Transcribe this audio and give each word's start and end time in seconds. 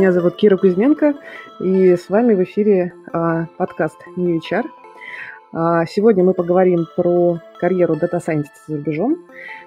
Меня 0.00 0.12
зовут 0.12 0.36
Кира 0.36 0.56
Кузьменко, 0.56 1.12
и 1.60 1.94
с 1.94 2.08
вами 2.08 2.32
в 2.32 2.42
эфире 2.44 2.94
а, 3.12 3.48
подкаст 3.58 3.98
New 4.16 4.40
HR. 4.40 4.64
А, 5.52 5.84
сегодня 5.84 6.24
мы 6.24 6.32
поговорим 6.32 6.86
про 6.96 7.38
карьеру 7.58 7.96
data 7.96 8.14
scientist 8.14 8.54
а 8.54 8.58
за 8.66 8.76
рубежом 8.78 9.18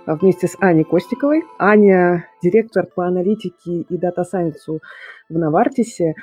а, 0.08 0.16
вместе 0.16 0.48
с 0.48 0.58
Аней 0.60 0.86
Костиковой. 0.86 1.44
Аня– 1.60 2.28
директор 2.42 2.88
по 2.88 3.06
аналитике 3.06 3.82
и 3.88 3.96
data 3.96 4.24
science 4.24 4.73
у 4.73 4.80
в 5.30 5.38
Novartis 5.38 6.00
е, 6.00 6.16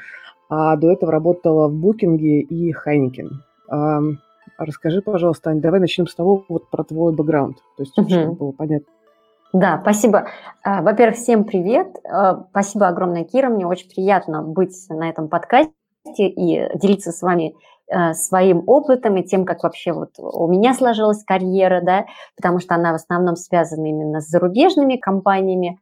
а 0.48 0.74
до 0.74 0.90
этого 0.90 1.12
работала 1.12 1.68
в 1.68 1.74
Booking 1.74 2.32
е 2.32 2.40
и 2.40 2.72
Heineken. 2.72 3.44
А, 3.68 4.00
расскажи, 4.58 5.02
пожалуйста, 5.02 5.50
Аня, 5.50 5.60
давай 5.60 5.78
начнем 5.78 6.08
с 6.08 6.16
того, 6.16 6.44
вот 6.48 6.68
про 6.68 6.82
твой 6.82 7.14
бэкграунд, 7.14 7.58
то 7.76 7.82
есть, 7.84 7.96
угу. 7.96 8.08
чтобы 8.08 8.32
было 8.32 8.50
понятно. 8.50 8.92
Да, 9.52 9.80
спасибо. 9.82 10.28
А, 10.62 10.80
во-первых, 10.82 11.16
всем 11.16 11.44
привет. 11.44 11.96
А, 12.04 12.44
спасибо 12.50 12.86
огромное, 12.86 13.24
Кира. 13.24 13.48
Мне 13.48 13.66
очень 13.66 13.88
приятно 13.90 14.42
быть 14.42 14.76
на 14.88 15.10
этом 15.10 15.28
подкасте 15.28 15.72
и 16.16 16.68
делиться 16.78 17.10
с 17.10 17.20
вами 17.20 17.54
а, 17.90 18.14
своим 18.14 18.62
опытом 18.68 19.16
и 19.16 19.24
тем, 19.24 19.44
как 19.44 19.64
вообще 19.64 19.92
вот 19.92 20.10
у 20.18 20.46
меня 20.46 20.72
сложилась 20.72 21.24
карьера, 21.24 21.80
да, 21.82 22.06
потому 22.36 22.60
что 22.60 22.76
она 22.76 22.92
в 22.92 22.96
основном 22.96 23.34
связана 23.34 23.86
именно 23.86 24.20
с 24.20 24.28
зарубежными 24.28 24.96
компаниями. 24.96 25.80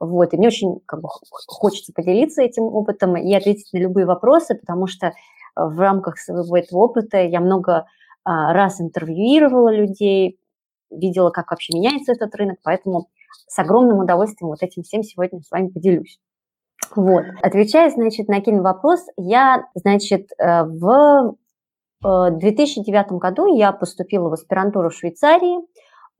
Вот, 0.00 0.32
и 0.32 0.38
мне 0.38 0.48
очень 0.48 0.80
как 0.86 1.02
бы, 1.02 1.08
хочется 1.46 1.92
поделиться 1.94 2.42
этим 2.42 2.64
опытом 2.64 3.16
и 3.16 3.34
ответить 3.34 3.72
на 3.74 3.78
любые 3.78 4.06
вопросы, 4.06 4.54
потому 4.54 4.86
что 4.86 5.12
в 5.54 5.78
рамках 5.78 6.18
своего 6.18 6.56
этого 6.56 6.80
опыта 6.80 7.18
я 7.18 7.40
много 7.40 7.86
раз 8.24 8.80
интервьюировала 8.80 9.74
людей, 9.74 10.38
видела, 10.90 11.30
как 11.30 11.50
вообще 11.50 11.76
меняется 11.76 12.12
этот 12.12 12.34
рынок, 12.34 12.58
поэтому 12.62 13.08
с 13.46 13.58
огромным 13.58 13.98
удовольствием 13.98 14.48
вот 14.48 14.62
этим 14.62 14.82
всем 14.82 15.02
сегодня 15.02 15.40
с 15.40 15.50
вами 15.50 15.68
поделюсь. 15.68 16.18
Вот. 16.94 17.24
Отвечая, 17.42 17.90
значит, 17.90 18.28
на 18.28 18.36
один 18.36 18.62
вопрос, 18.62 19.00
я, 19.16 19.66
значит, 19.74 20.30
э, 20.38 20.64
в 20.64 21.36
2009 22.02 23.06
э, 23.12 23.16
году 23.16 23.56
я 23.56 23.72
поступила 23.72 24.28
в 24.28 24.34
аспирантуру 24.34 24.90
в 24.90 24.94
Швейцарии 24.94 25.58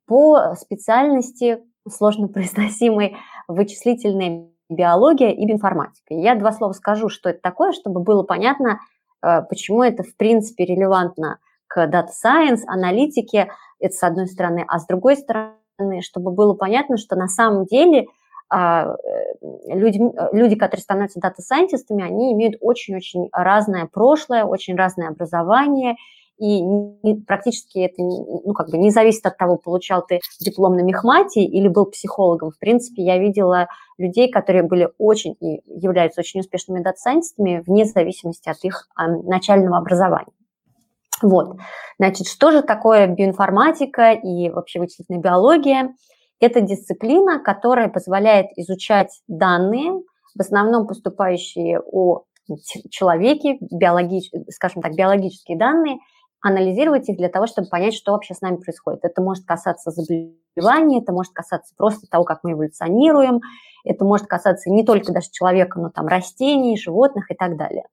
по 0.07 0.55
специальности 0.55 1.63
сложно 1.89 2.29
произносимой 2.29 3.17
вычислительная 3.49 4.49
биология 4.69 5.31
и 5.31 5.51
информатика. 5.51 6.15
Я 6.15 6.35
два 6.35 6.53
слова 6.53 6.73
скажу, 6.73 7.09
что 7.09 7.31
это 7.31 7.41
такое, 7.41 7.73
чтобы 7.73 8.01
было 8.01 8.23
понятно, 8.23 8.81
э, 9.23 9.43
почему 9.49 9.83
это 9.83 10.03
в 10.03 10.17
принципе 10.17 10.65
релевантно 10.65 11.39
к 11.69 11.79
Data 11.87 12.09
Science, 12.09 12.63
аналитике, 12.67 13.51
это 13.79 13.95
с 13.95 14.03
одной 14.03 14.27
стороны, 14.27 14.65
а 14.67 14.79
с 14.79 14.87
другой 14.87 15.17
стороны, 15.17 16.01
чтобы 16.01 16.31
было 16.31 16.55
понятно, 16.55 16.97
что 16.97 17.17
на 17.17 17.29
самом 17.29 17.67
деле 17.67 18.07
а, 18.49 18.95
э, 18.95 19.75
люди, 19.75 20.01
люди, 20.33 20.55
которые 20.55 20.83
становятся 20.83 21.21
data 21.21 21.41
scientist 21.41 21.85
ами, 21.85 22.05
они 22.05 22.33
имеют 22.33 22.57
очень-очень 22.61 23.29
разное 23.33 23.89
прошлое, 23.93 24.45
очень 24.45 24.77
разное 24.77 25.09
образование, 25.09 25.97
и 26.39 26.63
практически 27.27 27.79
это 27.79 28.03
ну, 28.03 28.53
как 28.53 28.69
бы 28.71 28.77
не 28.77 28.91
зависит 28.91 29.25
от 29.25 29.39
того, 29.39 29.57
получал 29.57 30.05
ты 30.07 30.21
диплом 30.39 30.77
на 30.77 30.83
мехмате 30.83 31.43
или 31.43 31.67
был 31.67 31.87
психологом. 31.87 32.51
В 32.51 32.59
принципе, 32.59 33.03
я 33.03 33.19
видела 33.19 33.69
людей, 33.97 34.31
которые 34.31 34.63
были 34.63 34.91
очень 34.99 35.35
и 35.41 35.63
являются 35.67 36.21
очень 36.21 36.41
успешными 36.41 36.83
data 36.83 37.03
scientist 37.03 37.48
ами 37.48 37.63
вне 37.67 37.87
зависимости 37.87 38.49
от 38.49 38.63
их 38.63 38.89
а, 38.95 39.09
начального 39.09 39.79
образования. 39.79 40.33
Вот. 41.23 41.57
Значит, 41.99 42.27
что 42.27 42.51
же 42.51 42.63
такое 42.63 43.07
биоинформатика 43.07 44.13
и 44.13 44.51
вообще 44.51 44.81
вычислительная 44.81 45.21
биология? 45.21 45.95
Это 46.41 46.61
дисциплина, 46.61 47.39
которая 47.39 47.89
позволяет 47.89 48.49
изучать 48.57 49.23
данные, 49.27 50.03
в 50.35 50.41
основном 50.41 50.87
поступающие 50.87 51.81
о 51.81 52.25
человеке, 52.91 53.57
биологич, 53.61 54.31
скажем 54.51 54.83
так, 54.83 54.95
биологические 54.95 55.59
данные, 55.59 55.99
анализировать 56.41 57.09
их 57.09 57.17
для 57.17 57.29
того, 57.29 57.47
чтобы 57.47 57.69
понять, 57.69 57.95
что 57.95 58.13
вообще 58.13 58.35
с 58.35 58.41
нами 58.41 58.57
происходит. 58.57 59.01
Это 59.03 59.23
может 59.23 59.45
касаться 59.47 59.91
заболеваний, 59.91 61.01
это 61.01 61.13
может 61.13 61.33
касаться 61.33 61.75
просто 61.77 62.07
того, 62.09 62.25
как 62.25 62.41
мы 62.45 62.53
эволюционируем, 62.53 63.41
это 63.85 64.05
может 64.05 64.27
касаться 64.27 64.71
не 64.71 64.85
только 64.85 65.13
даже 65.13 65.31
человека, 65.33 65.81
но 65.81 65.91
там 65.91 66.07
растений, 66.07 66.79
животных 66.79 67.31
и 67.31 67.35
так 67.35 67.57
далее. 67.57 67.85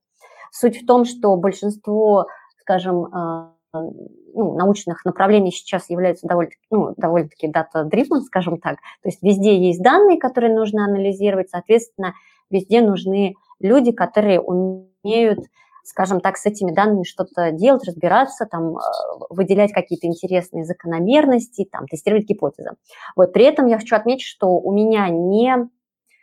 Суть 0.52 0.82
в 0.82 0.86
том, 0.86 1.04
что 1.04 1.36
большинство 1.36 2.26
скажем, 2.64 3.04
а, 3.14 3.52
ну, 3.74 4.56
научных 4.56 5.04
направлений 5.04 5.52
сейчас 5.52 5.90
являются 5.90 6.26
довольно, 6.26 6.52
ну, 6.70 6.94
довольно-таки 6.96 7.48
data-driven, 7.48 8.22
скажем 8.24 8.58
так. 8.58 8.76
То 9.02 9.08
есть 9.08 9.22
везде 9.22 9.58
есть 9.58 9.82
данные, 9.82 10.18
которые 10.18 10.54
нужно 10.54 10.86
анализировать, 10.86 11.50
соответственно, 11.50 12.14
везде 12.50 12.80
нужны 12.80 13.34
люди, 13.60 13.92
которые 13.92 14.40
умеют, 14.40 15.40
скажем 15.82 16.20
так, 16.20 16.38
с 16.38 16.46
этими 16.46 16.72
данными 16.72 17.04
что-то 17.04 17.52
делать, 17.52 17.84
разбираться, 17.84 18.46
там, 18.46 18.78
а, 18.78 18.80
выделять 19.28 19.72
какие-то 19.72 20.06
интересные 20.06 20.64
закономерности, 20.64 21.68
там, 21.70 21.86
тестировать 21.86 22.24
гипотезы. 22.24 22.70
Вот, 23.14 23.34
при 23.34 23.44
этом 23.44 23.66
я 23.66 23.78
хочу 23.78 23.94
отметить, 23.94 24.24
что 24.24 24.48
у 24.48 24.72
меня 24.72 25.10
не 25.10 25.68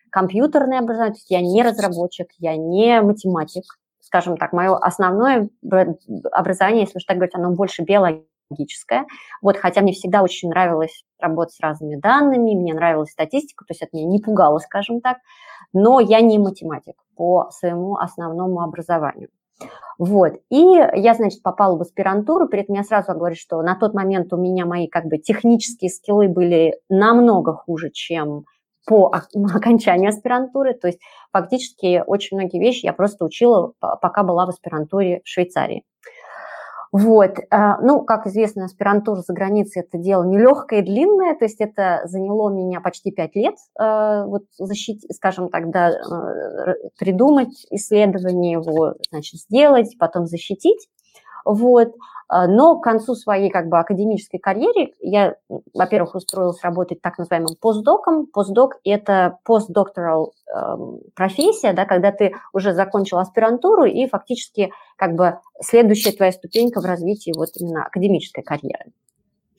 компьютерное 0.10 0.80
образование, 0.80 1.14
то 1.14 1.20
есть 1.20 1.32
я 1.32 1.42
не 1.42 1.62
разработчик, 1.62 2.28
я 2.40 2.56
не 2.58 3.00
математик, 3.02 3.64
скажем 4.02 4.38
так, 4.38 4.52
мое 4.54 4.76
основное 4.76 5.50
образование, 6.32 6.82
если 6.82 6.98
уж 6.98 7.06
так 7.06 7.18
говорить, 7.18 7.36
оно 7.36 7.52
больше 7.52 7.84
биологическое. 7.84 9.06
Вот, 9.42 9.58
хотя 9.58 9.82
мне 9.82 9.94
всегда 9.94 10.22
очень 10.22 10.50
нравилось 10.50 11.04
работать 11.20 11.56
с 11.56 11.60
разными 11.62 11.96
данными, 11.96 12.56
мне 12.56 12.74
нравилась 12.74 13.12
статистика, 13.12 13.66
то 13.66 13.72
есть 13.72 13.82
это 13.82 13.96
меня 13.96 14.08
не 14.08 14.20
пугало, 14.20 14.60
скажем 14.60 15.02
так, 15.02 15.18
но 15.74 16.00
я 16.00 16.22
не 16.22 16.40
математик 16.40 16.96
по 17.16 17.50
своему 17.52 17.96
основному 17.96 18.62
образованию. 18.62 19.30
Вот. 19.98 20.34
И 20.50 20.58
я, 20.60 21.14
значит, 21.14 21.44
попала 21.44 21.78
в 21.78 21.82
аспирантуру, 21.82 22.48
при 22.48 22.62
этом 22.62 22.76
я 22.76 22.84
сразу 22.84 23.14
говорю, 23.14 23.36
что 23.36 23.62
на 23.62 23.76
тот 23.76 23.94
момент 23.94 24.34
у 24.34 24.38
меня 24.38 24.66
мои 24.66 24.88
как 24.88 25.06
бы 25.06 25.20
технические 25.20 25.92
скиллы 25.92 26.28
были 26.28 26.80
намного 26.90 27.54
хуже, 27.54 27.92
чем 27.92 28.46
по 28.92 29.10
окончании 29.56 30.10
аспирантуры. 30.10 30.74
То 30.74 30.88
есть 30.88 31.00
фактически 31.32 32.04
очень 32.06 32.38
многие 32.38 32.60
вещи 32.60 32.86
я 32.86 32.94
просто 32.94 33.24
учила, 33.24 33.72
пока 33.80 34.24
была 34.24 34.46
в 34.46 34.50
аспирантуре 34.50 35.22
в 35.24 35.30
Швейцарии. 35.30 35.86
Вот. 36.92 37.38
А, 37.52 37.80
ну, 37.80 38.04
как 38.04 38.28
известно, 38.28 38.66
аспирантура 38.66 39.22
за 39.22 39.32
границей– 39.32 39.82
это 39.88 39.98
дело 39.98 40.26
нелегкое 40.26 40.82
и 40.82 40.84
длинное, 40.84 41.36
то 41.36 41.46
есть 41.46 41.62
это 41.62 42.02
заняло 42.04 42.50
меня 42.50 42.82
почти 42.82 43.12
пять 43.12 43.34
лет, 43.34 43.56
а, 43.80 44.26
вот 44.26 44.44
защитить, 44.58 45.16
скажем 45.16 45.48
так, 45.48 45.72
да, 45.72 45.92
э, 45.92 46.74
придумать 47.00 47.66
исследование 47.70 48.52
его, 48.52 48.96
значит, 49.10 49.40
сделать, 49.40 49.96
потом 49.98 50.26
защитить. 50.26 50.90
Вот. 51.46 51.94
А, 52.34 52.48
но 52.48 52.80
к 52.80 52.84
концу 52.84 53.14
своей 53.14 53.50
как 53.50 53.68
бы 53.68 53.78
академической 53.78 54.38
карьеры 54.38 54.94
я, 55.02 55.36
во-первых, 55.74 56.16
устроилась 56.16 56.64
работать 56.64 57.02
так 57.02 57.18
называемым 57.18 57.56
постдоком. 57.60 58.26
Постдок– 58.26 58.78
это 58.86 59.38
постдокторал 59.44 60.32
э, 60.48 60.78
профессия, 61.14 61.74
да, 61.74 61.84
когда 61.84 62.14
ты 62.14 62.34
уже 62.54 62.74
закончил 62.74 63.18
аспирантуру 63.18 63.84
и 63.84 64.08
фактически 64.08 64.72
как 64.96 65.16
бы 65.16 65.40
следующая 65.60 66.14
твоя 66.14 66.32
ступенька 66.32 66.80
в 66.80 66.86
развитии 66.86 67.34
вот 67.36 67.50
именно 67.58 67.84
академической 67.84 68.44
карьеры. 68.44 68.94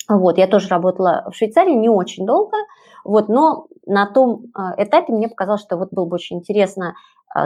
Вот, 0.09 0.39
я 0.39 0.47
тоже 0.47 0.69
работала 0.69 1.27
в 1.31 1.37
Швейцарии 1.37 1.75
не 1.75 1.91
очень 1.91 2.25
долго, 2.25 2.57
вот, 3.05 3.29
но 3.29 3.67
на 3.87 4.07
том 4.07 4.47
а, 4.55 4.75
этапе 4.83 5.13
мне 5.13 5.29
показалось, 5.29 5.63
что 5.63 5.77
вот 5.77 5.91
было 5.91 6.07
бы 6.07 6.15
очень 6.15 6.39
интересно 6.39 6.95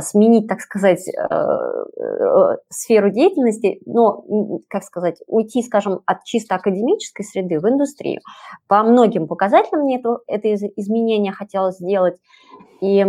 сменить, 0.00 0.48
так 0.48 0.60
сказать, 0.60 1.06
э, 1.08 1.12
э, 1.22 2.56
сферу 2.69 3.10
деятельности, 3.10 3.80
но, 3.86 4.24
как 4.69 4.82
сказать, 4.82 5.16
уйти, 5.26 5.62
скажем, 5.62 6.00
от 6.06 6.24
чисто 6.24 6.56
академической 6.56 7.22
среды 7.22 7.60
в 7.60 7.69
индустрию. 7.69 8.20
По 8.69 8.82
многим 8.82 9.28
показателям 9.28 9.82
мне 9.82 9.99
это, 9.99 10.19
это 10.26 10.55
изменение 10.55 11.32
хотелось 11.32 11.76
сделать. 11.76 12.16
И 12.81 13.06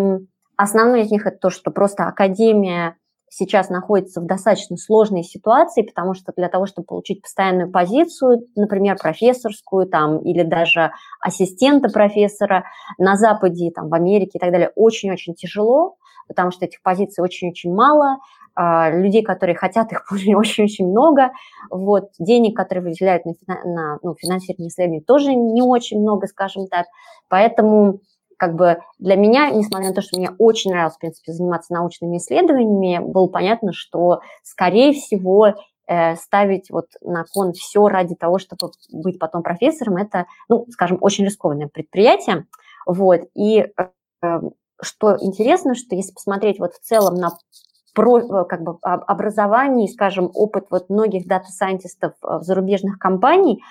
основное 0.56 1.02
из 1.02 1.12
них 1.12 1.26
это 1.26 1.38
то, 1.38 1.50
что 1.50 1.72
просто 1.72 2.06
академия 2.06 2.96
сейчас 3.30 3.70
находится 3.70 4.22
в 4.22 4.26
достаточно 4.26 4.78
сложной 4.78 5.24
ситуации, 5.24 5.82
потому 5.82 6.14
что 6.14 6.32
для 6.36 6.48
того, 6.48 6.66
чтобы 6.66 6.86
получить 6.86 7.22
постоянную 7.22 7.72
позицию, 7.72 8.48
например, 8.56 8.98
профессорскую 8.98 9.88
там, 9.88 10.20
или 10.20 10.44
даже 10.44 10.92
ассистента 11.20 11.90
профессора 11.90 12.64
на 12.98 13.18
Западе, 13.18 13.72
там, 13.72 13.90
в 13.90 13.94
Америке 13.94 14.38
и 14.38 14.40
так 14.40 14.52
далее, 14.52 14.72
очень-очень 14.76 15.36
тяжело, 15.36 15.98
потому 16.28 16.52
что 16.52 16.66
этих 16.66 16.82
позиций 16.82 17.24
очень-очень 17.24 17.74
мало, 17.74 18.18
а, 18.56 18.90
людей, 18.90 19.24
которые 19.24 19.56
хотят 19.56 19.92
их 19.92 20.06
очень-очень 20.12 20.88
много, 20.88 21.32
вот, 21.70 22.10
денег, 22.18 22.58
которые 22.58 22.84
выделяют 22.86 23.24
на, 23.26 23.34
на 23.64 24.00
ну, 24.02 24.16
финансирование 24.16 24.70
исследований, 24.70 25.02
тоже 25.02 25.36
не 25.36 25.62
очень 25.62 26.00
много, 26.00 26.28
скажем 26.28 26.68
так, 26.68 26.88
поэтому 27.30 28.00
как 28.38 28.56
бы 28.56 28.78
для 29.00 29.16
меня, 29.16 29.50
несмотря 29.50 29.90
на 29.90 29.94
то, 29.94 30.02
что 30.02 30.18
мне 30.18 30.30
очень 30.38 30.72
нравилось, 30.72 30.96
в 30.96 31.00
принципе, 31.00 31.34
заниматься 31.34 31.74
научными 31.74 32.18
исследованиями, 32.18 33.04
было 33.04 33.28
понятно, 33.28 33.74
что, 33.74 34.22
скорее 34.44 34.94
всего, 34.94 35.56
э, 35.88 36.16
ставить 36.16 36.70
вот 36.70 36.88
на 37.02 37.26
кон 37.32 37.54
все 37.54 37.88
ради 37.88 38.16
того, 38.16 38.38
чтобы 38.40 38.72
быть 38.92 39.20
потом 39.20 39.44
профессором, 39.44 39.98
это, 39.98 40.26
ну, 40.50 40.66
скажем, 40.72 40.98
очень 41.02 41.26
рискованное 41.26 41.68
предприятие. 41.68 42.46
Вот, 42.86 43.22
и 43.36 43.68
э, 44.22 44.42
что 44.82 45.18
интересно, 45.20 45.76
что 45.76 45.96
если 45.96 46.14
посмотреть 46.14 46.60
вот 46.60 46.74
в 46.74 46.80
целом 46.80 47.16
на 47.16 47.30
про, 47.94 48.20
э, 48.20 48.46
как 48.46 48.62
бы, 48.62 48.78
образование, 48.82 49.88
скажем, 49.88 50.30
опыт 50.34 50.68
вот 50.70 50.90
многих 50.90 51.28
дата-сайентистов 51.28 52.14
в 52.22 52.44
зарубежных 52.44 53.00
компаний, 53.00 53.64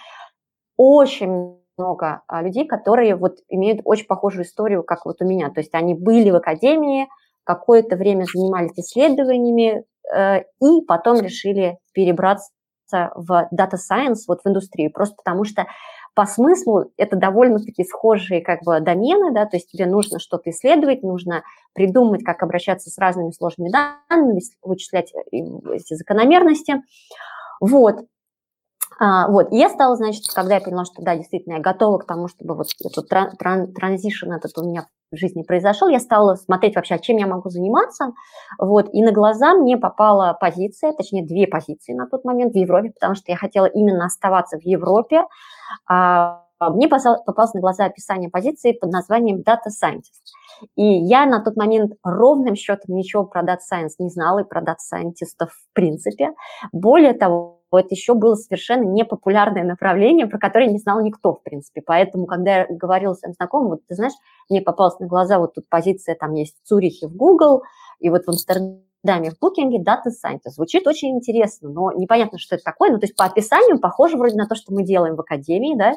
очень 0.76 1.60
много 1.78 2.22
а, 2.26 2.42
людей, 2.42 2.66
которые 2.66 3.14
вот 3.16 3.36
имеют 3.48 3.82
очень 3.84 4.06
похожую 4.06 4.44
историю, 4.44 4.82
как 4.82 5.06
вот 5.06 5.16
у 5.20 5.24
меня. 5.24 5.50
То 5.50 5.60
есть 5.60 5.74
они 5.74 5.94
были 5.94 6.30
в 6.30 6.36
академии, 6.36 7.08
какое-то 7.44 7.96
время 7.96 8.24
занимались 8.24 8.76
исследованиями 8.76 9.84
э, 10.12 10.40
и 10.60 10.84
потом 10.86 11.20
решили 11.20 11.78
перебраться 11.92 12.50
в 12.90 13.48
Data 13.54 13.76
Science, 13.76 14.22
вот 14.26 14.40
в 14.44 14.48
индустрию, 14.48 14.92
просто 14.92 15.16
потому 15.16 15.44
что 15.44 15.66
по 16.16 16.24
смыслу 16.24 16.92
это 16.96 17.14
довольно-таки 17.14 17.84
схожие 17.84 18.40
как 18.40 18.62
бы 18.62 18.80
домены, 18.80 19.32
да, 19.32 19.44
то 19.44 19.58
есть 19.58 19.70
тебе 19.70 19.84
нужно 19.84 20.18
что-то 20.18 20.48
исследовать, 20.48 21.02
нужно 21.02 21.42
придумать, 21.74 22.24
как 22.24 22.42
обращаться 22.42 22.88
с 22.88 22.96
разными 22.96 23.32
сложными 23.32 23.70
данными, 23.70 24.40
вычислять 24.62 25.12
э, 25.14 25.36
эти 25.74 25.92
закономерности. 25.92 26.82
Вот. 27.60 28.06
А, 28.98 29.28
вот, 29.28 29.52
и 29.52 29.58
я 29.58 29.68
стала, 29.68 29.94
значит, 29.96 30.24
когда 30.34 30.54
я 30.54 30.60
поняла, 30.62 30.86
что 30.86 31.02
да, 31.02 31.14
действительно, 31.16 31.54
я 31.54 31.60
готова 31.60 31.98
к 31.98 32.06
тому, 32.06 32.28
чтобы 32.28 32.54
вот 32.54 32.68
этот 32.82 33.08
тран 33.08 33.36
тран 33.36 33.74
транзишн 33.74 34.32
этот 34.32 34.56
у 34.56 34.66
меня 34.66 34.86
в 35.12 35.16
жизни 35.16 35.42
произошел, 35.42 35.88
я 35.88 36.00
стала 36.00 36.36
смотреть 36.36 36.76
вообще, 36.76 36.94
а 36.94 36.98
чем 36.98 37.18
я 37.18 37.26
могу 37.26 37.50
заниматься, 37.50 38.14
вот, 38.58 38.88
и 38.94 39.02
на 39.02 39.12
глаза 39.12 39.52
мне 39.52 39.76
попала 39.76 40.32
позиция, 40.40 40.94
точнее, 40.94 41.26
две 41.26 41.46
позиции 41.46 41.92
на 41.92 42.06
тот 42.06 42.24
момент 42.24 42.54
в 42.54 42.56
Европе, 42.56 42.90
потому 42.90 43.14
что 43.16 43.30
я 43.30 43.36
хотела 43.36 43.66
именно 43.66 44.06
оставаться 44.06 44.58
в 44.58 44.62
Европе, 44.62 45.24
мне 46.58 46.88
попалось 46.88 47.52
на 47.54 47.60
глаза 47.60 47.84
описание 47.84 48.30
позиции 48.30 48.72
под 48.72 48.90
названием 48.90 49.40
Data 49.40 49.68
Scientist. 49.68 50.24
И 50.74 50.82
я 50.82 51.26
на 51.26 51.44
тот 51.44 51.54
момент 51.56 51.92
ровным 52.02 52.54
счетом 52.54 52.94
ничего 52.94 53.24
про 53.24 53.42
Data 53.42 53.58
Science 53.70 53.96
не 53.98 54.08
знала 54.08 54.38
и 54.38 54.44
про 54.44 54.62
Data 54.62 54.76
Scientist 54.92 55.36
в 55.38 55.74
принципе. 55.74 56.30
Более 56.72 57.12
того, 57.12 57.60
это 57.72 57.88
еще 57.90 58.14
было 58.14 58.36
совершенно 58.36 58.84
непопулярное 58.84 59.64
направление, 59.64 60.26
про 60.26 60.38
которое 60.38 60.68
не 60.68 60.78
знал 60.78 61.02
никто, 61.02 61.34
в 61.34 61.42
принципе. 61.42 61.82
Поэтому, 61.84 62.24
когда 62.24 62.58
я 62.58 62.66
говорила 62.70 63.12
своим 63.12 63.34
знакомым, 63.34 63.70
вот 63.70 63.80
ты 63.86 63.94
знаешь, 63.94 64.14
мне 64.48 64.62
попалась 64.62 64.98
на 64.98 65.06
глаза 65.06 65.38
вот 65.38 65.54
тут 65.54 65.68
позиция, 65.68 66.14
там 66.14 66.32
есть 66.32 66.56
в 66.62 66.66
Цюрихе 66.66 67.06
в 67.08 67.14
Google, 67.14 67.64
и 67.98 68.08
вот 68.08 68.24
в 68.24 68.28
Амстердаме 68.28 68.85
в 69.06 69.42
Booking 69.42 69.72
Data 69.84 70.10
Scientist. 70.10 70.50
Звучит 70.50 70.86
очень 70.86 71.10
интересно, 71.10 71.70
но 71.70 71.92
непонятно, 71.92 72.38
что 72.38 72.56
это 72.56 72.64
такое. 72.64 72.90
Ну, 72.90 72.98
то 72.98 73.06
есть 73.06 73.16
по 73.16 73.24
описанию 73.24 73.78
похоже 73.78 74.16
вроде 74.16 74.36
на 74.36 74.46
то, 74.46 74.54
что 74.54 74.72
мы 74.72 74.84
делаем 74.84 75.16
в 75.16 75.20
академии, 75.20 75.76
да, 75.76 75.92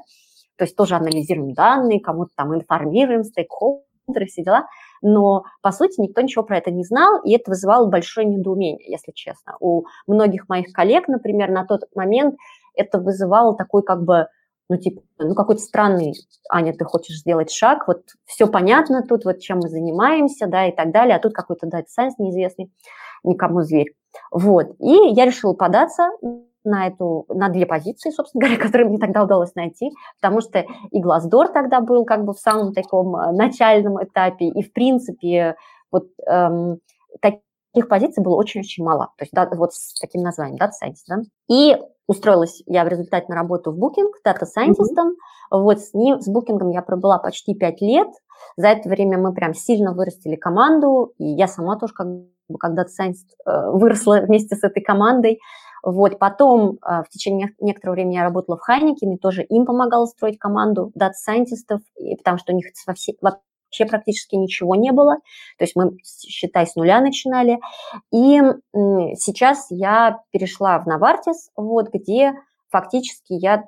то 0.58 0.66
есть 0.66 0.76
тоже 0.76 0.96
анализируем 0.96 1.54
данные, 1.54 2.02
кому-то 2.02 2.32
там 2.36 2.54
информируем, 2.56 3.24
стейкхолдеры, 3.24 4.26
все 4.28 4.44
дела 4.44 4.66
но, 5.02 5.44
по 5.62 5.72
сути, 5.72 6.02
никто 6.02 6.22
ничего 6.22 6.44
про 6.44 6.58
это 6.58 6.72
не 6.72 6.84
знал, 6.84 7.22
и 7.24 7.34
это 7.34 7.52
вызывало 7.52 7.88
большое 7.88 8.28
недоумение, 8.28 8.90
если 8.90 9.12
честно. 9.12 9.56
У 9.60 9.86
многих 10.08 10.50
моих 10.50 10.72
коллег, 10.74 11.08
например, 11.08 11.50
на 11.50 11.66
тот 11.66 11.84
момент 11.96 12.36
это 12.76 13.00
вызывало 13.00 13.56
такой 13.56 13.84
как 13.84 14.04
бы 14.04 14.28
ну, 14.70 14.78
типа, 14.78 15.02
ну, 15.18 15.34
какой-то 15.34 15.62
странный, 15.62 16.14
Аня, 16.50 16.74
ты 16.74 16.86
хочешь 16.86 17.18
сделать 17.18 17.52
шаг, 17.52 17.88
вот 17.88 18.04
все 18.26 18.48
понятно 18.48 19.02
тут, 19.02 19.26
вот 19.26 19.40
чем 19.40 19.58
мы 19.58 19.70
занимаемся, 19.70 20.48
да, 20.48 20.68
и 20.68 20.72
так 20.72 20.92
далее, 20.92 21.16
а 21.16 21.20
тут 21.20 21.34
какой-то 21.34 21.66
дата 21.66 21.90
сайенс 21.90 22.20
неизвестный, 22.20 22.72
никому 23.24 23.62
зверь. 23.62 23.96
Вот, 24.32 24.76
и 24.80 24.94
я 25.14 25.26
решила 25.26 25.54
податься 25.54 26.12
на, 26.64 26.88
эту, 26.88 27.26
на 27.30 27.50
две 27.50 27.66
позиции, 27.66 28.12
собственно 28.12 28.46
говоря, 28.46 28.62
которые 28.64 28.88
мне 28.88 29.00
тогда 29.00 29.24
удалось 29.24 29.56
найти, 29.56 29.92
потому 30.22 30.42
что 30.42 30.64
и 30.92 31.02
Глаздор 31.02 31.50
тогда 31.50 31.82
был 31.82 32.06
как 32.06 32.24
бы 32.24 32.34
в 32.34 32.40
самом 32.40 32.74
таком 32.74 33.16
э, 33.16 33.32
начальном 33.32 34.04
этапе, 34.04 34.46
и 34.46 34.62
в 34.62 34.72
принципе 34.72 35.56
вот 35.92 36.06
эм, 36.28 36.80
таких 37.22 37.88
позиций 37.90 38.24
было 38.24 38.36
очень-очень 38.36 38.84
мало, 38.84 39.14
то 39.18 39.24
есть 39.24 39.34
да, 39.34 39.50
вот 39.52 39.74
с 39.74 40.00
таким 40.00 40.22
названием, 40.22 40.58
Data 40.58 40.70
Scientist, 40.70 41.06
да. 41.08 41.22
И 41.48 41.76
устроилась 42.10 42.64
я 42.66 42.84
в 42.84 42.88
результате 42.88 43.28
на 43.30 43.36
работу 43.36 43.72
в 43.72 43.78
Booking, 43.78 44.10
Data 44.26 44.44
Scientist, 44.44 44.98
mm-hmm. 44.98 45.12
вот 45.52 45.80
с 45.80 45.94
ним, 45.94 46.20
с 46.20 46.28
Booking 46.28 46.74
я 46.74 46.82
пробыла 46.82 47.20
почти 47.20 47.54
пять 47.54 47.82
лет, 47.82 48.08
за 48.58 48.70
это 48.70 48.90
время 48.90 49.18
мы 49.18 49.34
прям 49.34 49.54
сильно 49.54 49.94
вырастили 49.94 50.36
команду, 50.36 51.14
и 51.20 51.26
я 51.26 51.48
сама 51.48 51.78
тоже 51.78 51.94
как 51.94 52.08
бы 52.08 52.58
как 52.60 52.72
Data 52.72 52.88
Scientist 52.88 53.30
э, 53.46 53.72
выросла 53.72 54.22
вместе 54.22 54.56
с 54.56 54.64
этой 54.64 54.82
командой, 54.82 55.40
вот, 55.84 56.20
потом 56.20 56.78
а, 56.82 57.04
в 57.04 57.10
течение 57.10 57.54
некоторого 57.60 57.96
времени 57.96 58.16
я 58.16 58.24
работала 58.24 58.58
в 58.58 58.62
Хайнекене, 58.62 59.18
тоже 59.18 59.44
им 59.44 59.66
помогала 59.66 60.06
строить 60.08 60.38
команду 60.38 60.92
дата-сайентистов, 60.94 61.80
потому 62.18 62.38
что 62.38 62.52
у 62.52 62.56
них 62.56 62.66
вообще 63.70 63.86
практически 63.86 64.36
ничего 64.36 64.76
не 64.76 64.92
было. 64.92 65.16
То 65.58 65.64
есть 65.64 65.76
мы, 65.76 65.98
считай, 66.04 66.66
с 66.68 66.76
нуля 66.76 67.00
начинали. 67.02 67.60
И 68.12 68.42
сейчас 69.16 69.68
я 69.70 70.20
перешла 70.32 70.80
в 70.80 70.88
Новартис, 70.88 71.52
вот, 71.56 71.90
где 71.94 72.34
фактически 72.70 73.34
я 73.34 73.66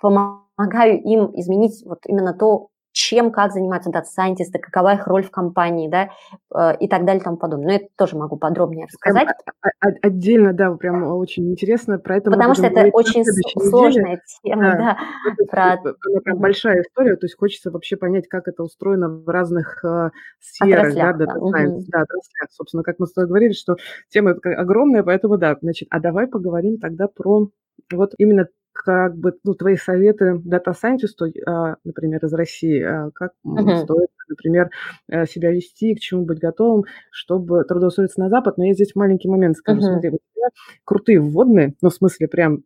помогаю 0.00 1.02
им 1.02 1.30
изменить 1.38 1.84
вот 1.84 2.00
именно 2.06 2.34
то, 2.34 2.68
чем, 2.92 3.30
как 3.30 3.52
занимаются 3.52 3.90
дата-сайентисты, 3.90 4.58
какова 4.58 4.94
их 4.94 5.06
роль 5.06 5.22
в 5.22 5.30
компании, 5.30 5.88
да, 5.88 6.10
э, 6.54 6.76
и 6.78 6.88
так 6.88 7.04
далее 7.04 7.20
и 7.20 7.24
тому 7.24 7.36
подобное. 7.36 7.66
Но 7.66 7.74
это 7.74 7.86
тоже 7.96 8.16
могу 8.16 8.36
подробнее 8.36 8.86
рассказать. 8.86 9.28
Прям 9.60 9.94
отдельно, 10.02 10.52
да, 10.52 10.70
прям 10.72 11.04
очень 11.04 11.50
интересно 11.50 11.98
про 11.98 12.16
это. 12.16 12.30
Потому 12.30 12.54
что 12.54 12.66
это 12.66 12.88
очень 12.92 13.24
сложная 13.24 14.20
тема, 14.42 14.62
да. 14.62 14.76
да 14.76 14.98
это, 15.30 15.50
про... 15.50 15.74
это 15.74 15.94
прям 16.24 16.38
большая 16.38 16.82
история, 16.82 17.16
то 17.16 17.26
есть 17.26 17.36
хочется 17.36 17.70
вообще 17.70 17.96
понять, 17.96 18.28
как 18.28 18.48
это 18.48 18.62
устроено 18.62 19.08
в 19.08 19.28
разных 19.28 19.84
э, 19.84 20.10
сферах, 20.40 20.88
отраслях, 20.88 21.16
да, 21.18 21.26
да. 21.26 21.34
Угу. 21.34 21.84
да, 21.88 22.02
отраслях. 22.02 22.50
Собственно, 22.50 22.82
как 22.82 22.98
мы 22.98 23.06
с 23.06 23.12
тобой 23.12 23.28
говорили, 23.28 23.52
что 23.52 23.76
тема 24.08 24.32
огромная, 24.42 25.02
поэтому 25.02 25.38
да, 25.38 25.56
значит, 25.60 25.88
а 25.90 26.00
давай 26.00 26.26
поговорим 26.26 26.78
тогда 26.78 27.08
про 27.08 27.48
вот 27.92 28.14
именно 28.18 28.48
как 28.82 29.14
бы 29.14 29.34
ну, 29.44 29.54
твои 29.54 29.76
советы 29.76 30.40
дата-сайентисту, 30.42 31.26
а, 31.46 31.76
например, 31.84 32.24
из 32.24 32.32
России, 32.32 32.82
а, 32.82 33.10
как 33.14 33.32
uh-huh. 33.46 33.84
стоит, 33.84 34.08
например, 34.28 34.70
э, 35.08 35.26
себя 35.26 35.50
вести, 35.52 35.94
к 35.94 36.00
чему 36.00 36.24
быть 36.24 36.38
готовым, 36.38 36.84
чтобы 37.10 37.64
трудоустроиться 37.64 38.20
на 38.20 38.30
Запад. 38.30 38.56
Но 38.56 38.64
я 38.64 38.72
здесь 38.72 38.94
маленький 38.94 39.28
момент 39.28 39.56
скажу. 39.56 39.80
Uh-huh. 39.80 39.92
Смотри, 39.92 40.10
вот 40.10 40.20
у 40.20 40.34
тебя 40.34 40.48
крутые 40.84 41.20
вводные, 41.20 41.74
ну, 41.82 41.90
в 41.90 41.94
смысле, 41.94 42.28
прям 42.28 42.62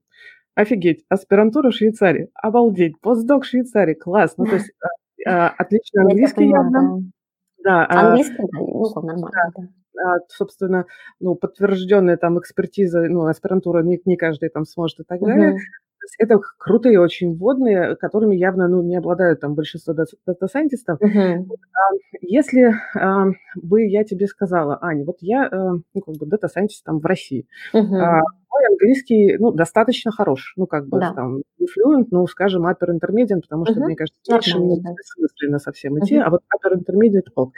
офигеть, 0.55 1.05
аспирантура 1.09 1.71
в 1.71 1.75
Швейцарии, 1.75 2.31
обалдеть, 2.35 3.01
постдок 3.01 3.43
в 3.43 3.49
Швейцарии, 3.49 3.95
класс. 3.95 4.35
Ну, 4.37 4.45
то 4.45 4.55
есть 4.55 4.71
а, 5.27 5.49
отлично 5.59 6.03
английский 6.03 6.49
явно. 6.49 7.03
Да, 7.65 7.87
английский, 7.89 8.37
да, 8.53 9.01
нормально, 9.01 9.31
да. 9.95 10.19
Собственно, 10.29 10.87
ну, 11.19 11.35
подтвержденная 11.35 12.19
там 12.19 12.39
экспертиза, 12.39 13.03
ну, 13.09 13.27
аспирантура 13.27 13.83
не, 13.83 14.01
не 14.05 14.17
каждый 14.17 14.51
там 14.51 14.65
сможет 14.65 15.01
и 15.01 15.05
так 15.05 15.21
далее 15.21 15.59
есть 16.05 16.17
это 16.19 16.39
крутые 16.59 17.01
очень 17.01 17.37
вводные, 17.37 17.97
которыми 17.97 18.37
явно 18.37 18.69
ну, 18.69 18.83
не 18.83 18.97
обладают 18.97 19.41
там 19.41 19.55
большинство 19.55 19.95
дата-сайентистов. 19.95 21.01
Uh-huh. 21.01 21.47
Если 22.21 22.75
а, 22.95 23.27
бы 23.61 23.87
я 23.87 24.05
тебе 24.05 24.27
сказала, 24.27 24.79
Аня, 24.81 25.05
вот 25.05 25.17
я 25.21 25.47
э, 25.47 25.51
ну, 25.95 26.01
как 26.01 26.17
бы 26.17 26.27
дата-сайентист 26.27 26.85
там 26.85 27.01
в 27.01 27.07
России, 27.07 27.47
uh-huh 27.75 28.21
мой 28.55 28.67
английский, 28.71 29.37
ну, 29.39 29.53
достаточно 29.53 30.13
хорош. 30.13 30.55
Ну, 30.57 30.67
как 30.67 30.87
бы 30.87 31.01
да. 31.01 31.13
там 31.13 31.43
не 31.59 31.67
fluent, 31.67 32.07
ну, 32.11 32.27
скажем, 32.27 32.67
upper 32.67 32.89
intermediate, 32.89 33.41
потому 33.41 33.67
что, 33.67 33.79
угу. 33.79 33.87
мне 33.87 33.97
кажется, 33.97 34.19
дальше 34.29 34.59
мне 34.59 34.81
да. 34.81 34.93
бессмысленно 34.93 35.59
совсем 35.59 35.99
идти, 35.99 36.19
угу. 36.19 36.27
а 36.27 36.31
вот 36.31 36.41
upper 36.55 36.75
intermediate 36.75 37.31
ок. 37.35 37.53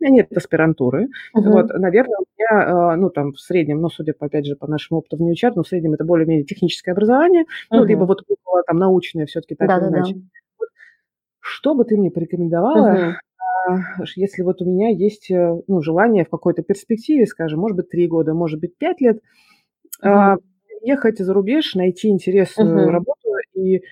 У 0.00 0.04
меня 0.04 0.14
нет 0.14 0.36
аспирантуры. 0.36 1.08
Угу. 1.34 1.50
Вот, 1.50 1.68
наверное, 1.70 2.18
у 2.18 2.24
меня, 2.36 2.94
э, 2.94 2.96
ну, 2.96 3.10
там, 3.10 3.32
в 3.32 3.40
среднем, 3.40 3.80
ну, 3.80 3.88
судя, 3.88 4.14
по, 4.14 4.26
опять 4.26 4.46
же, 4.46 4.56
по 4.56 4.66
нашему 4.66 5.00
опыту 5.00 5.16
в 5.16 5.22
NewHR, 5.22 5.52
ну, 5.54 5.62
в 5.62 5.68
среднем 5.68 5.94
это 5.94 6.04
более-менее 6.04 6.44
техническое 6.44 6.92
образование, 6.92 7.42
угу. 7.70 7.80
ну, 7.80 7.84
либо 7.84 8.04
вот 8.04 8.22
там 8.66 8.76
научное 8.78 9.26
все-таки 9.26 9.54
так 9.54 9.68
да, 9.68 9.76
или 9.78 9.84
да, 9.84 9.88
иначе. 9.90 10.14
Да. 10.14 10.20
Вот, 10.58 10.68
что 11.40 11.74
бы 11.74 11.84
ты 11.84 11.96
мне 11.96 12.10
порекомендовала, 12.10 12.92
угу 12.92 13.14
если 14.16 14.42
вот 14.42 14.60
у 14.60 14.64
меня 14.64 14.88
есть 14.88 15.30
э, 15.30 15.54
ну, 15.66 15.82
желание 15.82 16.24
в 16.24 16.30
какой-то 16.30 16.62
перспективе, 16.62 17.26
скажем, 17.26 17.60
может 17.60 17.76
быть, 17.76 17.90
три 17.90 18.08
года, 18.08 18.34
может 18.34 18.60
быть, 18.60 18.76
пять 18.76 19.00
лет, 19.00 19.20
а, 20.02 20.36
ехать 20.82 21.18
за 21.18 21.32
рубеж, 21.32 21.74
найти 21.74 22.08
интересную 22.08 22.86
Мгм. 22.86 22.90
работу 22.90 23.28
и 23.54 23.82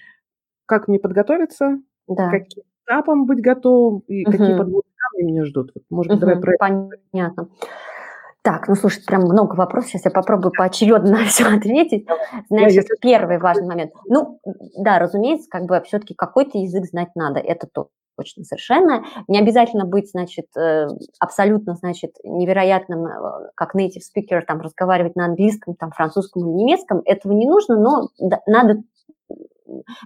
как 0.67 0.88
мне 0.88 0.99
подготовиться, 0.99 1.81
Да. 2.09 2.31
каким 2.31 2.64
этапом 2.87 3.26
быть 3.26 3.40
готовым 3.40 4.00
и 4.07 4.25
какие 4.25 4.49
Мгм. 4.50 4.59
подводные 4.59 4.95
камни 4.97 5.26
меня 5.31 5.45
ждут. 5.45 5.73
Вот, 5.75 5.85
может 5.90 6.12
быть, 6.12 6.21
давай 6.21 6.37
про. 6.40 6.55
Понятно. 6.59 7.49
Так, 8.43 8.69
ну 8.69 8.75
слушай, 8.75 9.05
прям 9.07 9.23
много 9.23 9.55
вопросов. 9.55 9.90
Сейчас 9.90 10.07
я 10.07 10.11
попробую 10.11 10.52
поочередно 10.57 11.11
на 11.21 11.25
все 11.26 11.45
ответить. 11.45 12.07
Значит, 12.49 12.87
первый 13.00 13.38
важный 13.38 13.67
момент. 13.67 13.93
Ну, 14.09 14.40
да, 14.79 14.99
разумеется, 14.99 15.49
как 15.50 15.64
бы 15.67 15.81
все-таки 15.87 16.14
какой-то 16.14 16.59
язык 16.59 16.87
знать 16.87 17.11
надо, 17.14 17.38
это 17.40 17.67
то 17.73 17.88
точно 18.17 18.45
совершенно. 18.45 19.05
Не 19.29 19.38
обязательно 19.38 19.85
быть, 19.85 20.11
значит, 20.11 20.47
э, 20.57 20.88
абсолютно, 21.19 21.75
значит, 21.75 22.12
невероятным, 22.25 23.07
э, 23.07 23.50
как 23.55 23.75
native 23.75 24.02
speaker, 24.02 24.43
там, 24.47 24.61
разговаривать 24.61 25.17
на 25.17 25.26
английском, 25.26 25.75
там, 25.75 25.90
французском 25.93 26.43
или 26.43 26.50
немецком. 26.50 27.02
Этого 27.05 27.33
не 27.33 27.47
нужно, 27.47 27.79
но 27.79 28.09
надо 28.47 28.83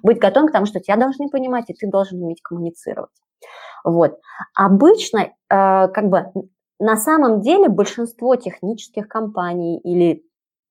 быть 0.02 0.18
готовым 0.18 0.49
к 0.49 0.52
тому, 0.52 0.66
что 0.66 0.80
тебя 0.80 0.96
должны 0.96 1.28
понимать, 1.28 1.66
и 1.68 1.75
ты 1.75 1.88
должен 1.88 2.23
уметь 2.23 2.42
коммуницировать. 2.42 3.11
Вот. 3.84 4.18
Обычно, 4.54 5.18
э, 5.20 5.28
как 5.49 6.08
бы, 6.08 6.26
на 6.78 6.96
самом 6.96 7.40
деле 7.40 7.68
большинство 7.68 8.37
технических 8.37 9.08
компаний 9.08 9.78
или 9.78 10.25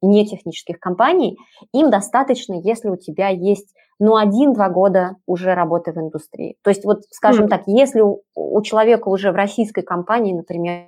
нетехнических 0.07 0.79
компаний, 0.79 1.37
им 1.73 1.89
достаточно, 1.89 2.59
если 2.59 2.89
у 2.89 2.97
тебя 2.97 3.29
есть 3.29 3.73
ну, 3.99 4.15
один-два 4.15 4.69
года 4.69 5.15
уже 5.25 5.53
работы 5.53 5.91
в 5.91 5.97
индустрии. 5.97 6.57
То 6.63 6.69
есть, 6.69 6.83
вот, 6.83 7.03
скажем 7.11 7.45
mm. 7.45 7.49
так, 7.49 7.63
если 7.67 8.01
у, 8.01 8.21
у 8.35 8.61
человека 8.61 9.07
уже 9.07 9.31
в 9.31 9.35
российской 9.35 9.83
компании, 9.83 10.33
например, 10.33 10.87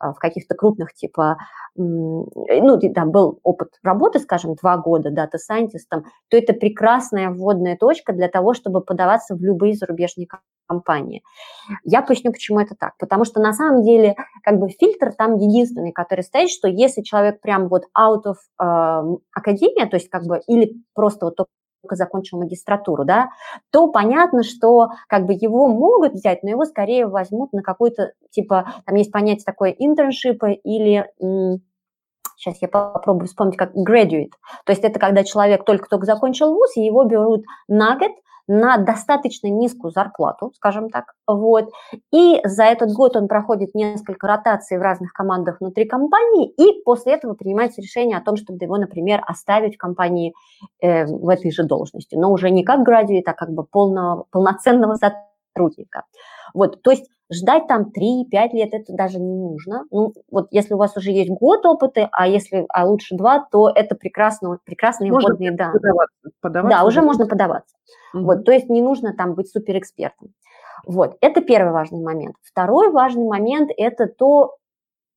в 0.00 0.14
каких-то 0.14 0.54
крупных, 0.54 0.94
типа, 0.94 1.38
ну, 1.76 2.28
там 2.94 3.10
был 3.10 3.38
опыт 3.42 3.70
работы, 3.82 4.18
скажем, 4.18 4.54
два 4.54 4.76
года 4.78 5.10
дата-сайентистом, 5.10 6.04
то 6.28 6.36
это 6.36 6.52
прекрасная 6.52 7.30
вводная 7.30 7.76
точка 7.76 8.12
для 8.12 8.28
того, 8.28 8.54
чтобы 8.54 8.80
подаваться 8.80 9.34
в 9.34 9.40
любые 9.40 9.74
зарубежные 9.74 10.26
компании. 10.66 11.22
Я 11.84 12.02
поясню, 12.02 12.32
почему 12.32 12.60
это 12.60 12.74
так. 12.76 12.92
Потому 12.98 13.24
что 13.24 13.40
на 13.40 13.52
самом 13.52 13.82
деле 13.82 14.14
как 14.44 14.58
бы 14.58 14.68
фильтр 14.68 15.12
там 15.12 15.36
единственный, 15.36 15.92
который 15.92 16.22
стоит, 16.22 16.50
что 16.50 16.68
если 16.68 17.02
человек 17.02 17.40
прям 17.40 17.68
вот 17.68 17.84
out 17.96 18.22
of 18.26 18.36
э, 18.60 19.16
академия, 19.34 19.86
то 19.86 19.96
есть 19.96 20.08
как 20.08 20.24
бы 20.26 20.40
или 20.46 20.76
просто 20.94 21.26
вот 21.26 21.36
только 21.36 21.50
только 21.80 21.96
закончил 21.96 22.38
магистратуру, 22.38 23.04
да, 23.04 23.30
то 23.70 23.88
понятно, 23.88 24.42
что 24.42 24.90
как 25.08 25.26
бы 25.26 25.32
его 25.32 25.68
могут 25.68 26.12
взять, 26.12 26.42
но 26.42 26.50
его 26.50 26.64
скорее 26.64 27.06
возьмут 27.06 27.52
на 27.52 27.62
какой-то, 27.62 28.12
типа, 28.30 28.74
там 28.84 28.96
есть 28.96 29.12
понятие 29.12 29.44
такое 29.44 29.70
интерншипа 29.70 30.46
или 30.46 31.10
сейчас 32.36 32.56
я 32.62 32.68
попробую 32.68 33.26
вспомнить, 33.26 33.56
как 33.56 33.74
graduate. 33.74 34.32
То 34.64 34.72
есть 34.72 34.82
это 34.82 34.98
когда 34.98 35.24
человек 35.24 35.64
только-только 35.64 36.06
закончил 36.06 36.54
вуз, 36.54 36.76
и 36.76 36.82
его 36.82 37.04
берут 37.04 37.44
на 37.68 37.96
год, 37.98 38.12
на 38.52 38.78
достаточно 38.78 39.46
низкую 39.46 39.92
зарплату, 39.92 40.52
скажем 40.56 40.90
так, 40.90 41.14
вот, 41.24 41.70
и 42.12 42.40
за 42.42 42.64
этот 42.64 42.90
год 42.92 43.16
он 43.16 43.28
проходит 43.28 43.76
несколько 43.76 44.26
ротаций 44.26 44.76
в 44.76 44.82
разных 44.82 45.12
командах 45.12 45.60
внутри 45.60 45.84
компании, 45.84 46.50
и 46.50 46.82
после 46.82 47.14
этого 47.14 47.34
принимается 47.34 47.80
решение 47.80 48.18
о 48.18 48.22
том, 48.22 48.36
чтобы 48.36 48.58
его, 48.60 48.76
например, 48.76 49.22
оставить 49.24 49.76
в 49.76 49.78
компании 49.78 50.34
э, 50.80 51.06
в 51.06 51.28
этой 51.28 51.52
же 51.52 51.62
должности, 51.62 52.16
но 52.16 52.32
уже 52.32 52.50
не 52.50 52.64
как 52.64 52.82
градиует, 52.82 53.28
а 53.28 53.34
как 53.34 53.50
бы 53.50 53.62
полного, 53.62 54.26
полноценного 54.32 54.96
сотрудника. 54.96 56.02
Вот, 56.54 56.82
то 56.82 56.90
есть 56.90 57.06
ждать 57.30 57.66
там 57.68 57.92
3-5 57.96 58.52
лет 58.52 58.74
это 58.74 58.92
даже 58.92 59.18
не 59.18 59.34
нужно. 59.34 59.84
Ну, 59.90 60.12
вот 60.30 60.48
если 60.50 60.74
у 60.74 60.78
вас 60.78 60.96
уже 60.96 61.10
есть 61.12 61.30
год 61.30 61.64
опыта, 61.64 62.08
а 62.12 62.26
если 62.26 62.66
а 62.68 62.86
лучше 62.86 63.16
два, 63.16 63.46
то 63.50 63.70
это 63.72 63.94
прекрасно, 63.94 64.58
прекрасные 64.64 65.12
можно 65.12 65.30
вводные 65.30 65.52
данные. 65.52 65.80
Подаваться, 65.80 66.30
подаваться, 66.40 66.78
да, 66.78 66.84
уже 66.84 67.02
можно 67.02 67.26
подаваться. 67.26 67.76
Угу. 68.14 68.24
Вот, 68.24 68.44
то 68.44 68.52
есть 68.52 68.68
не 68.68 68.82
нужно 68.82 69.14
там 69.14 69.34
быть 69.34 69.50
суперэкспертом. 69.50 70.34
Вот, 70.86 71.16
это 71.20 71.40
первый 71.40 71.72
важный 71.72 72.02
момент. 72.02 72.36
Второй 72.42 72.90
важный 72.90 73.26
момент– 73.26 73.70
это 73.76 74.06
то, 74.06 74.56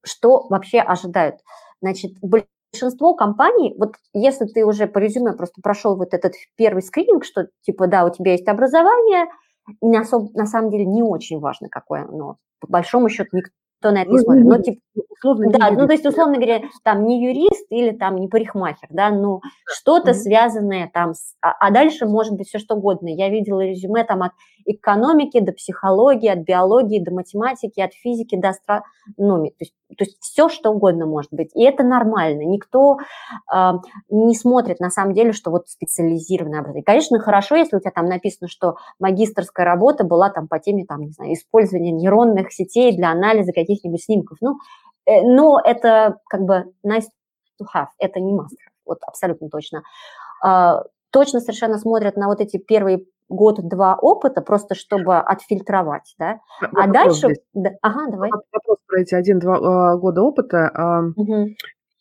что 0.03 0.45
вообще 0.49 0.79
ожидают. 0.79 1.37
Значит, 1.81 2.11
большинство 2.21 3.15
компаний, 3.15 3.73
вот 3.77 3.95
если 4.13 4.45
ты 4.45 4.65
уже 4.65 4.87
по 4.87 4.99
резюме 4.99 5.33
просто 5.33 5.61
прошел 5.61 5.95
вот 5.95 6.13
этот 6.13 6.33
первый 6.55 6.81
скрининг, 6.81 7.23
что 7.23 7.47
типа, 7.61 7.87
да, 7.87 8.05
у 8.05 8.11
тебя 8.11 8.33
есть 8.33 8.47
образование– 8.47 9.25
на, 9.82 10.01
особ... 10.01 10.34
на 10.34 10.46
самом 10.46 10.72
деле 10.72 10.86
не 10.86 11.03
очень 11.03 11.39
важно, 11.39 11.70
какое 11.70 12.03
оно. 12.03 12.38
По 12.60 12.67
большому 12.67 13.10
счету 13.10 13.29
никто 13.38 13.91
на 13.91 14.01
это 14.01 14.12
не 14.12 14.17
ну, 14.17 14.24
смотрит. 14.24 14.46
Но, 14.46 14.58
типа, 14.58 14.79
условно, 15.10 15.51
да, 15.51 15.72
ну, 15.72 15.88
то 15.88 15.93
есть, 15.93 16.05
условно 16.05 16.36
говоря, 16.36 16.62
там 16.84 17.05
не 17.05 17.24
юрист 17.24 17.65
или 17.70 17.91
там 17.91 18.15
не 18.15 18.27
парикмахер, 18.27 18.88
да, 18.89 19.10
но 19.10 19.41
что-то 19.65 20.12
mm-hmm. 20.12 20.15
связанное 20.15 20.91
там, 20.93 21.13
с, 21.13 21.36
а, 21.41 21.51
а 21.60 21.72
дальше 21.72 22.05
может 22.05 22.34
быть 22.34 22.48
все 22.48 22.60
что 22.60 22.75
угодно. 22.75 23.08
Я 23.08 23.29
видела 23.29 23.62
резюме 23.62 24.03
там 24.03 24.24
от 24.24 24.32
экономики 24.65 25.39
до 25.39 25.51
психологии, 25.51 26.29
от 26.29 26.39
биологии 26.39 27.03
до 27.03 27.13
математики, 27.13 27.82
от 27.82 27.93
физики 27.93 28.36
до 28.36 28.50
астрономии. 28.50 29.50
То 29.51 29.62
есть, 29.62 29.74
то 29.95 30.03
есть 30.03 30.17
все 30.19 30.50
что 30.50 30.71
угодно 30.71 31.05
может 31.05 31.31
быть. 31.31 31.51
И 31.55 31.63
это 31.63 31.83
нормально. 31.83 32.41
Никто 32.41 32.97
э, 33.53 33.71
не 34.09 34.35
смотрит 34.35 34.79
на 34.79 34.89
самом 34.89 35.13
деле, 35.13 35.31
что 35.31 35.51
вот 35.51 35.67
специализированное 35.67 36.59
образование. 36.59 36.83
Конечно, 36.83 37.19
хорошо, 37.19 37.55
если 37.55 37.77
у 37.77 37.79
тебя 37.79 37.91
там 37.91 38.05
написано, 38.05 38.47
что 38.47 38.75
магистрская 39.00 39.65
работа 39.65 40.03
была 40.03 40.29
там 40.29 40.47
по 40.47 40.59
теме, 40.59 40.85
там, 40.85 41.01
не 41.01 41.12
знаю, 41.12 41.33
использования 41.33 41.91
нейронных 41.91 42.51
сетей 42.51 42.95
для 42.95 43.12
анализа 43.12 43.51
каких-нибудь 43.53 44.03
снимков. 44.03 44.38
Ну, 44.41 44.57
э, 45.05 45.21
но 45.21 45.59
это 45.63 46.17
как 46.29 46.41
бы 46.41 46.73
nice 46.85 47.07
to 47.62 47.65
have, 47.73 47.88
это 48.00 48.19
не 48.19 48.33
must 48.33 48.53
have, 48.53 48.73
вот 48.85 49.00
абсолютно 49.05 49.50
точно. 49.50 49.83
Э, 50.45 50.83
точно 51.12 51.39
совершенно 51.39 51.77
смотрят 51.77 52.17
на 52.17 52.27
вот 52.27 52.41
эти 52.41 52.57
первые 52.57 53.05
год-два 53.29 53.95
опыта, 53.95 54.41
просто 54.41 54.75
чтобы 54.75 55.17
отфильтровать, 55.17 56.15
да. 56.19 56.39
А, 56.61 56.83
а 56.83 56.87
дальше... 56.87 57.29
Да, 57.53 57.71
ага, 57.81 58.11
давай. 58.11 58.29
Вопрос 58.31 58.77
про 58.87 59.01
эти 59.01 59.15
один-два 59.15 59.95
года 59.97 60.21
опыта. 60.21 61.11
Угу. 61.15 61.47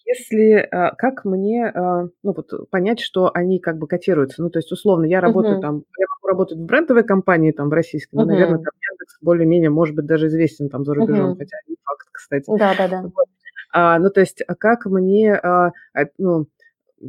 Если, 0.04 0.68
а, 0.70 0.94
как 0.96 1.24
мне, 1.24 1.66
а, 1.66 2.08
ну, 2.22 2.34
вот 2.34 2.50
понять, 2.70 3.00
что 3.00 3.30
они 3.32 3.60
как 3.60 3.78
бы 3.78 3.86
котируются? 3.86 4.42
Ну, 4.42 4.50
то 4.50 4.58
есть, 4.58 4.72
условно, 4.72 5.04
я 5.04 5.20
работаю 5.20 5.54
угу. 5.54 5.62
там, 5.62 5.74
я 5.98 6.06
могу 6.08 6.28
работать 6.28 6.58
в 6.58 6.64
брендовой 6.64 7.04
компании, 7.04 7.52
там, 7.52 7.68
в 7.68 7.72
российской, 7.72 8.16
угу. 8.16 8.26
наверное, 8.26 8.58
там 8.58 8.72
Яндекс 8.90 9.18
более-менее, 9.22 9.70
может 9.70 9.94
быть, 9.94 10.06
даже 10.06 10.26
известен 10.26 10.68
там 10.68 10.84
за 10.84 10.94
рубежом, 10.94 11.30
угу. 11.30 11.38
хотя 11.38 11.56
не 11.68 11.76
факт, 11.84 12.08
кстати. 12.12 12.44
Да-да-да. 12.48 13.02
Вот. 13.02 13.26
А, 13.72 13.98
ну, 13.98 14.10
то 14.10 14.20
есть, 14.20 14.42
как 14.58 14.86
мне, 14.86 15.34
а, 15.34 15.72
ну, 16.18 16.46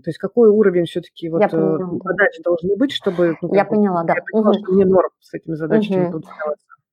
то 0.02 0.10
есть 0.10 0.18
какой 0.18 0.50
уровень 0.50 0.86
все-таки 0.86 1.30
вот 1.30 1.42
э, 1.42 1.48
задач 1.50 2.40
должны 2.44 2.76
быть, 2.76 2.92
чтобы... 2.92 3.36
Ну, 3.42 3.54
я 3.54 3.66
поняла, 3.66 4.04
да. 4.04 4.16
Я 4.16 4.22
поняла, 4.32 4.52
угу. 4.52 4.60
что 4.60 4.72
мне 4.74 4.86
норм 4.86 5.10
с 5.20 5.34
этими 5.34 5.56
задачами 5.56 6.08
угу. 6.08 6.22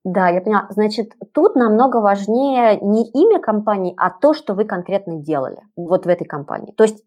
Да, 0.05 0.29
я 0.29 0.41
поняла. 0.41 0.67
Значит, 0.71 1.13
тут 1.35 1.57
намного 1.57 1.99
важнее 1.99 2.79
не 2.81 3.11
имя 3.11 3.39
компании, 3.39 3.95
а 3.99 4.11
то, 4.11 4.33
что 4.33 4.55
вы 4.55 4.65
конкретно 4.65 5.21
делали 5.21 5.59
вот 5.77 6.07
в 6.07 6.09
этой 6.09 6.25
компании. 6.25 6.73
То 6.77 6.85
есть 6.85 7.05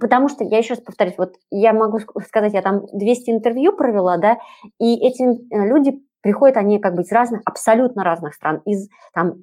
Потому 0.00 0.30
что, 0.30 0.42
я 0.42 0.56
еще 0.56 0.72
раз 0.72 0.82
повторюсь, 0.82 1.18
вот 1.18 1.34
я 1.50 1.74
могу 1.74 1.98
сказать, 2.26 2.54
я 2.54 2.62
там 2.62 2.86
200 2.94 3.28
интервью 3.28 3.76
провела, 3.76 4.16
да, 4.16 4.38
и 4.80 4.96
эти 5.06 5.22
э, 5.22 5.68
люди 5.68 6.00
приходят 6.26 6.56
они 6.56 6.80
как 6.80 6.96
бы 6.96 7.02
из 7.02 7.12
разных, 7.12 7.40
абсолютно 7.44 8.02
разных 8.02 8.34
стран, 8.34 8.60
из 8.64 8.88
там 9.14 9.34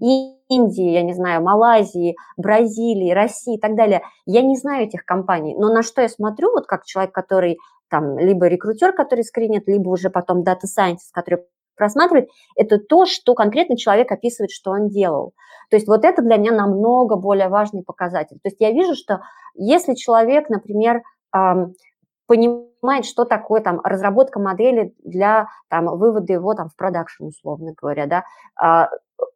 Индии, 0.49 0.91
я 0.91 1.01
не 1.01 1.13
знаю, 1.13 1.41
Малайзии, 1.41 2.17
Бразилии, 2.35 3.13
России 3.13 3.55
и 3.55 3.57
так 3.57 3.77
далее. 3.77 4.01
Я 4.25 4.41
не 4.41 4.57
знаю 4.57 4.83
этих 4.83 5.05
компаний, 5.05 5.55
но 5.57 5.73
на 5.73 5.81
что 5.81 6.01
я 6.01 6.09
смотрю, 6.09 6.51
вот 6.51 6.67
как 6.67 6.83
человек, 6.83 7.13
который 7.13 7.57
там 7.89 8.17
либо 8.17 8.47
рекрутер, 8.47 8.91
который 8.91 9.23
скринит, 9.23 9.65
либо 9.65 9.87
уже 9.87 10.09
потом 10.09 10.43
дата 10.43 10.67
сайентист, 10.67 11.13
который 11.13 11.45
просматривает, 11.77 12.27
это 12.57 12.79
то, 12.79 13.05
что 13.05 13.33
конкретно 13.33 13.77
человек 13.77 14.11
описывает, 14.11 14.51
что 14.51 14.71
он 14.71 14.89
делал. 14.89 15.31
То 15.69 15.77
есть 15.77 15.87
вот 15.87 16.03
это 16.03 16.21
для 16.21 16.35
меня 16.35 16.51
намного 16.51 17.15
более 17.15 17.47
важный 17.47 17.83
показатель. 17.83 18.39
То 18.43 18.49
есть 18.49 18.57
я 18.59 18.71
вижу, 18.71 18.93
что 18.93 19.21
если 19.55 19.93
человек, 19.93 20.49
например, 20.49 21.01
понимает, 22.27 23.05
что 23.05 23.25
такое 23.25 23.61
там 23.61 23.79
разработка 23.83 24.39
модели 24.39 24.93
для 25.03 25.47
там, 25.69 25.85
вывода 25.97 26.31
его 26.33 26.53
там, 26.53 26.69
в 26.69 26.75
продакшн, 26.75 27.25
условно 27.25 27.73
говоря, 27.79 28.07
да, 28.07 28.23
а, 28.55 28.89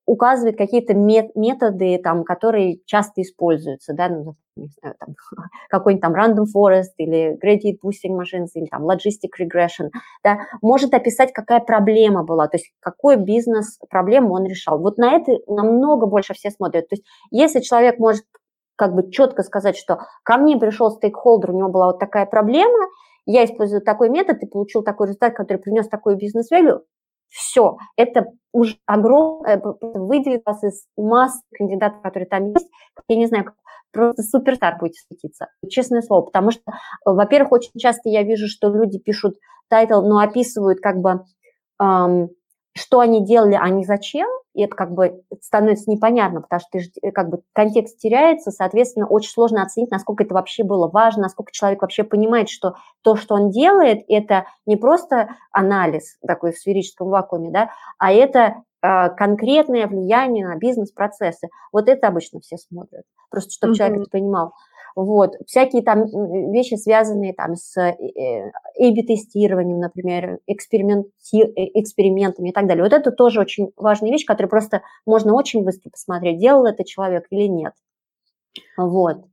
указывает 0.05 0.57
какие-то 0.57 0.93
методы, 0.93 1.99
там, 2.01 2.23
которые 2.23 2.79
часто 2.85 3.21
используются, 3.21 3.93
да, 3.93 4.09
ну, 4.09 4.35
не 4.55 4.69
знаю, 4.79 4.95
там, 4.99 5.15
какой-нибудь 5.69 6.01
там 6.01 6.15
random 6.15 6.45
forest 6.55 6.93
или 6.97 7.37
gradient 7.43 7.79
boosting 7.83 8.17
machines 8.17 8.49
или 8.53 8.65
там 8.65 8.89
logistic 8.89 9.31
regression, 9.39 9.89
да, 10.23 10.39
может 10.61 10.93
описать, 10.93 11.33
какая 11.33 11.59
проблема 11.59 12.23
была, 12.23 12.47
то 12.47 12.57
есть 12.57 12.71
какой 12.79 13.17
бизнес-проблему 13.17 14.33
он 14.33 14.45
решал. 14.45 14.79
Вот 14.79 14.97
на 14.97 15.13
это 15.13 15.39
намного 15.47 16.05
больше 16.05 16.33
все 16.33 16.51
смотрят. 16.51 16.87
То 16.89 16.95
есть 16.95 17.05
если 17.31 17.59
человек 17.59 17.99
может 17.99 18.23
как 18.77 18.93
бы 18.93 19.11
четко 19.11 19.43
сказать, 19.43 19.75
что 19.75 19.99
ко 20.23 20.37
мне 20.37 20.57
пришел 20.57 20.91
стейкхолдер, 20.91 21.51
у 21.51 21.57
него 21.57 21.69
была 21.69 21.87
вот 21.87 21.99
такая 21.99 22.25
проблема, 22.25 22.87
я 23.25 23.43
использую 23.43 23.81
такой 23.81 24.09
метод 24.09 24.41
и 24.41 24.47
получил 24.47 24.83
такой 24.83 25.07
результат, 25.07 25.35
который 25.35 25.57
принес 25.57 25.89
такой 25.89 26.15
бизнес-вэлю, 26.15 26.83
все, 27.29 27.77
это 27.97 28.27
уже 28.53 28.77
огромное, 28.85 29.61
выделит 29.81 30.43
вас 30.45 30.63
из 30.63 30.85
массы 30.95 31.41
кандидатов, 31.53 32.01
которые 32.01 32.27
там 32.27 32.53
есть, 32.53 32.69
я 33.09 33.15
не 33.17 33.25
знаю, 33.25 33.53
просто 33.91 34.23
superstar 34.23 34.77
будете 34.79 35.01
светиться, 35.07 35.47
честное 35.69 36.01
слово, 36.01 36.21
потому 36.21 36.51
что, 36.51 36.63
во-первых, 37.03 37.51
очень 37.51 37.77
часто 37.77 38.09
я 38.09 38.23
вижу, 38.23 38.47
что 38.47 38.69
люди 38.69 38.99
пишут 38.99 39.35
title, 39.69 40.01
но 40.01 40.19
описывают 40.19 40.79
как 40.79 40.97
бы, 40.97 41.25
эм, 41.81 42.29
что 42.77 42.99
они 42.99 43.25
делали, 43.25 43.57
а 43.59 43.69
не 43.69 43.83
зачем, 43.83 44.27
и 44.53 44.63
это 44.63 44.75
как 44.75 44.93
бы 44.93 45.21
становится 45.41 45.89
непонятно, 45.89 46.41
потому 46.41 46.59
что 46.59 46.69
ты 46.71 46.79
же, 46.79 46.89
э, 47.01 47.11
как 47.11 47.29
бы 47.29 47.41
контекст 47.53 47.99
теряется, 47.99 48.51
соответственно, 48.51 49.07
очень 49.07 49.31
сложно 49.31 49.61
оценить, 49.61 49.91
насколько 49.91 50.23
это 50.23 50.33
вообще 50.33 50.63
было 50.63 50.87
важно, 50.87 51.23
насколько 51.23 51.51
человек 51.51 51.81
вообще 51.81 52.03
понимает, 52.03 52.49
что 52.49 52.75
то, 53.03 53.15
что 53.15 53.35
он 53.35 53.49
делает, 53.49 54.03
это 54.07 54.45
не 54.65 54.75
просто 54.75 55.35
анализ 55.51 56.17
такой 56.25 56.53
в 56.53 56.57
сферическом 56.57 57.09
вакууме, 57.09 57.51
да, 57.51 57.69
а 57.97 58.11
это 58.11 58.63
э, 58.81 59.09
конкретное 59.09 59.87
влияние 59.87 60.47
на 60.47 60.55
бизнес-процессы. 60.55 61.49
Вот 61.71 61.87
это 61.87 62.07
обычно 62.07 62.39
все 62.39 62.57
смотрят, 62.57 63.03
просто 63.29 63.51
чтобы 63.51 63.73
mm-hmm. 63.73 63.77
человек 63.77 64.01
это 64.01 64.09
понимал. 64.09 64.53
Вот, 64.99 65.35
всякие 65.45 65.83
там 65.83 66.07
вещи, 66.51 66.73
связанные 66.73 67.31
там 67.31 67.55
с 67.55 67.77
A-B-тестированием, 67.77 69.79
например, 69.79 70.39
эксперименти, 70.47 71.43
экспериментами 71.79 72.49
и 72.49 72.51
так 72.51 72.65
далее. 72.65 72.83
Вот 72.83 72.93
это 72.93 73.11
тоже 73.11 73.39
очень 73.39 73.71
важная 73.77 74.09
вещь, 74.09 74.25
которую 74.25 74.49
просто 74.49 74.81
можно 75.05 75.35
очень 75.35 75.63
быстро 75.63 75.91
посмотреть, 75.91 76.39
делал 76.39 76.65
это 76.65 76.83
человек 76.83 77.27
или 77.29 77.43
нет. 77.43 77.73
Вот. 78.75 79.23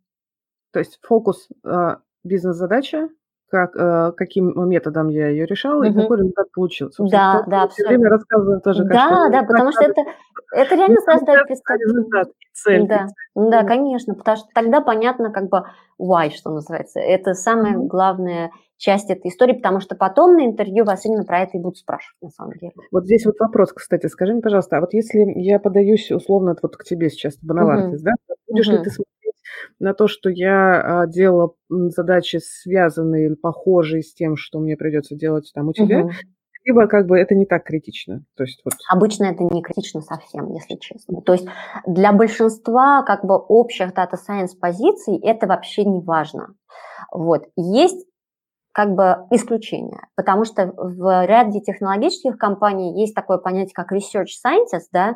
То 0.71 0.81
есть 0.81 0.99
фокус 1.01 1.49
э, 1.65 1.97
бизнес-задача, 2.25 3.09
как, 3.55 3.77
э, 3.77 4.13
каким 4.17 4.69
методом 4.69 5.09
я 5.11 5.29
ее 5.29 5.47
решала 5.47 5.85
угу. 5.85 5.85
и 5.85 5.95
какой 5.95 6.19
результат 6.19 6.51
получился. 6.53 7.05
Да, 7.05 7.45
да, 7.47 7.69
все 7.69 7.87
время 7.87 8.11
рассказываем 8.11 8.61
тоже, 8.61 8.83
как 8.83 8.93
Да, 8.93 9.29
да, 9.31 9.43
потому 9.45 9.71
что 9.71 9.85
это, 9.85 10.03
это 10.57 10.75
реально 10.75 11.01
создает 11.03 11.49
результат, 11.49 12.29
цель. 12.53 12.89
Да, 12.89 13.07
да, 13.37 13.63
конечно, 13.63 14.15
потому 14.17 14.39
что 14.39 14.49
тогда 14.53 14.81
понятно, 14.81 15.31
как 15.31 15.49
бы, 15.51 15.63
why, 16.03 16.31
что 16.31 16.51
называется. 16.51 16.99
Это 16.99 17.35
самая 17.35 17.79
угу. 17.79 17.87
главная 17.87 18.51
часть 18.77 19.09
этой 19.09 19.29
истории, 19.29 19.53
потому 19.53 19.79
что 19.79 19.95
потом 19.95 20.35
на 20.35 20.45
интервью 20.47 20.85
вас 20.85 21.05
именно 21.05 21.23
про 21.25 21.43
это 21.43 21.57
и 21.57 21.61
будут 21.61 21.79
спрашивать, 21.79 22.21
на 22.23 22.31
самом 22.31 22.55
деле. 22.55 22.73
Вот 22.91 23.05
здесь 23.05 23.25
вот 23.25 23.37
вопрос, 23.39 23.73
кстати, 23.73 24.09
скажи 24.09 24.33
мне, 24.33 24.43
пожалуйста, 24.43 24.79
а 24.79 24.81
вот 24.81 24.95
если 24.95 25.21
я 25.37 25.61
подаюсь 25.61 26.11
условно 26.11 26.57
вот 26.61 26.77
к 26.77 26.83
тебе 26.83 27.09
сейчас, 27.09 27.39
Бонавартис, 27.41 28.01
угу. 28.01 28.05
да, 28.05 28.35
будешь 28.49 28.67
угу. 28.67 28.79
ли 28.79 28.83
ты 28.83 28.91
смотреть 28.91 29.14
на 29.79 29.95
то, 29.95 30.07
что 30.09 30.31
я 30.31 31.03
а, 31.03 31.07
делала 31.07 31.55
задачи, 31.69 32.41
связанные 32.43 33.27
или 33.27 33.35
похожие 33.35 34.03
с 34.03 34.15
тем, 34.15 34.37
что 34.37 34.61
мне 34.61 34.77
придется 34.77 35.15
делать 35.15 35.51
там 35.55 35.69
у 35.69 35.73
тебя, 35.73 36.05
угу. 36.05 36.11
либо 36.65 36.87
как 36.87 37.07
бы 37.07 37.19
это 37.19 37.35
не 37.35 37.47
так 37.47 37.65
критично. 37.65 38.25
То 38.37 38.45
есть, 38.45 38.61
вот. 38.65 38.75
Обычно 38.91 39.25
это 39.25 39.45
не 39.45 39.63
критично 39.63 40.01
совсем, 40.01 40.53
если 40.53 40.77
честно. 40.77 41.21
То 41.23 41.33
есть 41.33 41.47
для 41.87 42.13
большинства 42.13 43.03
как 43.03 43.25
бы 43.25 43.37
общих 43.37 43.93
Data 43.93 44.15
Science 44.15 44.57
позиций 44.61 45.19
это 45.23 45.47
вообще 45.47 45.85
не 45.85 46.01
важно. 46.01 46.55
Вот. 47.13 47.45
Есть 47.57 48.07
как 48.75 48.93
бы 48.97 49.25
исключение, 49.31 50.01
потому 50.17 50.45
что 50.45 50.75
в 50.77 51.27
ряде 51.27 51.61
технологических 51.61 52.37
компаний 52.37 53.01
есть 53.01 53.15
такое 53.15 53.39
понятие, 53.39 53.73
как 53.73 53.93
research 53.93 54.33
scientist, 54.45 54.89
да, 54.93 55.15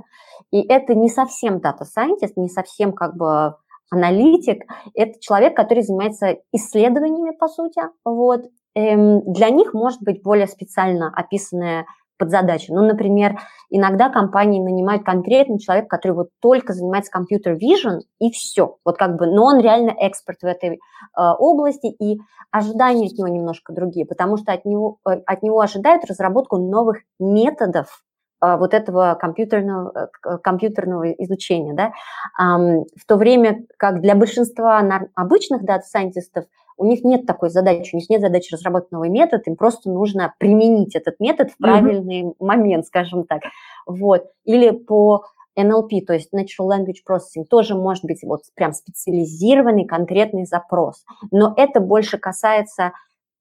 и 0.53 0.63
это 0.63 0.95
не 0.95 1.09
совсем 1.09 1.57
data 1.57 1.83
scientist, 1.83 2.35
не 2.37 2.49
совсем 2.49 2.93
как 2.93 3.17
бы 3.17 3.57
аналитик– 3.91 4.65
это 4.95 5.19
человек, 5.21 5.57
который 5.57 5.83
занимается 5.83 6.37
исследованиями, 6.53 7.37
по 7.37 7.49
сути. 7.49 7.81
Вот. 8.05 8.43
Эм, 8.75 9.23
для 9.33 9.51
них 9.51 9.75
может 9.75 10.03
быть 10.03 10.23
более 10.23 10.47
специально 10.47 11.13
описанная 11.15 11.87
подзадача. 12.19 12.75
Ну, 12.75 12.83
например, 12.83 13.39
иногда 13.71 14.11
компании 14.11 14.61
нанимают 14.61 15.05
конкретный 15.05 15.59
человек, 15.59 15.89
который 15.89 16.13
вот 16.13 16.29
только 16.41 16.73
занимается 16.73 17.13
компьютер 17.13 17.55
vision, 17.55 18.01
и 18.19 18.31
все. 18.31 18.77
Вот 18.85 18.99
как 18.99 19.17
бы, 19.17 19.27
но 19.27 19.45
он 19.45 19.61
реально 19.61 19.95
эксперт 19.97 20.41
в 20.43 20.47
этой 20.47 20.71
э, 20.71 20.77
области, 21.15 21.87
и 21.87 22.19
ожидания 22.51 23.07
от 23.07 23.13
него 23.13 23.29
немножко 23.29 23.73
другие, 23.73 24.05
потому 24.05 24.37
что 24.37 24.53
от 24.53 24.65
него, 24.65 24.99
э, 25.09 25.13
от 25.27 25.43
него 25.43 25.61
ожидают 25.61 26.05
разработку 26.05 26.57
новых 26.57 26.99
методов 27.19 28.03
вот 28.41 28.75
этого 28.75 29.17
компьютерного, 29.21 30.11
э, 30.25 30.39
компьютерного 30.39 31.11
изучения. 31.13 31.75
Да? 31.75 31.93
В 32.39 33.07
то 33.07 33.17
время 33.17 33.65
как 33.77 34.01
для 34.01 34.15
большинства 34.15 34.83
обычных 35.15 35.65
дата-сайентистов 35.65 36.45
у 36.79 36.85
них 36.85 37.05
нет 37.05 37.27
такой 37.27 37.51
задачи, 37.51 37.95
у 37.95 37.99
них 37.99 38.09
нет 38.09 38.21
задачи 38.21 38.55
разработать 38.55 38.93
новый 38.93 39.11
метод, 39.11 39.47
им 39.47 39.57
просто 39.57 39.91
нужно 39.91 40.35
применить 40.39 40.95
этот 40.95 41.19
метод 41.19 41.51
в 41.51 41.59
правильный 41.59 42.23
mm-hmm. 42.23 42.35
момент, 42.39 42.87
скажем 42.87 43.25
так. 43.25 43.43
Вот. 43.87 44.27
Или 44.45 44.71
по 44.71 45.25
NLP, 45.59 46.03
то 46.07 46.15
есть 46.15 46.33
Natural 46.33 46.69
Language 46.69 47.03
Processing, 47.09 47.45
тоже 47.51 47.75
может 47.75 48.05
быть 48.05 48.23
вот 48.23 48.43
прям 48.55 48.73
специализированный 48.73 49.87
конкретный 49.87 50.47
запрос. 50.47 51.05
Но 51.33 51.53
это 51.57 51.81
больше 51.81 52.17
касается 52.17 52.93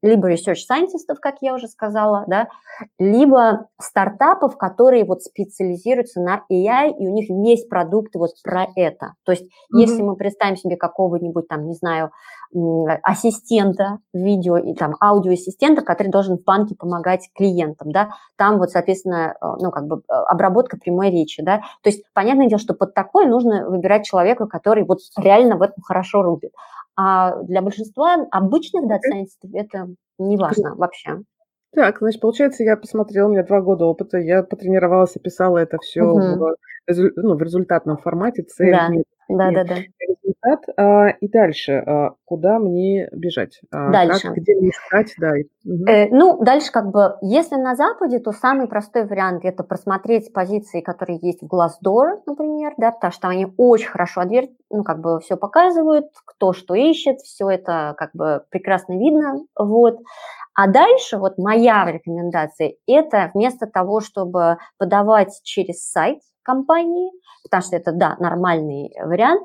либо 0.02 0.32
research 0.32 0.60
scientistов, 0.70 1.20
как 1.20 1.36
я 1.42 1.54
уже 1.54 1.68
сказала, 1.68 2.26
да, 2.28 2.48
либо 3.00 3.68
стартапов, 3.80 4.58
которые 4.58 5.06
вот 5.06 5.24
специализируются 5.24 6.22
на 6.22 6.44
AI, 6.52 6.92
и 6.98 7.08
у 7.08 7.14
них 7.14 7.30
весь 7.30 7.66
продукт 7.66 8.16
вот 8.16 8.32
про 8.44 8.68
это. 8.76 9.14
То 9.24 9.32
есть 9.32 9.44
mm-hmm. 9.44 9.80
если 9.80 10.02
мы 10.02 10.16
представим 10.16 10.58
себе 10.58 10.78
какого-нибудь 10.78 11.48
там, 11.48 11.68
не 11.68 11.74
знаю, 11.74 12.12
ассистента 13.04 14.00
видео 14.14 14.58
и 14.58 14.74
там 14.74 14.96
аудиоассистента, 15.02 15.82
который 15.82 16.10
должен 16.10 16.38
в 16.38 16.44
банке 16.44 16.76
помогать 16.76 17.30
клиентам, 17.36 17.92
да, 17.92 18.12
там 18.38 18.58
вот, 18.58 18.72
соответственно, 18.72 19.36
э, 19.40 19.46
ну, 19.60 19.70
как 19.70 19.88
бы 19.88 19.98
э, 19.98 20.14
обработка 20.14 20.78
прямой 20.78 21.10
речи, 21.10 21.44
да, 21.44 21.58
то 21.82 21.90
есть 21.90 22.04
понятное 22.14 22.48
дело, 22.48 22.60
что 22.60 22.74
под 22.74 22.94
такое 22.94 23.28
нужно 23.28 23.70
выбирать 23.70 24.06
человека, 24.06 24.48
который 24.48 24.86
вот 24.86 25.00
реально 25.18 25.58
в 25.58 25.62
этом 25.62 25.84
хорошо 25.84 26.22
рубит. 26.22 26.52
А 26.98 27.44
для 27.44 27.62
большинства 27.62 28.16
обычных 28.32 28.88
дата-сайентистов 28.88 29.52
это 29.54 29.88
не 30.18 30.36
важно 30.36 30.76
вообще. 30.76 31.20
Так, 31.74 32.00
значит, 32.00 32.22
получается, 32.22 32.64
я 32.64 32.76
посмотрела, 32.76 33.28
у 33.28 33.32
меня 33.32 33.44
два 33.44 33.62
года 33.62 33.86
опыта, 33.86 34.18
я 34.18 34.42
потренировалась 34.42 35.16
и 35.16 35.20
писала 35.20 35.60
это 35.60 35.78
все 35.80 36.02
угу. 36.02 36.20
в, 36.20 36.56
ну, 36.88 37.36
в 37.36 37.42
результатном 37.42 37.98
формате, 37.98 38.44
цель, 38.44 38.72
да. 38.72 38.90
Да, 39.30 39.52
да, 39.52 39.64
да. 39.64 39.76
Результат. 40.00 40.64
А, 40.78 41.10
и 41.10 41.28
дальше, 41.28 41.74
а, 41.74 42.12
куда 42.26 42.60
мне 42.60 43.10
бежать? 43.12 43.60
А, 43.72 43.92
дальше. 43.92 44.28
Как, 44.28 44.38
где 44.38 44.56
мне 44.56 44.70
искать? 44.70 45.14
Да. 45.18 45.34
Угу. 45.66 45.86
Э, 45.88 46.08
ну, 46.10 46.44
дальше 46.44 46.72
как 46.72 46.92
бы, 46.92 47.18
если 47.22 47.56
на 47.56 47.76
Западе, 47.76 48.20
то 48.20 48.32
самый 48.32 48.68
простой 48.68 49.06
вариант– 49.06 49.42
это 49.44 49.64
просмотреть 49.64 50.32
позиции, 50.32 50.82
которые 50.82 51.20
есть 51.22 51.42
в 51.42 51.46
Glassdoor, 51.46 52.22
например, 52.26 52.74
да, 52.78 52.92
потому 52.92 53.12
что 53.12 53.28
они 53.28 53.48
очень 53.58 53.90
хорошо 53.90 54.22
отвер... 54.22 54.46
ну, 54.70 54.84
как 54.84 55.00
бы 55.02 55.20
все 55.20 55.36
показывают, 55.36 56.06
кто 56.26 56.54
что 56.54 56.76
ищет, 56.76 57.20
все 57.20 57.50
это 57.50 57.96
как 57.98 58.12
бы 58.14 58.44
прекрасно 58.50 58.94
видно, 58.98 59.42
вот. 59.58 59.98
А 60.56 60.68
дальше 60.68 61.18
вот 61.18 61.38
моя 61.38 61.86
рекомендация– 61.92 62.74
это 62.88 63.30
вместо 63.34 63.68
того, 63.68 64.00
чтобы 64.00 64.58
подавать 64.78 65.40
через 65.44 65.88
сайт, 65.88 66.20
компании, 66.48 67.12
потому 67.44 67.62
что 67.62 67.76
это, 67.76 67.92
да, 67.92 68.16
нормальный 68.20 68.94
вариант, 69.04 69.42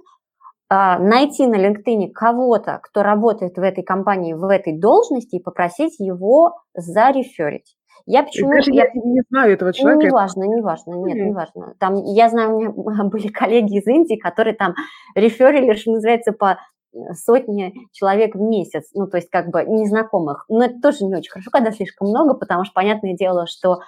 а, 0.70 0.98
найти 0.98 1.46
на 1.46 1.56
LinkedIn 1.56 2.12
кого-то, 2.12 2.78
кто 2.82 3.02
работает 3.02 3.56
в 3.56 3.60
этой 3.60 3.82
компании, 3.82 4.32
в 4.32 4.44
этой 4.44 4.78
должности, 4.78 5.36
и 5.36 5.42
попросить 5.42 5.98
его 5.98 6.54
зареферить. 6.74 7.76
Я 8.06 8.22
почему... 8.22 8.52
я, 8.54 8.84
я 8.84 8.90
не 8.94 9.22
знаю 9.30 9.52
этого 9.52 9.72
человека. 9.72 10.06
Не 10.06 10.10
важно, 10.10 10.44
не 10.44 10.62
важно, 10.62 10.94
нет, 10.94 11.16
mm-hmm. 11.16 11.24
не 11.24 11.32
важно. 11.32 11.74
Там, 11.78 11.94
я 11.96 12.28
знаю, 12.28 12.56
у 12.56 12.90
меня 12.90 13.04
были 13.10 13.28
коллеги 13.28 13.78
из 13.78 13.86
Индии, 13.86 14.16
которые 14.16 14.54
там 14.54 14.74
реферили, 15.14 15.74
что 15.74 15.92
называется, 15.92 16.32
по 16.32 16.58
сотни 17.14 17.74
человек 17.92 18.35
в 18.35 18.40
месяц, 18.40 18.90
ну, 18.94 19.07
то 19.07 19.16
есть 19.16 19.31
как 19.31 19.48
бы 19.48 19.64
незнакомых. 19.64 20.44
Но 20.48 20.64
это 20.64 20.81
тоже 20.81 21.05
не 21.05 21.14
очень 21.14 21.31
хорошо, 21.31 21.50
когда 21.50 21.72
слишком 21.72 22.09
много, 22.09 22.35
потому 22.35 22.64
что 22.64 22.74
понятное 22.74 23.14
дело, 23.14 23.46
что... 23.46 23.81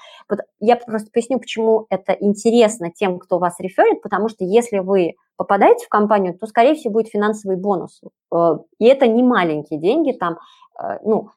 Я 0.61 0.77
просто 0.77 1.11
поясню, 1.13 1.39
почему 1.39 1.87
это 1.91 2.13
интересно 2.13 2.91
тем, 2.91 3.19
кто 3.19 3.39
вас 3.39 3.61
реферит, 3.61 4.03
потому 4.03 4.29
что 4.29 4.45
если 4.45 4.79
вы 4.79 5.15
попадаете 5.37 5.87
в 5.87 5.89
компанию, 5.89 6.39
то, 6.39 6.47
скорее 6.47 6.75
всего, 6.75 6.95
будет 6.95 7.09
финансовый 7.09 7.57
бонус. 7.57 8.01
Э, 8.33 8.59
и 8.79 8.87
это 8.87 9.07
не 9.07 9.23
маленькие 9.23 9.81
деньги, 9.81 10.13
там, 10.13 10.39
э, 10.81 10.99
ну, 11.05 11.31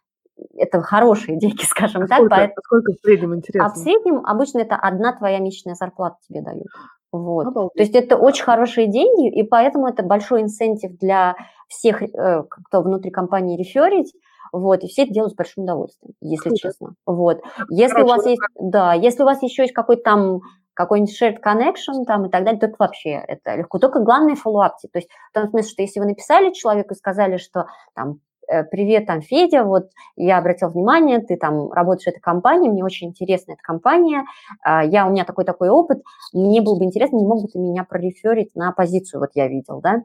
это 0.56 0.82
хорошие 0.82 1.38
деньги, 1.38 1.64
скажем 1.66 2.04
а 2.04 2.08
так. 2.08 2.18
Сколько, 2.18 2.36
поэтому... 2.36 2.62
сколько 2.64 2.92
в 2.94 2.96
среднем 3.04 3.36
интересно? 3.36 3.68
А 3.68 3.74
в 3.74 3.78
среднем 3.78 4.26
обычно 4.26 4.60
это 4.60 4.76
одна 4.76 5.14
твоя 5.14 5.40
месячная 5.40 5.76
зарплата 5.76 6.18
тебе 6.28 6.42
дают. 6.42 6.68
Вот. 7.12 7.54
То 7.54 7.72
есть 7.76 7.96
это 7.96 8.18
очень 8.18 8.44
хорошие 8.44 8.88
деньги, 8.88 9.30
и 9.30 9.44
поэтому 9.44 9.88
это 9.88 10.04
большой 10.04 10.42
инсентив 10.42 10.98
для 10.98 11.36
всех, 11.68 12.02
э, 12.02 12.44
кто 12.50 12.82
внутри 12.82 13.12
компании 13.12 13.58
реферить, 13.58 14.14
вот, 14.52 14.84
и 14.84 14.88
все 14.88 15.04
это 15.04 15.14
делают 15.14 15.34
с 15.34 15.36
большим 15.36 15.64
удовольствием, 15.64 16.14
если 16.22 16.50
Круто. 16.50 16.62
честно. 16.62 16.94
Вот. 17.06 17.42
Если 17.70 17.94
Хорошо, 17.94 18.06
у 18.06 18.16
вас 18.16 18.26
есть, 18.26 18.42
да, 18.60 18.94
если 18.94 19.24
у 19.24 19.26
вас 19.26 19.44
еще 19.44 19.64
есть 19.64 19.74
какой-то 19.74 20.04
там 20.04 20.42
какой-нибудь 20.74 21.22
shared 21.22 21.38
connection 21.44 22.06
там 22.06 22.26
и 22.26 22.30
так 22.30 22.46
далее, 22.46 22.60
то 22.60 22.72
вообще 22.78 23.10
это 23.10 23.56
легко. 23.56 23.80
Только 23.80 24.00
главное 24.00 24.36
follow-up. 24.36 24.74
То 24.92 25.00
есть 25.00 25.10
в 25.32 25.34
том 25.34 25.50
смысле, 25.50 25.70
что 25.70 25.82
если 25.82 26.00
вы 26.00 26.06
написали 26.06 26.54
человеку 26.54 26.94
и 26.94 26.98
сказали, 26.98 27.38
что 27.38 27.66
там 27.96 28.20
Э, 28.48 28.64
привет, 28.64 29.06
там, 29.08 29.22
Федя, 29.22 29.64
вот 29.66 29.90
я 30.16 30.38
обратил 30.38 30.70
внимание, 30.70 31.20
ты 31.20 31.36
там 31.36 31.70
работаешь 31.72 32.06
в 32.06 32.08
этой 32.08 32.22
компании, 32.22 32.70
мне 32.70 32.84
очень 32.84 33.10
интересна 33.10 33.54
эта 33.54 33.62
компания, 33.62 34.24
а, 34.64 34.86
я, 34.86 35.06
у 35.06 35.12
меня 35.12 35.26
такой-такой 35.26 35.70
опыт, 35.70 36.02
мне 36.34 36.62
было 36.62 36.80
бы 36.80 36.86
интересно, 36.86 37.18
не 37.18 37.26
мог 37.26 37.42
бы 37.42 37.48
ты 37.50 37.60
меня 37.60 37.84
прореферить 37.84 38.56
на 38.56 38.72
позицию, 38.72 39.20
вот 39.20 39.32
я 39.34 39.48
видел, 39.48 39.82
да, 39.82 40.04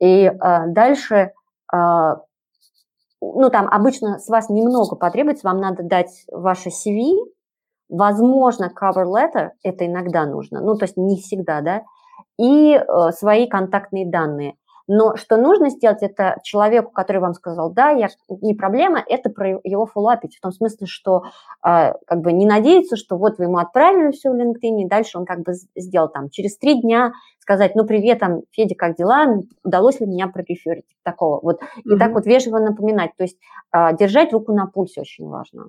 и 0.00 0.26
а, 0.26 0.66
дальше, 0.66 1.32
а, 1.72 2.16
ну, 3.20 3.50
там 3.50 3.68
обычно 3.68 4.18
с 4.18 4.28
вас 4.28 4.48
немного 4.48 4.96
потребуется, 4.96 5.46
вам 5.46 5.60
надо 5.60 5.82
дать 5.82 6.24
ваше 6.30 6.70
CV, 6.70 7.14
возможно, 7.88 8.70
cover 8.70 9.04
letter, 9.04 9.50
это 9.62 9.86
иногда 9.86 10.26
нужно, 10.26 10.60
ну, 10.60 10.76
то 10.76 10.84
есть 10.84 10.96
не 10.96 11.16
всегда, 11.16 11.60
да, 11.60 11.82
и 12.38 12.74
э, 12.74 13.12
свои 13.12 13.48
контактные 13.48 14.08
данные– 14.10 14.54
Но 14.88 15.16
что 15.16 15.36
нужно 15.36 15.70
сделать, 15.70 16.02
это 16.02 16.36
человеку, 16.42 16.92
который 16.92 17.20
вам 17.20 17.34
сказал, 17.34 17.72
да, 17.72 17.90
я, 17.90 18.08
не 18.28 18.54
проблема, 18.54 19.02
это 19.06 19.30
про 19.30 19.60
его 19.64 19.86
фоллапить, 19.86 20.36
в 20.36 20.40
том 20.40 20.52
смысле, 20.52 20.86
что 20.86 21.24
э, 21.64 21.92
как 22.06 22.20
бы 22.20 22.32
не 22.32 22.46
надеяться, 22.46 22.96
что 22.96 23.16
вот 23.16 23.38
вы 23.38 23.44
ему 23.44 23.58
отправили 23.58 24.12
все 24.12 24.30
в 24.30 24.34
LinkedIn, 24.34 24.82
и 24.82 24.88
дальше 24.88 25.18
он 25.18 25.24
как 25.24 25.40
бы 25.40 25.54
сделал 25.74 26.08
там 26.08 26.30
через 26.30 26.56
три 26.56 26.80
дня 26.80 27.12
сказать, 27.40 27.76
ну, 27.76 27.84
привет, 27.84 28.18
там, 28.18 28.42
Федя, 28.50 28.74
как 28.74 28.96
дела, 28.96 29.40
удалось 29.62 30.00
ли 30.00 30.06
меня 30.06 30.26
прореферить, 30.26 30.84
такого 31.04 31.40
вот. 31.40 31.60
И 31.84 31.88
mm-hmm. 31.88 31.98
так 31.98 32.12
вот 32.12 32.26
вежливо 32.26 32.58
напоминать, 32.58 33.10
то 33.16 33.22
есть 33.22 33.38
э, 33.72 33.96
держать 33.96 34.32
руку 34.32 34.52
на 34.52 34.66
пульсе 34.66 35.02
очень 35.02 35.28
важно. 35.28 35.68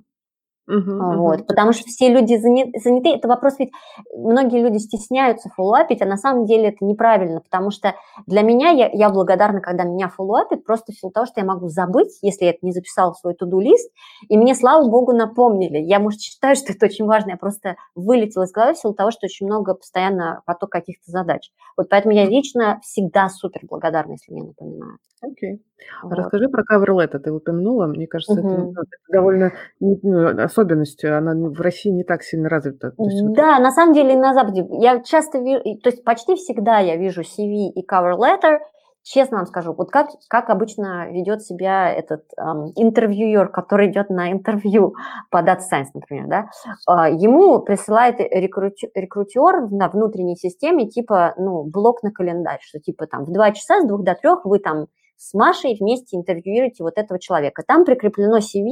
Uh-huh, 0.68 1.16
вот, 1.16 1.40
uh-huh. 1.40 1.44
Потому 1.44 1.72
что 1.72 1.84
все 1.84 2.08
люди 2.08 2.36
заняты. 2.36 3.08
Это 3.10 3.26
вопрос 3.26 3.58
ведь 3.58 3.70
многие 4.14 4.62
люди 4.62 4.76
стесняются 4.76 5.48
фоллоуапить, 5.56 6.02
а 6.02 6.06
на 6.06 6.18
самом 6.18 6.44
деле 6.44 6.68
это 6.68 6.84
неправильно, 6.84 7.40
потому 7.40 7.70
что 7.70 7.94
для 8.26 8.42
меня 8.42 8.70
я, 8.70 8.90
я 8.92 9.08
благодарна, 9.08 9.60
когда 9.60 9.84
меня 9.84 10.08
фоллоуапят, 10.08 10.64
просто 10.64 10.92
в 10.92 10.96
силу 10.96 11.10
того, 11.10 11.24
что 11.24 11.40
я 11.40 11.46
могу 11.46 11.68
забыть, 11.68 12.18
если 12.20 12.44
я 12.44 12.50
это 12.50 12.58
не 12.62 12.72
записала 12.72 13.14
в 13.14 13.18
свой 13.18 13.34
туду-лист, 13.34 13.90
и 14.28 14.36
мне, 14.36 14.54
слава 14.54 14.86
богу, 14.88 15.12
напомнили. 15.12 15.78
Я, 15.78 16.00
может, 16.00 16.20
считаю, 16.20 16.54
что 16.54 16.72
это 16.72 16.84
очень 16.86 17.06
важно, 17.06 17.30
я 17.30 17.36
просто 17.38 17.76
вылетела 17.94 18.42
из 18.42 18.52
головы 18.52 18.74
в 18.74 18.78
силу 18.78 18.92
того, 18.92 19.10
что 19.10 19.24
очень 19.24 19.46
много 19.46 19.74
постоянно 19.74 20.42
поток 20.44 20.70
каких-то 20.70 21.10
задач. 21.10 21.50
Вот 21.78 21.88
поэтому 21.88 22.14
я 22.14 22.26
лично 22.26 22.78
всегда 22.82 23.30
супер 23.30 23.62
благодарна, 23.68 24.12
если 24.12 24.32
мне 24.32 24.44
напоминают. 24.44 25.00
Окей. 25.20 25.54
Okay. 25.54 25.58
Вот. 26.02 26.12
Расскажи 26.12 26.48
про 26.48 26.62
cover 26.62 26.88
letter, 26.88 27.18
ты 27.18 27.32
упомянула. 27.32 27.86
Мне 27.86 28.06
кажется, 28.06 28.34
это, 28.34 28.48
это 28.48 28.84
довольно 29.08 29.52
ну, 29.80 30.48
особенность, 30.58 31.04
она 31.04 31.34
в 31.34 31.60
России 31.60 31.90
не 31.90 32.04
так 32.04 32.22
сильно 32.22 32.48
развита. 32.48 32.92
есть, 32.98 33.24
да, 33.34 33.54
вот... 33.54 33.62
на 33.62 33.70
самом 33.70 33.94
деле 33.94 34.16
на 34.16 34.34
Западе 34.34 34.66
я 34.80 35.00
часто 35.00 35.38
вижу, 35.38 35.62
то 35.82 35.90
есть 35.90 36.04
почти 36.04 36.34
всегда 36.34 36.78
я 36.78 36.96
вижу 36.96 37.22
CV 37.22 37.70
и 37.74 37.86
cover 37.86 38.16
letter, 38.18 38.58
честно 39.02 39.38
вам 39.38 39.46
скажу, 39.46 39.72
вот 39.72 39.90
как, 39.90 40.08
как 40.28 40.50
обычно 40.50 41.10
ведет 41.10 41.42
себя 41.42 41.90
этот 41.90 42.24
эм, 42.36 42.72
интервьюер, 42.76 43.48
который 43.48 43.90
идет 43.90 44.10
на 44.10 44.32
интервью 44.32 44.94
по 45.30 45.38
Data 45.38 45.60
Science, 45.60 45.90
например, 45.94 46.26
да, 46.26 46.50
э, 46.88 47.14
ему 47.14 47.60
присылает 47.60 48.16
рекрути, 48.18 48.90
рекрутер 48.94 49.70
на 49.70 49.88
внутренней 49.88 50.36
системе 50.36 50.88
типа, 50.88 51.34
ну, 51.38 51.64
блок 51.64 52.02
на 52.02 52.10
календарь, 52.10 52.60
что 52.60 52.80
типа 52.80 53.06
там 53.06 53.24
в 53.24 53.32
2 53.32 53.52
часа 53.52 53.80
с 53.80 53.86
2 53.86 53.98
до 53.98 54.14
3 54.14 54.30
вы 54.44 54.58
там 54.58 54.86
с 55.16 55.34
Машей 55.34 55.76
вместе 55.78 56.16
интервьюируете 56.16 56.84
вот 56.84 56.96
этого 56.96 57.18
человека. 57.18 57.64
Там 57.66 57.84
прикреплено 57.84 58.38
CV 58.38 58.70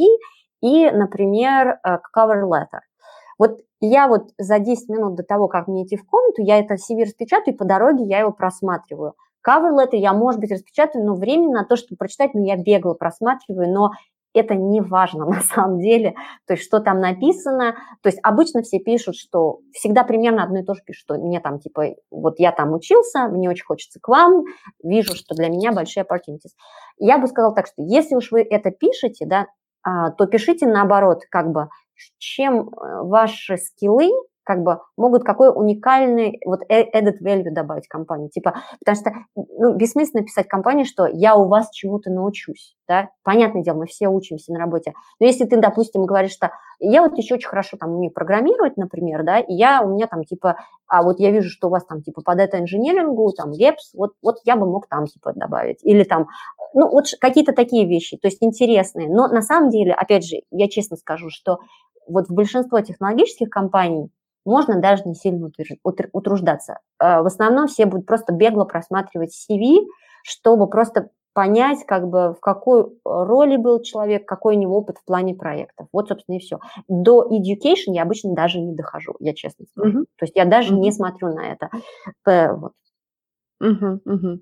и, 0.60 0.90
например, 0.90 1.78
э, 1.84 1.98
cover 2.16 2.42
letter. 2.42 2.80
Вот 3.38 3.58
я 3.80 4.08
вот 4.08 4.30
за 4.38 4.58
10 4.58 4.88
минут 4.88 5.14
до 5.16 5.22
того, 5.22 5.48
как 5.48 5.68
мне 5.68 5.84
идти 5.84 5.96
в 5.96 6.06
комнату, 6.06 6.42
я 6.42 6.58
это 6.58 6.74
CV 6.74 7.04
распечатаю, 7.04 7.54
и 7.54 7.58
по 7.58 7.64
дороге 7.64 8.04
я 8.04 8.20
его 8.20 8.32
просматриваю. 8.32 9.14
Cover 9.46 9.72
letter 9.72 9.96
я, 9.96 10.12
может 10.12 10.40
быть, 10.40 10.50
распечатаю, 10.50 11.04
но 11.04 11.14
времени 11.14 11.52
на 11.52 11.64
то, 11.64 11.76
чтобы 11.76 11.98
прочитать, 11.98 12.34
ну, 12.34 12.44
я 12.44 12.56
бегло 12.56 12.94
просматриваю, 12.94 13.72
но 13.72 13.90
это 14.38 14.54
не 14.54 14.80
важно 14.80 15.24
на 15.26 15.40
самом 15.40 15.80
деле, 15.80 16.14
то 16.46 16.54
есть 16.54 16.64
что 16.64 16.80
там 16.80 17.00
написано, 17.00 17.76
то 18.02 18.08
есть 18.08 18.18
обычно 18.22 18.62
все 18.62 18.78
пишут, 18.78 19.16
что 19.16 19.60
всегда 19.72 20.04
примерно 20.04 20.42
одно 20.42 20.60
и 20.60 20.64
то 20.64 20.74
же 20.74 20.82
пишут, 20.84 21.02
что 21.02 21.14
мне 21.14 21.40
там 21.40 21.58
типа, 21.58 21.94
вот 22.10 22.38
я 22.38 22.52
там 22.52 22.72
учился, 22.72 23.28
мне 23.28 23.48
очень 23.48 23.64
хочется 23.64 23.98
к 24.00 24.08
вам, 24.08 24.44
вижу, 24.82 25.14
что 25.14 25.34
для 25.34 25.48
меня 25.48 25.72
большие 25.72 26.04
opportunities. 26.04 26.52
Я 26.98 27.18
бы 27.18 27.26
сказала 27.26 27.54
так, 27.54 27.66
что 27.66 27.82
если 27.82 28.14
уж 28.14 28.30
вы 28.30 28.42
это 28.42 28.70
пишете, 28.70 29.26
да, 29.26 29.46
то 30.18 30.26
пишите 30.26 30.66
наоборот, 30.66 31.22
как 31.30 31.50
бы, 31.50 31.68
чем 32.18 32.68
э, 32.68 33.02
ваши 33.02 33.56
скиллы 33.56 34.10
как 34.46 34.62
бы 34.62 34.78
могут 34.96 35.24
какой 35.24 35.50
уникальный 35.52 36.40
вот 36.46 36.60
э, 36.68 36.84
added 36.96 37.16
value 37.20 37.50
добавить 37.50 37.88
компании. 37.88 38.28
Типа, 38.28 38.54
потому 38.78 38.96
что 38.96 39.12
ну, 39.34 39.74
бессмысленно 39.74 40.22
писать 40.22 40.46
компании, 40.46 40.84
что 40.84 41.06
я 41.06 41.34
у 41.34 41.48
вас 41.48 41.70
чему-то 41.70 42.10
научусь. 42.10 42.76
Да? 42.86 43.10
Понятное 43.24 43.64
дело, 43.64 43.78
мы 43.78 43.86
все 43.86 44.06
учимся 44.06 44.52
на 44.52 44.60
работе. 44.60 44.94
Но 45.18 45.26
если 45.26 45.44
ты, 45.46 45.56
допустим, 45.56 46.06
говоришь, 46.06 46.30
что 46.30 46.52
я 46.78 47.02
вот 47.02 47.18
еще 47.18 47.34
очень 47.34 47.48
хорошо 47.48 47.76
там 47.76 47.96
умею 47.96 48.12
программировать, 48.12 48.76
например, 48.76 49.24
да, 49.24 49.40
и 49.40 49.52
я 49.52 49.82
у 49.82 49.88
меня 49.88 50.06
там 50.06 50.22
типа, 50.22 50.58
а 50.86 51.02
вот 51.02 51.18
я 51.18 51.32
вижу, 51.32 51.50
что 51.50 51.66
у 51.66 51.70
вас 51.70 51.84
там 51.84 52.02
типа 52.02 52.22
по 52.22 52.36
дата-инженерингу, 52.36 53.32
там 53.32 53.50
GEPS, 53.50 53.94
вот, 53.94 54.12
вот 54.22 54.36
я 54.44 54.54
бы 54.54 54.66
мог 54.66 54.86
там 54.86 55.06
типа 55.06 55.32
добавить. 55.34 55.82
Или 55.82 56.04
там, 56.04 56.28
ну 56.72 56.88
вот 56.88 57.06
какие-то 57.20 57.52
такие 57.52 57.84
вещи, 57.84 58.16
то 58.16 58.28
есть 58.28 58.38
интересные. 58.42 59.08
Но 59.08 59.26
на 59.26 59.42
самом 59.42 59.70
деле, 59.70 59.92
опять 59.92 60.24
же, 60.24 60.36
я 60.52 60.68
честно 60.68 60.96
скажу, 60.96 61.30
что 61.30 61.58
вот 62.06 62.28
в 62.28 62.32
большинство 62.32 62.80
технологических 62.80 63.50
компаний 63.50 64.10
можно 64.46 64.80
даже 64.80 65.02
не 65.04 65.14
сильно 65.14 65.50
утруждаться. 66.12 66.78
Э, 67.00 67.20
в 67.22 67.26
основном 67.26 67.66
все 67.66 67.86
будут 67.86 68.06
просто 68.06 68.32
бегло 68.32 68.64
просматривать 68.64 69.34
CV, 69.34 69.86
чтобы 70.24 70.68
просто 70.68 71.10
понять, 71.36 71.84
как 71.86 72.08
бы 72.08 72.32
в 72.32 72.40
какой 72.40 72.86
роли 73.04 73.56
был 73.56 73.82
человек, 73.82 74.26
какой 74.26 74.56
у 74.56 74.58
него 74.58 74.78
опыт 74.78 74.96
в 74.96 75.04
плане 75.04 75.34
проектов. 75.34 75.86
Вот, 75.92 76.08
собственно, 76.08 76.36
и 76.36 76.40
все. 76.40 76.60
До 76.88 77.28
education 77.30 77.92
я 77.92 78.04
обычно 78.04 78.34
даже 78.34 78.58
не 78.58 78.74
дохожу, 78.74 79.16
я 79.20 79.34
честно 79.34 79.66
скажу. 79.66 80.00
Uh-huh. 80.00 80.04
То 80.16 80.24
есть 80.24 80.34
я 80.34 80.46
даже 80.46 80.74
uh-huh. 80.74 80.78
не 80.78 80.92
смотрю 80.92 81.34
на 81.34 81.46
это. 81.52 81.68
Вот. 82.24 82.72
Угу, 83.60 84.00
угу. 84.04 84.40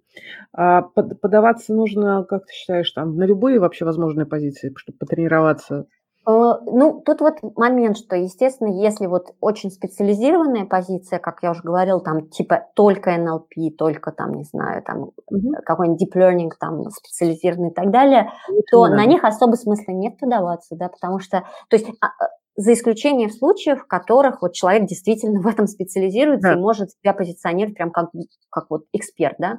А 0.52 0.82
подаваться 0.82 1.72
нужно, 1.72 2.24
как 2.24 2.46
ты 2.46 2.52
считаешь, 2.52 2.90
там 2.90 3.16
на 3.16 3.24
любые 3.24 3.60
вообще 3.60 3.84
возможные 3.84 4.26
позиции, 4.26 4.72
чтобы 4.76 4.98
потренироваться? 4.98 5.86
Э, 6.26 6.54
ну, 6.66 7.02
тут 7.04 7.20
вот 7.20 7.38
момент, 7.56 7.98
что, 7.98 8.16
естественно, 8.16 8.68
если 8.68 9.06
вот 9.06 9.34
очень 9.40 9.70
специализированная 9.70 10.64
позиция, 10.64 11.18
как 11.18 11.42
я 11.42 11.50
уже 11.50 11.62
говорил, 11.62 12.00
там 12.00 12.28
типа 12.28 12.66
только 12.74 13.10
NLP, 13.10 13.70
только 13.76 14.10
там, 14.12 14.34
не 14.34 14.44
знаю, 14.44 14.82
там 14.82 15.02
угу. 15.02 15.52
какой-нибудь 15.64 16.02
deep 16.02 16.16
learning, 16.16 16.50
там 16.58 16.82
специализированный 16.90 17.70
и 17.70 17.74
так 17.74 17.90
далее, 17.90 18.30
Это 18.48 18.62
то 18.70 18.86
на 18.88 19.04
них 19.04 19.24
особо 19.24 19.54
смысла 19.56 19.92
нет 19.92 20.18
подаваться, 20.18 20.76
да, 20.76 20.88
потому 20.88 21.18
что, 21.18 21.44
то 21.68 21.76
есть 21.76 21.88
а, 22.00 22.06
а, 22.06 22.28
за 22.56 22.72
исключением 22.72 23.30
случаев, 23.30 23.82
в 23.82 23.86
которых 23.86 24.40
вот 24.40 24.54
человек 24.54 24.88
действительно 24.88 25.40
в 25.40 25.46
этом 25.46 25.66
специализируется 25.66 26.48
да. 26.48 26.54
и 26.54 26.60
может 26.60 26.90
себя 26.92 27.12
позиционировать 27.12 27.76
прям 27.76 27.90
как, 27.90 28.10
как 28.50 28.66
вот 28.70 28.84
эксперт, 28.92 29.36
да. 29.38 29.58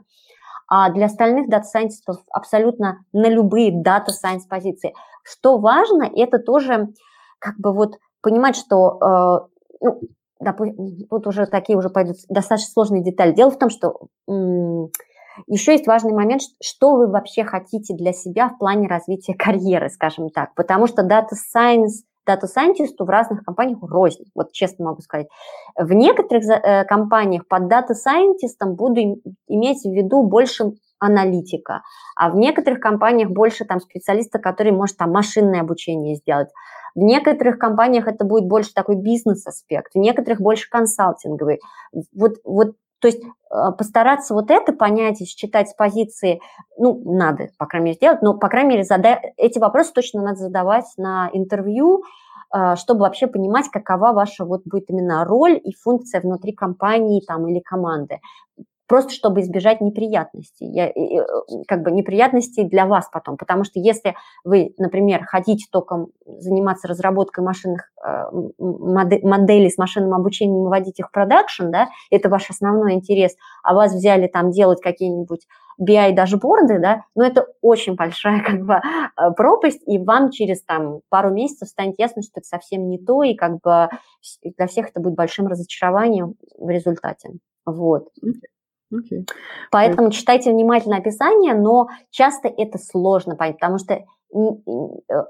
А 0.67 0.89
для 0.89 1.05
остальных 1.05 1.49
дата-сайентистов 1.49 2.17
абсолютно 2.31 2.99
на 3.13 3.29
любые 3.29 3.71
data 3.71 3.98
science 3.98 4.45
позиции. 4.45 4.93
Что 5.23 5.57
важно, 5.57 6.03
это 6.03 6.39
тоже 6.39 6.89
как 7.39 7.57
бы 7.57 7.73
вот 7.73 7.99
понимать, 8.21 8.55
что 8.55 9.47
э, 9.81 9.85
ну, 9.85 10.01
тут 11.09 11.27
уже 11.27 11.45
такие 11.45 11.77
уже 11.77 11.89
пойдут 11.89 12.17
достаточно 12.29 12.71
сложные 12.71 13.03
детали. 13.03 13.33
Дело 13.33 13.51
в 13.51 13.59
том, 13.59 13.69
что 13.69 14.07
еще 15.47 15.73
есть 15.73 15.87
важный 15.87 16.13
момент, 16.13 16.41
что 16.63 16.95
вы 16.95 17.07
вообще 17.07 17.43
хотите 17.43 17.93
для 17.93 18.13
себя 18.13 18.49
в 18.49 18.57
плане 18.57 18.87
развития 18.87 19.33
карьеры, 19.37 19.89
скажем 19.89 20.29
так, 20.29 20.53
потому 20.55 20.87
что 20.87 21.03
Data 21.03 21.33
Science, 21.33 22.03
Scientist 22.27 22.95
в 22.97 23.09
разных 23.09 23.43
компаниях 23.43 23.79
рознь, 23.81 24.25
вот 24.35 24.51
честно 24.51 24.85
могу 24.85 25.01
сказать. 25.01 25.27
В 25.75 25.91
некоторых 25.93 26.43
э, 26.45 26.85
компаниях 26.85 27.47
под 27.47 27.71
Scientist 27.71 28.65
буду 28.65 29.21
иметь 29.47 29.83
в 29.83 29.91
виду 29.91 30.23
больше 30.23 30.73
аналитика, 30.99 31.81
а 32.15 32.29
в 32.29 32.35
некоторых 32.35 32.79
компаниях 32.79 33.29
больше 33.29 33.65
там 33.65 33.79
специалиста, 33.79 34.39
который 34.39 34.71
может 34.71 34.97
там 34.97 35.11
машинное 35.11 35.61
обучение 35.61 36.15
сделать. 36.15 36.49
В 36.95 36.99
некоторых 36.99 37.59
компаниях 37.59 38.07
это 38.07 38.23
будет 38.23 38.47
больше 38.47 38.73
такой 38.73 38.95
бизнес-аспект, 38.95 39.93
в 39.93 39.97
некоторых 39.97 40.39
больше 40.39 40.69
консалтинговый. 40.69 41.59
Вот, 42.13 42.35
вот 42.45 42.75
то 42.99 43.07
есть 43.07 43.21
э, 43.23 43.71
постараться 43.77 44.33
вот 44.33 44.51
это 44.51 44.73
понять 44.73 45.21
и 45.21 45.25
считать 45.25 45.69
с 45.69 45.73
позиции, 45.73 46.41
ну, 46.77 47.01
надо, 47.05 47.49
по 47.57 47.65
крайней 47.65 47.85
мере, 47.85 47.95
сделать, 47.97 48.21
но, 48.21 48.33
по 48.33 48.49
крайней 48.49 48.69
мере, 48.69 48.83
зада... 48.83 49.19
эти 49.37 49.59
вопросы 49.59 49.93
точно 49.93 50.21
надо 50.21 50.37
задавать 50.37 50.85
на 50.97 51.29
интервью, 51.33 52.03
э, 52.53 52.75
чтобы 52.75 53.01
вообще 53.01 53.27
понимать, 53.27 53.69
какова 53.69 54.13
ваша 54.13 54.45
вот 54.45 54.61
будет 54.65 54.89
именно 54.89 55.25
роль 55.25 55.59
и 55.61 55.73
функция 55.73 56.21
внутри 56.21 56.53
компании 56.53 57.21
там, 57.25 57.47
или 57.47 57.59
команды 57.59 58.19
просто 58.87 59.13
чтобы 59.13 59.41
избежать 59.41 59.81
неприятностей, 59.81 60.65
я, 60.65 60.91
как 61.67 61.81
бы 61.83 61.91
неприятностей 61.91 62.63
для 62.63 62.85
вас 62.85 63.09
потом, 63.11 63.37
потому 63.37 63.63
что 63.63 63.79
если 63.79 64.15
вы, 64.43 64.73
например, 64.77 65.25
хотите 65.25 65.65
только 65.71 66.07
заниматься 66.25 66.87
разработкой 66.87 67.43
машинных 67.43 67.91
э, 68.03 68.25
моделей 68.59 69.69
с 69.69 69.77
машинным 69.77 70.13
обучением 70.13 70.65
и 70.65 70.69
вводить 70.69 70.99
их 70.99 71.07
в 71.07 71.11
продакшн, 71.11 71.69
да, 71.69 71.89
это 72.11 72.29
ваш 72.29 72.49
основной 72.49 72.93
интерес, 72.93 73.35
а 73.63 73.73
вас 73.73 73.93
взяли 73.93 74.27
там 74.27 74.51
делать 74.51 74.81
какие-нибудь 74.81 75.47
BI-дашборды, 75.81 76.79
да, 76.79 77.03
но 77.15 77.25
это 77.25 77.47
очень 77.61 77.95
большая 77.95 78.41
как 78.45 78.61
бы 78.65 78.75
э, 78.75 79.31
пропасть, 79.35 79.81
и 79.87 79.97
вам 79.97 80.31
через 80.31 80.63
там 80.63 81.01
пару 81.09 81.31
месяцев 81.31 81.69
станет 81.69 81.95
ясно, 81.97 82.21
что 82.21 82.39
это 82.39 82.47
совсем 82.47 82.87
не 82.89 82.97
то, 82.97 83.23
и 83.23 83.35
как 83.35 83.59
бы 83.61 83.89
для 84.43 84.67
всех 84.67 84.89
это 84.89 84.99
будет 84.99 85.15
большим 85.15 85.47
разочарованием 85.47 86.35
в 86.57 86.69
результате. 86.69 87.31
Вот. 87.65 88.09
Okay. 88.93 89.25
Поэтому 89.71 90.11
читайте 90.11 90.51
внимательно 90.51 90.97
описание, 90.97 91.53
но 91.53 91.87
часто 92.11 92.47
это 92.47 92.77
сложно 92.77 93.35
понять, 93.35 93.57
потому 93.57 93.79
что 93.79 94.03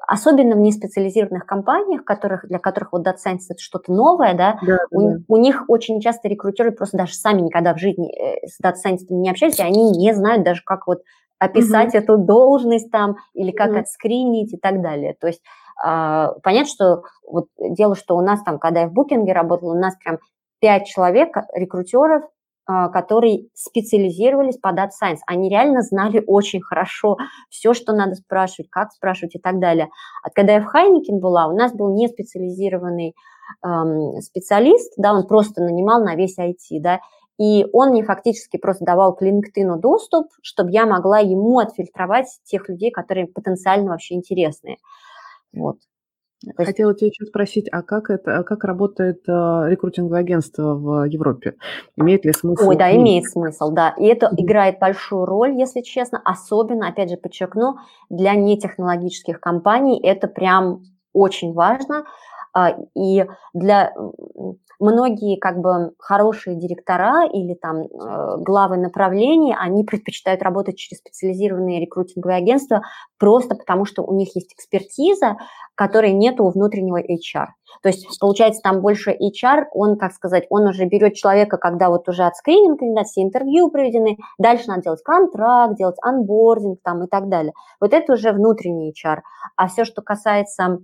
особенно 0.07 0.55
в 0.55 0.59
неспециализированных 0.59 1.45
компаниях, 1.45 2.03
которых, 2.03 2.47
для 2.47 2.59
которых 2.59 2.91
вот 2.91 3.05
Data 3.05 3.17
Science 3.23 3.45
это 3.49 3.59
что-то 3.59 3.93
новое, 3.93 4.33
да, 4.33 4.57
да, 4.65 4.79
у, 4.91 5.09
да, 5.09 5.17
у 5.27 5.37
них 5.37 5.65
очень 5.67 5.99
часто 6.01 6.27
рекрутеры 6.27 6.71
просто 6.71 6.97
даже 6.97 7.13
сами 7.13 7.41
никогда 7.41 7.73
в 7.73 7.79
жизни 7.79 8.11
э, 8.11 8.47
с 8.47 8.59
Data 8.59 8.75
Science 8.83 9.05
не 9.09 9.29
общались, 9.29 9.59
и 9.59 9.63
они 9.63 9.91
не 9.91 10.13
знают 10.13 10.43
даже, 10.43 10.63
как 10.65 10.87
вот 10.87 11.03
описать 11.37 11.89
угу. 11.89 11.97
эту 11.97 12.17
должность 12.17 12.89
там, 12.89 13.17
или 13.33 13.51
как 13.51 13.71
угу. 13.71 13.79
отскринить 13.79 14.53
и 14.53 14.57
так 14.57 14.81
далее. 14.81 15.15
То 15.19 15.27
есть 15.27 15.41
э, 15.85 16.27
понятно, 16.41 16.69
что 16.69 17.03
вот 17.29 17.47
дело, 17.59 17.95
что 17.95 18.17
у 18.17 18.21
нас 18.21 18.41
там, 18.43 18.57
когда 18.57 18.81
я 18.81 18.87
в 18.87 18.93
букинге 18.93 19.33
работала, 19.33 19.73
у 19.73 19.79
нас 19.79 19.95
прям 19.97 20.17
пять 20.59 20.87
человек, 20.87 21.35
рекрутеров, 21.53 22.23
а, 22.23 22.27
которые 22.65 23.47
специализировались 23.53 24.57
по 24.57 24.69
Data 24.69 24.89
Science. 24.89 25.19
Они 25.27 25.49
реально 25.49 25.81
знали 25.81 26.23
очень 26.25 26.61
хорошо 26.61 27.17
все, 27.49 27.73
что 27.73 27.93
надо 27.93 28.15
спрашивать, 28.15 28.69
как 28.71 28.91
спрашивать 28.91 29.35
и 29.35 29.39
так 29.39 29.59
далее. 29.59 29.89
А 30.23 30.29
когда 30.31 30.53
я 30.53 30.61
в 30.61 30.65
Хайникен 30.65 31.19
была, 31.19 31.47
у 31.47 31.55
нас 31.55 31.73
был 31.73 31.93
не 31.93 32.07
специализированный 32.07 33.13
эм, 33.63 34.19
специалист, 34.21 34.93
да, 34.97 35.13
он 35.13 35.27
просто 35.27 35.61
нанимал 35.61 36.03
на 36.03 36.15
весь 36.15 36.39
IT, 36.39 36.79
да, 36.79 36.99
и 37.37 37.65
он 37.73 37.89
мне 37.89 38.03
фактически 38.03 38.57
просто 38.57 38.85
давал 38.85 39.15
к 39.15 39.21
LinkedIn 39.21 39.77
доступ, 39.77 40.27
чтобы 40.41 40.71
я 40.71 40.85
могла 40.85 41.19
ему 41.19 41.59
отфильтровать 41.59 42.27
тех 42.45 42.69
людей, 42.69 42.91
которые 42.91 43.27
потенциально 43.27 43.91
вообще 43.91 44.15
интересные. 44.15 44.77
Вот. 45.53 45.77
Хотела 46.57 46.93
тебя 46.93 47.07
еще 47.07 47.25
спросить, 47.25 47.67
а 47.71 47.81
как 47.81 48.09
это, 48.09 48.37
а 48.37 48.43
как 48.43 48.63
работает 48.63 49.21
э, 49.27 49.31
рекрутинговое 49.67 50.19
агентство 50.19 50.75
в 50.75 51.03
Европе? 51.05 51.55
Имеет 51.95 52.25
ли 52.25 52.33
смысл? 52.33 52.69
Ой, 52.69 52.77
да, 52.77 52.95
имеет 52.95 53.25
смысл, 53.25 53.71
да. 53.71 53.93
И 53.97 54.05
это 54.05 54.29
играет 54.37 54.79
большую 54.79 55.25
роль, 55.25 55.53
если 55.53 55.81
честно, 55.81 56.21
особенно, 56.23 56.87
опять 56.87 57.09
же, 57.09 57.17
подчеркну, 57.17 57.77
для 58.09 58.35
нетехнологических 58.35 59.39
компаний 59.39 59.99
это 60.01 60.27
прям 60.27 60.83
очень 61.13 61.53
важно. 61.53 62.05
А, 62.57 62.73
и 62.95 63.25
для 63.53 63.93
многие 64.79 65.37
как 65.37 65.59
бы 65.59 65.91
хорошие 65.99 66.55
директора 66.55 67.25
или 67.25 67.53
там 67.53 67.81
э, 67.81 68.37
главы 68.39 68.77
направлений, 68.77 69.55
они 69.57 69.83
предпочитают 69.83 70.41
работать 70.41 70.77
через 70.77 70.99
специализированные 70.99 71.81
рекрутинговые 71.81 72.37
агентства 72.37 72.81
просто 73.17 73.55
потому, 73.55 73.85
что 73.85 74.03
у 74.03 74.15
них 74.15 74.35
есть 74.35 74.53
экспертиза, 74.53 75.37
которой 75.75 76.13
нет 76.13 76.39
у 76.39 76.49
внутреннего 76.49 77.01
HR. 77.01 77.47
То 77.81 77.89
есть, 77.89 78.19
получается, 78.19 78.61
там 78.61 78.81
больше 78.81 79.11
HR, 79.11 79.65
он, 79.73 79.97
как 79.97 80.13
сказать, 80.13 80.45
он 80.49 80.67
уже 80.67 80.85
берет 80.85 81.15
человека, 81.15 81.57
когда 81.57 81.89
вот 81.89 82.07
уже 82.07 82.23
от 82.23 82.35
скрининга 82.37 82.77
кандидат, 82.77 83.07
все 83.07 83.21
интервью 83.21 83.69
проведены, 83.69 84.17
дальше 84.37 84.67
надо 84.67 84.83
делать 84.83 85.03
контракт, 85.03 85.75
делать 85.75 85.97
анбординг 86.01 86.79
там 86.83 87.03
и 87.03 87.07
так 87.07 87.27
далее. 87.27 87.51
Вот 87.81 87.93
это 87.93 88.13
уже 88.13 88.31
внутренний 88.31 88.93
HR. 88.93 89.19
А 89.57 89.67
все, 89.67 89.83
что 89.83 90.01
касается 90.01 90.79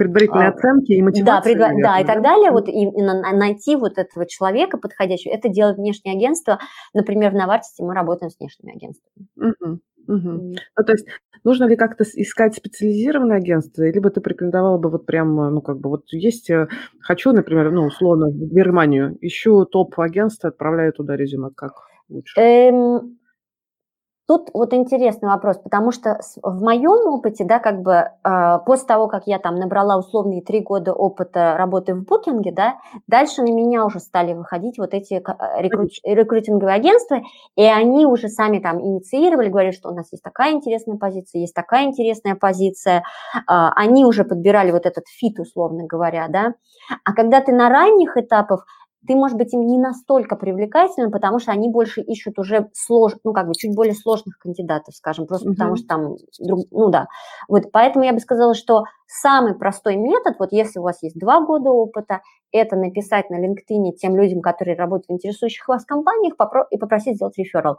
предварительные 0.00 0.48
а, 0.48 0.52
оценки 0.52 0.92
и 0.92 1.02
мотивация. 1.02 1.54
Да, 1.54 1.64
предва- 1.64 1.68
наверное, 1.68 1.82
да, 1.82 2.00
и 2.00 2.06
так 2.06 2.22
далее. 2.22 2.50
Вот 2.50 2.68
и, 2.68 2.84
и 2.84 3.02
найти 3.02 3.76
вот 3.76 3.98
этого 3.98 4.26
человека 4.26 4.78
подходящего, 4.78 5.32
это 5.32 5.48
делает 5.50 5.76
внешнее 5.76 6.14
агентство. 6.16 6.58
Например, 6.94 7.30
в 7.30 7.34
Навартисе 7.34 7.84
мы 7.84 7.94
работаем 7.94 8.30
с 8.30 8.38
внешними 8.38 8.74
агентствами. 8.74 9.26
Угу, 9.36 9.80
угу. 10.08 10.28
Mm. 10.28 10.56
Ну, 10.76 10.84
то 10.84 10.92
есть 10.92 11.06
нужно 11.44 11.64
ли 11.64 11.76
как-то 11.76 12.04
искать 12.04 12.56
специализированное 12.56 13.36
агентство, 13.36 13.82
либо 13.82 14.08
ты 14.10 14.22
порекомендовала 14.22 14.78
бы 14.78 14.88
вот 14.88 15.04
прям, 15.04 15.36
ну, 15.36 15.60
как 15.60 15.78
бы 15.78 15.90
вот 15.90 16.04
есть, 16.12 16.48
э, 16.48 16.68
хочу, 17.00 17.32
например, 17.32 17.70
ну, 17.70 17.84
условно, 17.84 18.28
в 18.28 18.54
Германию, 18.54 19.18
ищу 19.20 19.66
топ-агентство, 19.66 20.48
отправляю 20.48 20.94
туда 20.94 21.16
резюме, 21.16 21.50
как 21.54 21.72
лучше? 22.08 22.40
Эм, 22.40 23.18
Тут 24.30 24.50
вот 24.54 24.72
интересный 24.74 25.28
вопрос, 25.28 25.58
потому 25.58 25.90
что 25.90 26.20
в 26.40 26.62
моем 26.62 27.08
опыте, 27.08 27.44
да, 27.44 27.58
как 27.58 27.82
бы 27.82 28.10
э, 28.22 28.58
после 28.64 28.86
того, 28.86 29.08
как 29.08 29.26
я 29.26 29.40
там 29.40 29.56
набрала 29.56 29.98
условные 29.98 30.40
три 30.40 30.60
года 30.60 30.92
опыта 30.92 31.56
работы 31.58 31.96
в 31.96 32.04
букинге, 32.04 32.52
да, 32.52 32.76
дальше 33.08 33.42
на 33.42 33.52
меня 33.52 33.84
уже 33.84 33.98
стали 33.98 34.32
выходить 34.34 34.78
вот 34.78 34.94
эти 34.94 35.14
э, 35.14 35.22
рекру... 35.60 35.88
рекрутинговые 36.04 36.76
агентства, 36.76 37.22
и 37.56 37.64
они 37.64 38.06
уже 38.06 38.28
сами 38.28 38.60
там 38.60 38.80
инициировали, 38.80 39.48
говорили, 39.48 39.72
что 39.72 39.88
у 39.88 39.94
нас 39.96 40.12
есть 40.12 40.22
такая 40.22 40.52
интересная 40.52 40.96
позиция, 40.96 41.40
есть 41.40 41.54
такая 41.54 41.86
интересная 41.86 42.36
позиция, 42.36 42.98
э, 43.34 43.40
они 43.48 44.04
уже 44.04 44.22
подбирали 44.22 44.70
вот 44.70 44.86
этот 44.86 45.08
фит, 45.08 45.40
условно 45.40 45.86
говоря, 45.88 46.28
да. 46.28 46.54
А 47.04 47.14
когда 47.14 47.40
ты 47.40 47.50
на 47.50 47.68
ранних 47.68 48.16
этапах, 48.16 48.64
ты, 49.06 49.14
может 49.14 49.36
быть, 49.38 49.52
им 49.54 49.66
не 49.66 49.78
настолько 49.78 50.36
привлекательным, 50.36 51.10
потому 51.10 51.38
что 51.38 51.52
они 51.52 51.70
больше 51.70 52.02
ищут 52.02 52.38
уже 52.38 52.68
слож, 52.74 53.12
ну, 53.24 53.32
как 53.32 53.46
бы 53.46 53.54
чуть 53.54 53.74
более 53.74 53.94
сложных 53.94 54.38
кандидатов, 54.38 54.94
скажем, 54.94 55.26
просто 55.26 55.48
mm-hmm. 55.48 55.54
потому 55.54 55.76
что 55.76 55.86
там, 55.86 56.16
ну 56.70 56.90
да. 56.90 57.06
Вот 57.48 57.72
поэтому 57.72 58.04
я 58.04 58.12
бы 58.12 58.20
сказала, 58.20 58.54
что 58.54 58.84
самый 59.06 59.54
простой 59.54 59.96
метод, 59.96 60.36
вот 60.38 60.52
если 60.52 60.78
у 60.78 60.82
вас 60.82 61.02
есть 61.02 61.18
два 61.18 61.40
года 61.40 61.70
опыта, 61.70 62.20
это 62.52 62.76
написать 62.76 63.30
на 63.30 63.36
LinkedIn 63.36 63.92
тем 63.92 64.16
людям, 64.16 64.42
которые 64.42 64.76
работают 64.76 65.08
в 65.08 65.12
интересующих 65.12 65.66
вас 65.68 65.84
компаниях, 65.84 66.34
попро- 66.38 66.66
и 66.70 66.76
попросить 66.76 67.16
сделать 67.16 67.38
реферал. 67.38 67.78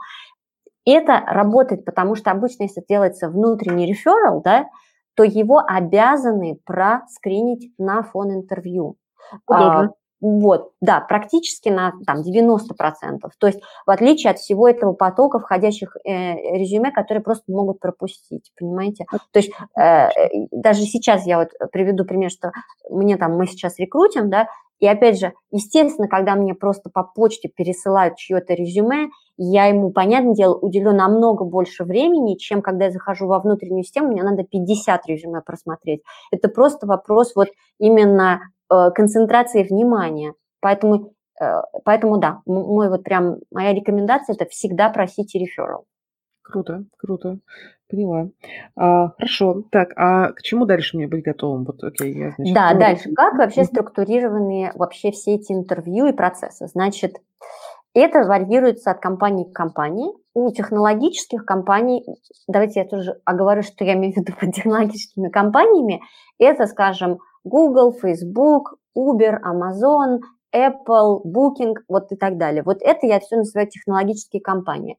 Это 0.86 1.20
работает, 1.28 1.86
потому 1.86 2.16
что 2.16 2.32
обычно, 2.32 2.64
если 2.64 2.84
делается 2.88 3.30
внутренний 3.30 3.86
реферал, 3.86 4.42
да, 4.42 4.66
то 5.16 5.24
его 5.24 5.60
обязаны 5.60 6.58
проскринить 6.66 7.72
на 7.78 8.02
фон 8.02 8.32
интервью. 8.34 8.96
Удобно. 9.46 9.82
А, 9.82 9.90
вот, 10.22 10.72
да, 10.82 11.02
практически 11.02 11.70
на 11.70 11.94
там, 12.06 12.22
90%. 12.22 12.60
То 13.40 13.48
есть 13.48 13.60
в 13.86 13.90
отличие 13.90 14.32
от 14.32 14.38
всего 14.38 14.70
этого 14.70 14.94
потока 14.94 15.40
входящих 15.40 15.98
э, 16.06 16.36
резюме, 16.58 16.92
которые 16.92 17.24
просто 17.24 17.52
могут 17.52 17.80
пропустить, 17.80 18.52
понимаете? 18.58 19.06
То 19.32 19.40
есть 19.40 19.52
э, 19.76 20.10
даже 20.52 20.84
сейчас 20.84 21.26
я 21.26 21.40
вот 21.40 21.50
приведу 21.72 22.06
пример, 22.06 22.30
что 22.30 22.52
мне 22.90 23.18
там, 23.18 23.36
мы 23.36 23.48
сейчас 23.48 23.80
рекрутим, 23.80 24.30
да, 24.30 24.48
и 24.80 24.88
опять 24.88 25.20
же, 25.20 25.34
естественно, 25.52 26.08
когда 26.08 26.36
мне 26.36 26.56
просто 26.56 26.90
по 26.90 27.04
почте 27.04 27.50
пересылают 27.50 28.16
чье-то 28.18 28.54
резюме, 28.54 29.10
я 29.38 29.66
ему, 29.66 29.92
понятное 29.92 30.34
дело, 30.34 30.56
уделю 30.56 30.92
намного 30.92 31.46
больше 31.46 31.84
времени, 31.84 32.36
чем 32.36 32.62
когда 32.64 32.86
я 32.86 32.92
захожу 32.92 33.28
во 33.28 33.40
внутреннюю 33.40 33.84
систему, 33.84 34.12
мне 34.12 34.24
надо 34.24 34.44
50 34.44 35.06
резюме 35.08 35.42
просмотреть. 35.42 36.02
Это 36.32 36.48
просто 36.48 36.88
вопрос 36.88 37.34
вот 37.36 37.50
именно 37.80 38.42
Э, 38.61 38.61
концентрации 38.96 39.64
внимания. 39.64 40.34
Поэтому, 40.62 41.14
э, 41.42 41.62
поэтому 41.84 42.18
да, 42.18 42.42
мой 42.46 42.90
вот 42.90 43.04
прям, 43.04 43.38
моя 43.52 43.74
рекомендация– 43.74 44.36
это 44.40 44.46
всегда 44.50 44.90
просите 44.90 45.40
реферал. 45.40 45.86
Круто, 46.44 46.86
круто. 46.98 47.40
Поняла. 47.90 48.30
А, 48.76 49.10
хорошо. 49.10 49.64
Так, 49.72 49.90
а 49.96 50.32
к 50.32 50.42
чему 50.42 50.66
дальше 50.66 50.98
мне 50.98 51.08
быть 51.08 51.24
готовым? 51.24 51.66
Вот, 51.66 51.84
окей, 51.84 52.14
я, 52.14 52.32
значит, 52.32 52.56
да, 52.56 52.74
дальше. 52.74 53.12
Как 53.14 53.36
вообще 53.36 53.64
структурированы 53.66 54.72
вообще 54.76 55.12
все 55.12 55.36
эти 55.36 55.52
интервью 55.52 56.08
и 56.08 56.14
процессы? 56.14 56.68
Значит, 56.68 57.18
это 57.94 58.24
варьируется 58.24 58.92
от 58.92 59.00
компании 59.00 59.44
к 59.44 59.54
компании. 59.54 60.14
У 60.34 60.50
технологических 60.52 61.46
компаний, 61.46 62.06
давайте 62.48 62.80
я 62.82 62.86
тоже 62.86 63.20
оговорю, 63.26 63.64
что 63.64 63.84
я 63.84 63.94
имею 63.94 64.14
в 64.14 64.18
виду 64.18 64.34
под 64.40 64.54
технологическими 64.54 65.30
компаниями, 65.30 66.02
это, 66.40 66.68
скажем, 66.68 67.20
Google, 67.44 67.94
Facebook, 67.94 68.76
Uber, 68.98 69.40
Amazon, 69.44 70.20
Apple, 70.54 71.22
Booking, 71.26 71.76
вот 71.88 72.12
и 72.12 72.16
так 72.16 72.38
далее. 72.38 72.64
Вот 72.64 72.82
это 72.82 73.08
я 73.08 73.20
все 73.20 73.38
называю 73.38 73.70
технологические 73.70 74.42
компании. 74.42 74.98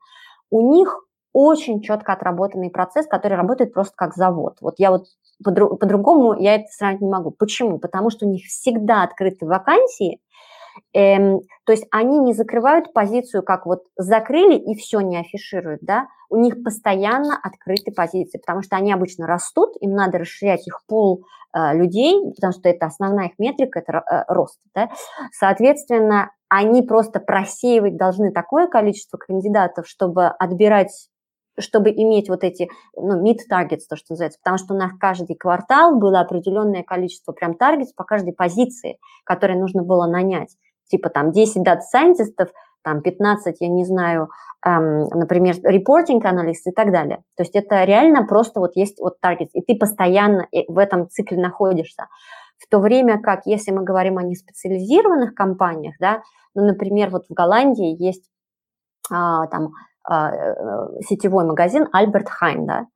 У 0.51 0.73
них 0.73 1.05
очень 1.33 1.81
четко 1.81 2.13
отработанный 2.13 2.71
процесс, 2.71 3.07
который 3.07 3.37
работает 3.37 3.73
просто 3.73 3.95
как 3.97 4.15
завод. 4.15 4.59
Вот 4.61 4.75
я 4.79 4.91
вот 4.91 5.07
по-другому 5.43 6.35
я 6.39 6.57
это 6.57 6.67
сравнить 6.71 7.01
не 7.01 7.11
могу. 7.11 7.31
Почему? 7.31 7.79
Потому 7.79 8.11
что 8.11 8.27
у 8.27 8.31
них 8.31 8.45
всегда 8.45 9.03
открыты 9.03 9.47
вакансии, 9.47 10.21
то 10.93 11.73
есть 11.73 11.87
они 11.91 12.19
не 12.19 12.33
закрывают 12.33 12.93
позицию, 12.93 13.43
как 13.43 13.67
вот 13.67 13.85
закрыли 13.97 14.57
и 14.57 14.75
все 14.75 15.01
не 15.01 15.19
афишируют, 15.19 15.81
да, 15.83 16.07
у 16.29 16.37
них 16.37 16.63
постоянно 16.63 17.39
открыты 17.43 17.93
позиции, 17.93 18.39
потому 18.39 18.63
что 18.63 18.77
они 18.77 18.93
обычно 18.93 19.27
растут, 19.27 19.75
им 19.81 19.93
надо 19.93 20.19
расширять 20.19 20.67
их 20.67 20.81
пол 20.87 21.25
э, 21.55 21.75
людей, 21.77 22.33
потому 22.35 22.53
что 22.53 22.69
это 22.69 22.87
основная 22.87 23.27
их 23.27 23.39
метрика, 23.39 23.81
это 23.81 23.93
э, 23.99 24.25
рост, 24.29 24.59
да, 24.75 24.91
соответственно, 25.33 26.31
они 26.49 26.83
просто 26.83 27.21
просеивать 27.21 27.97
должны 27.97 28.31
такое 28.31 28.67
количество 28.67 29.17
кандидатов, 29.17 29.87
чтобы 29.87 30.27
отбирать 30.27 31.09
чтобы 31.59 31.91
иметь 31.91 32.29
вот 32.29 32.45
эти, 32.45 32.69
ну, 32.97 33.23
meet 33.23 33.38
targets, 33.51 33.83
то, 33.88 33.97
что 33.97 34.12
называется, 34.12 34.38
потому 34.43 34.59
что 34.59 34.75
у 34.75 34.77
нас 34.77 34.93
каждый 34.99 35.37
квартал 35.37 35.99
было 35.99 36.21
определенное 36.21 36.83
количество 36.83 37.33
прям 37.33 37.53
targets 37.53 37.88
по 37.97 38.05
каждой 38.05 38.33
позиции, 38.33 38.99
которые 39.25 39.59
нужно 39.59 39.83
было 39.83 40.07
нанять. 40.07 40.57
Типа 40.88 41.11
там 41.11 41.33
10 41.33 41.62
дата-сайентистов, 41.62 42.51
там 42.83 43.01
15, 43.01 43.57
я 43.61 43.69
не 43.69 43.85
знаю, 43.85 44.29
эм, 44.67 45.05
например, 45.09 45.57
reporting 45.62 46.25
analyst 46.25 46.67
и 46.67 46.73
так 46.73 46.93
далее. 46.93 47.23
То 47.37 47.45
есть 47.45 47.55
это 47.55 47.85
реально 47.85 48.27
просто 48.27 48.61
вот 48.61 48.73
есть 48.75 48.99
вот 49.01 49.21
target, 49.21 49.51
и 49.53 49.62
ты 49.62 49.77
постоянно 49.77 50.49
в 50.69 50.79
этом 50.79 51.09
цикле 51.09 51.38
находишься. 51.38 52.09
В 52.59 52.69
то 52.69 52.79
время 52.79 53.21
как, 53.21 53.47
если 53.47 53.73
мы 53.73 53.83
говорим 53.83 54.19
о 54.19 54.23
неспециализированных 54.23 55.35
компаниях, 55.35 55.95
да, 55.99 56.23
ну, 56.55 56.65
например, 56.65 57.11
вот 57.11 57.25
в 57.29 57.33
Голландии 57.33 57.97
есть 57.99 58.25
а, 59.11 59.47
там 59.49 59.67
э, 59.67 59.69
сетевой 60.05 61.45
магазин 61.45 61.88
Альберт 61.93 62.29
Хайн, 62.29 62.67
да, 62.67 62.87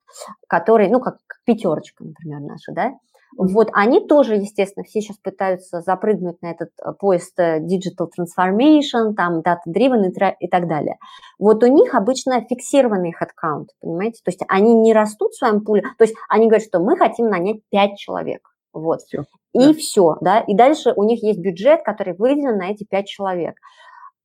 который, 0.49 0.89
ну, 0.89 1.01
как 1.01 1.19
пятерочка, 1.45 2.05
например, 2.05 2.41
наша, 2.41 2.73
да, 2.73 2.93
вот 3.37 3.69
они 3.73 4.07
тоже, 4.07 4.37
естественно, 4.37 4.85
все 4.85 5.01
сейчас 5.01 5.19
пытаются 5.19 5.81
запрыгнуть 5.83 6.41
на 6.43 6.53
этот 6.53 6.71
э, 6.83 6.93
поезд 6.99 7.39
э, 7.39 7.61
Digital 7.61 8.09
Transformation, 8.09 9.15
там 9.15 9.41
Data-Driven 9.41 10.11
и, 10.41 10.49
так 10.49 10.69
далее. 10.69 10.97
Вот 11.39 11.63
у 11.63 11.67
них 11.67 11.95
обычно 11.95 12.41
фиксированный 12.41 13.15
аккаунт, 13.19 13.71
понимаете? 13.81 14.23
То 14.25 14.31
есть 14.31 14.41
они 14.49 14.75
не 14.75 14.95
растут 14.95 15.33
в 15.33 15.39
своем 15.39 15.65
пуле, 15.65 15.83
то 15.99 16.05
есть 16.05 16.15
они 16.29 16.47
говорят, 16.47 16.67
что 16.67 16.79
мы 16.79 16.97
хотим 16.97 17.29
нанять 17.29 17.61
5 17.71 17.99
человек. 17.99 18.41
Вот. 18.73 19.01
Все. 19.03 19.25
И 19.53 19.67
да. 19.67 19.73
все, 19.75 20.17
да. 20.21 20.41
И 20.41 20.55
дальше 20.55 20.93
у 20.97 21.05
них 21.05 21.23
есть 21.23 21.41
бюджет, 21.41 21.83
который 21.83 22.15
выделен 22.15 22.59
на 22.59 22.71
эти 22.71 22.85
5 22.85 23.07
человек. 23.07 23.57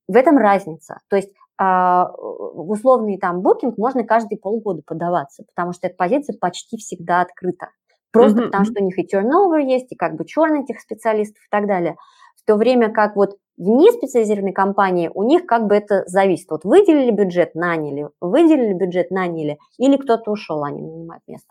В 0.08 0.16
этом 0.16 0.38
разница. 0.38 1.00
То 1.10 1.16
есть 1.16 1.30
а, 1.30 1.41
в 1.62 2.72
условный 2.72 3.18
там 3.18 3.42
букинг 3.42 3.78
можно 3.78 4.04
каждые 4.04 4.40
полгода 4.40 4.82
подаваться, 4.86 5.44
потому 5.44 5.74
что 5.74 5.88
эта 5.88 5.96
позиция 5.96 6.36
почти 6.40 6.78
всегда 6.78 7.22
открыта. 7.22 7.70
Просто 8.12 8.42
mm-hmm. 8.42 8.46
потому, 8.46 8.66
что 8.66 8.82
у 8.82 8.86
них 8.86 8.98
и 8.98 9.06
turnover 9.06 9.62
есть, 9.62 9.92
и 9.92 9.96
как 9.96 10.16
бы 10.16 10.26
черный 10.26 10.64
этих 10.64 10.80
специалистов 10.80 11.38
и 11.38 11.50
так 11.50 11.68
далее. 11.68 11.96
В 12.36 12.46
то 12.46 12.56
время 12.56 12.92
как 12.92 13.16
вот 13.16 13.38
в 13.58 13.68
неспециализированной 13.68 14.54
компании 14.54 15.12
у 15.14 15.24
них 15.24 15.46
как 15.46 15.68
бы 15.68 15.76
это 15.76 16.04
зависит. 16.08 16.50
Вот 16.50 16.66
выделили 16.66 17.12
бюджет, 17.12 17.54
наняли, 17.54 18.10
выделили 18.20 18.74
бюджет, 18.74 19.12
наняли, 19.12 19.60
или 19.78 19.98
кто-то 19.98 20.32
ушел, 20.32 20.64
они 20.64 20.82
нанимают 20.82 21.24
место. 21.28 21.48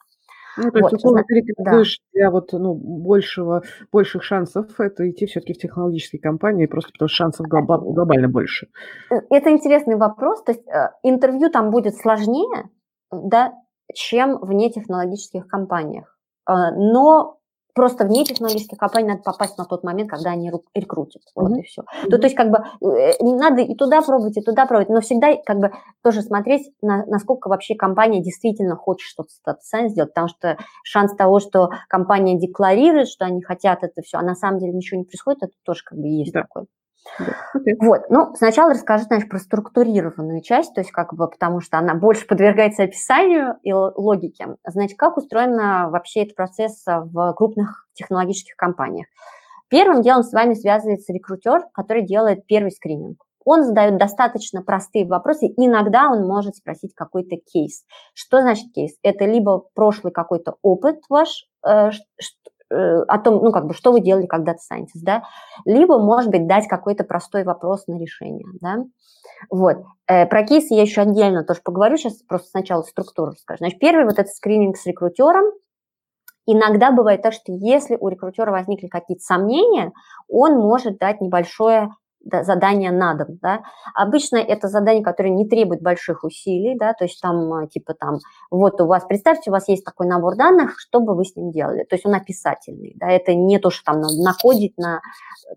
Ну, 0.64 0.70
то 0.70 0.78
есть, 0.78 0.92
вот, 0.92 0.92
условно, 0.92 1.24
ты 1.26 1.34
рекомендуешь 1.34 1.98
да. 1.98 2.18
для 2.18 2.30
вот, 2.30 2.52
ну, 2.52 2.74
большего, 2.74 3.62
больших 3.92 4.22
шансов 4.22 4.78
это 4.78 5.10
идти 5.10 5.26
все-таки 5.26 5.54
в 5.54 5.58
технологические 5.58 6.20
компании, 6.20 6.66
просто 6.66 6.92
потому 6.92 7.08
что 7.08 7.16
шансов 7.16 7.46
глобально 7.48 8.28
больше. 8.28 8.68
Э, 9.10 9.16
это 9.30 9.50
интересный 9.50 9.96
вопрос. 9.96 10.42
То 10.42 10.52
есть 10.52 10.66
э, 10.68 10.90
интервью 11.02 11.50
там 11.50 11.70
будет 11.70 11.96
сложнее, 11.96 12.70
да, 13.10 13.54
чем 13.94 14.38
в 14.38 14.52
нетехнологических 14.52 15.46
компаниях. 15.48 16.16
Но 16.46 17.39
просто 17.74 18.04
вне 18.04 18.24
технологических 18.24 18.78
компаний 18.78 19.08
надо 19.08 19.22
попасть 19.22 19.58
на 19.58 19.64
тот 19.64 19.84
момент, 19.84 20.10
когда 20.10 20.30
они 20.30 20.50
рекрутят. 20.74 21.22
Mm-hmm. 21.22 21.42
Вот 21.42 21.58
и 21.58 21.62
все. 21.62 21.82
Mm-hmm. 21.82 22.10
То, 22.10 22.18
то 22.18 22.24
есть, 22.24 22.36
как 22.36 22.50
бы, 22.50 22.58
э, 22.86 23.12
надо 23.20 23.62
и 23.62 23.74
туда 23.74 24.02
пробовать, 24.02 24.36
и 24.36 24.42
туда 24.42 24.66
пробовать, 24.66 24.88
но 24.88 25.00
всегда, 25.00 25.36
как 25.44 25.58
бы, 25.58 25.72
тоже 26.02 26.22
смотреть, 26.22 26.70
на, 26.82 27.04
насколько 27.06 27.48
вообще 27.48 27.74
компания 27.74 28.22
действительно 28.22 28.76
хочет 28.76 29.08
что-то 29.08 29.30
с 29.30 29.40
дата 29.44 29.88
сделать, 29.88 30.10
потому 30.10 30.28
что 30.28 30.56
шанс 30.82 31.14
того, 31.14 31.40
что 31.40 31.70
компания 31.88 32.38
декларирует, 32.38 33.08
что 33.08 33.24
они 33.24 33.42
хотят 33.42 33.82
это 33.82 34.02
все, 34.02 34.18
а 34.18 34.22
на 34.22 34.34
самом 34.34 34.58
деле 34.58 34.72
ничего 34.72 34.98
не 34.98 35.04
происходит, 35.04 35.44
это 35.44 35.52
тоже 35.64 35.82
как 35.84 35.98
бы 35.98 36.08
есть 36.08 36.32
да. 36.32 36.42
такой. 36.42 36.66
Okay. 37.56 37.74
Вот, 37.80 38.02
ну, 38.10 38.34
сначала 38.36 38.70
расскажи, 38.72 39.04
знаешь, 39.04 39.28
про 39.28 39.38
структурированную 39.38 40.42
часть, 40.42 40.74
то 40.74 40.80
есть 40.80 40.92
как 40.92 41.14
бы, 41.14 41.28
потому 41.28 41.60
что 41.60 41.78
она 41.78 41.94
больше 41.94 42.26
подвергается 42.26 42.84
описанию 42.84 43.56
и 43.62 43.72
логике. 43.72 44.56
Значит, 44.66 44.98
как 44.98 45.16
устроен 45.16 45.56
вообще 45.90 46.22
этот 46.22 46.36
процесс 46.36 46.84
в 46.86 47.32
крупных 47.34 47.88
технологических 47.94 48.56
компаниях? 48.56 49.06
Первым 49.68 50.02
делом 50.02 50.22
с 50.22 50.32
вами 50.32 50.54
связывается 50.54 51.12
рекрутер, 51.12 51.64
который 51.72 52.02
делает 52.02 52.46
первый 52.46 52.70
скрининг. 52.70 53.22
Он 53.44 53.64
задает 53.64 53.96
достаточно 53.96 54.62
простые 54.62 55.06
вопросы, 55.06 55.46
иногда 55.56 56.10
он 56.10 56.26
может 56.26 56.56
спросить 56.56 56.94
какой-то 56.94 57.36
кейс. 57.36 57.84
Что 58.14 58.42
значит 58.42 58.72
кейс? 58.72 58.92
Это 59.02 59.24
либо 59.24 59.64
прошлый 59.74 60.12
какой-то 60.12 60.56
опыт 60.62 61.00
ваш, 61.08 61.46
Э, 61.66 61.90
о 62.74 63.18
том, 63.18 63.42
ну, 63.42 63.52
как 63.52 63.66
бы, 63.66 63.74
что 63.74 63.92
вы 63.92 64.00
делали 64.00 64.26
когда-то 64.26 64.60
scientist, 64.60 65.02
да, 65.02 65.22
либо, 65.64 65.98
может 65.98 66.30
быть, 66.30 66.46
дать 66.46 66.68
какой-то 66.68 67.04
простой 67.04 67.44
вопрос 67.44 67.86
на 67.86 67.98
решение, 67.98 68.46
да. 68.60 68.84
Вот. 69.50 69.78
Э, 70.06 70.26
про 70.26 70.42
кейсы 70.44 70.74
я 70.74 70.82
еще 70.82 71.02
отдельно 71.02 71.44
тоже 71.44 71.60
поговорю, 71.64 71.96
сейчас 71.96 72.14
просто 72.22 72.48
сначала 72.50 72.82
структуру 72.82 73.32
расскажу. 73.32 73.58
Значит, 73.58 73.78
первый 73.78 74.04
вот 74.04 74.18
этот 74.18 74.32
скрининг 74.32 74.76
с 74.76 74.86
рекрутером, 74.86 75.46
Иногда 76.46 76.90
бывает 76.90 77.22
так, 77.22 77.32
что 77.32 77.52
если 77.52 77.96
у 78.00 78.08
рекрутера 78.08 78.50
возникли 78.50 78.88
какие-то 78.88 79.22
сомнения, 79.22 79.92
он 80.26 80.58
может 80.58 80.98
дать 80.98 81.20
небольшое 81.20 81.90
задание 82.24 82.90
на 82.90 83.14
дом, 83.14 83.38
да. 83.40 83.62
Обычно 83.94 84.36
это 84.36 84.68
задание, 84.68 85.02
которое 85.02 85.30
не 85.30 85.48
требует 85.48 85.82
больших 85.82 86.24
усилий, 86.24 86.76
да, 86.78 86.92
то 86.92 87.04
есть 87.04 87.20
там 87.20 87.52
а, 87.52 87.66
типа 87.66 87.94
там, 87.94 88.18
вот 88.50 88.80
у 88.80 88.86
вас, 88.86 89.04
представьте, 89.04 89.50
у 89.50 89.52
вас 89.52 89.68
есть 89.68 89.84
такой 89.84 90.06
набор 90.06 90.36
данных, 90.36 90.78
что 90.78 91.00
бы 91.00 91.14
вы 91.14 91.24
с 91.24 91.34
ним 91.36 91.50
делали, 91.50 91.84
то 91.84 91.94
есть 91.94 92.06
он 92.06 92.14
описательный, 92.14 92.94
да, 92.96 93.08
это 93.08 93.34
не 93.34 93.58
то, 93.58 93.70
что 93.70 93.84
там 93.84 94.00
надо 94.00 94.14
накодить 94.22 94.76
на 94.76 95.00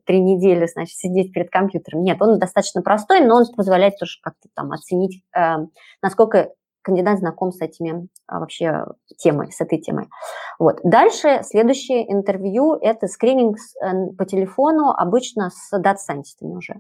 три 0.06 0.22
недели, 0.22 0.66
значит, 0.68 0.98
сидеть 0.98 1.34
перед 1.34 1.50
компьютером, 1.50 2.04
нет, 2.04 2.22
он 2.22 2.40
достаточно 2.40 2.82
простой, 2.82 3.22
но 3.22 3.36
он 3.38 3.46
позволяет 3.56 3.98
тоже 4.00 4.20
как-то 4.22 4.48
там 4.54 4.72
оценить, 4.72 5.22
э, 5.36 5.58
насколько 6.02 6.52
кандидат 6.84 7.20
знаком 7.20 7.52
с 7.52 7.62
этими 7.62 8.08
а, 8.28 8.40
вообще 8.40 8.86
темой, 9.18 9.52
с 9.52 9.62
этой 9.62 9.80
темой. 9.80 10.08
Вот. 10.60 10.80
Дальше 10.84 11.42
следующее 11.44 12.12
интервью– 12.12 12.74
это 12.82 13.08
скрининг 13.08 13.58
э, 13.58 14.14
по 14.18 14.26
телефону, 14.26 14.92
обычно 14.92 15.50
с 15.50 15.72
дата-сайентистами 15.72 16.54
уже. 16.54 16.76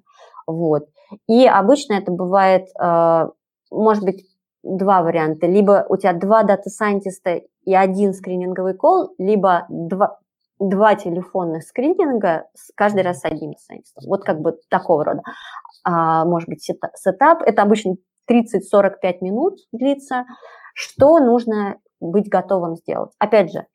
Вот. 0.45 0.87
И 1.27 1.47
обычно 1.47 1.93
это 1.93 2.11
бывает, 2.11 2.67
э, 2.79 3.27
может 3.71 4.03
быть, 4.03 4.25
два 4.63 5.01
варианта. 5.01 5.47
Либо 5.47 5.85
у 5.89 5.97
тебя 5.97 6.13
два 6.13 6.43
дата-сайентиста 6.43 7.41
и 7.65 7.73
один 7.73 8.13
скрининговый 8.13 8.73
call, 8.73 9.13
либо 9.17 9.65
два, 9.69 10.19
два 10.59 10.95
телефонных 10.95 11.63
скрининга, 11.63 12.45
каждый 12.75 13.03
раз 13.03 13.19
с 13.19 13.25
одним 13.25 13.53
сайентистом. 13.57 14.03
Вот 14.07 14.23
как 14.23 14.39
бы 14.41 14.57
такого 14.69 15.03
рода. 15.03 15.21
А, 15.83 16.25
может 16.25 16.47
быть, 16.47 16.63
setup. 16.63 17.41
Это 17.41 17.61
обычно 17.61 17.95
30-45 18.29 19.17
минут 19.21 19.59
длится, 19.71 20.25
что 20.73 21.19
нужно 21.19 21.77
быть 21.99 22.29
готовым 22.29 22.75
сделать. 22.75 23.12
Опять 23.19 23.51
же, 23.51 23.65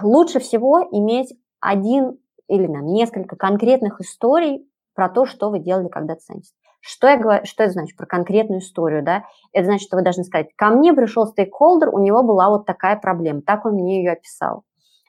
лучше 0.00 0.38
всего 0.38 0.86
иметь 0.90 1.34
один 1.60 2.18
или 2.48 2.66
там, 2.66 2.86
несколько 2.86 3.36
конкретных 3.36 4.00
историй 4.00 4.68
про 4.94 5.08
то, 5.08 5.24
что 5.24 5.50
вы 5.50 5.58
делали 5.58 5.88
как 5.88 6.20
дата-сайентист. 6.20 6.52
Что, 6.80 7.06
я 7.08 7.16
говорю, 7.16 7.44
что 7.44 7.62
это 7.62 7.72
значит 7.72 7.96
про 7.96 8.06
конкретную 8.06 8.60
историю? 8.60 9.04
Да? 9.04 9.24
Это 9.52 9.66
значит, 9.66 9.86
что 9.86 9.96
вы 9.96 10.02
должны 10.02 10.24
сказать, 10.24 10.48
ко 10.56 10.70
мне 10.70 10.92
пришел 10.92 11.26
стейкхолдер, 11.26 11.88
у 11.88 11.98
него 11.98 12.24
была 12.24 12.50
вот 12.50 12.66
такая 12.66 12.96
проблема, 12.96 13.40
так 13.42 13.64
он 13.64 13.74
мне 13.74 14.02
ее 14.02 14.12
описал. 14.12 14.64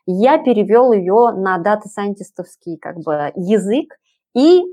Я 0.05 0.37
перевел 0.37 0.91
ее 0.91 1.31
на 1.31 1.57
дата-сайентистовский 1.57 2.77
как 2.77 2.97
бы, 2.97 3.31
язык, 3.35 3.93
и 4.33 4.61
э, 4.61 4.63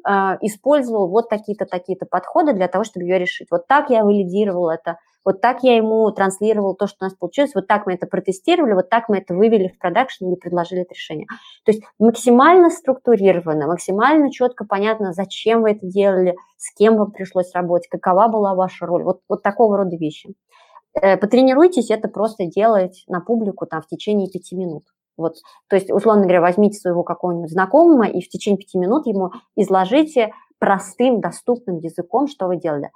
использовал 0.40 1.09
вот 1.09 1.29
такие-то, 1.29 1.66
такие-то 1.66 2.07
подходы 2.07 2.53
для 2.53 2.68
того, 2.68 2.85
чтобы 2.85 3.05
ее 3.05 3.18
решить. 3.18 3.49
Вот 3.51 3.66
так 3.66 3.90
я 3.90 4.05
валидировал 4.05 4.70
это, 4.70 4.96
вот 5.25 5.40
так 5.40 5.62
я 5.62 5.77
ему 5.77 6.11
транслировал 6.12 6.75
то, 6.75 6.87
что 6.87 6.99
у 7.03 7.05
нас 7.05 7.14
получилось, 7.14 7.53
вот 7.55 7.66
так 7.66 7.87
мы 7.87 7.94
это 7.94 8.07
протестировали, 8.07 8.73
вот 8.73 8.88
так 8.88 9.09
мы 9.09 9.18
это 9.18 9.35
вывели 9.35 9.68
в 9.68 9.79
продакшн 9.79 10.27
или 10.27 10.35
предложили 10.35 10.83
это 10.83 10.94
решение. 10.94 11.27
То 11.64 11.73
есть 11.73 11.83
максимально 11.99 12.70
структурированно, 12.70 13.66
максимально 13.66 14.31
четко 14.33 14.64
понятно, 14.64 15.12
зачем 15.12 15.62
вы 15.62 15.73
это 15.73 15.87
делали, 15.87 16.37
с 16.57 16.75
кем 16.75 16.96
вам 16.96 17.11
пришлось 17.11 17.53
работать, 17.55 17.88
какова 17.88 18.29
была 18.29 18.55
ваша 18.55 18.87
роль, 18.87 19.03
вот, 19.03 19.20
вот 19.29 19.42
такого 19.42 19.77
рода 19.77 19.96
вещи. 19.96 20.35
Э, 20.94 21.16
потренируйтесь 21.16 21.90
это 21.90 22.09
просто 22.09 22.46
делать 22.46 23.05
на 23.07 23.20
публику 23.20 23.66
там 23.66 23.83
в 23.83 23.87
течение 23.87 24.31
пяти 24.31 24.57
минут. 24.57 24.85
Вот, 25.16 25.37
то 25.68 25.77
есть, 25.77 25.90
условно 25.90 26.23
говоря, 26.23 26.40
возьмите 26.40 26.79
своего 26.79 27.03
какого-нибудь 27.03 27.51
знакомого 27.51 28.05
и 28.05 28.23
в 28.23 28.29
течение 28.29 28.59
пяти 28.59 28.79
минут 28.79 29.07
ему 29.07 29.33
изложите 29.57 30.33
простым, 30.59 31.20
доступным 31.20 31.79
языком, 31.79 32.27
что 32.27 32.46
вы 32.46 32.57
делали. 32.57 32.90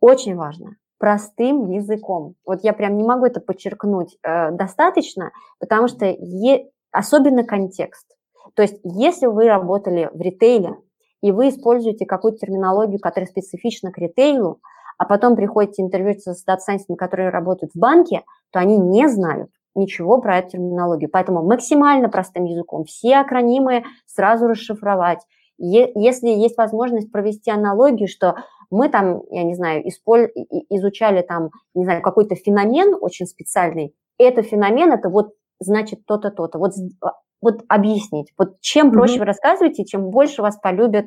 Очень 0.00 0.36
важно. 0.36 0.76
Простым 0.98 1.70
языком. 1.70 2.34
Вот 2.46 2.62
я 2.62 2.72
прям 2.72 2.96
не 2.96 3.04
могу 3.04 3.26
это 3.26 3.40
подчеркнуть 3.40 4.16
э, 4.22 4.52
достаточно, 4.52 5.32
потому 5.58 5.88
что 5.88 6.06
е, 6.06 6.68
особенно 6.92 7.44
контекст. 7.44 8.06
То 8.54 8.62
есть, 8.62 8.78
если 8.84 9.26
вы 9.26 9.48
работали 9.48 10.10
в 10.12 10.20
ритейле, 10.20 10.76
и 11.22 11.32
вы 11.32 11.48
используете 11.48 12.04
какую-то 12.04 12.38
терминологию, 12.38 13.00
которая 13.00 13.26
специфична 13.26 13.90
к 13.90 13.98
ритейлу, 13.98 14.60
а 14.98 15.06
потом 15.06 15.36
приходите 15.36 15.82
интервьюироваться 15.82 16.34
с 16.34 16.44
дата-сайентистами, 16.44 16.96
которые 16.96 17.30
работают 17.30 17.72
в 17.74 17.78
банке, 17.78 18.22
то 18.50 18.60
они 18.60 18.76
не 18.76 19.08
знают, 19.08 19.50
ничего 19.74 20.20
про 20.20 20.38
эту 20.38 20.52
терминологию. 20.52 21.10
Поэтому 21.10 21.42
максимально 21.42 22.08
простым 22.08 22.44
языком 22.44 22.84
все 22.84 23.16
акронимы 23.16 23.84
сразу 24.06 24.46
расшифровать. 24.46 25.20
Если 25.58 26.28
есть 26.28 26.56
возможность 26.56 27.12
провести 27.12 27.50
аналогию, 27.50 28.08
что 28.08 28.36
мы 28.70 28.88
там, 28.88 29.22
я 29.30 29.44
не 29.44 29.54
знаю, 29.54 29.86
исполь... 29.88 30.30
изучали 30.68 31.22
там, 31.22 31.50
не 31.74 31.84
знаю, 31.84 32.02
какой-то 32.02 32.34
феномен 32.34 32.96
очень 33.00 33.26
специальный, 33.26 33.94
это 34.18 34.42
феномен, 34.42 34.92
это 34.92 35.08
вот 35.08 35.34
значит 35.60 36.04
то-то, 36.06 36.30
то-то. 36.30 36.58
Вот, 36.58 36.72
а, 37.00 37.12
вот 37.40 37.62
объяснить. 37.68 38.32
Вот 38.36 38.60
чем 38.60 38.90
проще 38.90 39.16
mm-hmm. 39.16 39.18
вы 39.20 39.24
рассказываете, 39.24 39.84
чем 39.84 40.10
больше 40.10 40.42
вас 40.42 40.56
полюбят 40.56 41.06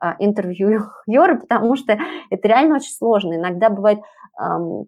а, 0.00 0.16
интервьюеры, 0.18 1.38
потому 1.40 1.76
что 1.76 1.98
это 2.30 2.48
реально 2.48 2.76
очень 2.76 2.92
сложно. 2.92 3.34
Иногда 3.34 3.68
бывает, 3.70 4.00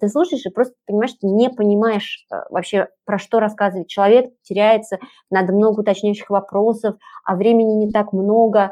ты 0.01 0.09
слушаешь 0.09 0.47
и 0.47 0.51
просто 0.51 0.75
понимаешь, 0.87 1.11
что 1.11 1.27
не 1.27 1.51
понимаешь 1.51 2.25
а, 2.31 2.45
вообще, 2.51 2.89
про 3.05 3.19
что 3.19 3.41
рассказывает 3.41 3.89
человек, 3.89 4.31
теряется, 4.43 4.99
надо 5.31 5.53
много 5.53 5.81
уточняющих 5.81 6.31
вопросов, 6.31 6.97
а 7.25 7.35
времени 7.35 7.85
не 7.85 7.91
так 7.91 8.13
много. 8.13 8.71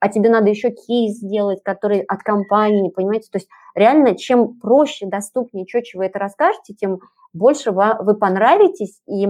а 0.00 0.08
тебе 0.08 0.30
надо 0.30 0.48
еще 0.48 0.70
кейс 0.70 1.18
сделать, 1.18 1.62
который 1.62 2.00
от 2.00 2.22
компании, 2.22 2.90
понимаете? 2.90 3.28
То 3.30 3.38
есть 3.38 3.48
реально, 3.74 4.16
чем 4.16 4.58
проще, 4.58 5.06
доступнее, 5.06 5.66
четче 5.66 5.98
вы 5.98 6.06
это 6.06 6.18
расскажете, 6.18 6.74
тем 6.74 7.00
больше 7.32 7.72
вы 7.72 8.14
понравитесь, 8.14 9.00
и 9.06 9.28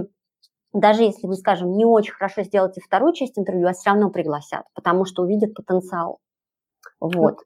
даже 0.75 1.05
если 1.05 1.27
вы, 1.27 1.37
скажем, 1.37 1.77
не 1.77 1.85
очень 1.85 2.13
хорошо 2.13 2.43
сделаете 2.43 2.81
вторую 2.81 3.15
часть 3.15 3.39
интервью, 3.39 3.67
вас 3.67 3.79
все 3.79 3.91
равно 3.91 4.11
пригласят, 4.11 4.65
потому 4.75 5.05
что 5.05 5.23
увидят 5.23 5.55
потенциал. 5.55 6.19
Вот. 7.09 7.39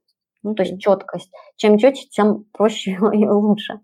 Okay. 0.45 0.55
То 0.55 0.63
есть 0.63 0.81
четкость. 0.81 1.31
Чем 1.57 1.79
четче, 1.79 2.07
тем 2.09 2.45
проще 2.53 2.93
и 3.13 3.27
лучше. 3.27 3.81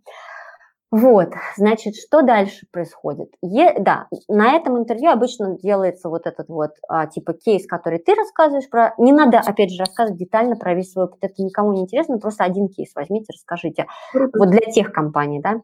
Вот, 0.96 1.30
значит, 1.56 1.96
что 1.96 2.22
дальше 2.22 2.68
происходит? 2.70 3.28
Е, 3.42 3.74
да, 3.80 4.06
на 4.28 4.52
этом 4.52 4.78
интервью 4.78 5.10
обычно 5.10 5.58
делается 5.58 6.08
вот 6.08 6.24
этот 6.24 6.48
вот 6.48 6.70
а, 6.88 7.08
типа 7.08 7.32
кейс, 7.32 7.66
который 7.66 7.98
ты 7.98 8.14
рассказываешь 8.14 8.70
про. 8.70 8.94
Не 8.98 9.10
надо, 9.10 9.40
опять 9.40 9.72
же, 9.72 9.80
рассказывать 9.80 10.20
детально 10.20 10.54
про 10.54 10.72
весь 10.72 10.92
свой 10.92 11.06
опыт, 11.06 11.18
это 11.22 11.42
никому 11.42 11.72
не 11.72 11.80
интересно, 11.80 12.18
просто 12.18 12.44
один 12.44 12.68
кейс 12.68 12.92
возьмите, 12.94 13.32
расскажите. 13.32 13.86
Вот 14.12 14.50
для 14.50 14.70
тех 14.70 14.92
компаний, 14.92 15.40
да. 15.42 15.62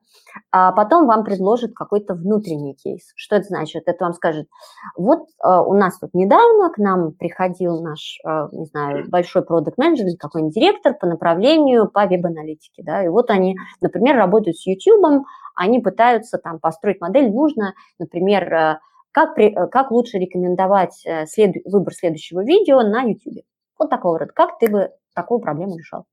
А 0.51 0.73
потом 0.73 1.07
вам 1.07 1.23
предложат 1.23 1.75
какой-то 1.75 2.15
внутренний 2.15 2.75
кейс. 2.75 3.13
Что 3.15 3.37
это 3.37 3.45
значит? 3.45 3.85
Это 3.87 4.07
вам 4.07 4.15
скажет, 4.15 4.49
вот 4.97 5.29
а, 5.39 5.63
у 5.63 5.75
нас 5.75 5.97
тут 6.01 6.13
недавно 6.13 6.71
к 6.71 6.79
нам 6.79 7.13
приходил 7.13 7.81
наш, 7.83 8.19
а, 8.25 8.49
не 8.51 8.65
знаю, 8.65 9.09
большой 9.09 9.45
продукт 9.45 9.79
менеджер 9.79 10.07
или 10.07 10.17
какой-нибудь 10.17 10.57
директор 10.57 10.93
по 10.93 11.07
направлению 11.07 11.89
по 11.89 12.05
веб-аналитике, 12.07 12.83
да, 12.85 13.05
и 13.05 13.09
вот 13.09 13.31
они, 13.31 13.55
например, 13.81 14.17
работают 14.17 14.57
с 14.57 14.67
YouTube, 14.67 15.20
они 15.61 15.81
пытаются 15.81 16.39
там 16.39 16.59
построить 16.59 17.01
модель, 17.01 17.31
нужно, 17.31 17.75
например, 17.99 18.53
э, 18.53 18.79
как, 19.13 19.35
при, 19.35 19.55
э, 19.55 19.67
как 19.67 19.91
лучше 19.91 20.19
рекомендовать 20.19 21.05
э, 21.05 21.27
след, 21.27 21.57
выбор 21.67 21.93
следующего 21.93 22.43
видео 22.43 22.81
на 22.81 23.03
YouTube. 23.03 23.45
Вот 23.79 23.91
такого 23.91 24.19
рода. 24.19 24.33
Как 24.35 24.59
ты 24.59 24.71
бы 24.71 24.91
такую 25.15 25.41
проблему 25.41 25.77
решал? 25.77 26.07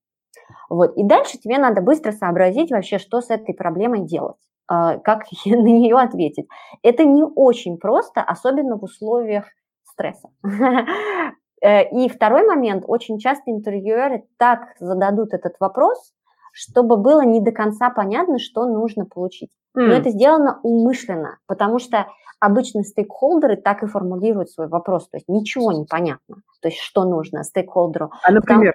Вот. 0.70 0.98
И 0.98 1.04
дальше 1.04 1.38
тебе 1.38 1.58
надо 1.60 1.82
быстро 1.82 2.12
сообразить 2.12 2.72
вообще, 2.72 2.98
что 2.98 3.22
с 3.22 3.30
этой 3.30 3.54
проблемой 3.54 4.02
делать, 4.02 4.38
как 4.68 5.24
на 5.46 5.56
нее 5.56 5.96
ответить. 5.98 6.48
Это 6.84 7.06
не 7.06 7.24
очень 7.24 7.78
просто, 7.78 8.22
особенно 8.22 8.78
в 8.78 8.84
условиях 8.84 9.46
стресса. 9.84 10.30
И 11.64 12.08
второй 12.10 12.46
момент, 12.46 12.84
очень 12.88 13.18
часто 13.18 13.50
интервьюеры 13.50 14.26
так 14.38 14.76
зададут 14.80 15.34
этот 15.34 15.56
вопрос, 15.60 16.14
чтобы 16.58 16.98
было 16.98 17.22
не 17.22 17.40
до 17.40 17.52
конца 17.52 17.92
понятно, 17.92 18.40
что 18.40 18.66
нужно 18.66 19.06
получить. 19.06 19.52
Mm. 19.78 19.82
Но 19.82 19.94
это 19.94 20.10
сделано 20.10 20.60
умышленно, 20.64 21.38
потому 21.46 21.78
что 21.78 22.08
обычно 22.40 22.84
стейкхолдеры 22.84 23.58
так 23.58 23.84
и 23.84 23.88
формулируют 23.88 24.50
свой 24.50 24.68
вопрос, 24.68 25.08
то 25.08 25.18
есть 25.18 25.28
ничего 25.28 25.72
не 25.72 25.86
понятно, 25.86 26.38
то 26.62 26.70
есть 26.70 26.80
что 26.80 27.04
нужно 27.04 27.44
стейкхолдеру. 27.44 28.12
А, 28.24 28.32
например? 28.32 28.74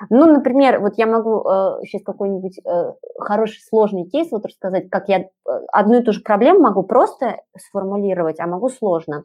Потому, 0.00 0.26
ну, 0.26 0.32
например, 0.32 0.80
вот 0.80 0.94
я 0.96 1.06
могу 1.06 1.48
э, 1.48 1.84
сейчас 1.84 2.02
какой-нибудь 2.02 2.58
э, 2.64 2.92
хороший 3.18 3.60
сложный 3.60 4.06
кейс 4.06 4.30
вот 4.32 4.44
рассказать, 4.44 4.90
как 4.90 5.08
я 5.08 5.20
э, 5.20 5.26
одну 5.72 6.00
и 6.00 6.02
ту 6.02 6.12
же 6.12 6.20
проблему 6.20 6.60
могу 6.60 6.82
просто 6.82 7.42
сформулировать, 7.56 8.40
а 8.40 8.46
могу 8.48 8.70
сложно. 8.70 9.24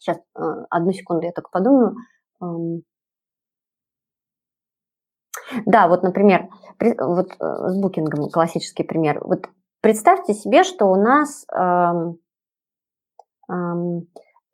Сейчас, 0.00 0.18
э, 0.36 0.64
одну 0.70 0.92
секунду, 0.92 1.24
я 1.24 1.32
только 1.32 1.50
подумаю. 1.50 1.94
Эм, 2.42 2.82
да, 5.64 5.88
вот, 5.88 6.02
например, 6.02 6.48
вот 6.98 7.28
э, 7.38 7.68
с 7.68 7.80
букингом 7.80 8.28
классический 8.30 8.84
пример. 8.84 9.20
Вот 9.24 9.46
представьте 9.80 10.34
себе, 10.34 10.64
что 10.64 10.86
у 10.86 10.96
нас 10.96 11.46
эм, 11.52 12.18
эм, 13.48 14.08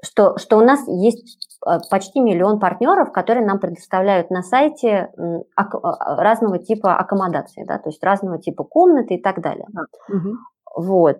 что, 0.04 0.36
что 0.36 0.58
у 0.58 0.60
нас 0.62 0.86
есть 0.88 1.58
э, 1.66 1.78
почти 1.90 2.20
миллион 2.20 2.58
партнеров, 2.58 3.12
которые 3.12 3.46
нам 3.46 3.58
предоставляют 3.58 4.30
на 4.30 4.42
сайте 4.42 5.12
э, 5.16 5.38
разного 5.56 6.58
типа 6.58 6.96
аккомодации, 6.96 7.64
да, 7.64 7.78
то 7.78 7.88
есть 7.88 8.02
разного 8.02 8.38
типа 8.38 8.64
комнаты 8.64 9.14
и 9.14 9.22
так 9.22 9.40
далее. 9.40 9.66
Угу. 10.08 10.36
Вот. 10.76 11.18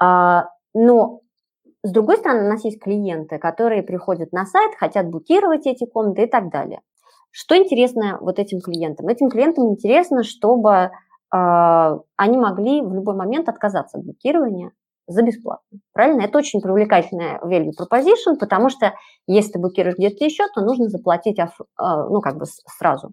А, 0.00 0.46
но 0.74 1.20
с 1.82 1.90
другой 1.90 2.18
стороны, 2.18 2.46
у 2.46 2.50
нас 2.50 2.64
есть 2.64 2.80
клиенты, 2.80 3.38
которые 3.38 3.82
приходят 3.82 4.32
на 4.32 4.46
сайт, 4.46 4.74
хотят 4.78 5.08
букировать 5.08 5.66
эти 5.66 5.86
комнаты 5.86 6.22
и 6.22 6.26
так 6.26 6.50
далее. 6.50 6.80
Что 7.30 7.56
интересно 7.56 8.18
вот 8.20 8.38
этим 8.38 8.60
клиентам? 8.60 9.08
Этим 9.08 9.30
клиентам 9.30 9.70
интересно, 9.70 10.24
чтобы 10.24 10.70
э, 10.70 10.88
они 11.30 12.38
могли 12.38 12.82
в 12.82 12.92
любой 12.92 13.14
момент 13.14 13.48
отказаться 13.48 13.98
от 13.98 14.04
букирования 14.04 14.72
за 15.06 15.22
бесплатно. 15.22 15.78
Правильно? 15.92 16.22
Это 16.22 16.38
очень 16.38 16.60
привлекательная 16.60 17.40
value 17.40 17.72
proposition, 17.78 18.36
потому 18.38 18.68
что 18.68 18.94
если 19.26 19.52
ты 19.52 19.58
букируешь 19.58 19.96
где-то 19.96 20.24
еще, 20.24 20.44
то 20.54 20.60
нужно 20.60 20.88
заплатить 20.88 21.38
э, 21.38 21.46
ну, 21.78 22.20
как 22.20 22.36
бы 22.36 22.46
сразу. 22.78 23.12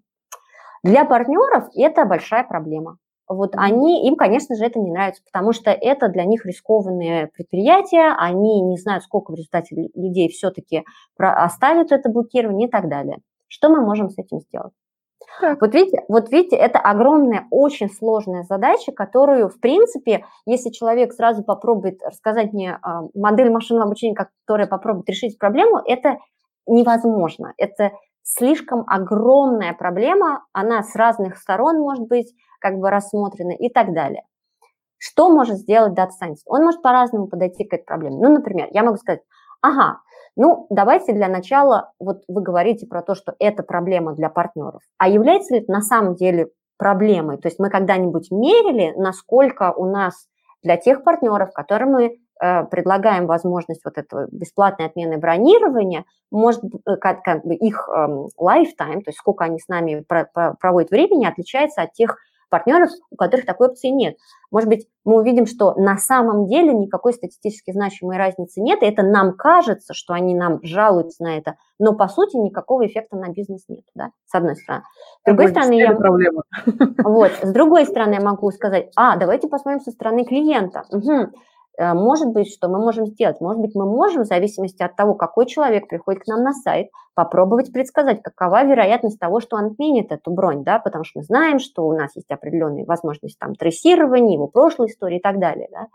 Для 0.83 1.05
партнеров 1.05 1.69
это 1.75 2.05
большая 2.05 2.43
проблема. 2.43 2.97
Вот 3.27 3.55
они, 3.55 4.07
им, 4.07 4.15
конечно 4.15 4.55
же, 4.55 4.63
это 4.63 4.79
не 4.79 4.91
нравится, 4.91 5.21
потому 5.25 5.51
что 5.51 5.69
это 5.69 6.07
для 6.07 6.23
них 6.23 6.45
рискованные 6.45 7.27
предприятия, 7.27 8.15
они 8.17 8.61
не 8.61 8.77
знают, 8.77 9.03
сколько 9.03 9.31
в 9.31 9.35
результате 9.35 9.89
людей 9.95 10.29
все-таки 10.29 10.85
оставят 11.17 11.91
это 11.91 12.09
блокирование 12.09 12.69
и 12.69 12.71
так 12.71 12.87
далее. 12.87 13.17
Что 13.47 13.69
мы 13.69 13.81
можем 13.81 14.09
с 14.09 14.17
этим 14.17 14.39
сделать? 14.41 14.73
Так. 15.39 15.61
Вот 15.61 15.73
видите, 15.73 16.03
вот 16.07 16.31
видите, 16.31 16.55
это 16.55 16.79
огромная, 16.79 17.47
очень 17.51 17.89
сложная 17.89 18.43
задача, 18.43 18.91
которую, 18.91 19.49
в 19.49 19.59
принципе, 19.59 20.25
если 20.45 20.69
человек 20.69 21.13
сразу 21.13 21.43
попробует 21.43 22.01
рассказать 22.03 22.53
мне 22.53 22.79
а, 22.81 23.03
модель 23.13 23.51
машинного 23.51 23.85
обучения, 23.85 24.15
которая 24.15 24.67
попробует 24.67 25.09
решить 25.09 25.37
проблему, 25.37 25.81
это 25.85 26.17
невозможно. 26.65 27.53
Это 27.57 27.91
слишком 28.23 28.83
огромная 28.87 29.73
проблема, 29.73 30.45
она 30.53 30.83
с 30.83 30.95
разных 30.95 31.37
сторон 31.37 31.79
может 31.79 32.07
быть 32.07 32.33
как 32.59 32.79
бы 32.79 32.89
рассмотрена 32.89 33.51
и 33.51 33.69
так 33.69 33.93
далее. 33.93 34.23
Что 34.97 35.29
может 35.29 35.57
сделать 35.57 35.93
Data 35.97 36.09
Science? 36.21 36.39
Он 36.45 36.63
может 36.63 36.81
по-разному 36.81 37.27
подойти 37.27 37.63
к 37.63 37.73
этой 37.73 37.85
проблеме. 37.85 38.17
Ну, 38.17 38.33
например, 38.33 38.67
я 38.71 38.83
могу 38.83 38.97
сказать, 38.97 39.21
ага, 39.61 40.01
ну, 40.37 40.67
давайте 40.69 41.13
для 41.13 41.27
начала, 41.27 41.91
вот 41.99 42.23
вы 42.27 42.41
говорите 42.41 42.85
про 42.85 43.01
то, 43.01 43.15
что 43.15 43.33
это 43.39 43.63
проблема 43.63 44.13
для 44.13 44.29
партнеров. 44.29 44.81
А 44.97 45.09
является 45.09 45.55
ли 45.55 45.61
это 45.61 45.71
на 45.71 45.81
самом 45.81 46.15
деле 46.15 46.49
проблемой? 46.77 47.37
То 47.37 47.47
есть 47.47 47.57
мы 47.59 47.69
когда-нибудь 47.69 48.29
мерили, 48.29 48.93
насколько 48.95 49.73
у 49.73 49.85
нас 49.85 50.27
для 50.61 50.77
тех 50.77 51.03
партнеров, 51.03 51.49
которым 51.53 51.91
мы 51.93 52.17
э, 52.39 52.63
предлагаем 52.65 53.25
возможность 53.25 53.81
вот 53.83 53.97
этого 53.97 54.27
бесплатной 54.31 54.85
отмены 54.85 55.17
бронирования, 55.17 56.05
может, 56.29 56.63
э, 56.63 56.95
как, 56.97 57.23
как 57.23 57.43
бы 57.43 57.55
их 57.55 57.89
э, 57.89 58.07
lifetime, 58.39 59.01
то 59.01 59.09
есть 59.09 59.17
сколько 59.17 59.43
они 59.43 59.59
с 59.59 59.67
нами 59.67 60.05
про, 60.07 60.29
про, 60.31 60.53
проводят 60.53 60.91
времени, 60.91 61.25
отличается 61.25 61.81
от 61.81 61.93
тех 61.93 62.17
партнеров, 62.49 62.89
у 63.11 63.15
которых 63.15 63.45
такой 63.45 63.67
опции 63.67 63.89
нет. 63.89 64.17
Может 64.51 64.69
быть, 64.69 64.87
мы 65.03 65.17
увидим, 65.17 65.45
что 65.45 65.73
на 65.75 65.97
самом 65.97 66.47
деле 66.47 66.73
никакой 66.73 67.13
статистически 67.13 67.71
значимой 67.71 68.17
разницы 68.17 68.61
нет, 68.61 68.81
и 68.81 68.85
это 68.85 69.03
нам 69.03 69.33
кажется, 69.33 69.93
что 69.93 70.13
они 70.13 70.35
нам 70.35 70.59
жалуются 70.63 71.23
на 71.23 71.37
это, 71.37 71.55
но 71.79 71.93
по 71.93 72.07
сути 72.07 72.37
никакого 72.37 72.85
эффекта 72.87 73.17
на 73.17 73.29
бизнес 73.29 73.63
нет, 73.67 73.83
да, 73.95 74.11
с 74.25 74.35
одной 74.35 74.55
стороны. 74.55 74.83
С 75.21 75.25
другой 75.25 75.49
стороны, 75.49 75.73
я... 75.73 75.93
проблема. 75.93 76.43
Вот, 77.03 77.31
с 77.41 77.51
другой 77.51 77.85
стороны, 77.85 78.15
я 78.15 78.21
могу 78.21 78.51
сказать, 78.51 78.91
а, 78.95 79.17
давайте 79.17 79.47
посмотрим 79.47 79.81
со 79.81 79.91
стороны 79.91 80.25
клиента. 80.25 80.83
Угу. 80.91 81.31
Э, 81.77 81.93
может 81.93 82.29
быть, 82.29 82.51
что 82.51 82.67
мы 82.67 82.79
можем 82.79 83.05
сделать? 83.05 83.39
Может 83.39 83.61
быть, 83.61 83.75
мы 83.75 83.85
можем, 83.85 84.23
в 84.23 84.27
зависимости 84.27 84.81
от 84.81 84.95
того, 84.95 85.13
какой 85.13 85.45
человек 85.45 85.87
приходит 85.87 86.23
к 86.23 86.27
нам 86.27 86.43
на 86.43 86.53
сайт, 86.53 86.89
попробовать 87.13 87.71
предсказать, 87.71 88.21
какова 88.21 88.63
вероятность 88.63 89.19
того, 89.19 89.39
что 89.39 89.57
он 89.57 89.65
отменит 89.65 90.11
эту 90.11 90.31
бронь, 90.31 90.63
да, 90.63 90.79
потому 90.79 91.03
что 91.03 91.19
мы 91.19 91.23
знаем, 91.23 91.59
что 91.59 91.87
у 91.87 91.93
нас 91.93 92.15
есть 92.15 92.29
определенные 92.29 92.85
возможности 92.85 93.37
там 93.39 93.55
трассирования, 93.55 94.33
его 94.33 94.47
прошлой 94.47 94.87
истории 94.87 95.17
и 95.17 95.21
так 95.21 95.39
далее, 95.39 95.67
да. 95.71 95.87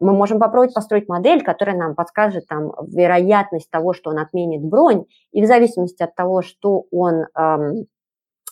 Мы 0.00 0.12
можем 0.12 0.38
попробовать 0.38 0.74
построить 0.74 1.08
модель, 1.08 1.42
которая 1.42 1.76
нам 1.76 1.94
подскажет 1.94 2.46
там 2.46 2.72
вероятность 2.86 3.70
того, 3.70 3.92
что 3.92 4.10
он 4.10 4.18
отменит 4.18 4.64
бронь, 4.64 5.04
и 5.32 5.42
в 5.42 5.46
зависимости 5.46 6.02
от 6.02 6.14
того, 6.14 6.42
что 6.42 6.84
он, 6.92 7.26
эм, 7.36 7.86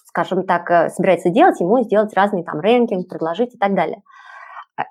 скажем 0.04 0.46
так, 0.46 0.70
э, 0.70 0.90
собирается 0.90 1.30
делать, 1.30 1.60
ему 1.60 1.82
сделать 1.82 2.14
разный 2.14 2.44
там 2.44 2.60
рэнкинг, 2.60 3.08
предложить 3.08 3.54
и 3.54 3.58
так 3.58 3.74
далее– 3.74 4.02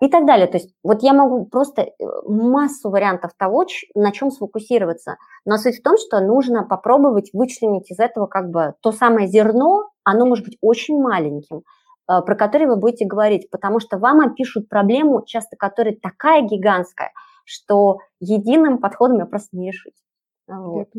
и 0.02 0.10
так 0.10 0.26
далее. 0.26 0.48
То 0.48 0.58
есть 0.58 0.74
вот 0.84 1.04
я 1.04 1.14
могу 1.14 1.46
просто 1.46 1.84
э, 1.84 1.90
массу 2.26 2.90
вариантов 2.90 3.32
того, 3.38 3.66
на 3.94 4.12
чем 4.12 4.32
сфокусироваться. 4.32 5.18
Но 5.46 5.58
суть 5.58 5.80
в 5.80 5.84
том, 5.84 5.96
что 5.98 6.20
нужно 6.20 6.64
попробовать 6.64 7.30
вычленить 7.34 7.92
из 7.92 8.00
этого 8.00 8.26
как 8.26 8.50
бы 8.50 8.74
то 8.82 8.92
самое 8.92 9.28
зерно, 9.28 9.90
оно 10.04 10.26
может 10.26 10.46
быть 10.46 10.58
очень 10.62 11.00
маленьким, 11.00 11.58
э, 11.58 12.22
про 12.22 12.36
которое 12.36 12.68
вы 12.68 12.78
будете 12.78 13.06
говорить, 13.06 13.50
потому 13.52 13.80
что 13.80 13.98
вам 13.98 14.22
опишут 14.22 14.70
проблему, 14.70 15.24
часто 15.26 15.56
которая 15.56 15.96
такая 15.96 16.42
гигантская, 16.42 17.12
что 17.44 18.00
единым 18.20 18.80
подходом 18.80 19.20
ее 19.20 19.26
просто 19.26 19.56
не 19.56 19.68
решить. 19.68 19.94
Вот. 20.48 20.90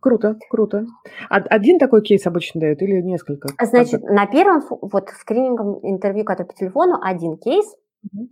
Круто, 0.00 0.36
круто. 0.50 0.86
Один 1.30 1.78
такой 1.78 2.02
кейс 2.02 2.26
обычно 2.26 2.60
дают 2.60 2.82
или 2.82 3.00
несколько? 3.00 3.48
Значит, 3.62 4.02
на 4.02 4.26
первом 4.26 4.62
вот 4.68 5.08
скрининговом 5.08 5.80
интервью, 5.82 6.24
который 6.24 6.46
по 6.46 6.54
телефону, 6.54 6.98
один 7.00 7.38
кейс, 7.38 7.64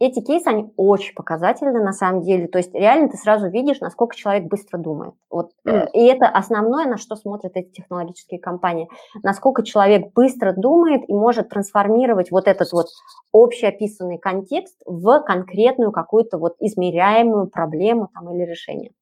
эти 0.00 0.20
кейсы, 0.20 0.46
они 0.46 0.72
очень 0.76 1.14
показательны 1.14 1.82
на 1.82 1.92
самом 1.92 2.22
деле. 2.22 2.48
То 2.48 2.58
есть 2.58 2.74
реально 2.74 3.10
ты 3.10 3.16
сразу 3.16 3.48
видишь, 3.48 3.80
насколько 3.80 4.16
человек 4.16 4.48
быстро 4.48 4.78
думает. 4.78 5.14
Вот. 5.30 5.50
Mm. 5.66 5.90
И 5.92 6.04
это 6.06 6.26
основное, 6.26 6.86
на 6.86 6.96
что 6.96 7.16
смотрят 7.16 7.52
эти 7.54 7.70
технологические 7.70 8.40
компании. 8.40 8.88
Насколько 9.22 9.62
человек 9.62 10.12
быстро 10.14 10.52
думает 10.52 11.02
и 11.08 11.12
может 11.12 11.50
трансформировать 11.50 12.30
вот 12.30 12.48
этот 12.48 12.72
вот 12.72 12.86
общий 13.32 13.66
описанный 13.66 14.18
контекст 14.18 14.76
в 14.86 15.20
конкретную 15.20 15.92
какую-то 15.92 16.38
вот 16.38 16.56
измеряемую 16.60 17.48
проблему 17.48 18.08
там, 18.14 18.32
или 18.34 18.44
решение. 18.44 18.92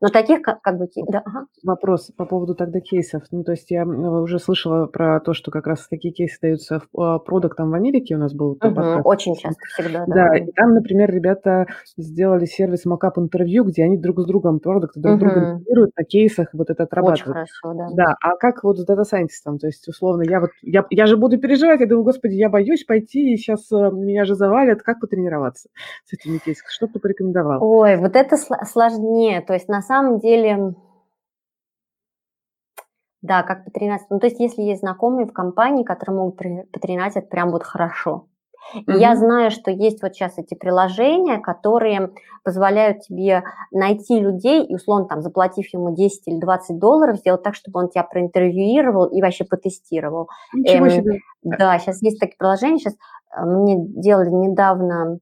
Но 0.00 0.08
таких 0.08 0.42
как, 0.42 0.60
как 0.62 0.78
бы... 0.78 0.88
Да, 1.08 1.22
ага. 1.24 1.46
Вопрос 1.62 2.10
по 2.16 2.24
поводу 2.24 2.54
тогда 2.54 2.80
кейсов. 2.80 3.22
Ну, 3.30 3.44
то 3.44 3.52
есть 3.52 3.70
я 3.70 3.84
уже 3.84 4.38
слышала 4.38 4.86
про 4.86 5.20
то, 5.20 5.32
что 5.34 5.50
как 5.50 5.66
раз 5.66 5.86
такие 5.88 6.12
кейсы 6.12 6.38
даются 6.40 6.82
а, 6.96 7.18
продуктам 7.18 7.70
в 7.70 7.74
Америке. 7.74 8.16
У 8.16 8.18
нас 8.18 8.34
был 8.34 8.52
угу, 8.52 9.00
Очень 9.04 9.34
часто, 9.34 9.60
всегда, 9.74 10.04
да. 10.06 10.14
Да, 10.14 10.36
и 10.36 10.50
там, 10.52 10.74
например, 10.74 11.10
ребята 11.10 11.66
сделали 11.96 12.44
сервис 12.44 12.86
Mockup 12.86 13.12
интервью, 13.16 13.64
где 13.64 13.84
они 13.84 13.96
друг 13.96 14.20
с 14.20 14.26
другом 14.26 14.60
продукты 14.60 15.00
друг 15.00 15.14
угу. 15.14 15.20
друга 15.20 15.40
интервьюируют 15.40 15.96
на 15.96 16.04
кейсах, 16.04 16.48
вот 16.52 16.70
это 16.70 16.84
отрабатывают. 16.84 17.20
Очень 17.20 17.32
хорошо, 17.32 17.74
да. 17.74 17.88
Да, 17.94 18.14
а 18.20 18.36
как 18.36 18.64
вот 18.64 18.78
с 18.78 18.84
дата-сайентистом? 18.84 19.58
То 19.58 19.66
есть, 19.66 19.86
условно, 19.88 20.22
я 20.22 20.40
вот, 20.40 20.50
я, 20.62 20.84
я 20.90 21.06
же 21.06 21.16
буду 21.16 21.38
переживать, 21.38 21.80
я 21.80 21.86
думаю, 21.86 22.04
господи, 22.04 22.34
я 22.34 22.48
боюсь 22.48 22.84
пойти, 22.84 23.32
и 23.32 23.36
сейчас 23.36 23.70
э, 23.72 23.90
меня 23.92 24.24
же 24.24 24.34
завалят. 24.34 24.82
Как 24.82 25.00
потренироваться 25.00 25.68
с 26.04 26.12
этими 26.12 26.38
кейсами? 26.38 26.68
Что 26.68 26.86
ты 26.86 26.98
порекомендовал? 26.98 27.58
Ой, 27.62 27.96
вот 27.96 28.16
это 28.16 28.36
сложнее. 28.36 29.40
То 29.40 29.54
есть, 29.54 29.68
на 29.68 29.82
самом 29.84 30.18
деле, 30.18 30.74
да, 33.22 33.42
как 33.42 33.64
потренировать. 33.64 34.02
Ну, 34.10 34.18
то 34.18 34.26
есть, 34.26 34.40
если 34.40 34.62
есть 34.62 34.80
знакомые 34.80 35.26
в 35.26 35.32
компании, 35.32 35.84
которые 35.84 36.16
могут 36.16 36.36
потренировать, 36.36 37.28
прям 37.30 37.50
вот 37.50 37.62
хорошо. 37.62 38.28
И 38.72 38.78
mm-hmm. 38.78 38.98
я 38.98 39.16
знаю, 39.16 39.50
что 39.50 39.70
есть 39.70 40.02
вот 40.02 40.14
сейчас 40.14 40.38
эти 40.38 40.54
приложения, 40.54 41.38
которые 41.38 42.10
позволяют 42.42 43.00
тебе 43.02 43.44
найти 43.70 44.18
людей 44.18 44.64
и, 44.64 44.74
условно, 44.74 45.06
там, 45.06 45.22
заплатив 45.22 45.66
ему 45.72 45.94
10 45.94 46.26
или 46.26 46.40
20 46.40 46.78
долларов, 46.78 47.18
сделать 47.18 47.42
так, 47.42 47.54
чтобы 47.54 47.80
он 47.80 47.88
тебя 47.88 48.04
проинтервьюировал 48.04 49.06
и 49.06 49.22
вообще 49.22 49.44
потестировал. 49.44 50.28
Ничего 50.52 50.86
эм, 50.86 50.90
себе. 50.90 51.18
Да, 51.42 51.78
сейчас 51.78 52.02
есть 52.02 52.18
такие 52.18 52.36
приложения. 52.36 52.78
Сейчас 52.78 52.94
э, 52.94 53.44
мне 53.44 53.76
делали 53.78 54.30
недавно 54.30 55.18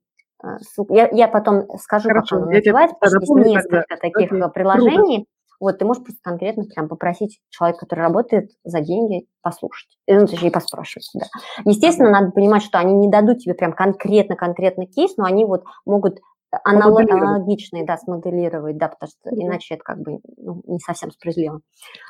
я, 0.89 1.09
я 1.13 1.29
потом 1.29 1.67
скажу, 1.79 2.09
Хорошо, 2.09 2.37
как 2.37 2.49
оно 2.49 2.53
называется, 2.53 2.97
потому 3.01 3.25
что 3.25 3.39
есть 3.39 3.51
несколько 3.51 3.87
тогда. 3.89 4.01
таких 4.01 4.33
Окей. 4.33 4.51
приложений. 4.53 5.17
Круто. 5.17 5.29
Вот 5.61 5.79
ты 5.79 5.85
можешь 5.85 6.03
просто 6.03 6.21
конкретно 6.25 6.65
прям 6.65 6.89
попросить 6.89 7.39
человека, 7.51 7.81
который 7.87 8.01
работает 8.01 8.51
за 8.65 8.81
деньги, 8.81 9.29
послушать. 9.43 9.97
Ну, 10.09 10.27
точнее, 10.27 10.51
поспрашивать, 10.51 11.09
да. 11.15 11.27
Естественно, 11.65 12.11
надо 12.11 12.33
понимать, 12.33 12.65
что 12.65 12.81
они 12.81 12.95
не 12.95 13.09
дадут 13.09 13.39
тебе 13.39 13.55
прям 13.55 13.73
конкретно-конкретно 13.73 14.87
кейс, 14.87 15.17
но 15.17 15.25
они 15.25 15.45
вот 15.45 15.63
могут 15.87 16.19
аналогичные, 16.65 17.85
да, 17.85 17.97
смоделировать, 17.97 18.77
да, 18.77 18.89
потому 18.89 19.09
что 19.09 19.31
иначе 19.31 19.75
это 19.75 19.85
как 19.85 19.99
бы 19.99 20.21
ну, 20.37 20.63
не 20.67 20.79
совсем 20.79 21.11
справедливо. 21.11 21.57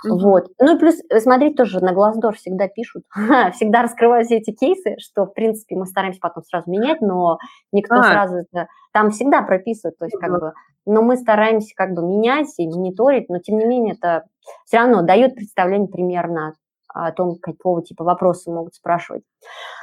Mm-hmm. 0.07 0.19
Вот. 0.19 0.49
Ну 0.59 0.77
и 0.77 0.79
плюс, 0.79 0.97
э, 1.09 1.21
смотреть 1.21 1.57
тоже 1.57 1.81
на 1.81 1.93
Glassdoor 1.93 2.33
всегда 2.33 2.69
пишут, 2.69 3.05
всегда 3.55 3.83
раскрывают 3.83 4.27
все 4.27 4.39
эти 4.39 4.51
кейсы, 4.53 4.97
что, 4.99 5.27
в 5.27 5.35
принципе, 5.35 5.77
мы 5.77 5.87
стараемся 5.87 6.21
потом 6.21 6.43
сразу 6.45 6.71
менять, 6.71 7.01
но 7.01 7.39
никто 7.71 7.97
а. 7.97 8.03
сразу 8.03 8.37
это... 8.39 8.67
Там 8.93 9.11
всегда 9.11 9.43
прописывают, 9.43 9.99
то 9.99 10.05
есть 10.07 10.17
как 10.21 10.31
бы... 10.31 10.53
Но 10.85 11.01
мы 11.01 11.17
стараемся 11.17 11.73
как 11.77 11.95
бы 11.95 12.03
менять 12.03 12.53
и 12.59 12.67
мониторить, 12.67 13.29
но 13.29 13.39
тем 13.39 13.57
не 13.59 13.65
менее 13.65 13.95
это 13.95 14.25
все 14.65 14.79
равно 14.79 15.03
дает 15.03 15.37
представление 15.37 15.89
примерно 15.89 16.55
о 16.93 17.13
том, 17.13 17.37
какого 17.41 17.83
типа 17.83 18.05
вопросы 18.05 18.51
могут 18.51 18.75
спрашивать. 18.75 19.23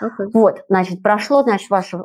Okay. 0.01 0.29
Вот, 0.33 0.63
значит, 0.69 1.03
прошло, 1.03 1.43
значит, 1.43 1.69
ваше 1.69 1.97
э, 1.97 2.01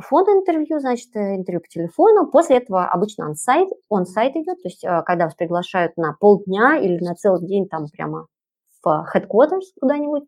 фонд 0.00 0.28
интервью, 0.28 0.80
значит, 0.80 1.14
э, 1.14 1.36
интервью 1.36 1.60
по 1.60 1.68
телефону. 1.68 2.26
После 2.26 2.58
этого 2.58 2.86
обычно 2.86 3.26
он-сайт, 3.26 3.68
он-сайт 3.88 4.36
идет, 4.36 4.62
то 4.62 4.68
есть 4.68 4.84
э, 4.84 5.02
когда 5.04 5.24
вас 5.24 5.34
приглашают 5.34 5.96
на 5.96 6.14
полдня 6.18 6.78
или 6.78 7.02
на 7.04 7.14
целый 7.14 7.46
день 7.46 7.68
там 7.68 7.86
прямо 7.88 8.26
в 8.82 9.06
headquarters 9.14 9.66
куда-нибудь. 9.80 10.24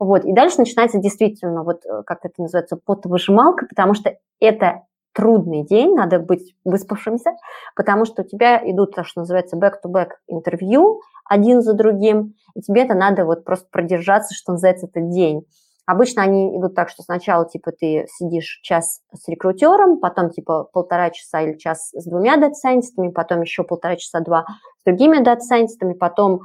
Вот, 0.00 0.24
и 0.24 0.32
дальше 0.32 0.58
начинается 0.58 0.98
действительно, 0.98 1.62
вот 1.62 1.82
как 2.04 2.24
это 2.24 2.42
называется, 2.42 2.76
потовыжималка, 2.76 3.66
потому 3.66 3.94
что 3.94 4.16
это 4.40 4.82
трудный 5.14 5.64
день, 5.64 5.94
надо 5.94 6.18
быть 6.18 6.54
выспавшимся, 6.64 7.30
потому 7.76 8.04
что 8.04 8.22
у 8.22 8.24
тебя 8.24 8.60
идут 8.70 8.94
то, 8.94 9.04
что 9.04 9.20
называется 9.20 9.56
back-to-back 9.56 10.08
интервью 10.26 11.00
один 11.24 11.62
за 11.62 11.72
другим, 11.72 12.34
и 12.54 12.60
тебе 12.60 12.82
это 12.82 12.94
надо 12.94 13.24
вот 13.24 13.44
просто 13.44 13.66
продержаться, 13.70 14.34
что 14.34 14.52
называется, 14.52 14.86
этот 14.86 15.10
день. 15.10 15.46
Обычно 15.86 16.22
они 16.22 16.56
идут 16.58 16.74
так, 16.74 16.88
что 16.88 17.02
сначала, 17.02 17.46
типа, 17.46 17.70
ты 17.72 18.06
сидишь 18.08 18.60
час 18.62 19.00
с 19.12 19.28
рекрутером, 19.28 20.00
потом, 20.00 20.30
типа, 20.30 20.64
полтора 20.72 21.10
часа 21.10 21.42
или 21.42 21.58
час 21.58 21.90
с 21.92 22.08
двумя 22.08 22.36
дата-сайентистами, 22.36 23.10
потом 23.10 23.42
еще 23.42 23.64
полтора 23.64 23.96
часа 23.96 24.20
два 24.20 24.46
с 24.80 24.84
другими 24.84 25.22
дата-сайентистами, 25.22 25.92
потом 25.92 26.40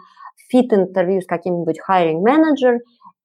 фит-интервью 0.49 1.22
с 1.22 1.26
каким-нибудь 1.26 1.80
hiring 1.88 2.22
manager 2.22 2.80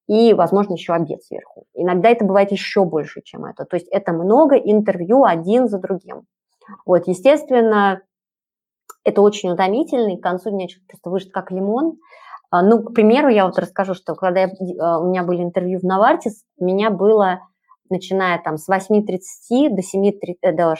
и, 0.07 0.33
возможно, 0.33 0.73
еще 0.73 0.93
обед 0.93 1.23
сверху. 1.23 1.65
Иногда 1.73 2.09
это 2.09 2.25
бывает 2.25 2.51
еще 2.51 2.85
больше, 2.85 3.21
чем 3.23 3.45
это. 3.45 3.65
То 3.65 3.75
есть 3.75 3.87
это 3.89 4.13
много 4.13 4.55
интервью 4.55 5.23
один 5.23 5.67
за 5.67 5.79
другим. 5.79 6.23
Вот, 6.85 7.07
естественно, 7.07 8.01
это 9.03 9.21
очень 9.21 9.51
утомительно, 9.51 10.13
и 10.13 10.17
к 10.17 10.23
концу 10.23 10.49
дня 10.49 10.67
человек 10.67 10.87
просто 10.87 11.09
выжат 11.09 11.31
как 11.31 11.51
лимон. 11.51 11.97
А, 12.49 12.61
ну, 12.61 12.81
к 12.83 12.93
примеру, 12.93 13.29
я 13.29 13.45
вот 13.45 13.57
расскажу, 13.57 13.93
что 13.93 14.15
когда 14.15 14.41
я, 14.41 14.51
а, 14.79 14.99
у 14.99 15.07
меня 15.09 15.23
были 15.23 15.43
интервью 15.43 15.79
в 15.79 15.83
Навартис, 15.83 16.43
у 16.57 16.65
меня 16.65 16.89
было, 16.89 17.41
начиная 17.89 18.41
там 18.41 18.57
с 18.57 18.69
8.30 18.69 19.69
до, 19.69 19.81
7, 19.81 20.11
э, 20.41 20.51
до 20.51 20.75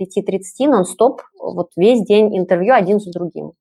5.30 0.00 0.68
нон-стоп, 0.68 1.22
вот 1.38 1.70
весь 1.76 2.04
день 2.04 2.36
интервью 2.36 2.74
один 2.74 3.00
за 3.00 3.10
другим. 3.10 3.52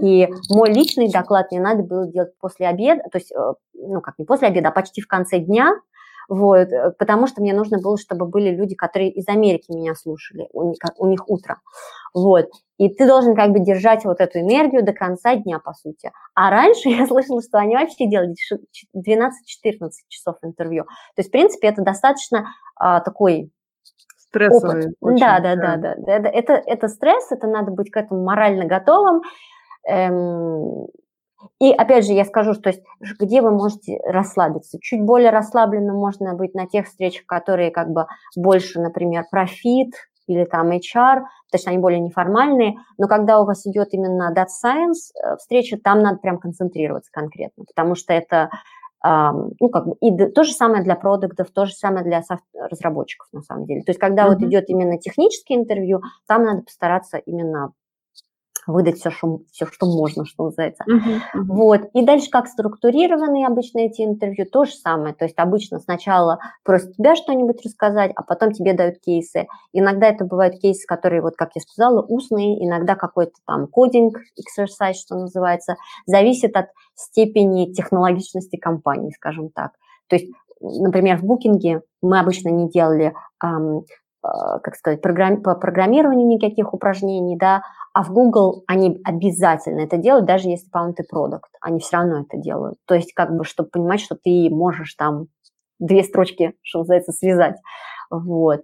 И 0.00 0.28
мой 0.50 0.72
личный 0.72 1.10
доклад 1.10 1.50
мне 1.50 1.60
надо 1.60 1.82
было 1.82 2.06
делать 2.06 2.36
после 2.38 2.66
обеда, 2.66 3.02
то 3.10 3.18
есть, 3.18 3.32
э, 3.32 3.52
ну, 3.74 4.00
как 4.00 4.18
не 4.18 4.24
после 4.24 4.48
обеда, 4.48 4.68
а 4.68 4.72
почти 4.72 5.00
в 5.00 5.08
конце 5.08 5.38
дня, 5.38 5.74
вот, 6.28 6.68
э, 6.68 6.92
потому 6.98 7.26
что 7.26 7.40
мне 7.40 7.54
нужно 7.54 7.78
было, 7.78 7.98
чтобы 7.98 8.26
были 8.26 8.50
люди, 8.50 8.74
которые 8.74 9.10
из 9.10 9.28
Америки 9.28 9.72
меня 9.72 9.94
слушали, 9.94 10.48
у 10.52 10.70
них, 10.70 10.78
у 10.96 11.06
них 11.06 11.28
утро, 11.28 11.60
вот, 12.14 12.48
и 12.78 12.88
ты 12.88 13.06
должен 13.06 13.34
как 13.34 13.52
бы 13.52 13.60
держать 13.60 14.04
вот 14.04 14.20
эту 14.20 14.40
энергию 14.40 14.84
до 14.84 14.92
конца 14.92 15.36
дня, 15.36 15.58
по 15.58 15.72
сути. 15.72 16.10
А 16.34 16.50
раньше 16.50 16.88
я 16.88 17.06
слышала, 17.06 17.40
что 17.42 17.58
они 17.58 17.76
вообще 17.76 18.08
делали 18.08 18.34
12-14 18.96 19.90
часов 20.08 20.36
интервью. 20.42 20.84
То 20.84 21.20
есть, 21.20 21.28
в 21.28 21.32
принципе, 21.32 21.68
это 21.68 21.82
достаточно 21.82 22.46
а, 22.76 23.00
такой 23.00 23.50
Стрессовый. 24.32 24.86
Опыт. 24.86 24.94
Очень, 25.00 25.18
да, 25.18 25.40
да, 25.40 25.56
да, 25.56 25.76
да, 25.76 25.94
да. 25.98 26.12
Это, 26.12 26.28
это, 26.28 26.52
это 26.54 26.88
стресс, 26.88 27.30
это 27.30 27.46
надо 27.46 27.70
быть 27.70 27.90
к 27.90 27.96
этому 27.98 28.24
морально 28.24 28.64
готовым. 28.64 29.20
Эм, 29.86 30.86
и 31.60 31.72
опять 31.72 32.06
же, 32.06 32.12
я 32.12 32.24
скажу, 32.24 32.54
что 32.54 32.72
где 33.00 33.42
вы 33.42 33.50
можете 33.50 34.00
расслабиться. 34.04 34.78
Чуть 34.80 35.02
более 35.02 35.30
расслабленным 35.30 35.96
можно 35.96 36.34
быть 36.34 36.54
на 36.54 36.66
тех 36.66 36.86
встречах, 36.86 37.26
которые 37.26 37.70
как 37.70 37.90
бы 37.90 38.06
больше, 38.36 38.80
например, 38.80 39.24
профит 39.30 39.94
или 40.26 40.44
там 40.44 40.70
HR, 40.70 41.22
потому 41.50 41.60
что 41.60 41.70
они 41.70 41.78
более 41.78 42.00
неформальные. 42.00 42.74
Но 42.98 43.08
когда 43.08 43.40
у 43.40 43.44
вас 43.44 43.66
идет 43.66 43.88
именно 43.92 44.32
Data 44.36 44.46
Science 44.46 45.12
э, 45.14 45.36
встреча, 45.36 45.78
там 45.82 46.00
надо 46.00 46.18
прям 46.18 46.38
концентрироваться 46.38 47.10
конкретно, 47.12 47.64
потому 47.64 47.94
что 47.94 48.12
это 48.12 48.50
ну, 49.04 49.68
как 49.68 49.86
бы, 49.86 49.96
и 50.00 50.16
то 50.30 50.44
же 50.44 50.52
самое 50.52 50.84
для 50.84 50.94
продуктов, 50.94 51.50
то 51.50 51.66
же 51.66 51.72
самое 51.72 52.04
для 52.04 52.22
разработчиков, 52.54 53.26
на 53.32 53.42
самом 53.42 53.66
деле. 53.66 53.82
То 53.82 53.90
есть, 53.90 53.98
когда 53.98 54.24
mm-hmm. 54.24 54.28
вот 54.28 54.42
идет 54.42 54.68
именно 54.68 54.96
техническое 54.96 55.54
интервью, 55.54 56.02
там 56.28 56.44
надо 56.44 56.62
постараться 56.62 57.16
именно 57.18 57.72
выдать 58.66 58.98
все, 58.98 59.10
что, 59.10 59.40
все, 59.50 59.66
что 59.66 59.86
можно, 59.86 60.24
что 60.24 60.44
называется. 60.44 60.84
Uh-huh, 60.88 61.18
uh-huh. 61.34 61.42
Вот. 61.48 61.80
И 61.94 62.04
дальше 62.04 62.30
как 62.30 62.46
структурированы 62.46 63.44
обычно 63.44 63.80
эти 63.80 64.02
интервью, 64.02 64.46
то 64.46 64.64
же 64.64 64.72
самое. 64.72 65.14
То 65.14 65.24
есть 65.24 65.38
обычно 65.38 65.80
сначала 65.80 66.38
просят 66.62 66.96
тебя 66.96 67.16
что-нибудь 67.16 67.64
рассказать, 67.64 68.12
а 68.14 68.22
потом 68.22 68.52
тебе 68.52 68.74
дают 68.74 68.98
кейсы. 69.00 69.46
Иногда 69.72 70.08
это 70.08 70.24
бывают 70.24 70.60
кейсы, 70.60 70.86
которые, 70.86 71.22
вот 71.22 71.34
как 71.36 71.50
я 71.54 71.60
сказала, 71.60 72.02
устные, 72.02 72.64
иногда 72.64 72.94
какой-то 72.94 73.34
там 73.46 73.66
кодинг, 73.66 74.18
exercise, 74.38 74.94
что 74.94 75.16
называется. 75.16 75.76
Зависит 76.06 76.56
от 76.56 76.66
степени 76.94 77.72
технологичности 77.72 78.56
компании, 78.56 79.12
скажем 79.16 79.50
так. 79.50 79.72
То 80.08 80.16
есть, 80.16 80.32
например, 80.60 81.18
в 81.18 81.24
букинге 81.24 81.82
мы 82.00 82.20
обычно 82.20 82.50
не 82.50 82.68
делали 82.68 83.14
эм, 83.42 83.84
как 84.22 84.76
сказать, 84.76 85.02
программ, 85.02 85.42
по 85.42 85.54
программированию 85.54 86.28
никаких 86.28 86.72
упражнений, 86.74 87.36
да, 87.36 87.62
а 87.94 88.02
в 88.04 88.12
Google 88.12 88.64
они 88.66 89.00
обязательно 89.04 89.80
это 89.80 89.98
делают, 89.98 90.26
даже 90.26 90.48
если, 90.48 90.68
по-моему, 90.70 90.94
ты 90.94 91.04
продукт, 91.04 91.50
они 91.60 91.78
все 91.78 91.98
равно 91.98 92.20
это 92.20 92.38
делают. 92.38 92.78
То 92.86 92.94
есть, 92.94 93.12
как 93.12 93.36
бы, 93.36 93.44
чтобы 93.44 93.68
понимать, 93.68 94.00
что 94.00 94.16
ты 94.16 94.48
можешь 94.50 94.94
там 94.94 95.26
две 95.78 96.02
строчки, 96.02 96.54
что 96.62 96.80
называется, 96.80 97.12
связать. 97.12 97.56
Вот. 98.10 98.62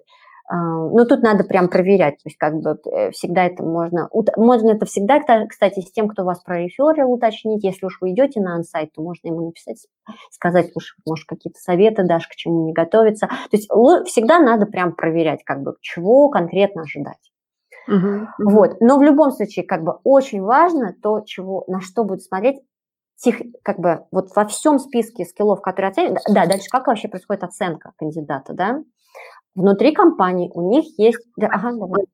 ну, 0.51 1.05
тут 1.07 1.23
надо 1.23 1.45
прям 1.45 1.69
проверять, 1.69 2.17
то 2.17 2.27
есть 2.27 2.39
как 2.39 2.55
бы 2.61 2.79
э, 2.91 3.11
всегда 3.11 3.45
это 3.45 3.63
можно, 3.63 4.09
можно 4.37 4.71
это 4.71 4.87
всегда, 4.87 5.21
кстати, 5.47 5.81
с 5.81 5.91
тем, 5.93 6.09
кто 6.09 6.25
вас 6.25 6.41
прореферил, 6.43 7.13
уточнить, 7.13 7.65
если 7.65 7.87
уж 7.87 7.99
вы 8.01 8.13
идете 8.13 8.41
на 8.41 8.55
ансайт, 8.55 8.93
то 8.95 9.03
можно 9.03 9.29
ему 9.29 9.47
написать, 9.47 9.87
сказать, 10.31 10.71
уж, 10.75 10.97
может, 11.07 11.27
какие-то 11.27 11.59
советы 11.59 12.05
дашь, 12.05 12.29
к 12.29 12.35
чему 12.35 12.67
не 12.67 12.73
готовиться. 12.73 13.27
То 13.27 13.57
есть 13.57 13.69
всегда 14.09 14.39
надо 14.39 14.67
прям 14.67 14.95
проверять, 14.95 15.45
как 15.45 15.63
бы, 15.63 15.75
чего 15.81 16.31
конкретно 16.31 16.83
ожидать. 16.83 17.19
Uh-huh, 17.89 18.27
Вот. 18.39 18.81
Но 18.81 18.99
в 18.99 19.03
любом 19.03 19.33
случае, 19.33 19.65
как 19.65 19.83
бы 19.83 19.99
очень 20.05 20.43
важно 20.43 20.95
то, 21.03 21.21
чего, 21.21 21.65
на 21.69 21.81
что 21.81 22.05
будет 22.05 22.23
смотреть 22.23 22.61
тех, 23.17 23.37
как 23.63 23.79
бы 23.79 24.05
вот 24.11 24.35
во 24.37 24.47
всем 24.47 24.79
списке 24.79 25.25
скиллов, 25.25 25.61
которые 25.61 25.91
оценивают, 25.91 26.21
да, 26.29 26.47
дальше 26.47 26.67
как 26.71 26.87
вообще 26.87 27.09
происходит 27.09 27.45
оценка 27.45 27.93
кандидата, 27.97 28.53
да? 28.53 28.83
Внутри 29.55 29.93
компании 29.93 30.51
у 30.55 30.71
них 30.71 30.85
есть... 30.99 31.19
Да, 31.37 31.49
ага, 31.49 31.73
давай. 31.73 32.05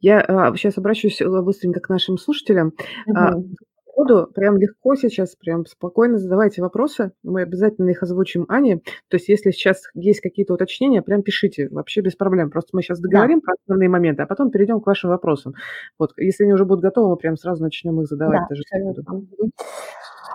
Я 0.00 0.20
а, 0.20 0.54
сейчас 0.56 0.76
обращусь 0.76 1.20
э, 1.20 1.42
быстренько 1.42 1.80
к 1.80 1.88
нашим 1.88 2.18
слушателям. 2.18 2.72
Угу. 3.06 3.54
Буду 4.02 4.26
прям 4.34 4.56
легко 4.56 4.96
сейчас, 4.96 5.36
прям 5.36 5.64
спокойно 5.64 6.18
задавайте 6.18 6.60
вопросы. 6.60 7.12
Мы 7.22 7.42
обязательно 7.42 7.90
их 7.90 8.02
озвучим 8.02 8.46
Ане. 8.48 8.78
То 9.08 9.16
есть, 9.16 9.28
если 9.28 9.52
сейчас 9.52 9.82
есть 9.94 10.20
какие-то 10.20 10.54
уточнения, 10.54 11.02
прям 11.02 11.22
пишите, 11.22 11.68
вообще 11.70 12.00
без 12.00 12.16
проблем. 12.16 12.50
Просто 12.50 12.70
мы 12.72 12.82
сейчас 12.82 12.98
договорим 12.98 13.38
да. 13.38 13.44
про 13.44 13.54
основные 13.62 13.88
моменты, 13.88 14.24
а 14.24 14.26
потом 14.26 14.50
перейдем 14.50 14.80
к 14.80 14.86
вашим 14.88 15.10
вопросам. 15.10 15.54
Вот, 16.00 16.10
если 16.16 16.42
они 16.42 16.52
уже 16.52 16.64
будут 16.64 16.82
готовы, 16.82 17.10
мы 17.10 17.16
прям 17.16 17.36
сразу 17.36 17.62
начнем 17.62 18.00
их 18.00 18.08
задавать. 18.08 18.40
Да, 18.40 18.46
даже 18.48 18.62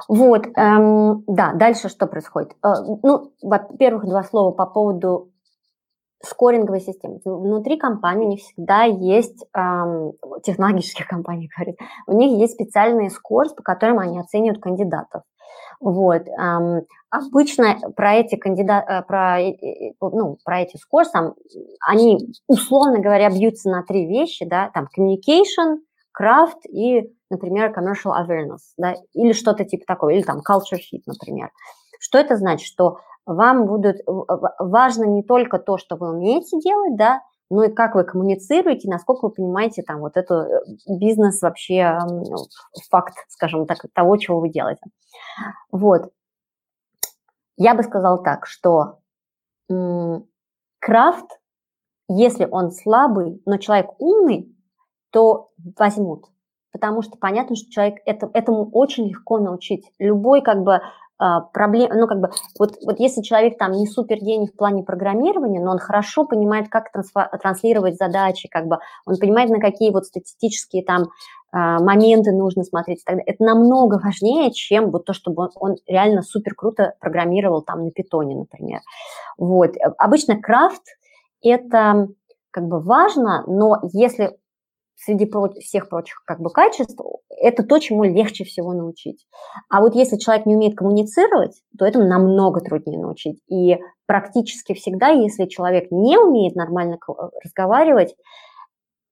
вот, 0.07 0.47
эм, 0.55 1.26
да, 1.28 1.51
дальше 1.53 1.89
что 1.89 2.07
происходит? 2.07 2.51
Э, 2.63 2.70
ну, 3.03 3.34
во-первых, 3.41 4.05
два 4.05 4.24
слова 4.24 4.53
по 4.53 4.65
поводу 4.65 5.34
скоринговой 6.24 6.82
системы. 6.82 7.20
Внутри 7.24 7.78
компании 7.78 8.26
у 8.26 8.30
них 8.30 8.39
всегда 8.39 8.84
есть, 8.84 9.45
эм, 9.53 10.13
технологических 10.43 11.07
компаний, 11.07 11.49
говорит, 11.55 11.78
у 12.07 12.13
них 12.13 12.39
есть 12.39 12.53
специальные 12.53 13.09
скорс, 13.09 13.53
по 13.53 13.63
которым 13.63 13.99
они 13.99 14.20
оценивают 14.20 14.61
кандидатов. 14.61 15.24
Вот. 15.80 16.24
Эм, 16.28 16.82
обычно 17.09 17.78
про 17.95 18.15
эти 18.15 18.36
кандидаты, 18.36 18.91
э, 18.91 19.03
про, 19.03 19.39
ну, 20.01 20.38
про 20.43 20.61
эти 20.61 20.78
скорс, 20.78 21.11
они, 21.88 22.34
условно 22.47 22.99
говоря, 22.99 23.30
бьются 23.30 23.70
на 23.70 23.84
три 23.84 24.07
вещи, 24.07 24.45
да, 24.45 24.72
там, 24.74 24.88
communication, 24.97 25.78
craft 26.20 26.68
и, 26.68 27.13
например, 27.30 27.72
commercial 27.78 28.11
awareness, 28.11 28.74
да, 28.78 28.95
или 29.13 29.34
что-то 29.34 29.65
типа 29.65 29.86
такого, 29.86 30.09
или 30.09 30.24
там 30.24 30.38
culture 30.39 30.80
fit, 30.80 31.03
например. 31.05 31.51
Что 31.99 32.18
это 32.18 32.38
значит? 32.38 32.68
Что 32.68 32.99
вам 33.28 33.68
будут 33.68 33.98
важно 34.08 35.04
не 35.04 35.22
только 35.22 35.60
то, 35.60 35.78
что 35.78 35.98
вы 35.98 36.10
умеете 36.12 36.60
делать, 36.60 36.96
да, 36.96 37.22
но 37.50 37.64
и 37.64 37.72
как 37.72 37.96
вы 37.96 38.04
коммуницируете, 38.04 38.90
насколько 38.90 39.26
вы 39.26 39.32
понимаете 39.32 39.84
там 39.84 40.00
вот 40.00 40.18
эту 40.18 40.34
э, 40.34 40.62
бизнес 40.88 41.42
вообще 41.42 41.98
факт, 42.90 43.14
скажем 43.30 43.66
так, 43.66 43.78
того, 43.94 44.18
чего 44.18 44.40
вы 44.40 44.50
делаете. 44.50 44.82
Вот. 45.72 46.12
Я 47.56 47.74
бы 47.74 47.84
сказала 47.84 48.22
так, 48.24 48.46
что 48.46 49.00
крафт, 50.80 51.40
если 52.08 52.48
он 52.50 52.72
слабый, 52.72 53.42
но 53.46 53.58
человек 53.58 53.92
умный, 54.00 54.56
то 55.12 55.52
возьмут. 55.78 56.26
Потому 56.72 57.02
что 57.02 57.18
понятно, 57.18 57.56
что 57.56 57.72
человек 57.72 58.00
это, 58.06 58.30
этому 58.34 58.70
очень 58.72 59.08
легко 59.08 59.40
научить. 59.40 59.92
Любой 60.00 60.42
как 60.42 60.64
бы 60.64 60.82
проблем, 61.18 61.89
ну 61.95 62.07
как 62.07 62.20
бы 62.20 62.30
вот, 62.59 62.78
вот 62.86 62.99
если 62.99 63.22
человек 63.22 63.57
там 63.57 63.72
не 63.72 63.88
супер 63.88 64.18
гений 64.18 64.47
в 64.47 64.55
плане 64.55 64.84
программирования, 64.84 65.59
но 65.59 65.72
он 65.72 65.80
хорошо 65.80 66.26
понимает, 66.26 66.70
как 66.70 66.91
транслировать 67.41 67.97
задачи, 67.97 68.47
как 68.47 68.68
бы 68.68 68.78
он 69.05 69.18
понимает, 69.18 69.49
на 69.49 69.59
какие 69.59 69.91
вот 69.91 70.05
статистические 70.05 70.84
там 70.84 71.07
а, 71.51 71.80
моменты 71.80 72.32
нужно 72.32 72.63
смотреть, 72.63 73.01
это 73.05 73.43
намного 73.43 73.99
важнее, 74.03 74.51
чем 74.51 74.91
вот 74.91 75.05
то, 75.05 75.13
чтобы 75.13 75.43
он, 75.43 75.49
он 75.55 75.76
реально 75.88 76.22
супер 76.22 76.53
круто 76.55 76.93
программировал 76.99 77.61
там 77.61 77.86
на 77.86 77.91
питоне, 77.91 78.36
например. 78.36 78.82
Вот. 79.38 79.72
Обычно 79.97 80.39
крафт 80.39 80.84
это 81.41 82.09
как 82.51 82.68
бы 82.68 82.80
важно, 82.80 83.43
но 83.47 83.80
если 83.93 84.38
среди 84.98 85.32
всех 85.62 85.89
прочих 85.89 86.24
как 86.26 86.41
бы 86.41 86.50
качеств, 86.50 87.00
это 87.30 87.64
то, 87.64 87.80
чему 87.80 88.04
легче 88.04 88.43
всего 88.43 88.74
научить. 88.74 89.26
А 89.70 89.80
вот 89.80 89.95
если 89.95 90.18
человек 90.18 90.45
не 90.45 90.56
умеет 90.56 90.76
коммуницировать, 90.76 91.62
то 91.78 91.86
это 91.86 92.04
намного 92.04 92.62
труднее 92.62 93.00
научить. 93.00 93.39
И 93.48 93.78
практически 94.08 94.74
всегда, 94.74 95.10
если 95.10 95.45
человек 95.45 95.91
не 95.91 96.18
умеет 96.18 96.56
нормально 96.56 96.98
разговаривать, 97.43 98.16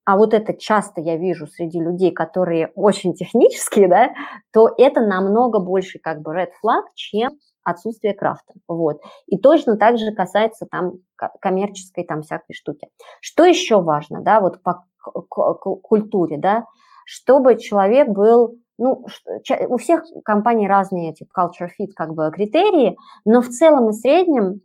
а 0.05 0.17
вот 0.17 0.33
это 0.33 0.53
часто 0.53 1.01
я 1.01 1.17
вижу 1.17 1.47
среди 1.47 1.79
людей, 1.79 2.11
которые 2.11 2.71
очень 2.75 3.13
технические, 3.15 3.87
да, 3.87 4.13
то 4.53 4.69
это 4.77 5.01
намного 5.01 5.59
больше 5.59 5.99
как 5.99 6.21
бы 6.21 6.35
red 6.35 6.49
flag, 6.63 6.83
чем 6.93 7.39
отсутствие 7.63 8.13
крафта. 8.13 8.53
Вот. 8.67 9.01
И 9.25 9.39
точно 9.39 9.77
так 9.77 9.97
же 9.97 10.11
касается 10.11 10.67
там 10.69 10.93
коммерческой 11.41 12.03
там 12.03 12.21
всякой 12.21 12.53
штуки. 12.53 12.87
Что 13.19 13.43
еще 13.45 13.81
важно, 13.81 14.21
да, 14.21 14.39
вот 14.39 14.61
по 14.61 14.85
культуре, 15.11 16.37
да, 16.37 16.65
чтобы 17.05 17.57
человек 17.57 18.09
был, 18.09 18.57
ну, 18.77 19.05
у 19.67 19.77
всех 19.77 20.03
компаний 20.23 20.67
разные 20.67 21.13
типа 21.13 21.47
culture 21.47 21.69
fit 21.79 21.91
как 21.95 22.13
бы 22.13 22.31
критерии, 22.31 22.97
но 23.25 23.41
в 23.41 23.49
целом 23.49 23.89
и 23.89 23.93
среднем 23.93 24.61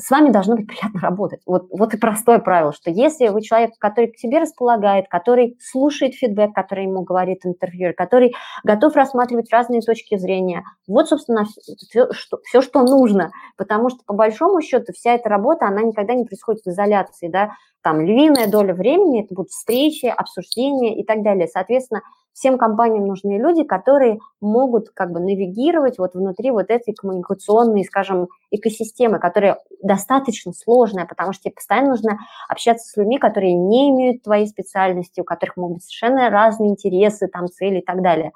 с 0.00 0.10
вами 0.10 0.30
должно 0.30 0.56
быть 0.56 0.66
приятно 0.66 1.00
работать. 1.00 1.40
Вот, 1.46 1.66
вот 1.70 1.94
и 1.94 1.98
простое 1.98 2.38
правило, 2.38 2.72
что 2.72 2.90
если 2.90 3.28
вы 3.28 3.42
человек, 3.42 3.72
который 3.78 4.10
к 4.10 4.18
себе 4.18 4.38
располагает, 4.38 5.06
который 5.08 5.56
слушает 5.60 6.14
фидбэк, 6.14 6.54
который 6.54 6.84
ему 6.84 7.02
говорит 7.02 7.44
интервьюер, 7.44 7.94
который 7.94 8.34
готов 8.64 8.96
рассматривать 8.96 9.52
разные 9.52 9.82
точки 9.82 10.16
зрения, 10.16 10.64
вот, 10.86 11.08
собственно, 11.08 11.44
все, 11.44 12.12
что, 12.12 12.38
все, 12.44 12.62
что 12.62 12.82
нужно. 12.82 13.30
Потому 13.56 13.90
что, 13.90 14.00
по 14.06 14.14
большому 14.14 14.60
счету, 14.62 14.92
вся 14.92 15.14
эта 15.14 15.28
работа, 15.28 15.66
она 15.66 15.82
никогда 15.82 16.14
не 16.14 16.24
происходит 16.24 16.62
в 16.64 16.68
изоляции, 16.68 17.28
да, 17.28 17.50
там 17.82 18.00
львиная 18.00 18.46
доля 18.46 18.74
времени 18.74 19.24
это 19.24 19.34
будут 19.34 19.50
встречи, 19.50 20.06
обсуждения 20.06 21.00
и 21.00 21.04
так 21.04 21.22
далее. 21.22 21.48
Соответственно, 21.48 22.02
всем 22.32 22.58
компаниям 22.58 23.06
нужны 23.06 23.38
люди, 23.38 23.64
которые 23.64 24.18
могут 24.40 24.90
как 24.90 25.12
бы 25.12 25.20
навигировать 25.20 25.98
вот 25.98 26.14
внутри 26.14 26.50
вот 26.50 26.70
этой 26.70 26.94
коммуникационной, 26.94 27.84
скажем, 27.84 28.28
экосистемы, 28.50 29.18
которая 29.18 29.58
достаточно 29.82 30.52
сложная, 30.52 31.06
потому 31.06 31.32
что 31.32 31.44
тебе 31.44 31.54
постоянно 31.54 31.90
нужно 31.90 32.18
общаться 32.48 32.88
с 32.88 32.96
людьми, 32.96 33.18
которые 33.18 33.54
не 33.54 33.90
имеют 33.90 34.22
твоей 34.22 34.46
специальности, 34.46 35.20
у 35.20 35.24
которых 35.24 35.56
могут 35.56 35.76
быть 35.76 35.84
совершенно 35.84 36.30
разные 36.30 36.70
интересы, 36.70 37.28
там, 37.28 37.48
цели 37.48 37.80
и 37.80 37.84
так 37.84 38.02
далее. 38.02 38.32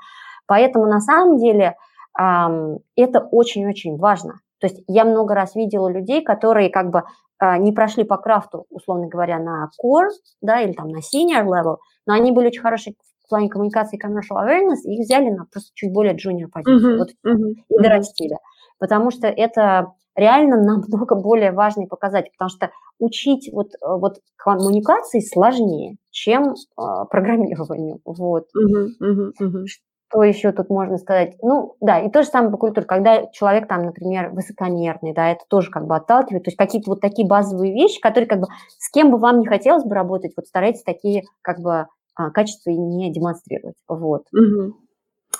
Поэтому 0.47 0.87
на 0.87 1.01
самом 1.01 1.39
деле 1.39 1.77
это 2.17 3.21
очень-очень 3.31 3.97
важно. 3.97 4.41
То 4.61 4.69
есть 4.69 4.83
я 4.87 5.05
много 5.05 5.35
раз 5.35 5.55
видела 5.55 5.89
людей, 5.89 6.23
которые 6.23 6.71
как 6.71 6.91
бы 6.91 7.03
э, 7.41 7.59
не 7.59 7.73
прошли 7.73 8.05
по 8.05 8.17
крафту, 8.17 8.67
условно 8.71 9.09
говоря, 9.09 9.39
на 9.39 9.69
core, 9.85 10.09
да, 10.41 10.61
или 10.61 10.73
там 10.73 10.89
на 10.89 10.99
senior 10.99 11.45
level, 11.45 11.79
но 12.07 12.15
они 12.15 12.33
были 12.33 12.47
очень 12.47 12.63
хорошие 12.63 12.95
в 12.95 13.14
плане 13.29 13.49
коммуникации 13.49 13.99
commercial 13.99 14.43
awareness, 14.43 14.83
их 14.85 15.01
взяли 15.01 15.31
на 15.31 15.47
просто 15.47 15.71
чуть 15.75 15.93
более 15.93 16.15
junior 16.15 16.49
позицию, 16.53 16.95
uh-huh, 16.95 16.99
вот, 16.99 17.09
uh-huh, 17.27 17.55
и 17.69 17.83
дорастили. 17.83 18.37
Потому 18.79 19.11
что 19.11 19.29
это 19.29 19.93
реально 20.15 20.57
намного 20.63 21.15
более 21.15 21.53
важный 21.53 21.87
показатель, 21.87 22.31
потому 22.37 22.51
что 22.51 22.71
учить 22.99 23.51
вот, 23.53 23.73
вот 23.81 24.19
коммуникации 24.37 25.21
сложнее, 25.21 25.97
чем 26.11 26.55
э, 26.55 26.83
программированию. 27.11 28.01
Вот. 28.05 28.47
Uh-huh, 28.57 28.89
uh-huh, 29.01 29.33
uh-huh. 29.41 29.65
Что 29.67 30.23
еще 30.23 30.53
тут 30.53 30.71
можно 30.71 30.97
сказать? 30.99 31.35
Ну, 31.43 31.75
да, 31.81 31.99
и 31.99 32.09
то 32.09 32.23
же 32.23 32.29
самое 32.29 32.53
по 32.53 32.57
культуре, 32.57 32.87
когда 32.87 33.27
человек 33.33 33.67
там, 33.67 33.83
например, 33.83 34.31
высокомерный, 34.31 35.13
да, 35.13 35.31
это 35.31 35.45
тоже 35.49 35.71
как 35.71 35.87
бы 35.87 35.97
отталкивает, 35.97 36.45
то 36.45 36.49
есть 36.49 36.59
какие-то 36.59 36.91
вот 36.91 37.01
такие 37.01 37.27
базовые 37.27 37.73
вещи, 37.73 38.01
которые 38.01 38.29
как 38.29 38.41
бы 38.41 38.47
с 38.79 38.91
кем 38.91 39.11
бы 39.11 39.19
вам 39.19 39.41
не 39.41 39.47
хотелось 39.47 39.85
бы 39.85 39.95
работать, 39.95 40.33
вот 40.37 40.47
старайтесь 40.47 40.85
такие 40.85 41.25
как 41.43 41.59
бы 41.59 41.87
а, 42.15 42.31
качества 42.31 42.71
и 42.71 42.77
не 42.77 43.13
демонстрировать. 43.13 43.77
Вот. 43.89 44.25
Угу. 44.33 44.77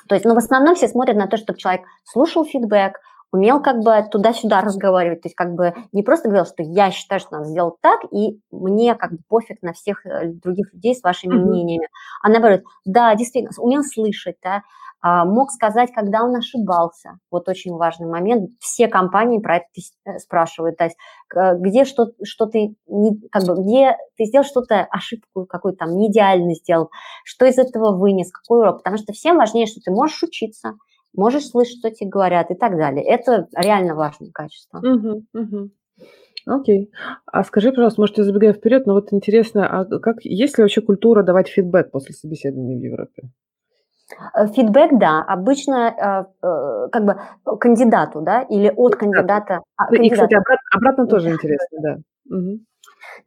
То 0.09 0.15
есть, 0.15 0.25
ну, 0.25 0.35
в 0.35 0.39
основном 0.39 0.75
все 0.75 0.89
смотрят 0.89 1.17
на 1.17 1.27
то, 1.27 1.37
чтобы 1.37 1.59
человек 1.59 1.83
слушал 2.05 2.45
фидбэк, 2.45 2.99
умел 3.35 3.61
как 3.61 3.81
бы 3.81 4.07
туда-сюда 4.11 4.61
разговаривать, 4.61 5.23
то 5.23 5.27
есть 5.27 5.35
как 5.35 5.55
бы 5.55 5.75
не 5.91 6.05
просто 6.05 6.29
говорил, 6.29 6.47
что 6.47 6.63
я 6.63 6.93
считаю, 6.93 7.21
что 7.21 7.39
надо 7.39 7.47
сделать 7.47 7.75
так, 7.81 8.01
и 8.13 8.41
мне 8.53 8.95
как 8.95 9.11
бы 9.11 9.19
пофиг 9.29 9.61
на 9.61 9.73
всех 9.73 10.07
э, 10.07 10.29
других 10.29 10.73
людей 10.73 10.95
с 10.95 11.03
вашими 11.03 11.35
mm-hmm. 11.35 11.45
мнениями, 11.45 11.89
а 12.23 12.29
наоборот, 12.29 12.63
да, 12.85 13.13
действительно, 13.17 13.51
умел 13.59 13.83
слышать, 13.83 14.37
да, 14.41 14.63
а, 15.03 15.25
мог 15.25 15.51
сказать, 15.51 15.91
когда 15.93 16.23
он 16.23 16.35
ошибался. 16.37 17.19
Вот 17.31 17.47
очень 17.49 17.75
важный 17.75 18.07
момент. 18.07 18.51
Все 18.59 18.89
компании 18.89 19.39
про 19.39 19.57
это 19.57 19.67
э, 20.07 20.19
спрашивают. 20.19 20.79
То 20.79 20.85
есть, 20.85 20.97
где 21.31 21.85
что, 21.85 22.13
что 22.23 22.47
ты, 22.47 22.77
не, 22.87 23.21
как 23.31 23.45
бы, 23.45 23.55
где 23.61 23.99
ты 24.17 24.25
сделал 24.25 24.47
что-то, 24.47 24.87
ошибку 24.91 25.45
какую-то 25.45 25.81
там, 25.81 25.97
не 25.97 26.11
идеально 26.11 26.55
сделал, 26.55 26.89
что 27.23 27.45
из 27.45 27.59
этого 27.59 27.95
вынес, 27.95 28.31
какой 28.31 28.61
урок. 28.61 28.79
Потому 28.79 28.97
что 28.97 29.13
всем 29.13 29.37
важнее, 29.37 29.67
что 29.67 29.81
ты 29.85 29.91
можешь 29.91 30.23
учиться, 30.23 30.75
можешь 31.15 31.49
слышать, 31.49 31.79
что 31.79 31.91
тебе 31.91 32.11
говорят 32.11 32.51
и 32.51 32.55
так 32.55 32.77
далее. 32.77 33.05
Это 33.05 33.49
реально 33.57 33.95
важное 33.95 34.31
качество. 34.33 34.79
Угу, 34.79 35.25
угу. 35.33 35.71
Окей. 36.47 36.91
А 37.27 37.43
скажи, 37.45 37.71
пожалуйста, 37.71 38.01
может, 38.01 38.19
я 38.19 38.25
забегаю 38.25 38.53
вперед, 38.53 38.87
но 38.87 38.95
вот 38.95 39.13
интересно, 39.13 39.67
а 39.67 39.85
как 40.01 40.25
есть 40.25 40.59
ли 40.59 40.63
вообще 40.63 40.83
культура 40.83 41.23
давать 41.23 41.49
фидбэк 41.49 41.91
после 41.91 42.15
собеседования 42.15 42.79
в 42.79 42.83
Европе? 42.83 43.31
Э, 44.35 44.47
фидбэк, 44.47 44.99
да, 44.99 45.23
обычно 45.23 46.27
э, 46.43 46.47
э, 46.47 46.89
как 46.93 47.05
бы 47.05 47.17
кандидату, 47.59 48.21
да, 48.21 48.43
или 48.43 48.73
от 48.75 48.97
кандидата. 48.97 49.61
А, 49.77 49.91
ну, 49.91 50.03
и, 50.03 50.11
кстати, 50.11 50.35
обратно, 50.35 50.69
обратно 50.73 51.07
тоже 51.07 51.31
интересно, 51.31 51.79
да. 51.81 51.97
Угу. 52.37 52.59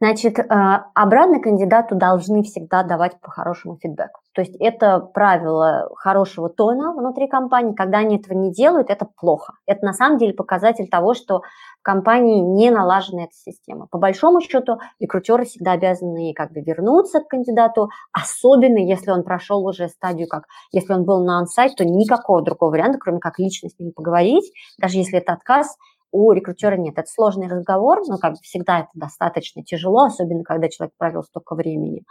Значит, 0.00 0.38
обратно 0.38 1.40
кандидату 1.40 1.94
должны 1.94 2.42
всегда 2.42 2.82
давать 2.82 3.20
по-хорошему 3.20 3.78
фидбэк. 3.82 4.10
То 4.34 4.42
есть 4.42 4.54
это 4.60 5.00
правило 5.00 5.90
хорошего 5.96 6.48
тона 6.48 6.92
внутри 6.92 7.26
компании. 7.26 7.74
Когда 7.74 7.98
они 7.98 8.18
этого 8.18 8.38
не 8.38 8.52
делают, 8.52 8.90
это 8.90 9.06
плохо. 9.16 9.54
Это 9.66 9.84
на 9.84 9.92
самом 9.92 10.18
деле 10.18 10.32
показатель 10.32 10.88
того, 10.88 11.14
что 11.14 11.40
в 11.80 11.82
компании 11.82 12.40
не 12.40 12.70
налажена 12.70 13.24
эта 13.24 13.34
система. 13.34 13.86
По 13.90 13.98
большому 13.98 14.40
счету, 14.40 14.78
рекрутеры 15.00 15.44
всегда 15.44 15.72
обязаны 15.72 16.32
как 16.34 16.52
бы 16.52 16.60
вернуться 16.60 17.20
к 17.20 17.28
кандидату, 17.28 17.88
особенно 18.12 18.78
если 18.78 19.10
он 19.10 19.24
прошел 19.24 19.66
уже 19.66 19.88
стадию, 19.88 20.28
как 20.28 20.44
если 20.70 20.92
он 20.92 21.04
был 21.04 21.24
на 21.24 21.38
ансайт, 21.38 21.74
то 21.76 21.84
никакого 21.84 22.42
другого 22.42 22.70
варианта, 22.70 22.98
кроме 22.98 23.18
как 23.18 23.38
лично 23.38 23.68
с 23.68 23.78
ним 23.78 23.92
поговорить, 23.92 24.52
даже 24.80 24.98
если 24.98 25.18
это 25.18 25.32
отказ, 25.32 25.76
у 26.10 26.32
рекрутера 26.32 26.76
нет. 26.76 26.94
Это 26.98 27.08
сложный 27.08 27.48
разговор, 27.48 28.00
но 28.08 28.18
как 28.18 28.32
бы 28.32 28.38
всегда 28.42 28.80
это 28.80 28.90
достаточно 28.94 29.62
тяжело, 29.62 30.04
особенно 30.04 30.44
когда 30.44 30.68
человек 30.68 30.94
провел 30.98 31.22
столько 31.22 31.54
времени. 31.54 32.04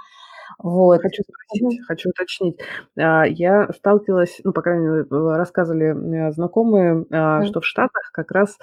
Вот. 0.60 1.02
Хочу 1.02 1.24
спросить, 1.24 1.82
хочу 1.86 2.10
уточнить. 2.10 2.60
А, 2.98 3.26
я 3.26 3.68
сталкивалась, 3.74 4.39
ну, 4.43 4.54
по 4.54 4.62
крайней 4.62 4.88
мере, 4.88 5.06
рассказывали 5.10 6.32
знакомые, 6.32 7.04
mm. 7.04 7.45
что 7.45 7.62
в 7.62 7.66
Штатах 7.66 8.12
как 8.14 8.32
раз 8.32 8.58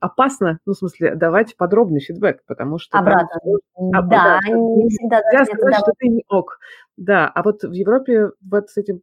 опасно, 0.00 0.58
ну, 0.64 0.72
в 0.72 0.76
смысле, 0.76 1.14
давать 1.14 1.56
подробный 1.56 2.00
фидбэк, 2.00 2.44
потому 2.46 2.78
что... 2.78 2.98
Обратно. 2.98 3.40
Там, 3.76 3.90
да, 3.90 4.00
да, 4.08 4.40
они 4.44 4.60
не 4.60 4.88
всегда 4.88 5.20
Нельзя 5.32 5.44
сказать, 5.44 5.76
что 5.76 5.92
ты 5.98 6.08
не 6.08 6.24
ок. 6.28 6.58
Да, 6.96 7.30
а 7.32 7.44
вот 7.44 7.62
в 7.62 7.70
Европе 7.70 8.30
вот 8.42 8.70
с 8.70 8.76
этим 8.76 9.00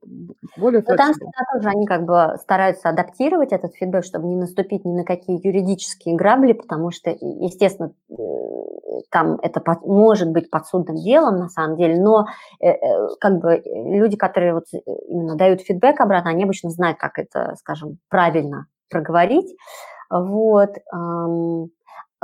более 0.57 0.83
Но 0.85 0.97
там 0.97 1.13
всегда 1.13 1.31
тоже 1.53 1.69
они 1.69 1.85
как 1.85 2.03
бы 2.03 2.35
стараются 2.41 2.89
адаптировать 2.89 3.53
этот 3.53 3.73
фидбэк, 3.75 4.03
чтобы 4.03 4.27
не 4.27 4.35
наступить 4.35 4.83
ни 4.83 4.93
на 4.93 5.05
какие 5.05 5.39
юридические 5.45 6.17
грабли, 6.17 6.51
потому 6.51 6.91
что, 6.91 7.11
естественно, 7.11 7.93
э, 8.09 8.13
там 9.11 9.39
это 9.41 9.61
под, 9.61 9.85
может 9.85 10.29
быть 10.29 10.49
подсудным 10.49 10.97
делом 10.97 11.37
на 11.37 11.47
самом 11.47 11.77
деле, 11.77 11.97
но 12.01 12.25
э, 12.59 12.71
э, 12.71 13.07
как 13.21 13.39
бы 13.39 13.61
люди, 13.63 14.17
которые 14.17 14.55
вот 14.55 14.65
именно 15.07 15.37
дают 15.37 15.61
фидбэк 15.61 16.01
обратно, 16.01 16.31
они 16.31 16.43
обычно 16.43 16.71
знают, 16.71 16.97
как 16.97 17.17
это, 17.17 17.55
скажем, 17.59 17.99
правильно 18.09 18.65
проговорить. 18.89 19.55
Вот. 20.09 20.77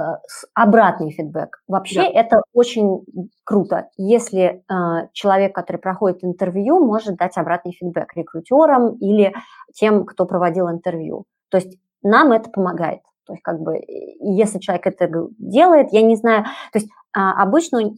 Э, 0.01 0.17
обратный 0.53 1.11
фидбэк. 1.11 1.61
Вообще 1.67 2.01
да. 2.01 2.07
это 2.07 2.41
очень 2.53 3.05
круто, 3.43 3.89
если 3.97 4.63
э, 4.69 5.07
человек, 5.13 5.53
который 5.53 5.77
проходит 5.77 6.23
интервью, 6.23 6.83
может 6.83 7.17
дать 7.17 7.37
обратный 7.37 7.73
фидбэк 7.73 8.13
рекрутерам 8.15 8.95
или 8.95 9.33
тем, 9.73 10.05
кто 10.05 10.25
проводил 10.25 10.69
интервью. 10.69 11.25
То 11.49 11.57
есть 11.57 11.77
нам 12.03 12.31
это 12.31 12.49
помогает. 12.49 13.01
То 13.25 13.33
есть 13.33 13.43
как 13.43 13.59
бы 13.59 13.79
если 13.87 14.59
человек 14.59 14.87
это 14.87 15.09
делает, 15.37 15.91
я 15.91 16.01
не 16.01 16.15
знаю, 16.15 16.45
то 16.71 16.79
есть 16.79 16.89
а, 17.13 17.43
обычно 17.43 17.93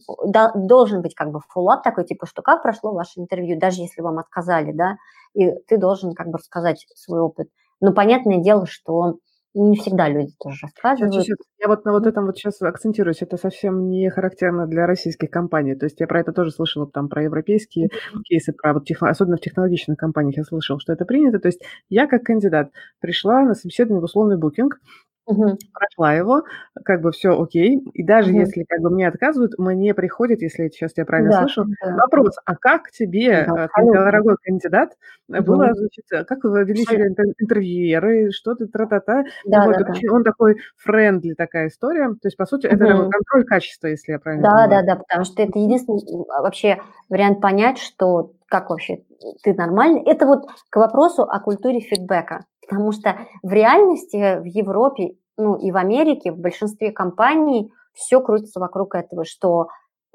должен 0.54 1.00
быть 1.00 1.14
как 1.14 1.30
бы 1.30 1.40
фоллап 1.48 1.82
такой, 1.82 2.04
типа, 2.04 2.26
что 2.26 2.42
как 2.42 2.62
прошло 2.62 2.92
ваше 2.92 3.20
интервью, 3.20 3.58
даже 3.58 3.80
если 3.80 4.02
вам 4.02 4.18
отказали, 4.18 4.72
да, 4.72 4.96
и 5.34 5.52
ты 5.68 5.78
должен 5.78 6.12
как 6.14 6.28
бы 6.28 6.38
рассказать 6.38 6.86
свой 6.96 7.20
опыт. 7.20 7.48
Но 7.80 7.92
понятное 7.92 8.38
дело, 8.38 8.66
что 8.66 9.18
не 9.54 9.76
всегда 9.76 10.08
люди 10.08 10.32
тоже 10.38 10.58
рассказывают. 10.62 11.14
Сейчас, 11.14 11.24
сейчас, 11.24 11.38
я 11.60 11.68
вот 11.68 11.84
на 11.84 11.92
вот 11.92 12.06
этом 12.06 12.26
вот 12.26 12.36
сейчас 12.36 12.60
акцентируюсь. 12.60 13.22
Это 13.22 13.36
совсем 13.36 13.88
не 13.88 14.10
характерно 14.10 14.66
для 14.66 14.86
российских 14.86 15.30
компаний. 15.30 15.76
То 15.76 15.86
есть 15.86 16.00
я 16.00 16.06
про 16.06 16.20
это 16.20 16.32
тоже 16.32 16.50
слышала, 16.50 16.88
там, 16.90 17.08
про 17.08 17.22
европейские 17.22 17.90
кейсы, 18.24 18.52
про 18.52 18.74
вот 18.74 18.84
техно, 18.84 19.08
особенно 19.10 19.36
в 19.36 19.40
технологичных 19.40 19.96
компаниях 19.96 20.38
я 20.38 20.44
слышала, 20.44 20.80
что 20.80 20.92
это 20.92 21.04
принято. 21.04 21.38
То 21.38 21.48
есть 21.48 21.62
я 21.88 22.06
как 22.06 22.24
кандидат 22.24 22.70
пришла 23.00 23.42
на 23.42 23.54
собеседование 23.54 24.00
в 24.00 24.04
условный 24.04 24.38
букинг, 24.38 24.80
Мгм. 25.26 25.56
Прошла 25.72 26.14
его, 26.14 26.42
как 26.84 27.00
бы 27.00 27.10
все 27.12 27.30
окей. 27.40 27.80
И 27.94 28.02
даже 28.04 28.30
Мгм. 28.32 28.40
если 28.40 28.64
как 28.64 28.80
бы 28.80 28.90
мне 28.90 29.08
отказывают, 29.08 29.52
мне 29.58 29.94
приходит, 29.94 30.42
если 30.42 30.64
я 30.64 30.68
сейчас 30.68 30.92
тебя 30.92 31.06
правильно 31.06 31.32
Да, 31.32 31.38
слышу, 31.38 31.64
да. 31.80 31.96
вопрос: 32.02 32.36
"А 32.44 32.56
как 32.56 32.90
тебе, 32.90 33.46
Да, 33.46 33.64
э, 33.64 33.68
дорогой 33.92 34.36
кандидат, 34.42 34.90
э, 35.32 35.40
было, 35.40 35.72
значит, 35.74 36.04
э, 36.12 36.24
как 36.24 36.44
вы 36.44 36.64
вели 36.64 36.84
себя 36.84 37.06
интервьюеры, 37.08 38.30
что 38.32 38.54
ты 38.54 38.66
тра-та-та?" 38.66 39.24
Ну 39.24 39.62
вот, 39.62 39.76
Да-да-да. 39.76 39.94
он 40.12 40.24
такой 40.24 40.56
friendly 40.76 41.34
такая 41.34 41.68
история. 41.68 42.08
То 42.10 42.26
есть, 42.28 42.36
по 42.36 42.46
сути, 42.46 42.66
это 42.66 42.86
такой 42.86 43.06
контроль 43.10 43.44
качества, 43.44 43.86
если 43.88 44.12
я 44.12 44.18
правильно 44.18 44.46
понимаю. 44.46 44.68
Да-да-да, 44.68 44.96
потому 44.96 45.24
что 45.24 45.42
это 45.42 45.58
единственный 45.58 46.00
а, 46.30 46.42
вообще 46.42 46.80
вариант 47.08 47.40
понять, 47.40 47.78
что 47.78 48.32
как 48.46 48.70
вообще 48.70 48.98
ты 49.42 49.54
нормальный. 49.54 50.02
Это 50.04 50.26
вот 50.26 50.44
к 50.70 50.76
вопросу 50.76 51.22
о 51.22 51.40
культуре 51.40 51.80
фидбэка. 51.80 52.44
Потому 52.68 52.92
что 52.92 53.18
в 53.42 53.52
реальности 53.52 54.40
в 54.40 54.44
Европе, 54.44 55.16
ну 55.36 55.56
и 55.56 55.70
в 55.70 55.76
Америке, 55.76 56.32
в 56.32 56.38
большинстве 56.38 56.92
компаний 56.92 57.70
все 57.92 58.20
крутится 58.20 58.60
вокруг 58.60 58.94
этого, 58.94 59.24
что 59.24 59.68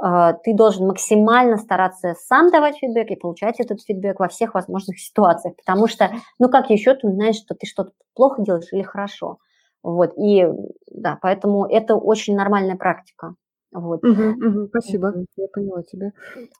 э, 0.03 0.33
ты 0.43 0.53
должен 0.53 0.87
максимально 0.87 1.57
стараться 1.57 2.15
сам 2.19 2.51
давать 2.51 2.77
фидбэк 2.77 3.11
и 3.11 3.15
получать 3.15 3.59
этот 3.59 3.81
фидбэк 3.81 4.19
во 4.19 4.27
всех 4.27 4.53
возможных 4.53 4.99
ситуациях, 4.99 5.55
потому 5.55 5.87
что, 5.87 6.11
ну 6.39 6.49
как 6.49 6.69
еще 6.69 6.93
ты 6.95 7.07
узнаешь, 7.07 7.37
что 7.37 7.55
ты 7.55 7.65
что-то 7.65 7.91
плохо 8.15 8.41
делаешь 8.41 8.71
или 8.71 8.81
хорошо. 8.81 9.37
Вот, 9.81 10.11
и 10.17 10.45
да, 10.91 11.17
поэтому 11.21 11.65
это 11.65 11.95
очень 11.95 12.35
нормальная 12.35 12.75
практика. 12.75 13.35
Вот. 13.71 14.01
Мгм, 14.01 14.29
мгм. 14.39 14.67
Спасибо, 14.69 15.13
я 15.37 15.47
поняла 15.53 15.83
тебя. 15.83 16.11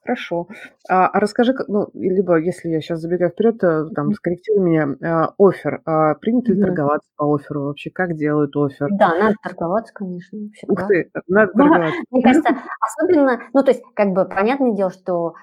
Хорошо. 0.03 0.47
А, 0.87 1.07
а 1.07 1.19
расскажи, 1.19 1.55
ну, 1.67 1.87
либо 1.93 2.37
если 2.37 2.69
я 2.69 2.81
сейчас 2.81 2.99
забегаю 2.99 3.31
вперед, 3.31 3.63
э, 3.63 3.85
там, 3.95 4.13
скорректируй 4.13 4.63
меня. 4.63 4.95
А, 5.03 5.33
оффер. 5.39 5.81
А, 5.85 6.13
принято 6.15 6.53
ли 6.53 6.61
торговаться 6.61 7.09
по 7.17 7.33
офферу 7.33 7.65
вообще? 7.65 7.89
Как 7.89 8.15
делают 8.15 8.55
оффер? 8.55 8.89
Да, 8.91 9.15
надо 9.15 9.35
торговаться, 9.41 9.93
конечно, 9.93 10.37
Ух 10.67 10.87
ты, 10.87 11.09
надо 11.27 11.51
торговаться. 11.53 11.99
Мне 12.11 12.21
кажется, 12.21 12.49
особенно, 12.79 13.39
ну, 13.53 13.63
то 13.63 13.71
есть, 13.71 13.83
как 13.95 14.09
бы, 14.09 14.25
понятное 14.25 14.73
дело, 14.73 14.91
что 14.91 15.33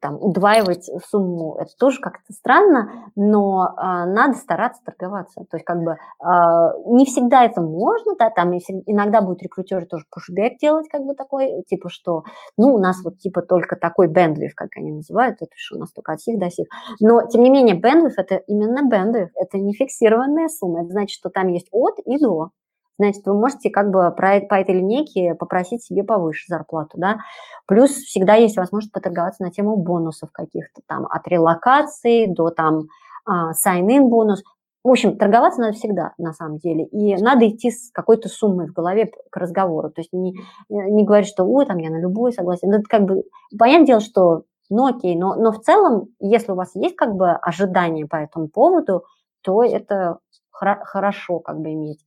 там 0.00 0.18
удваивать 0.20 0.90
сумму, 1.08 1.56
это 1.58 1.70
тоже 1.78 2.00
как-то 2.00 2.32
странно, 2.34 2.90
но 3.16 3.72
а, 3.76 4.04
надо 4.06 4.34
стараться 4.34 4.82
торговаться. 4.84 5.40
То 5.50 5.56
есть, 5.56 5.64
как 5.64 5.82
бы, 5.82 5.96
а, 6.20 6.72
не 6.86 7.06
всегда 7.06 7.44
это 7.44 7.62
можно, 7.62 8.14
да, 8.18 8.28
там 8.30 8.52
иногда 8.54 9.22
будут 9.22 9.42
рекрутеры 9.42 9.86
тоже 9.86 10.04
пушбэк 10.10 10.58
делать, 10.58 10.88
как 10.90 11.02
бы, 11.04 11.13
такой, 11.14 11.62
типа, 11.66 11.88
что, 11.88 12.24
ну, 12.56 12.74
у 12.74 12.78
нас 12.78 13.02
вот 13.04 13.18
типа 13.18 13.42
только 13.42 13.76
такой 13.76 14.08
бендвив, 14.08 14.54
как 14.54 14.70
они 14.76 14.92
называют, 14.92 15.36
это 15.40 15.52
что 15.56 15.76
у 15.76 15.80
нас 15.80 15.92
только 15.92 16.12
от 16.12 16.20
сих 16.20 16.38
до 16.38 16.50
сих. 16.50 16.66
Но, 17.00 17.26
тем 17.26 17.42
не 17.42 17.50
менее, 17.50 17.74
бендвив– 17.74 18.14
это 18.16 18.36
именно 18.36 18.88
бендвив, 18.88 19.30
это 19.34 19.58
не 19.58 19.72
фиксированная 19.74 20.48
сумма, 20.48 20.82
это 20.82 20.90
значит, 20.90 21.16
что 21.16 21.30
там 21.30 21.48
есть 21.48 21.68
от 21.72 21.98
и 22.04 22.18
до. 22.18 22.50
Значит, 22.98 23.26
вы 23.26 23.34
можете 23.34 23.70
как 23.70 23.90
бы 23.90 24.10
по 24.12 24.54
этой 24.54 24.74
линейке 24.76 25.34
попросить 25.34 25.82
себе 25.82 26.04
повыше 26.04 26.44
зарплату, 26.46 26.96
да. 26.96 27.18
Плюс 27.66 27.90
всегда 27.90 28.34
есть 28.34 28.56
возможность 28.56 28.92
поторговаться 28.92 29.42
на 29.42 29.50
тему 29.50 29.76
бонусов 29.76 30.30
каких-то 30.30 30.80
там, 30.86 31.06
от 31.06 31.26
релокации 31.26 32.26
до 32.26 32.50
там 32.50 32.82
sign-in 33.28 34.04
а, 34.04 34.08
бонус. 34.08 34.44
В 34.84 34.90
общем, 34.90 35.16
торговаться 35.16 35.62
надо 35.62 35.72
всегда, 35.72 36.12
на 36.18 36.34
самом 36.34 36.58
деле. 36.58 36.84
И 36.84 37.16
надо 37.16 37.48
идти 37.48 37.70
с 37.70 37.90
какой-то 37.90 38.28
суммой 38.28 38.66
в 38.66 38.74
голове 38.74 39.10
к 39.30 39.36
разговору. 39.36 39.90
То 39.90 40.02
есть 40.02 40.12
не, 40.12 40.38
не 40.68 41.04
говорить, 41.04 41.26
что 41.26 41.44
ой, 41.44 41.64
там 41.64 41.78
я 41.78 41.90
на 41.90 42.00
любую 42.00 42.32
согласен. 42.32 42.68
Ну, 42.68 42.74
это 42.74 42.84
как 42.88 43.04
бы, 43.04 43.24
понятное 43.58 43.86
дело, 43.86 44.00
что 44.00 44.42
ну 44.68 44.86
окей, 44.86 45.16
но, 45.16 45.34
но 45.36 45.52
в 45.52 45.60
целом, 45.60 46.08
если 46.20 46.52
у 46.52 46.54
вас 46.54 46.74
есть 46.74 46.96
как 46.96 47.14
бы 47.14 47.30
ожидания 47.30 48.06
по 48.06 48.16
этому 48.16 48.48
поводу, 48.48 49.04
то 49.42 49.62
это 49.62 50.18
хра- 50.52 50.82
хорошо 50.84 51.38
как 51.38 51.60
бы 51.60 51.72
иметь. 51.72 52.00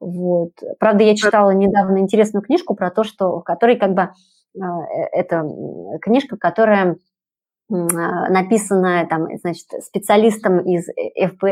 Вот. 0.00 0.52
Правда, 0.78 1.04
я 1.04 1.16
читала 1.16 1.50
недавно 1.50 1.98
интересную 1.98 2.42
книжку 2.42 2.74
про 2.74 2.90
то, 2.90 3.04
что, 3.04 3.40
в 3.40 3.42
которой 3.42 3.76
как 3.76 3.94
бы 3.94 4.10
э, 4.54 4.60
это 5.12 5.42
книжка, 6.00 6.36
которая 6.36 6.96
написанная 7.68 9.06
там, 9.06 9.26
значит, 9.40 9.66
специалистом 9.82 10.60
из 10.60 10.86
ФБ, 10.86 11.44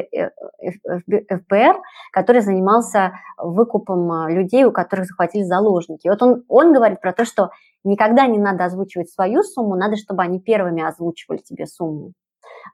ФБР, 1.28 1.80
который 2.12 2.40
занимался 2.40 3.12
выкупом 3.36 4.10
а, 4.12 4.30
людей, 4.30 4.64
у 4.64 4.72
которых 4.72 5.06
захватили 5.06 5.42
заложники. 5.42 6.08
Вот 6.08 6.22
он, 6.22 6.44
он 6.48 6.72
говорит 6.72 7.00
про 7.00 7.12
то, 7.12 7.24
что 7.24 7.50
никогда 7.82 8.26
не 8.26 8.38
надо 8.38 8.64
озвучивать 8.64 9.10
свою 9.10 9.42
сумму, 9.42 9.74
надо, 9.74 9.96
чтобы 9.96 10.22
они 10.22 10.40
первыми 10.40 10.86
озвучивали 10.86 11.38
тебе 11.38 11.66
сумму. 11.66 12.12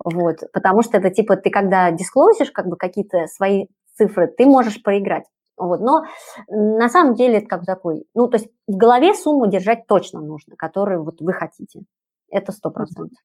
Вот, 0.05 0.37
потому 0.53 0.83
что 0.83 0.99
это 0.99 1.11
типа 1.11 1.37
ты 1.37 1.51
когда 1.51 1.91
дисклозишь 1.91 2.51
как 2.51 2.67
бы 2.67 2.77
какие-то 2.77 3.27
свои 3.27 3.67
цифры, 3.97 4.27
ты 4.27 4.47
можешь 4.47 4.83
проиграть. 4.83 5.25
Вот, 5.57 5.81
но 5.81 6.05
на 6.49 6.89
самом 6.89 7.15
деле 7.15 7.39
это 7.39 7.47
как 7.47 7.67
такой, 7.67 8.05
ну, 8.15 8.29
то 8.29 8.39
есть 8.39 8.49
в 8.67 8.77
голове 8.77 9.13
сумму 9.15 9.47
держать 9.47 9.87
точно 9.87 10.21
нужно, 10.21 10.57
которую 10.57 11.05
вот 11.05 11.21
вы 11.21 11.33
хотите. 11.35 11.83
Это 12.31 12.53
сто 12.53 12.71
процентов. 12.71 13.19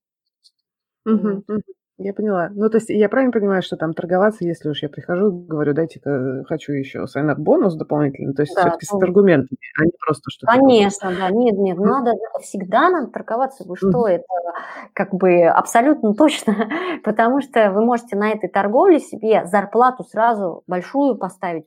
Я 1.97 2.14
поняла. 2.14 2.49
Ну, 2.53 2.70
то 2.70 2.78
есть 2.78 2.89
я 2.89 3.08
правильно 3.08 3.32
понимаю, 3.32 3.62
что 3.62 3.78
там 3.78 3.93
торговаться, 3.93 4.43
если 4.43 4.68
уж 4.68 4.84
я 4.84 4.89
прихожу, 4.89 5.32
говорю, 5.32 5.74
дайте-ка, 5.74 6.43
хочу 6.45 6.74
еще 6.74 7.08
сайнап 7.08 7.38
бонус 7.39 7.76
дополнительный, 7.76 8.34
то 8.34 8.41
есть 8.41 8.53
Да, 8.53 8.64
все-таки 8.64 8.86
с 8.86 8.91
ну, 8.91 8.99
аргументами, 8.99 9.58
а 9.80 9.86
не 9.86 9.93
просто 10.06 10.30
что-то 10.30 10.53
такое. 10.53 10.70
конечно, 10.70 11.10
да. 11.18 11.30
Нет, 11.30 11.58
нет, 11.58 11.78
надо, 11.78 12.12
всегда 12.41 12.89
надо 12.89 13.12
торговаться. 13.12 13.64
Вы 13.66 13.78
что, 13.78 14.08
это 14.10 14.26
как 14.91 15.14
бы 15.14 15.43
абсолютно 15.43 16.14
точно, 16.16 16.56
потому 17.06 17.39
что 17.39 17.72
вы 17.72 17.86
можете 17.86 18.18
на 18.18 18.30
этой 18.30 18.49
торговле 18.49 18.99
себе 18.99 19.45
зарплату 19.45 20.03
сразу 20.03 20.64
большую 20.68 21.16
поставить, 21.18 21.66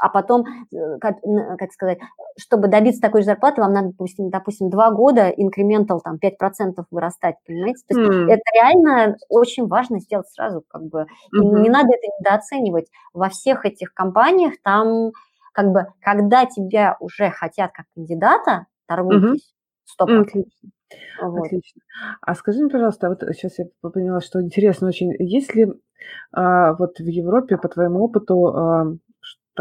а 0.00 0.08
потом, 0.08 0.44
э, 0.72 0.98
как, 1.00 1.18
как 1.58 1.72
сказать, 1.72 1.98
чтобы 2.38 2.68
добиться 2.68 3.00
такой 3.00 3.20
же 3.22 3.26
зарплаты, 3.26 3.60
вам 3.60 3.72
надо, 3.72 3.88
допустим, 3.88 4.30
допустим, 4.30 4.70
два 4.70 4.90
года 4.90 5.28
инкрементал 5.28 6.00
там 6.00 6.18
5% 6.18 6.86
вырастать, 6.90 7.36
понимаете? 7.46 7.82
То 7.86 7.94
есть 7.94 8.00
М, 8.00 8.28
это 8.28 8.42
реально 8.54 9.16
очень 9.28 9.66
важно 9.66 10.00
сделать 10.00 10.28
сразу, 10.30 10.62
как 10.68 10.84
бы, 10.84 11.06
и 11.32 11.44
не 11.44 11.68
мгм. 11.68 11.72
надо 11.72 11.88
это 11.92 12.06
недооценивать. 12.18 12.86
Во 13.12 13.28
всех 13.28 13.66
этих 13.66 13.92
компаниях 13.94 14.54
там, 14.62 15.12
как 15.52 15.72
бы, 15.72 15.86
когда 16.00 16.46
тебя 16.46 16.96
уже 17.00 17.30
хотят 17.30 17.72
как 17.72 17.86
кандидата, 17.94 18.66
торгуйтесь, 18.86 19.52
процентов. 19.96 20.28
Отлично, 20.28 20.70
Вот. 21.18 21.46
отлично. 21.46 21.82
А 22.22 22.34
скажи 22.34 22.60
мне, 22.60 22.70
пожалуйста, 22.70 23.08
вот 23.10 23.22
сейчас 23.34 23.58
я 23.58 23.66
поняла, 23.82 24.20
что 24.20 24.42
интересно 24.42 24.88
очень, 24.88 25.12
есть 25.18 25.54
ли 25.54 25.68
а, 26.32 26.74
вот 26.74 26.98
в 26.98 27.06
Европе, 27.06 27.58
по 27.58 27.68
твоему 27.68 28.04
опыту, 28.04 28.46
а, 28.48 28.86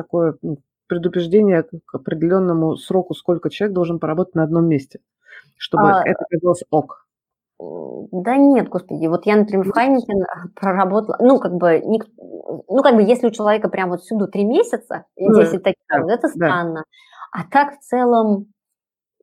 такое 0.03 0.35
ну, 0.41 0.57
предупреждение 0.87 1.63
к 1.63 1.95
определенному 1.95 2.75
сроку, 2.77 3.13
сколько 3.13 3.49
человек 3.49 3.75
должен 3.75 3.99
поработать 3.99 4.35
на 4.35 4.43
одном 4.43 4.65
месте, 4.67 4.99
чтобы 5.57 5.89
А, 5.89 6.01
это 6.03 6.25
казалось 6.29 6.63
ок? 6.69 7.05
м, 7.61 8.07
да 8.11 8.37
нет, 8.37 8.69
господи, 8.69 9.07
вот 9.07 9.25
я, 9.25 9.35
например, 9.35 9.65
в 9.67 9.73
Хайнекен 9.73 10.25
проработала, 10.55 11.17
ну, 11.19 11.39
как 11.39 11.53
бы, 11.53 11.79
ник- 11.85 12.07
ну, 12.17 12.81
как 12.83 12.95
бы, 12.95 13.03
если 13.03 13.27
у 13.27 13.31
человека 13.31 13.69
прям 13.69 13.89
вот 13.89 14.01
всюду 14.01 14.27
три 14.27 14.45
месяца 14.45 15.05
и 15.15 15.27
Ну, 15.27 15.39
10 15.41 15.63
таких, 15.63 15.83
да, 15.89 16.01
вот 16.01 16.11
это 16.11 16.27
да. 16.27 16.35
странно. 16.35 16.83
А 17.31 17.43
так 17.51 17.75
в 17.75 17.79
целом, 17.81 18.47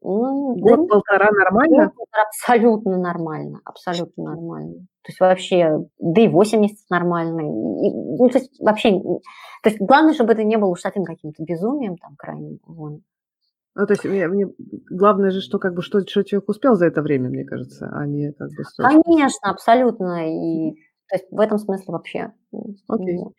ну, 0.02 0.54
да 0.56 0.76
Год-полтора 0.76 1.30
нормально? 1.30 1.92
абсолютно 2.28 2.98
нормально, 2.98 3.60
абсолютно 3.64 4.24
нормально. 4.24 4.74
То 5.02 5.10
есть 5.10 5.20
вообще, 5.20 5.78
да 5.98 6.20
и 6.20 6.28
8 6.28 6.60
месяцев 6.60 6.84
нормально. 6.90 7.40
и- 7.40 7.90
ну, 8.18 8.28
то 8.28 8.38
есть 8.38 8.60
вообще, 8.60 8.90
то 9.00 9.70
есть 9.70 9.80
главное, 9.80 10.14
чтобы 10.14 10.32
это 10.32 10.44
не 10.44 10.56
было 10.56 10.70
уж 10.70 10.80
совсем 10.80 11.04
каким-то 11.04 11.42
безумием 11.44 11.96
там 11.96 12.14
крайним. 12.16 12.58
Вот. 12.66 13.00
Ну, 13.74 13.86
то 13.86 13.92
есть 13.92 14.04
мне, 14.04 14.26
мне 14.26 14.48
главное 14.90 15.30
же, 15.30 15.40
что 15.42 15.58
как 15.58 15.74
бы 15.74 15.82
что, 15.82 16.00
что 16.00 16.24
человек 16.24 16.48
успел 16.48 16.74
за 16.76 16.86
это 16.86 17.02
время, 17.02 17.28
мне 17.28 17.44
кажется, 17.44 17.90
а 17.92 18.06
не 18.06 18.32
как 18.32 18.48
бы. 18.48 18.64
Конечно, 19.04 19.50
абсолютно. 19.50 20.26
И 20.30 20.72
то 21.08 21.16
есть 21.16 21.26
в 21.30 21.38
этом 21.38 21.58
смысле 21.58 21.84
вообще. 21.88 22.32
Окей, 22.88 23.18
вот. 23.18 23.34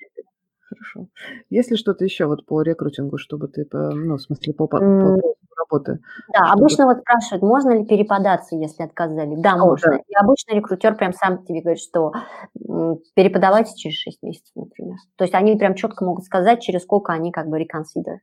Хорошо. 0.78 1.08
Есть 1.50 1.72
ли 1.72 1.78
что-то 1.78 2.04
еще 2.04 2.26
вот 2.26 2.46
по 2.46 2.62
рекрутингу, 2.62 3.18
чтобы 3.18 3.48
ты, 3.48 3.68
ну, 3.72 4.16
в 4.16 4.22
смысле, 4.22 4.54
по, 4.54 4.68
по, 4.68 4.80
по 4.80 5.22
работы? 5.58 6.00
Да, 6.34 6.48
Чтобы... 6.48 6.60
обычно 6.60 6.86
вот 6.86 7.00
спрашивают, 7.00 7.44
можно 7.44 7.78
ли 7.78 7.86
переподаться, 7.86 8.56
если 8.56 8.84
отказали. 8.84 9.36
Да, 9.36 9.54
О, 9.54 9.58
да. 9.58 9.66
можно. 9.66 10.02
И 10.08 10.16
обычно 10.16 10.54
рекрутер 10.54 10.96
прям 10.96 11.14
сам 11.14 11.44
тебе 11.46 11.62
говорит, 11.62 11.82
что 11.82 12.14
переподавайте 13.16 13.76
через 13.76 13.98
6 13.98 14.22
месяцев, 14.24 14.52
например. 14.56 14.98
То 15.18 15.24
есть 15.24 15.34
они 15.34 15.56
прям 15.56 15.76
четко 15.76 16.06
могут 16.06 16.26
сказать, 16.26 16.62
через 16.62 16.84
сколько 16.84 17.14
они 17.14 17.32
как 17.32 17.48
бы 17.48 17.60
reconsider. 17.60 18.18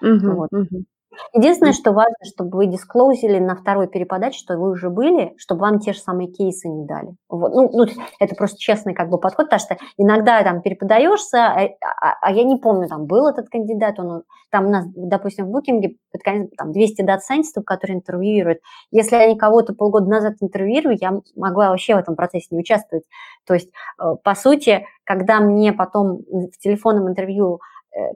Мгм, 0.00 0.34
Вот. 0.34 0.52
мгм. 0.52 0.86
Единственное, 1.32 1.72
что 1.72 1.92
важно, 1.92 2.14
чтобы 2.24 2.56
вы 2.56 2.66
дисклоузили 2.66 3.38
на 3.38 3.56
второй 3.56 3.88
переподаче, 3.88 4.38
что 4.38 4.56
вы 4.56 4.70
уже 4.70 4.90
были, 4.90 5.34
чтобы 5.36 5.62
вам 5.62 5.78
те 5.80 5.92
же 5.92 6.00
самые 6.00 6.28
кейсы 6.28 6.68
не 6.68 6.84
дали. 6.86 7.14
Вот. 7.28 7.52
Ну, 7.54 7.70
ну, 7.72 7.86
это 8.20 8.34
просто 8.34 8.58
честный 8.58 8.94
как 8.94 9.10
бы 9.10 9.18
подход, 9.18 9.46
потому 9.46 9.60
что 9.60 9.76
иногда 9.98 10.42
там 10.42 10.62
переподаешься, 10.62 11.38
а, 11.46 11.60
а- 12.00 12.16
а 12.22 12.32
я 12.32 12.44
не 12.44 12.56
помню, 12.56 12.88
там 12.88 13.06
был 13.06 13.26
этот 13.28 13.48
кандидат, 13.48 13.98
он, 13.98 14.22
там 14.50 14.66
у 14.66 14.70
нас, 14.70 14.86
допустим, 14.94 15.46
в 15.46 15.50
букинге 15.50 15.96
под 16.12 16.22
конец, 16.22 16.50
там 16.56 16.72
200 16.72 17.02
дата-сайентистов, 17.02 17.64
которые 17.64 17.98
интервьюируют. 17.98 18.60
Если 18.90 19.16
они 19.16 19.36
кого-то 19.36 19.74
полгода 19.74 20.08
назад 20.08 20.34
интервьюирую, 20.40 20.96
я 21.00 21.12
могла 21.34 21.70
вообще 21.70 21.94
в 21.94 21.98
этом 21.98 22.16
процессе 22.16 22.48
не 22.50 22.58
участвовать. 22.60 23.04
То 23.46 23.54
есть, 23.54 23.70
э, 24.02 24.14
по 24.22 24.34
сути, 24.34 24.86
когда 25.04 25.40
мне 25.40 25.72
потом 25.72 26.18
в 26.28 26.58
телефонном 26.58 27.08
интервью 27.08 27.60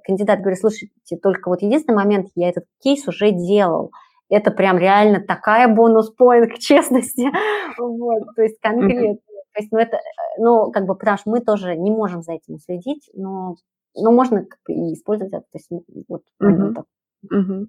кандидат 0.04 0.40
говорит, 0.40 0.60
слушайте, 0.60 1.16
только 1.22 1.48
вот 1.48 1.62
единственный 1.62 1.96
момент, 1.96 2.28
я 2.34 2.48
этот 2.48 2.64
кейс 2.82 3.06
уже 3.08 3.30
делал. 3.32 3.90
Это 4.28 4.50
прям 4.50 4.78
реально 4.78 5.20
такая 5.20 5.68
бонус-поинт 5.68 6.52
к 6.52 6.58
честности. 6.58 7.28
Вот, 7.78 8.34
то 8.36 8.42
есть 8.42 8.58
конкретно. 8.60 9.14
То 9.52 9.60
есть, 9.60 9.72
ну, 9.72 9.78
это, 9.78 9.96
э, 9.96 10.00
ну, 10.38 10.70
как 10.70 10.86
бы, 10.86 10.94
потому 10.94 11.18
что 11.18 11.30
мы 11.30 11.40
тоже 11.40 11.76
не 11.76 11.90
можем 11.90 12.22
за 12.22 12.32
этим 12.32 12.58
следить, 12.58 13.10
но, 13.14 13.56
но 13.96 14.12
можно 14.12 14.44
как 14.44 14.58
бы 14.66 14.74
и 14.74 14.94
использовать 14.94 15.32
это. 15.32 15.44
То 15.50 15.58
есть, 15.58 15.70
вот, 16.08 16.22
такой. 16.38 16.84
Мгм. 17.28 17.68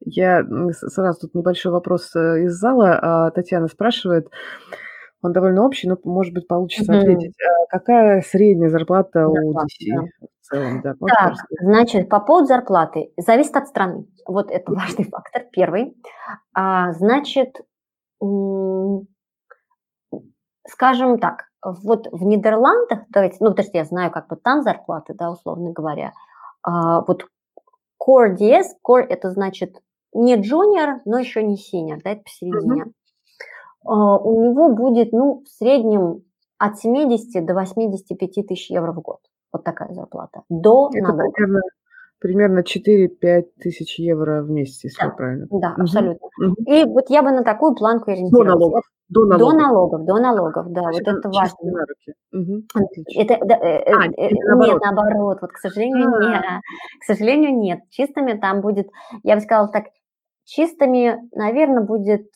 Я 0.00 0.44
сразу 0.72 1.20
тут 1.20 1.34
небольшой 1.34 1.72
вопрос 1.72 2.14
э, 2.14 2.44
из 2.44 2.52
зала. 2.54 2.98
А, 3.00 3.30
Татьяна 3.30 3.66
спрашивает, 3.68 4.28
он 5.22 5.32
довольно 5.32 5.64
общий, 5.64 5.88
но, 5.88 5.96
может 6.04 6.34
быть, 6.34 6.46
получится 6.46 6.92
Мгм. 6.92 7.00
ответить. 7.00 7.34
А 7.42 7.66
Какая 7.78 8.22
средняя 8.22 8.70
зарплата 8.70 9.28
у 9.28 9.34
Зарплата, 9.34 9.66
DC 9.66 9.94
да. 9.94 10.02
в 10.20 10.46
целом? 10.46 10.80
Да, 10.82 10.94
Так, 11.08 11.34
значит, 11.60 12.08
по 12.08 12.20
поводу 12.20 12.46
зарплаты. 12.46 13.12
Зависит 13.16 13.56
от 13.56 13.68
страны. 13.68 14.06
Вот 14.26 14.50
это 14.50 14.72
важный 15.00 15.04
фактор, 15.04 15.44
первый. 15.52 15.96
А, 16.54 16.92
значит, 16.92 17.56
скажем 20.68 21.18
так, 21.18 21.44
вот 21.62 22.06
в 22.12 22.22
Нидерландах, 22.24 23.00
давайте, 23.10 23.38
ну, 23.40 23.50
потому 23.50 23.66
что 23.68 23.78
я 23.78 23.84
знаю, 23.84 24.10
как 24.10 24.28
бы 24.28 24.36
там 24.36 24.62
зарплаты, 24.62 25.14
да, 25.14 25.30
условно 25.30 25.72
говоря, 25.72 26.12
а, 26.62 27.00
вот 27.02 27.26
Core 28.00 28.36
DS, 28.36 28.66
Core 28.86 29.02
это 29.08 29.30
значит 29.30 29.76
не 30.12 30.36
junior, 30.36 31.00
но 31.04 31.18
еще 31.18 31.42
не 31.42 31.56
senior, 31.56 32.00
да, 32.04 32.10
это 32.12 32.22
посередине. 32.22 32.82
Мгм. 32.84 32.92
А, 33.86 34.18
у 34.18 34.42
него 34.44 34.68
будет, 34.70 35.12
ну, 35.12 35.42
в 35.44 35.48
среднем 35.48 36.22
от 36.58 36.78
70 36.78 37.44
до 37.46 37.54
85 37.54 38.42
тысяч 38.42 38.70
евро 38.70 38.92
в 38.92 39.00
год. 39.00 39.20
Вот 39.52 39.64
такая 39.64 39.92
зарплата. 39.94 40.42
До 40.48 40.90
Это 40.92 41.08
налогов. 41.08 41.32
примерно, 41.34 41.60
примерно 42.18 42.62
4-5 42.62 43.54
тысяч 43.60 43.98
евро 43.98 44.42
в 44.42 44.50
месяц, 44.50 44.84
если 44.84 45.02
я 45.02 45.08
Да, 45.10 45.14
правильно. 45.14 45.46
да, 45.50 45.70
Мгм, 45.72 45.82
абсолютно. 45.82 46.28
мгм. 46.38 46.54
И 46.66 46.84
вот 46.84 47.10
я 47.10 47.22
бы 47.22 47.30
на 47.30 47.44
такую 47.44 47.74
планку 47.74 48.06
До 48.06 48.12
ориентировалась. 48.12 48.48
налогов. 48.58 48.82
До 49.08 49.24
Это 49.26 49.38
До 49.38 49.52
налогов. 49.52 49.62
налогов, 49.62 50.04
до 50.06 50.14
налогов, 50.20 50.72
да, 50.72 50.82
Значит, 50.82 51.06
вот 51.06 51.16
это 51.18 51.28
важно. 51.28 51.56
на 51.70 51.86
руки. 51.86 52.64
Отлично. 52.74 53.20
Это, 53.22 53.44
да, 53.46 53.54
э, 53.56 53.78
э, 53.78 53.92
А, 53.92 54.06
э, 54.06 54.30
нет, 54.30 54.44
наоборот. 54.46 54.82
наоборот, 54.82 55.38
вот, 55.42 55.52
к 55.52 55.58
сожалению, 55.58 56.08
А, 56.12 56.20
нет. 56.32 56.42
К 57.00 57.04
сожалению, 57.04 57.56
нет. 57.56 57.80
Чистыми 57.90 58.32
там 58.32 58.62
будет, 58.62 58.88
я 59.22 59.36
бы 59.36 59.40
сказала 59.42 59.68
так, 59.68 59.84
чистыми, 60.44 61.18
наверное, 61.34 61.82
будет 61.84 62.30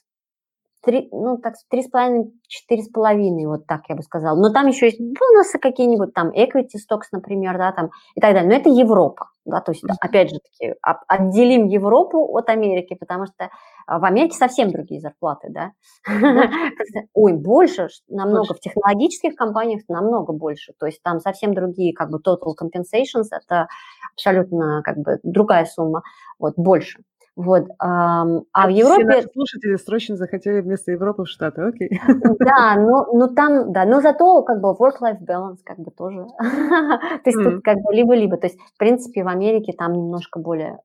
три, 0.83 1.09
ну, 1.13 1.37
так, 1.39 1.55
три 1.69 1.83
с 1.83 1.89
половиной, 1.89 2.33
четыре 2.47 2.83
с 2.83 2.89
половиной, 2.89 3.47
вот 3.47 3.67
так 3.67 3.83
я 3.89 3.95
бы 3.97 4.03
сказала. 4.03 4.37
Но 4.39 4.53
там 4.53 4.67
еще 4.67 4.87
есть 4.87 5.01
бонусы 5.01 5.59
какие-нибудь, 5.59 6.15
там, 6.15 6.31
equity 6.31 6.77
stocks, 6.77 7.09
например, 7.13 7.59
да, 7.59 7.73
там, 7.73 7.91
и 8.15 8.21
так 8.21 8.35
далее. 8.35 8.49
Но 8.49 8.57
это 8.57 8.71
Европа, 8.71 9.31
да, 9.45 9.61
то 9.61 9.73
есть, 9.73 9.85
Мгм. 9.85 9.97
опять 10.01 10.31
же 10.31 10.39
таки, 10.41 10.75
от- 10.83 11.03
отделим 11.07 11.67
Европу 11.67 12.37
от 12.37 12.49
Америки, 12.49 12.95
потому 12.95 13.27
что 13.27 13.51
а, 13.87 13.99
в 13.99 14.05
Америке 14.05 14.37
совсем 14.37 14.71
другие 14.71 15.01
зарплаты, 15.01 15.49
да. 15.51 15.73
Больше? 16.21 17.09
Ой, 17.15 17.33
больше, 17.35 17.89
намного, 18.09 18.55
в 18.55 18.61
технологических 18.61 19.35
компаниях 19.35 19.83
намного 19.89 20.33
больше, 20.33 20.73
то 20.79 20.87
есть 20.87 21.03
там 21.03 21.21
совсем 21.21 21.55
другие, 21.55 21.93
как 21.93 22.11
бы, 22.11 22.19
total 22.19 22.55
compensations, 22.61 23.27
это 23.33 23.67
абсолютно, 24.15 24.83
как 24.83 24.99
бы, 24.99 25.19
другая 25.23 25.65
сумма, 25.65 26.03
вот, 26.39 26.55
больше. 26.57 27.01
Вот, 27.37 27.65
ам, 27.79 28.43
а 28.53 28.67
в 28.67 28.71
Все 28.71 28.81
Европе 28.81 29.05
наши 29.05 29.29
слушатели 29.33 29.77
срочно 29.77 30.17
захотели 30.17 30.61
вместо 30.61 30.91
Европы 30.91 31.25
в 31.25 31.29
Штаты. 31.29 31.63
Окей. 31.63 32.01
да, 32.39 32.77
ну, 32.77 33.07
ну 33.17 33.35
там, 33.35 33.73
да, 33.73 33.85
но 33.85 34.01
зато 34.01 34.43
как 34.43 34.61
бы 34.61 34.73
work-life 34.73 35.21
balance 35.25 35.59
как 35.65 35.79
бы 35.79 35.91
тоже. 35.91 36.27
То 36.39 37.23
есть 37.25 37.43
тут 37.43 37.63
как 37.63 37.79
бы 37.79 37.95
либо-либо. 37.95 38.37
То 38.37 38.49
есть, 38.49 38.59
в 38.59 38.79
принципе, 38.79 39.23
в 39.23 39.29
Америке 39.29 39.73
там 39.73 39.93
немножко 39.93 40.39
более 40.39 40.81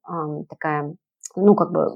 такая, 0.50 0.96
ну, 1.36 1.56
как 1.56 1.72
бы 1.72 1.90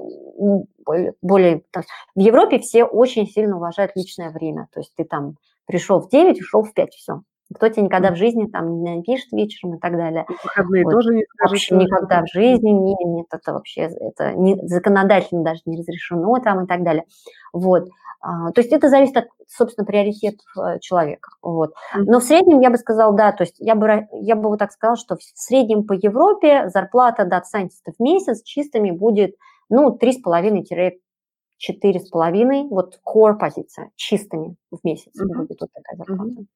более, 0.84 1.14
более... 1.22 1.62
есть 1.72 1.86
В 2.14 2.20
Европе 2.20 2.58
все 2.58 2.84
очень 2.84 3.26
сильно 3.26 3.56
уважают 3.56 3.92
личное 3.94 4.30
время. 4.30 4.68
То 4.74 4.80
есть 4.80 4.92
ты 4.96 5.04
там 5.04 5.36
пришел 5.66 6.00
в 6.00 6.10
9, 6.10 6.40
ушел 6.40 6.64
в 6.64 6.74
5, 6.74 6.92
все. 6.94 7.22
Никто 7.50 7.68
тебе 7.68 7.82
никогда 7.82 8.12
в 8.12 8.16
жизни 8.16 8.46
там 8.46 8.82
не 8.82 8.96
напишет 8.96 9.32
вечером 9.32 9.74
и 9.74 9.78
так 9.80 9.96
далее. 9.96 10.24
И 10.28 10.32
в 10.32 10.44
выходные 10.44 10.84
Вот. 10.84 10.92
тоже 10.92 11.14
не 11.16 11.24
скажут. 11.24 11.50
Вообще 11.52 11.76
никогда 11.76 12.22
в 12.22 12.28
жизни 12.32 12.70
не, 12.70 12.94
нет, 13.04 13.26
это 13.32 13.52
вообще 13.52 13.80
это 13.82 14.32
не, 14.34 14.56
законодательно 14.68 15.42
даже 15.42 15.60
не 15.66 15.76
разрешено 15.76 16.38
там 16.38 16.64
и 16.64 16.68
так 16.68 16.84
далее. 16.84 17.04
Вот. 17.52 17.88
А, 18.20 18.52
то 18.52 18.60
есть 18.60 18.72
это 18.72 18.88
зависит 18.88 19.16
от, 19.16 19.24
собственно, 19.48 19.84
приоритетов 19.84 20.46
э, 20.56 20.78
человека. 20.80 21.30
Вот. 21.42 21.74
Но 21.96 22.20
в 22.20 22.22
среднем 22.22 22.60
я 22.60 22.70
бы 22.70 22.76
сказала, 22.76 23.12
да, 23.16 23.32
то 23.32 23.42
есть 23.42 23.56
я 23.58 23.74
бы, 23.74 24.06
я 24.12 24.36
бы 24.36 24.48
вот 24.50 24.58
так 24.60 24.70
сказала, 24.72 24.96
что 24.96 25.16
в 25.16 25.22
среднем 25.22 25.84
по 25.86 25.92
Европе 25.94 26.68
зарплата 26.68 27.24
дата-сайентиста 27.24 27.92
в 27.98 28.00
месяц 28.00 28.42
чистыми 28.44 28.90
будет, 28.92 29.34
ну, 29.70 29.96
3,5-4,5, 29.96 32.68
вот 32.68 33.00
core 33.04 33.34
позиция, 33.38 33.90
чистыми 33.96 34.54
в 34.70 34.78
месяц 34.84 35.12
Мгм. 35.18 35.46
будет 35.46 35.60
вот 35.60 35.70
такая 35.72 35.96
зарплата. 35.96 36.22
Мгм. 36.22 36.46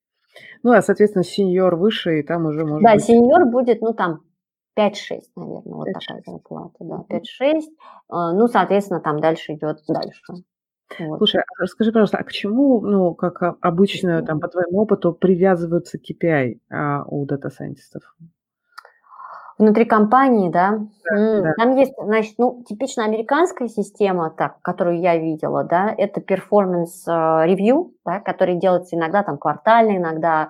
Ну, 0.62 0.72
а, 0.72 0.82
соответственно, 0.82 1.24
сеньор 1.24 1.76
выше, 1.76 2.20
и 2.20 2.22
там 2.22 2.46
уже 2.46 2.64
может 2.64 2.82
Да, 2.82 2.94
быть... 2.94 3.04
сеньор 3.04 3.46
будет, 3.46 3.80
ну, 3.80 3.92
там 3.92 4.22
5-6, 4.76 5.30
наверное, 5.36 5.74
вот 5.74 5.88
такая 5.92 6.22
зарплата, 6.26 6.76
да, 6.80 7.04
5-6. 7.08 7.62
А, 8.08 8.32
ну, 8.32 8.48
соответственно, 8.48 9.00
там 9.00 9.20
дальше 9.20 9.54
идет 9.54 9.82
дальше. 9.88 10.22
Вот. 10.98 11.18
Слушай, 11.18 11.42
а 11.42 11.62
расскажи, 11.62 11.92
пожалуйста, 11.92 12.18
а 12.18 12.24
к 12.24 12.32
чему, 12.32 12.80
ну, 12.80 13.14
как 13.14 13.56
обычно, 13.60 14.22
там, 14.22 14.40
по 14.40 14.48
твоему 14.48 14.80
опыту, 14.80 15.12
привязываются 15.12 15.98
KPI 15.98 16.60
а, 16.70 17.04
у 17.04 17.24
дата-сайентистов? 17.24 18.02
Внутри 19.58 19.84
компании, 19.84 20.50
да? 20.50 20.80
Да, 21.10 21.40
да. 21.40 21.52
Там 21.56 21.76
есть, 21.76 21.92
значит, 21.96 22.34
ну, 22.38 22.64
типично 22.64 23.04
американская 23.04 23.68
система, 23.68 24.30
так, 24.30 24.60
которую 24.62 25.00
я 25.00 25.16
видела, 25.16 25.64
да, 25.64 25.94
это 25.96 26.20
performance 26.20 27.06
review, 27.06 27.92
да, 28.04 28.20
который 28.20 28.56
делается 28.56 28.96
иногда 28.96 29.22
там 29.22 29.38
квартально, 29.38 29.96
иногда 29.96 30.48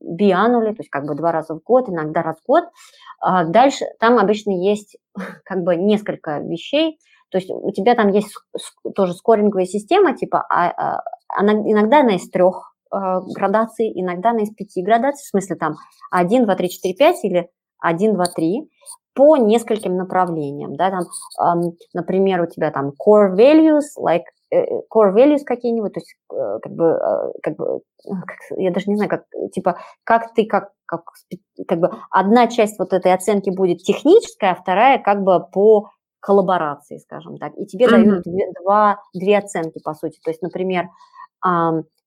бианули, 0.00 0.70
то 0.70 0.80
есть 0.80 0.90
как 0.90 1.06
бы 1.06 1.14
два 1.14 1.32
раза 1.32 1.54
в 1.54 1.62
год, 1.62 1.88
иногда 1.88 2.22
раз 2.22 2.36
в 2.38 2.46
год. 2.46 2.64
А 3.20 3.44
дальше 3.44 3.84
там 4.00 4.18
обычно 4.18 4.50
есть 4.50 4.96
как 5.44 5.62
бы 5.62 5.76
несколько 5.76 6.38
вещей, 6.38 6.98
то 7.30 7.38
есть 7.38 7.50
у 7.50 7.70
тебя 7.72 7.94
там 7.94 8.08
есть 8.08 8.34
тоже 8.94 9.12
скоринговая 9.12 9.66
система, 9.66 10.16
типа, 10.16 10.46
а, 10.48 10.70
а, 10.70 11.02
она, 11.28 11.52
иногда 11.52 12.00
она 12.00 12.14
из 12.16 12.28
трех 12.30 12.74
а, 12.90 13.20
градаций, 13.20 13.92
иногда 13.94 14.30
она 14.30 14.42
из 14.42 14.50
пяти 14.50 14.82
градаций, 14.82 15.24
в 15.24 15.28
смысле 15.28 15.56
там 15.56 15.74
1, 16.10 16.44
2, 16.44 16.54
3, 16.54 16.70
4, 16.70 16.94
5 16.94 17.24
или 17.24 17.50
1, 17.80 18.14
2, 18.14 18.24
3 18.24 18.70
по 19.14 19.36
нескольким 19.36 19.96
направлениям, 19.96 20.76
да, 20.76 20.90
там, 20.90 21.72
например, 21.92 22.42
у 22.42 22.46
тебя 22.46 22.70
там 22.70 22.92
core 23.04 23.34
values, 23.34 23.86
like 23.98 24.22
Э, 24.50 24.64
core 24.90 25.12
values 25.12 25.44
какие-нибудь, 25.44 25.92
то 25.92 26.00
есть 26.00 26.14
э, 26.32 26.58
как 26.62 26.72
бы, 26.72 26.84
э, 26.84 27.32
как 27.42 27.56
бы 27.56 27.80
как, 28.26 28.36
я 28.56 28.70
даже 28.70 28.88
не 28.88 28.96
знаю, 28.96 29.10
как, 29.10 29.24
типа, 29.52 29.78
как 30.04 30.32
ты, 30.32 30.46
как, 30.46 30.70
как, 30.86 31.02
как 31.66 31.80
бы 31.80 31.90
одна 32.10 32.46
часть 32.46 32.78
вот 32.78 32.94
этой 32.94 33.12
оценки 33.12 33.50
будет 33.50 33.82
техническая, 33.82 34.52
а 34.52 34.54
вторая 34.54 34.98
как 34.98 35.22
бы 35.22 35.44
по 35.52 35.90
коллаборации, 36.20 36.96
скажем 36.96 37.36
так, 37.36 37.52
и 37.58 37.66
тебе 37.66 37.86
mm-hmm. 37.86 37.90
дают 37.90 38.22
две, 38.22 38.52
два, 38.60 39.02
две 39.12 39.38
оценки, 39.38 39.80
по 39.84 39.92
сути, 39.94 40.18
то 40.24 40.30
есть, 40.30 40.42
например, 40.42 40.88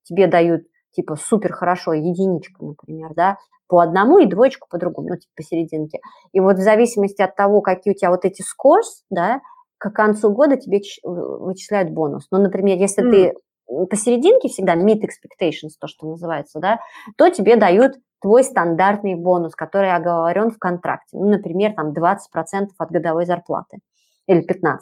тебе 0.02 0.26
дают 0.26 0.62
типа 0.92 1.16
супер 1.16 1.52
хорошо, 1.52 1.92
единичка, 1.92 2.64
например, 2.64 3.12
да, 3.14 3.38
по 3.66 3.80
одному 3.80 4.18
и 4.18 4.26
двоечку 4.26 4.68
по 4.70 4.78
другому, 4.78 5.08
ну, 5.08 5.16
типа 5.16 5.32
посерединке. 5.36 6.00
И 6.32 6.40
вот 6.40 6.56
в 6.56 6.60
зависимости 6.60 7.22
от 7.22 7.34
того, 7.36 7.60
какие 7.62 7.94
у 7.94 7.96
тебя 7.96 8.10
вот 8.10 8.24
эти 8.24 8.42
scores, 8.42 9.04
да, 9.10 9.40
к 9.78 9.90
концу 9.90 10.30
года 10.30 10.56
тебе 10.56 10.80
вычисляют 11.02 11.90
бонус. 11.90 12.26
Ну, 12.30 12.38
например, 12.38 12.78
если 12.78 13.04
mm. 13.04 13.10
ты 13.10 13.86
посерединке 13.86 14.48
всегда 14.48 14.76
meet 14.76 15.00
expectations, 15.00 15.70
то, 15.80 15.88
что 15.88 16.06
называется, 16.06 16.60
да, 16.60 16.80
то 17.16 17.28
тебе 17.30 17.56
дают 17.56 17.94
твой 18.20 18.44
стандартный 18.44 19.14
бонус, 19.14 19.54
который 19.54 19.92
оговорен 19.92 20.50
в 20.50 20.58
контракте. 20.58 21.16
Ну, 21.16 21.28
например, 21.28 21.74
там 21.74 21.92
20% 21.92 22.68
от 22.78 22.90
годовой 22.90 23.26
зарплаты 23.26 23.78
или 24.26 24.40
15%. 24.46 24.78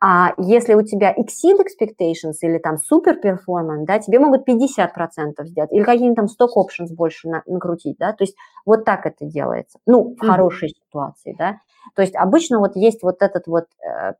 А 0.00 0.32
если 0.38 0.74
у 0.74 0.82
тебя 0.82 1.12
exceed 1.12 1.58
expectations 1.58 2.34
или 2.40 2.58
там 2.58 2.76
super 2.76 3.14
performance, 3.22 3.84
да, 3.84 3.98
тебе 3.98 4.18
могут 4.18 4.48
50% 4.48 5.44
сделать 5.44 5.72
или 5.72 5.82
какие-нибудь 5.82 6.16
там 6.16 6.26
stock 6.26 6.52
options 6.56 6.94
больше 6.94 7.28
на, 7.28 7.42
накрутить, 7.46 7.96
да, 7.98 8.12
то 8.12 8.24
есть 8.24 8.36
вот 8.64 8.84
так 8.84 9.06
это 9.06 9.24
делается, 9.26 9.78
ну, 9.86 10.02
в 10.02 10.22
mm-hmm. 10.22 10.26
хорошей 10.26 10.68
ситуации, 10.70 11.34
да. 11.38 11.58
То 11.94 12.02
есть 12.02 12.16
обычно 12.16 12.60
вот 12.60 12.76
есть 12.76 13.02
вот 13.02 13.20
этот 13.20 13.46
вот 13.46 13.66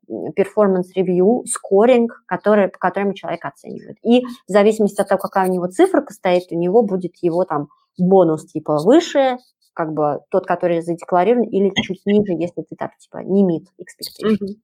performance 0.08 0.88
review, 0.96 1.44
скоринг, 1.46 2.22
который, 2.26 2.68
по 2.68 2.78
которому 2.78 3.14
человек 3.14 3.44
оценивает. 3.44 3.96
И 4.02 4.24
в 4.24 4.50
зависимости 4.52 5.00
от 5.00 5.08
того, 5.08 5.18
какая 5.18 5.48
у 5.48 5.52
него 5.52 5.66
цифра 5.68 6.04
стоит, 6.10 6.52
у 6.52 6.56
него 6.56 6.82
будет 6.82 7.14
его 7.22 7.44
там 7.44 7.68
бонус 7.98 8.44
типа 8.46 8.78
выше, 8.78 9.38
как 9.72 9.92
бы 9.92 10.20
тот, 10.30 10.46
который 10.46 10.82
задекларирован, 10.82 11.44
или 11.44 11.72
чуть 11.82 12.04
ниже, 12.06 12.32
если 12.32 12.62
ты 12.62 12.76
так 12.76 12.96
типа 12.98 13.18
не 13.18 13.44
meet 13.44 13.66
expectation. 13.80 14.38
Mm-hmm. 14.40 14.54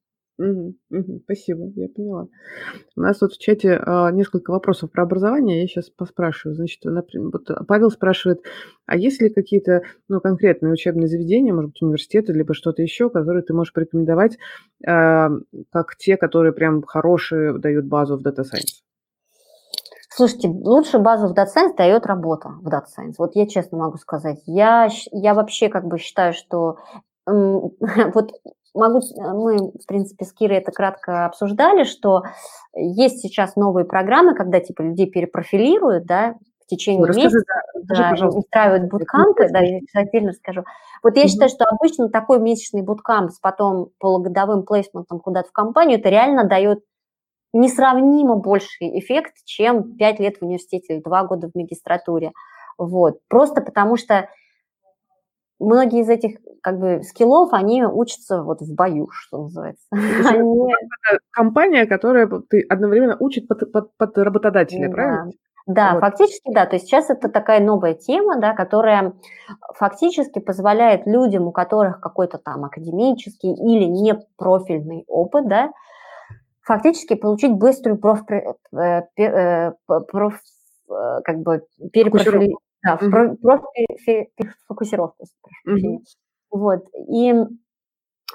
Спасибо, 1.24 1.70
я 1.76 1.88
поняла. 1.88 2.28
У 2.96 3.00
нас 3.00 3.20
вот 3.20 3.32
в 3.32 3.38
чате 3.38 3.78
а, 3.84 4.10
несколько 4.10 4.50
вопросов 4.50 4.90
про 4.90 5.02
образование, 5.02 5.60
я 5.60 5.66
сейчас 5.66 5.90
поспрашиваю. 5.90 6.54
Значит, 6.54 6.82
например, 6.84 7.30
вот 7.32 7.66
Павел 7.66 7.90
спрашивает, 7.90 8.40
а 8.86 8.96
есть 8.96 9.20
ли 9.20 9.28
какие-то 9.30 9.82
ну, 10.08 10.20
конкретные 10.20 10.72
учебные 10.72 11.08
заведения, 11.08 11.52
может 11.52 11.70
быть, 11.70 11.82
университеты, 11.82 12.32
либо 12.32 12.54
что-то 12.54 12.82
еще, 12.82 13.10
которые 13.10 13.42
ты 13.42 13.52
можешь 13.52 13.72
порекомендовать, 13.72 14.38
а, 14.86 15.28
как 15.70 15.96
те, 15.96 16.16
которые 16.16 16.52
прям 16.52 16.82
хорошие 16.82 17.58
дают 17.58 17.86
базу 17.86 18.16
в 18.16 18.26
Data 18.26 18.40
Science? 18.40 18.80
Слушайте, 20.12 20.48
лучше 20.48 20.98
базу 20.98 21.28
в 21.28 21.32
Data 21.32 21.46
Science 21.54 21.76
дает 21.76 22.06
работа 22.06 22.48
в 22.62 22.66
Data 22.66 22.86
Science. 22.86 23.14
Вот 23.18 23.36
я 23.36 23.46
честно 23.46 23.78
могу 23.78 23.98
сказать. 23.98 24.42
Я, 24.46 24.88
я 25.12 25.34
вообще 25.34 25.68
как 25.68 25.84
бы 25.84 25.98
считаю, 25.98 26.32
что 26.32 26.78
вот 27.26 28.32
могу, 28.74 28.98
э, 28.98 29.32
мы, 29.32 29.72
в 29.72 29.86
принципе, 29.86 30.24
с 30.24 30.32
Кирой 30.32 30.58
это 30.58 30.72
кратко 30.72 31.26
обсуждали, 31.26 31.84
что 31.84 32.22
есть 32.74 33.20
сейчас 33.20 33.56
новые 33.56 33.84
программы, 33.84 34.34
когда 34.34 34.60
типа 34.60 34.82
людей 34.82 35.10
перепрофилируют, 35.10 36.06
да, 36.06 36.36
в 36.64 36.66
течение 36.66 37.04
Расскажи, 37.04 37.26
месяца, 37.26 37.54
да, 37.74 38.16
да, 38.16 38.28
устраивают 38.28 38.90
буткампы, 38.90 39.48
да, 39.50 39.60
я 39.60 39.80
сейчас 39.80 40.06
отдельно 40.06 40.32
скажу. 40.32 40.64
Вот 41.02 41.16
я 41.16 41.24
mm-hmm. 41.24 41.28
считаю, 41.28 41.50
что 41.50 41.64
обычно 41.64 42.08
такой 42.08 42.38
месячный 42.38 42.82
буткамп 42.82 43.32
с 43.32 43.40
потом 43.40 43.90
полугодовым 43.98 44.64
плейсментом 44.64 45.18
куда-то 45.18 45.48
в 45.48 45.52
компанию, 45.52 45.98
это 45.98 46.08
реально 46.08 46.44
дает 46.44 46.80
несравнимо 47.52 48.36
больший 48.36 48.98
эффект, 49.00 49.34
чем 49.44 49.96
5 49.96 50.20
лет 50.20 50.36
в 50.36 50.44
университете 50.44 50.94
или 50.94 51.02
2 51.02 51.24
года 51.24 51.50
в 51.50 51.58
магистратуре. 51.58 52.32
Вот. 52.78 53.18
Просто 53.28 53.60
потому 53.60 53.96
что 53.96 54.28
многие 55.60 56.00
из 56.00 56.08
этих 56.08 56.38
как 56.62 56.78
бы 56.78 57.02
скиллов, 57.02 57.52
они 57.52 57.84
учатся 57.84 58.42
вот 58.42 58.60
в 58.60 58.74
бою, 58.74 59.08
что 59.10 59.44
называется. 59.44 59.86
Они... 59.92 60.74
Компания, 61.30 61.86
которая 61.86 62.28
ты 62.48 62.62
одновременно 62.68 63.16
учит 63.18 63.48
под, 63.48 63.70
под, 63.72 63.96
под 63.96 64.18
работодателя, 64.18 64.88
да. 64.88 64.92
правильно? 64.94 65.30
Да, 65.66 65.92
вот. 65.92 66.00
фактически, 66.00 66.52
да. 66.52 66.66
То 66.66 66.76
есть 66.76 66.86
сейчас 66.86 67.10
это 67.10 67.28
такая 67.28 67.60
новая 67.60 67.94
тема, 67.94 68.40
да, 68.40 68.54
которая 68.54 69.14
фактически 69.74 70.38
позволяет 70.38 71.06
людям, 71.06 71.46
у 71.46 71.52
которых 71.52 72.00
какой-то 72.00 72.38
там 72.38 72.64
академический 72.64 73.52
или 73.52 73.84
непрофильный 73.84 75.04
опыт, 75.06 75.48
да, 75.48 75.70
фактически 76.62 77.14
получить 77.14 77.52
быструю 77.52 77.98
проф, 77.98 78.20
э, 78.30 79.02
э, 79.16 79.72
проф, 79.86 80.34
э, 80.90 81.20
как 81.24 81.38
бы 81.38 81.64
перепрофилирование 81.92 82.56
да, 82.82 82.98
mm-hmm. 83.00 83.36
профокусировку. 84.66 85.24
Mm-hmm. 85.68 85.98
Вот. 86.50 86.84
И 87.08 87.34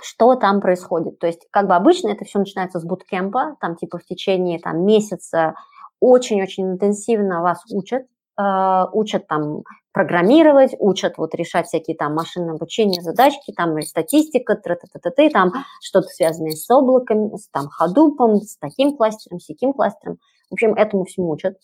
что 0.02 0.36
там 0.36 0.62
происходит? 0.62 1.20
То 1.20 1.28
есть, 1.28 1.48
как 1.52 1.68
бы 1.68 1.76
обычно 1.76 2.10
это 2.10 2.26
все 2.26 2.40
начинается 2.40 2.80
с 2.80 2.84
буткемпа, 2.84 3.58
там 3.60 3.76
типа 3.76 3.98
в 3.98 4.06
течение 4.06 4.60
там, 4.60 4.86
месяца 4.86 5.56
очень-очень 6.00 6.72
интенсивно 6.72 7.42
вас 7.42 7.64
учат, 7.72 8.04
э, 8.40 8.86
учат 8.92 9.28
там 9.28 9.64
программировать, 9.94 10.76
учат 10.78 11.18
вот 11.18 11.34
решать 11.36 11.68
всякие 11.68 11.96
там 11.96 12.14
машинное 12.14 12.56
обучение, 12.56 13.02
задачки, 13.02 13.54
там 13.56 13.78
и 13.78 13.82
статистика, 13.82 14.56
т 14.56 14.74
-т 14.74 14.76
-т 14.76 15.12
-т, 15.18 15.30
там 15.30 15.54
что-то 15.82 16.08
связанное 16.10 16.52
с 16.52 16.70
облаком, 16.70 17.38
с 17.38 17.48
там 17.50 17.70
ходупом, 17.70 18.36
с 18.42 18.58
таким 18.58 18.98
кластером, 18.98 19.40
с 19.40 19.48
таким 19.48 19.72
кластером. 19.72 20.18
В 20.50 20.54
общем, 20.54 20.74
этому 20.74 21.06
всему 21.06 21.32
учат. 21.32 21.56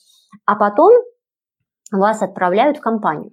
А 0.45 0.55
потом 0.55 0.91
вас 1.91 2.21
отправляют 2.21 2.77
в 2.77 2.81
компанию. 2.81 3.31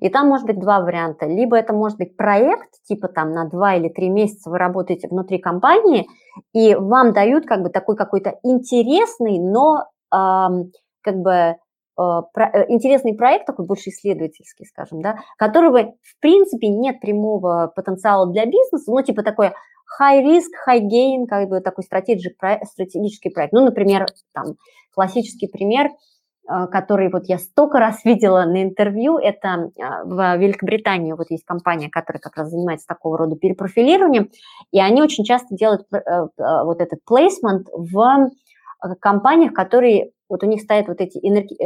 И 0.00 0.08
там 0.08 0.28
может 0.28 0.46
быть 0.46 0.58
два 0.58 0.80
варианта. 0.80 1.26
Либо 1.26 1.56
это 1.56 1.72
может 1.72 1.98
быть 1.98 2.16
проект, 2.16 2.70
типа 2.84 3.08
там 3.08 3.32
на 3.32 3.48
два 3.48 3.74
или 3.74 3.88
три 3.88 4.08
месяца 4.08 4.50
вы 4.50 4.58
работаете 4.58 5.08
внутри 5.08 5.38
компании, 5.38 6.06
и 6.52 6.74
вам 6.74 7.12
дают 7.12 7.46
как 7.46 7.62
бы 7.62 7.68
такой 7.68 7.96
какой-то 7.96 8.38
интересный, 8.42 9.38
но 9.38 9.84
эм, 10.14 10.72
как 11.02 11.16
бы 11.16 11.32
э, 11.32 11.56
э, 11.98 12.64
интересный 12.68 13.14
проект, 13.14 13.46
такой 13.46 13.66
больше 13.66 13.90
исследовательский, 13.90 14.64
скажем, 14.66 15.02
да, 15.02 15.16
которого 15.36 15.92
в 16.02 16.20
принципе 16.20 16.68
нет 16.68 17.00
прямого 17.00 17.70
потенциала 17.74 18.26
для 18.32 18.46
бизнеса, 18.46 18.90
ну 18.90 19.02
типа 19.02 19.22
такой 19.22 19.52
high 20.00 20.24
risk, 20.24 20.48
high 20.66 20.80
gain, 20.80 21.26
как 21.28 21.50
бы 21.50 21.60
такой 21.60 21.84
стратегический 21.84 23.28
проект. 23.28 23.52
Ну, 23.52 23.62
например, 23.62 24.06
там 24.32 24.54
классический 24.94 25.48
пример– 25.48 25.90
который 26.46 27.10
вот 27.10 27.24
я 27.26 27.38
столько 27.38 27.78
раз 27.78 28.04
видела 28.04 28.44
на 28.44 28.62
интервью, 28.62 29.18
это 29.18 29.70
а, 29.80 30.04
в 30.04 30.36
Великобритании 30.38 31.12
вот 31.12 31.30
есть 31.30 31.44
компания, 31.44 31.88
которая 31.88 32.20
как 32.20 32.36
раз 32.36 32.50
занимается 32.50 32.86
такого 32.86 33.18
рода 33.18 33.36
перепрофилированием, 33.36 34.30
и 34.70 34.80
они 34.80 35.02
очень 35.02 35.24
часто 35.24 35.54
делают 35.54 35.82
э, 35.92 35.98
э, 35.98 36.28
вот 36.36 36.80
этот 36.80 37.00
placement 37.08 37.64
в 37.72 37.98
э, 37.98 38.94
компаниях, 39.00 39.52
которые, 39.52 40.10
вот 40.28 40.42
у 40.42 40.46
них 40.46 40.62
стоят 40.62 40.88
вот 40.88 41.00
эти 41.00 41.18
энерги, 41.18 41.56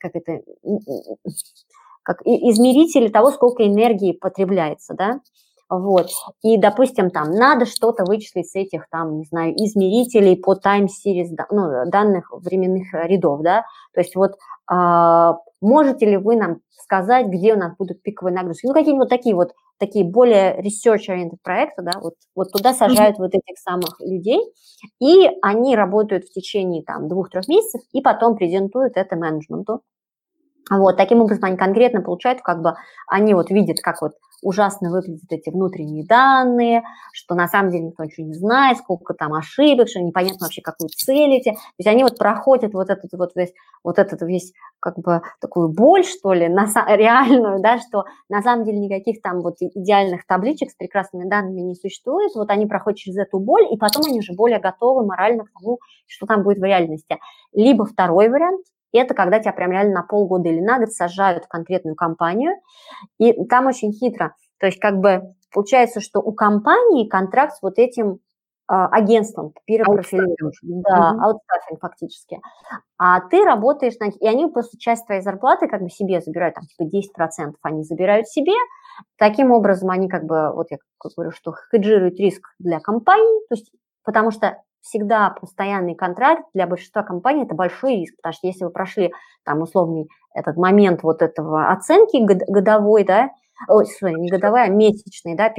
как 0.00 0.14
это, 0.14 0.42
как 2.02 2.22
измерители 2.22 3.08
того, 3.08 3.30
сколько 3.30 3.66
энергии 3.66 4.12
потребляется, 4.12 4.94
да, 4.94 5.20
Вот. 5.74 6.10
И, 6.42 6.58
допустим, 6.58 7.10
там 7.10 7.30
надо 7.30 7.64
что-то 7.64 8.04
вычислить 8.04 8.50
с 8.50 8.54
этих, 8.54 8.86
там, 8.90 9.16
не 9.16 9.24
знаю, 9.24 9.54
измерителей 9.56 10.36
по 10.36 10.52
time 10.52 10.86
series, 10.86 11.34
ну, 11.50 11.90
данных 11.90 12.30
временных 12.30 12.92
рядов, 12.92 13.40
да. 13.40 13.64
То 13.94 14.00
есть 14.00 14.14
вот 14.14 14.34
а, 14.70 15.38
можете 15.62 16.04
ли 16.04 16.18
вы 16.18 16.36
нам 16.36 16.60
сказать, 16.72 17.28
где 17.28 17.54
у 17.54 17.56
нас 17.56 17.74
будут 17.78 18.02
пиковые 18.02 18.34
нагрузки? 18.34 18.66
Ну, 18.66 18.74
какие-нибудь 18.74 19.08
такие 19.08 19.34
вот, 19.34 19.52
такие 19.78 20.04
более 20.04 20.60
research-oriented 20.60 21.38
проекты, 21.42 21.80
да, 21.80 21.92
вот, 22.02 22.14
вот 22.34 22.52
туда 22.52 22.74
сажают 22.74 23.16
mm-hmm. 23.16 23.22
вот 23.22 23.34
этих 23.34 23.58
самых 23.58 23.98
людей, 24.00 24.42
и 25.00 25.30
они 25.40 25.74
работают 25.74 26.26
в 26.26 26.32
течение 26.32 26.82
там 26.82 27.08
двух-трех 27.08 27.48
месяцев, 27.48 27.80
и 27.92 28.02
потом 28.02 28.36
презентуют 28.36 28.98
это 28.98 29.16
менеджменту. 29.16 29.80
Вот, 30.70 30.98
таким 30.98 31.22
образом 31.22 31.44
они 31.44 31.56
конкретно 31.56 32.02
получают, 32.02 32.42
как 32.42 32.60
бы, 32.60 32.74
они 33.06 33.32
вот 33.32 33.50
видят, 33.50 33.78
как 33.80 34.02
вот 34.02 34.12
ужасно 34.42 34.90
выглядят 34.90 35.30
эти 35.30 35.50
внутренние 35.50 36.04
данные, 36.04 36.82
что 37.12 37.34
на 37.34 37.48
самом 37.48 37.70
деле 37.70 37.84
никто 37.84 38.04
ничего 38.04 38.26
не 38.26 38.34
знает, 38.34 38.78
сколько 38.78 39.14
там 39.14 39.32
ошибок, 39.34 39.88
что 39.88 40.00
непонятно 40.00 40.46
вообще, 40.46 40.60
какую 40.60 40.88
цель 40.88 41.32
эти. 41.32 41.52
То 41.52 41.58
есть 41.78 41.88
они 41.88 42.02
вот 42.02 42.18
проходят 42.18 42.74
вот 42.74 42.90
этот 42.90 43.12
вот 43.12 43.30
весь, 43.34 43.52
вот 43.84 43.98
этот 43.98 44.20
весь, 44.22 44.52
как 44.80 44.98
бы, 44.98 45.22
такую 45.40 45.68
боль, 45.68 46.04
что 46.04 46.32
ли, 46.32 46.48
на, 46.48 46.66
реальную, 46.88 47.60
да, 47.60 47.78
что 47.78 48.04
на 48.28 48.42
самом 48.42 48.64
деле 48.64 48.78
никаких 48.78 49.22
там 49.22 49.40
вот 49.40 49.56
идеальных 49.60 50.26
табличек 50.26 50.70
с 50.70 50.74
прекрасными 50.74 51.28
данными 51.28 51.60
не 51.60 51.74
существует. 51.74 52.32
Вот 52.34 52.50
они 52.50 52.66
проходят 52.66 52.98
через 52.98 53.16
эту 53.18 53.38
боль, 53.38 53.66
и 53.70 53.76
потом 53.76 54.04
они 54.06 54.18
уже 54.18 54.34
более 54.34 54.58
готовы 54.58 55.06
морально 55.06 55.44
к 55.44 55.52
тому, 55.58 55.78
что 56.06 56.26
там 56.26 56.42
будет 56.42 56.58
в 56.58 56.64
реальности. 56.64 57.18
Либо 57.52 57.84
второй 57.84 58.28
вариант, 58.28 58.66
это 58.98 59.14
когда 59.14 59.38
тебя 59.40 59.52
прям 59.52 59.72
реально 59.72 60.00
на 60.00 60.02
полгода 60.02 60.48
или 60.48 60.60
на 60.60 60.78
год 60.78 60.92
сажают 60.92 61.44
в 61.44 61.48
конкретную 61.48 61.96
компанию. 61.96 62.52
И 63.18 63.44
там 63.46 63.66
очень 63.66 63.92
хитро. 63.92 64.34
То 64.58 64.66
есть 64.66 64.78
как 64.78 64.98
бы 64.98 65.34
получается, 65.52 66.00
что 66.00 66.20
у 66.20 66.32
компании 66.32 67.08
контракт 67.08 67.54
с 67.56 67.62
вот 67.62 67.78
этим 67.78 68.20
а, 68.68 68.86
агентством 68.86 69.52
перепрофилируешь. 69.66 70.60
Да, 70.62 71.10
аутстаффинг 71.20 71.80
фактически. 71.80 72.40
А 72.96 73.20
ты 73.20 73.44
работаешь 73.44 73.98
на... 73.98 74.06
И 74.06 74.26
они 74.26 74.46
просто 74.46 74.78
часть 74.78 75.04
твоей 75.04 75.20
зарплаты 75.20 75.68
как 75.68 75.82
бы 75.82 75.90
себе 75.90 76.20
забирают, 76.20 76.54
там 76.54 76.64
типа 76.64 76.88
10% 76.88 77.52
они 77.62 77.82
забирают 77.82 78.28
себе. 78.28 78.54
Таким 79.18 79.50
образом 79.50 79.90
они 79.90 80.08
как 80.08 80.24
бы, 80.24 80.52
вот 80.54 80.68
я 80.70 80.78
говорю, 81.16 81.32
что 81.32 81.52
хеджируют 81.70 82.18
риск 82.18 82.48
для 82.58 82.78
компании, 82.80 83.46
то 83.48 83.56
есть 83.56 83.72
потому 84.04 84.30
что 84.30 84.62
всегда 84.82 85.30
постоянный 85.30 85.94
контракт 85.94 86.42
для 86.52 86.66
большинства 86.66 87.02
компаний– 87.02 87.44
это 87.44 87.54
большой 87.54 87.96
риск, 87.96 88.16
потому 88.16 88.32
что 88.34 88.46
если 88.46 88.64
вы 88.64 88.70
прошли 88.70 89.12
там 89.44 89.62
условный 89.62 90.08
этот 90.34 90.56
момент 90.56 91.02
вот 91.02 91.22
этого 91.22 91.70
оценки 91.70 92.18
годовой, 92.50 93.04
да, 93.04 93.30
ой, 93.68 93.84
sorry, 93.84 94.14
не 94.14 94.28
годовой, 94.28 94.64
а 94.64 94.68
месячный, 94.68 95.36
да, 95.36 95.52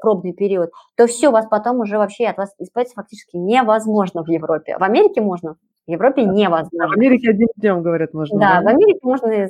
пробный 0.00 0.32
период, 0.32 0.70
то 0.96 1.06
все, 1.06 1.30
вас 1.30 1.46
потом 1.46 1.80
уже 1.80 1.96
вообще 1.96 2.26
от 2.26 2.36
вас 2.36 2.54
избавиться 2.58 2.94
фактически 2.94 3.36
невозможно 3.36 4.22
в 4.22 4.28
Европе. 4.28 4.76
В 4.78 4.82
Америке 4.82 5.20
можно, 5.20 5.56
в 5.86 5.90
Европе 5.90 6.24
невозможно. 6.24 6.88
В 6.88 6.92
Америке 6.92 7.30
одним 7.30 7.48
днем, 7.56 7.82
говорят, 7.82 8.14
можно. 8.14 8.38
Да, 8.38 8.60
да? 8.60 8.62
в 8.62 8.74
Америке 8.74 9.00
можно 9.02 9.48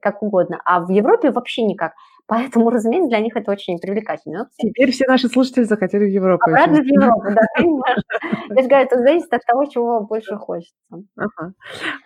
как 0.00 0.22
угодно, 0.22 0.60
а 0.64 0.80
в 0.80 0.90
Европе 0.90 1.30
вообще 1.30 1.62
никак. 1.62 1.92
Поэтому, 2.26 2.70
разумеется, 2.70 3.10
для 3.10 3.20
них 3.20 3.36
это 3.36 3.52
очень 3.52 3.78
привлекательно. 3.78 4.48
Теперь 4.56 4.90
все 4.92 5.04
наши 5.06 5.28
слушатели 5.28 5.64
захотели 5.64 6.04
в 6.04 6.08
Европу. 6.08 6.44
Обратно 6.46 6.80
в 6.80 6.84
Европу, 6.84 7.22
да, 7.34 7.42
конечно. 7.54 8.02
Я 8.48 8.62
же 8.62 8.68
говорю, 8.68 8.86
это 8.86 8.98
зависит 8.98 9.32
от 9.32 9.42
того, 9.44 9.66
чего 9.66 10.00
больше 10.00 10.36
хочется. 10.36 10.74
Ага, 11.16 11.52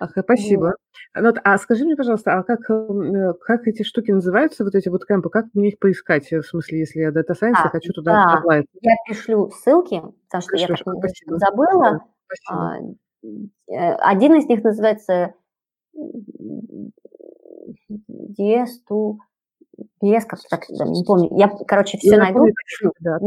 ага 0.00 0.22
спасибо. 0.22 0.74
Ну, 1.14 1.32
а 1.44 1.58
скажи 1.58 1.84
мне, 1.84 1.94
пожалуйста, 1.94 2.36
а 2.36 2.42
как, 2.42 2.68
э, 2.68 3.32
как 3.42 3.68
эти 3.68 3.82
штуки 3.84 4.10
называются, 4.10 4.64
вот 4.64 4.74
эти 4.74 4.88
вот 4.88 5.06
кемпы, 5.06 5.30
как 5.30 5.46
мне 5.54 5.68
их 5.68 5.78
поискать? 5.78 6.30
В 6.30 6.42
смысле, 6.42 6.80
если 6.80 7.00
я 7.00 7.10
Data 7.10 7.34
Science, 7.40 7.54
а, 7.64 7.68
хочу 7.68 7.92
туда 7.92 8.42
да. 8.42 8.56
Я 8.80 8.94
пришлю 9.06 9.50
ссылки, 9.50 10.02
потому 10.26 10.42
что 10.42 10.50
Пришлешь, 10.50 10.82
я 10.84 10.92
так 10.92 11.38
забыла. 11.38 12.00
Спасибо. 12.26 12.98
Э, 13.22 13.94
один 13.94 14.34
из 14.36 14.46
них 14.46 14.62
называется 14.62 15.34
DS2 18.38 19.16
PS, 20.02 20.24
как 20.26 20.40
так, 20.48 20.64
да, 20.70 20.84
не 20.84 21.04
помню. 21.04 21.28
Я, 21.36 21.48
короче, 21.66 21.98
все 21.98 22.12
я 22.12 22.18
найду. 22.18 22.38
Помню, 22.38 22.54
да. 23.00 23.18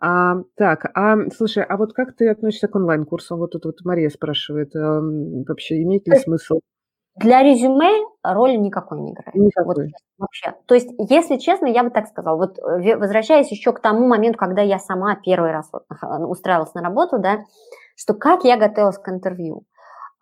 А, 0.00 0.34
так, 0.56 0.90
а 0.94 1.16
слушай, 1.34 1.62
а 1.62 1.76
вот 1.76 1.92
как 1.92 2.16
ты 2.16 2.28
относишься 2.28 2.68
к 2.68 2.74
онлайн-курсам? 2.74 3.38
Вот 3.38 3.52
тут 3.52 3.64
вот 3.64 3.76
Мария 3.84 4.10
спрашивает, 4.10 4.74
а, 4.74 5.00
вообще 5.00 5.82
имеет 5.82 6.08
ли 6.08 6.16
смысл? 6.16 6.60
Для 7.16 7.44
резюме 7.44 8.04
роли 8.24 8.56
никакой 8.56 9.00
не 9.00 9.12
играет. 9.12 9.34
Никакой. 9.36 9.74
Вот, 9.76 9.92
вообще. 10.18 10.54
То 10.66 10.74
есть, 10.74 10.90
если 10.98 11.36
честно, 11.36 11.66
я 11.66 11.84
бы 11.84 11.90
так 11.90 12.08
сказала, 12.08 12.36
вот 12.36 12.58
возвращаясь 12.58 13.52
еще 13.52 13.72
к 13.72 13.80
тому 13.80 14.08
моменту, 14.08 14.36
когда 14.36 14.62
я 14.62 14.80
сама 14.80 15.14
первый 15.14 15.52
раз 15.52 15.70
вот 15.72 15.84
устраивалась 16.28 16.74
на 16.74 16.82
работу, 16.82 17.20
да, 17.20 17.44
что 17.94 18.14
как 18.14 18.44
я 18.44 18.56
готовилась 18.56 18.98
к 18.98 19.08
интервью. 19.08 19.64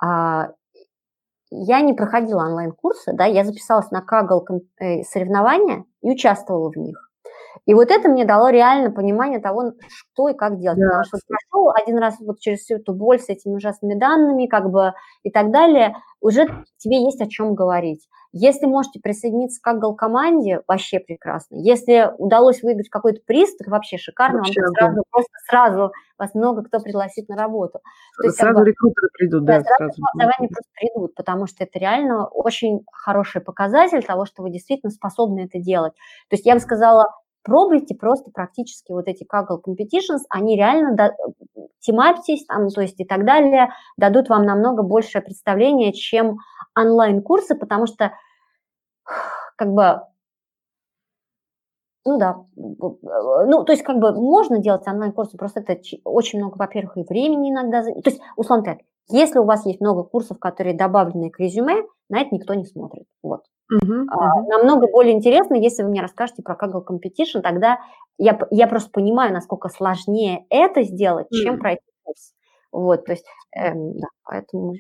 А, 0.03 0.51
я 1.51 1.81
не 1.83 1.93
проходила 1.93 2.45
онлайн-курсы, 2.45 3.13
да, 3.13 3.27
я 3.27 3.45
записалась 3.45 3.91
на 3.91 4.01
Kaggle 4.01 4.43
э, 4.81 5.03
соревнования 5.03 5.85
и 6.03 6.11
участвовала 6.11 6.71
в 6.71 6.77
них. 6.77 7.11
И 7.67 7.75
вот 7.75 7.91
это 7.91 8.09
мне 8.09 8.25
дало 8.25 8.49
реально 8.49 8.91
понимание 8.91 9.39
того, 9.39 9.73
что 9.89 10.29
и 10.29 10.35
как 10.35 10.59
делать. 10.59 10.79
Да. 10.79 10.87
Потому 10.87 11.05
что 11.05 11.19
прошел 11.29 11.71
один 11.71 11.99
раз 11.99 12.17
вот 12.21 12.41
через 12.41 12.61
всю 12.61 12.77
эту 12.77 12.95
боль 12.95 13.21
с 13.21 13.29
этими 13.29 13.55
ужасными 13.55 13.95
данными, 13.95 14.47
как 14.47 14.71
бы 14.71 14.95
и 15.23 15.31
так 15.31 15.53
далее, 15.53 15.97
уже 16.21 16.47
тебе 16.79 17.05
есть 17.05 17.21
о 17.21 17.29
чем 17.29 17.55
говорить. 17.55 18.09
Если 18.35 18.65
можете 18.65 18.99
присоединиться 18.99 19.61
к 19.61 19.67
Kaggle 19.67 19.95
команде, 19.95 20.63
вообще 20.67 21.01
прекрасно. 21.01 21.57
Если 21.57 22.11
удалось 22.17 22.63
выиграть 22.63 22.89
какой-то 22.89 23.21
приз, 23.27 23.55
так 23.57 23.69
вообще 23.69 23.99
шикарно. 23.99 24.39
Вообще, 24.39 24.63
вам 24.63 24.75
сразу, 24.75 25.03
просто 25.11 25.33
сразу 25.49 25.93
вас 26.19 26.35
много 26.35 26.63
кто 26.63 26.81
пригласит 26.81 27.29
на 27.29 27.37
работу. 27.37 27.81
То 28.17 28.25
есть, 28.25 28.37
сразу 28.39 28.55
как 28.55 28.65
бы, 28.65 28.71
рекрутеры 28.71 29.09
придут, 29.19 29.45
да, 29.45 29.59
да 29.59 29.65
сразу. 29.77 30.03
Сразу 30.17 30.49
просто 30.49 30.71
придут, 30.75 31.15
потому 31.15 31.47
что 31.47 31.65
это 31.65 31.79
реально 31.79 32.27
очень 32.27 32.81
хороший 32.91 33.43
показатель 33.43 34.03
того, 34.03 34.25
что 34.25 34.43
вы 34.43 34.51
действительно 34.51 34.91
способны 34.91 35.41
это 35.41 35.59
делать. 35.59 35.93
То 36.29 36.37
есть 36.37 36.47
я 36.47 36.55
бы 36.55 36.61
сказала, 36.61 37.15
пробуйте 37.43 37.95
просто 37.95 38.31
практически 38.33 38.93
вот 38.93 39.09
эти 39.09 39.25
Kaggle 39.25 39.61
Competitions, 39.67 40.21
они 40.31 40.57
реально, 40.57 40.95
да, 40.97 41.13
тематись 41.81 42.45
там, 42.47 42.69
то 42.71 42.81
есть 42.83 43.01
и 43.01 43.05
так 43.05 43.25
далее, 43.25 43.71
дадут 43.97 44.29
вам 44.29 44.45
намного 44.47 44.83
большее 44.83 45.23
представление, 45.23 45.93
чем 45.93 46.39
онлайн-курсы, 46.77 47.55
потому 47.57 47.87
что, 47.87 48.13
как 49.57 49.73
бы, 49.73 50.01
ну 52.05 52.19
да, 52.19 52.37
ну, 52.57 53.65
то 53.65 53.73
есть, 53.73 53.85
как 53.85 53.99
бы, 53.99 54.13
можно 54.15 54.59
делать 54.59 54.87
онлайн-курсы, 54.89 55.37
просто 55.37 55.61
это 55.61 55.81
очень 56.05 56.41
много, 56.41 56.57
во-первых, 56.59 56.97
и 56.99 57.03
времени 57.05 57.51
иногда, 57.51 57.83
то 57.85 58.11
есть, 58.11 58.21
условно 58.37 58.65
так, 58.65 58.79
если 59.11 59.39
у 59.39 59.45
вас 59.45 59.67
есть 59.67 59.81
много 59.81 60.03
курсов, 60.05 60.39
которые 60.39 60.77
добавлены 60.77 61.31
к 61.31 61.39
резюме, 61.39 61.83
на 62.09 62.21
это 62.21 62.35
никто 62.35 62.55
не 62.55 62.65
смотрит, 62.67 63.07
вот. 63.23 63.43
Uh-huh, 63.73 64.05
uh-huh. 64.05 64.49
Намного 64.49 64.87
более 64.89 65.15
интересно, 65.15 65.55
если 65.55 65.83
вы 65.83 65.91
мне 65.91 66.03
расскажете 66.03 66.43
про 66.43 66.55
Kaggle 66.55 66.85
Competition, 66.85 67.41
тогда 67.43 67.79
я, 68.19 68.39
я 68.51 68.67
просто 68.67 68.91
понимаю, 68.91 69.33
насколько 69.33 69.69
сложнее 69.69 70.45
это 70.51 70.83
сделать, 70.83 71.27
uh-huh. 71.27 71.43
чем 71.43 71.59
пройти 71.59 71.83
курс. 72.03 72.35
Вот, 72.73 73.05
то 73.05 73.13
есть, 73.13 73.27
эм, 73.57 73.99
да, 73.99 74.09
поэтому... 74.25 74.75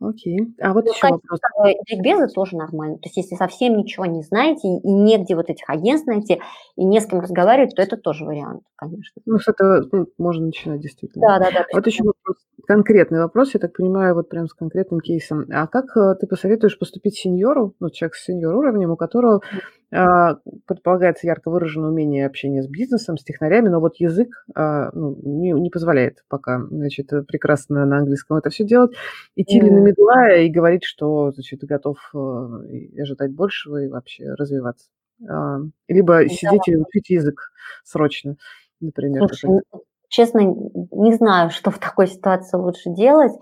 Окей. 0.00 0.38
А 0.60 0.72
вот 0.72 0.84
ну, 0.84 0.92
еще 0.92 1.08
вопрос. 1.08 1.40
Ликбезы 1.88 2.28
тоже 2.28 2.56
нормально. 2.56 2.98
То 2.98 3.06
есть, 3.06 3.16
если 3.16 3.34
совсем 3.34 3.76
ничего 3.76 4.06
не 4.06 4.22
знаете 4.22 4.68
и 4.68 4.92
негде 4.92 5.34
вот 5.34 5.50
этих 5.50 5.68
агентств 5.68 6.06
найти, 6.06 6.40
и 6.76 6.84
не 6.84 7.00
с 7.00 7.06
кем 7.06 7.20
разговаривать, 7.20 7.74
то 7.74 7.82
это 7.82 7.96
тоже 7.96 8.24
вариант, 8.24 8.62
конечно. 8.76 9.22
Ну, 9.24 9.38
с 9.38 9.48
этого 9.48 9.84
ну, 9.90 10.06
можно 10.18 10.46
начинать, 10.46 10.80
действительно. 10.80 11.26
Да, 11.26 11.38
да, 11.38 11.50
да. 11.50 11.66
Вот 11.72 11.86
еще 11.86 12.04
вопрос, 12.26 12.46
конкретный 12.66 13.20
вопрос, 13.20 13.54
я 13.54 13.60
так 13.60 13.72
понимаю, 13.72 14.14
вот 14.14 14.28
прям 14.28 14.48
с 14.48 14.54
конкретным 14.54 15.00
кейсом. 15.00 15.46
А 15.50 15.66
как 15.66 15.96
э, 15.96 16.14
ты 16.20 16.26
посоветуешь 16.26 16.78
поступить 16.78 17.16
сеньору, 17.16 17.74
ну, 17.80 17.90
человек 17.90 18.14
с 18.14 18.24
сеньор 18.24 18.54
уровнем, 18.54 18.90
у 18.90 18.96
которого 18.96 19.40
а, 19.92 20.38
предполагается 20.66 21.26
ярко 21.26 21.48
выраженное 21.48 21.90
умение 21.90 22.26
общения 22.26 22.62
с 22.62 22.68
бизнесом, 22.68 23.16
с 23.16 23.24
технарями, 23.24 23.68
но 23.68 23.80
вот 23.80 23.96
язык 23.96 24.44
а, 24.54 24.90
ну, 24.92 25.16
не, 25.22 25.52
не 25.52 25.70
позволяет 25.70 26.24
пока, 26.28 26.60
значит, 26.68 27.08
прекрасно 27.28 27.86
на 27.86 27.98
английском 27.98 28.36
это 28.36 28.50
все 28.50 28.64
делать. 28.64 28.92
Идти 29.36 29.60
mm. 29.60 29.64
ли 29.64 29.70
на 29.70 29.78
медла 29.78 30.34
и 30.34 30.48
говорить, 30.48 30.84
что, 30.84 31.30
значит, 31.32 31.60
готов 31.62 31.98
э, 32.14 33.00
ожидать 33.00 33.32
большего 33.32 33.84
и 33.84 33.88
вообще 33.88 34.34
развиваться. 34.34 34.88
А, 35.28 35.58
либо 35.88 36.28
сидеть 36.28 36.66
и 36.66 36.76
учить 36.76 37.10
язык 37.10 37.52
срочно, 37.84 38.36
например. 38.80 39.28
Слушай, 39.28 39.62
честно, 40.16 40.40
не 40.40 41.12
знаю, 41.12 41.50
что 41.50 41.70
в 41.70 41.78
такой 41.78 42.06
ситуации 42.06 42.56
лучше 42.56 42.90
делать. 42.90 43.32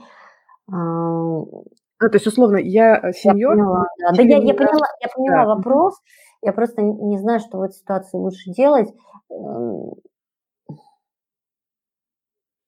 Ну, 0.66 1.64
то 2.00 2.10
есть, 2.12 2.26
условно, 2.26 2.56
я 2.56 3.12
сеньор. 3.12 3.56
Я 3.56 3.62
поняла, 3.62 3.86
да. 4.00 4.16
да 4.16 4.22
я, 4.22 4.38
я 4.38 4.54
поняла, 4.54 4.86
я 5.00 5.08
поняла 5.14 5.44
да. 5.44 5.54
вопрос. 5.54 5.94
Я 6.42 6.52
просто 6.52 6.82
не 6.82 7.18
знаю, 7.18 7.40
что 7.40 7.58
в 7.58 7.62
этой 7.62 7.74
ситуации 7.74 8.18
лучше 8.18 8.50
делать. 8.50 8.88
Эм, 9.30 9.92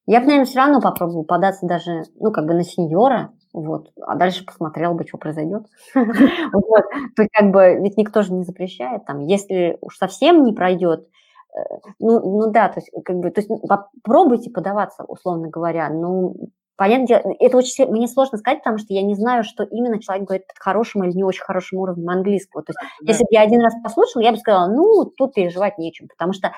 я 0.06 0.20
бы, 0.20 0.26
наверное, 0.26 0.46
все 0.46 0.58
равно 0.60 0.80
попробовала 0.80 1.24
податься 1.24 1.66
даже, 1.66 2.04
ну, 2.20 2.30
как 2.30 2.46
бы 2.46 2.54
на 2.54 2.62
сеньора, 2.62 3.32
Вот. 3.52 3.90
А 4.00 4.14
дальше 4.14 4.46
посмотрел 4.46 4.94
бы, 4.94 5.04
что 5.06 5.18
произойдет. 5.18 5.66
То 5.94 7.26
как 7.32 7.50
бы, 7.50 7.80
ведь 7.82 7.96
никто 7.96 8.22
же 8.22 8.32
не 8.32 8.44
запрещает. 8.44 9.04
Там, 9.04 9.20
если 9.20 9.76
уж 9.80 9.96
совсем 9.98 10.44
не 10.44 10.52
пройдет, 10.52 11.00
э, 11.00 11.08
ну, 11.98 12.20
ну 12.20 12.50
да, 12.50 12.68
то 12.68 12.80
есть, 12.80 12.90
как 13.04 13.16
бы, 13.16 13.30
то 13.30 13.40
есть, 13.40 13.50
попробуйте 13.68 14.50
подаваться, 14.50 15.04
условно 15.04 15.48
говоря. 15.48 15.88
Ну, 15.90 16.34
понятное 16.76 17.06
дело, 17.06 17.34
это 17.40 17.56
очень 17.56 17.86
мне 17.86 18.08
сложно 18.08 18.38
сказать, 18.38 18.58
потому 18.58 18.78
что 18.78 18.92
я 18.94 19.02
не 19.02 19.14
знаю, 19.14 19.44
что 19.44 19.64
именно 19.64 20.00
человек 20.00 20.26
говорит 20.26 20.46
хорошим 20.58 21.04
или 21.04 21.12
не 21.12 21.24
очень 21.24 21.42
хорошим 21.42 21.78
уровнем 21.78 22.08
английского. 22.08 22.62
То 22.62 22.70
есть, 22.70 22.78
да. 23.00 23.12
если 23.12 23.24
бы 23.24 23.28
я 23.30 23.42
один 23.42 23.60
раз 23.60 23.74
послушала, 23.82 24.22
я 24.22 24.32
бы 24.32 24.38
сказала, 24.38 24.68
ну, 24.68 25.04
тут 25.04 25.34
переживать 25.34 25.78
нечем, 25.78 26.08
потому 26.08 26.32
что 26.32 26.52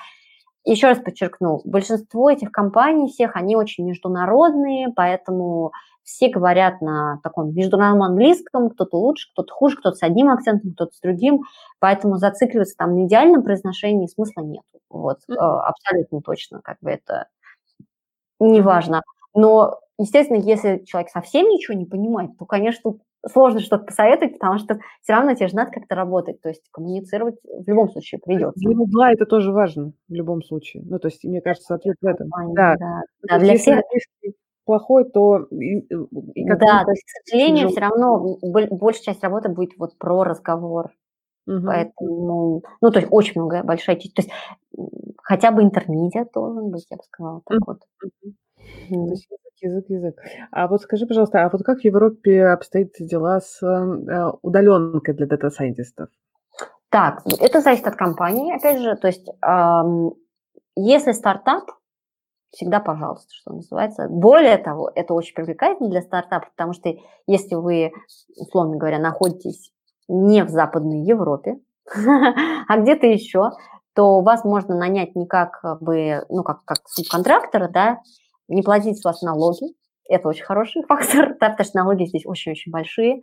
еще 0.65 0.87
раз 0.87 0.99
подчеркну, 0.99 1.61
большинство 1.63 2.29
этих 2.29 2.51
компаний 2.51 3.07
всех, 3.07 3.35
они 3.35 3.55
очень 3.55 3.85
международные, 3.85 4.89
поэтому 4.95 5.71
все 6.09 6.29
говорят 6.29 6.81
на 6.81 7.19
таком 7.23 7.53
международном 7.53 8.03
английском, 8.03 8.71
кто-то 8.71 8.97
лучше, 8.97 9.29
кто-то 9.31 9.53
хуже, 9.53 9.77
кто-то 9.77 9.95
с 9.95 10.03
одним 10.03 10.29
акцентом, 10.29 10.73
кто-то 10.73 10.91
с 10.93 10.99
другим, 10.99 11.43
поэтому 11.79 12.17
зацикливаться 12.17 12.75
там 12.75 12.95
на 12.95 13.05
идеальном 13.05 13.43
произношении 13.43 14.07
смысла 14.07 14.41
нет. 14.41 14.63
Вот, 14.89 15.19
mm-hmm. 15.29 15.35
абсолютно 15.35 16.21
точно, 16.21 16.61
как 16.63 16.77
бы 16.81 16.89
это 16.89 17.27
неважно. 18.39 19.03
Но, 19.35 19.79
естественно, 19.99 20.37
если 20.37 20.83
человек 20.85 21.11
совсем 21.11 21.47
ничего 21.47 21.77
не 21.77 21.85
понимает, 21.85 22.31
то, 22.39 22.45
конечно, 22.45 22.95
сложно 23.31 23.59
что-то 23.59 23.85
посоветовать, 23.85 24.33
потому 24.33 24.57
что 24.57 24.79
все 25.01 25.13
равно 25.13 25.35
тебе 25.35 25.47
же 25.47 25.55
надо 25.55 25.71
как-то 25.71 25.93
работать, 25.93 26.41
то 26.41 26.49
есть 26.49 26.63
коммуницировать 26.71 27.35
в 27.43 27.67
любом 27.67 27.91
случае 27.91 28.19
придется. 28.19 28.59
Для 28.59 28.77
угла 28.77 29.11
это 29.11 29.25
тоже 29.25 29.51
важно 29.51 29.91
в 30.07 30.13
любом 30.13 30.41
случае. 30.41 30.83
Ну, 30.85 30.97
то 30.99 31.09
есть, 31.09 31.23
мне 31.23 31.41
кажется, 31.41 31.75
ответ 31.75 31.97
в 32.01 32.05
этом. 32.05 32.29
Да, 32.53 32.75
да. 32.77 33.01
да 33.27 33.39
для 33.39 33.57
всех 33.57 33.81
плохой, 34.69 35.09
то... 35.09 35.47
И, 35.49 35.79
и 35.79 36.45
да, 36.45 36.83
то 36.83 36.91
есть, 36.91 37.03
к 37.03 37.27
сожалению, 37.27 37.69
тяжело. 37.69 37.71
все 37.71 37.81
равно 37.81 38.37
большая 38.69 39.01
часть 39.01 39.23
работы 39.23 39.49
будет 39.49 39.71
вот 39.79 39.97
про 39.97 40.23
разговор. 40.23 40.91
Угу. 41.47 41.65
Поэтому, 41.65 42.61
ну, 42.79 42.91
то 42.91 42.99
есть 42.99 43.11
очень 43.11 43.41
много, 43.41 43.63
большая 43.63 43.95
часть. 43.95 44.13
То 44.13 44.21
есть 44.21 44.31
хотя 45.23 45.51
бы 45.51 45.63
intermediate 45.63 46.29
должен 46.35 46.69
быть, 46.69 46.85
я 46.91 46.97
бы 46.97 47.03
сказала, 47.03 47.41
так 47.47 47.59
вот. 47.65 47.79
Угу. 48.03 49.05
То 49.07 49.11
есть 49.11 49.27
язык, 49.59 49.85
язык. 49.89 50.15
А 50.51 50.67
вот 50.67 50.83
скажи, 50.83 51.07
пожалуйста, 51.07 51.43
а 51.43 51.49
вот 51.49 51.63
как 51.63 51.79
в 51.79 51.83
Европе 51.83 52.45
обстоят 52.45 52.91
дела 52.99 53.39
с 53.41 53.63
э, 53.63 54.31
удаленкой 54.43 55.15
для 55.15 55.25
дата-сайентистов? 55.25 56.09
Так, 56.91 57.23
это 57.39 57.61
зависит 57.61 57.87
от 57.87 57.95
компании, 57.95 58.55
опять 58.55 58.81
же. 58.81 58.95
То 58.95 59.07
есть, 59.07 59.27
эм, 59.41 60.13
если 60.75 61.13
стартап, 61.13 61.63
всегда 62.51 62.79
пожалуйста, 62.79 63.33
что 63.33 63.53
называется. 63.53 64.07
Более 64.09 64.57
того, 64.57 64.91
это 64.93 65.13
очень 65.13 65.35
привлекательно 65.35 65.89
для 65.89 66.01
стартапов, 66.01 66.51
потому 66.51 66.73
что 66.73 66.93
если 67.27 67.55
вы, 67.55 67.91
условно 68.35 68.77
говоря, 68.77 68.99
находитесь 68.99 69.71
не 70.07 70.43
в 70.43 70.49
Западной 70.49 71.01
Европе, 71.01 71.59
а 72.67 72.77
где-то 72.77 73.05
еще, 73.05 73.51
то 73.93 74.21
вас 74.21 74.43
можно 74.43 74.75
нанять 74.75 75.15
не 75.15 75.27
как 75.27 75.61
бы, 75.81 76.25
ну, 76.29 76.43
как, 76.43 76.63
как 76.65 76.77
субконтрактора, 76.87 77.67
да, 77.67 77.99
не 78.47 78.61
платить 78.61 78.99
с 78.99 79.03
вас 79.03 79.21
налоги, 79.21 79.75
это 80.07 80.27
очень 80.27 80.45
хороший 80.45 80.83
фактор, 80.87 81.35
да, 81.39 81.49
потому 81.49 81.65
что 81.65 81.77
налоги 81.77 82.05
здесь 82.05 82.25
очень-очень 82.25 82.71
большие, 82.71 83.21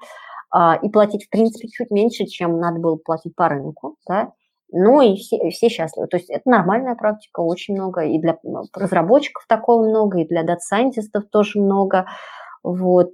а, 0.51 0.77
и 0.77 0.89
платить, 0.89 1.27
в 1.27 1.31
принципе, 1.31 1.69
чуть 1.69 1.91
меньше, 1.91 2.27
чем 2.27 2.59
надо 2.59 2.79
было 2.79 2.97
платить 2.97 3.35
по 3.35 3.49
рынку, 3.49 3.97
да, 4.09 4.33
ну 4.73 5.01
и 5.01 5.17
все, 5.17 5.51
все 5.51 5.69
счастливы. 5.69 6.09
То 6.09 6.17
есть 6.17 6.31
это 6.31 6.49
нормальная 6.49 6.95
практика, 6.95 7.41
очень 7.41 7.75
много. 7.75 8.03
И 8.03 8.19
для 8.19 8.39
разработчиков 8.75 9.47
такого 9.47 9.87
много, 9.89 10.19
и 10.21 10.27
для 10.27 10.43
дата-сайентистов 10.43 11.25
тоже 11.31 11.61
много. 11.61 12.07
Вот. 12.63 13.11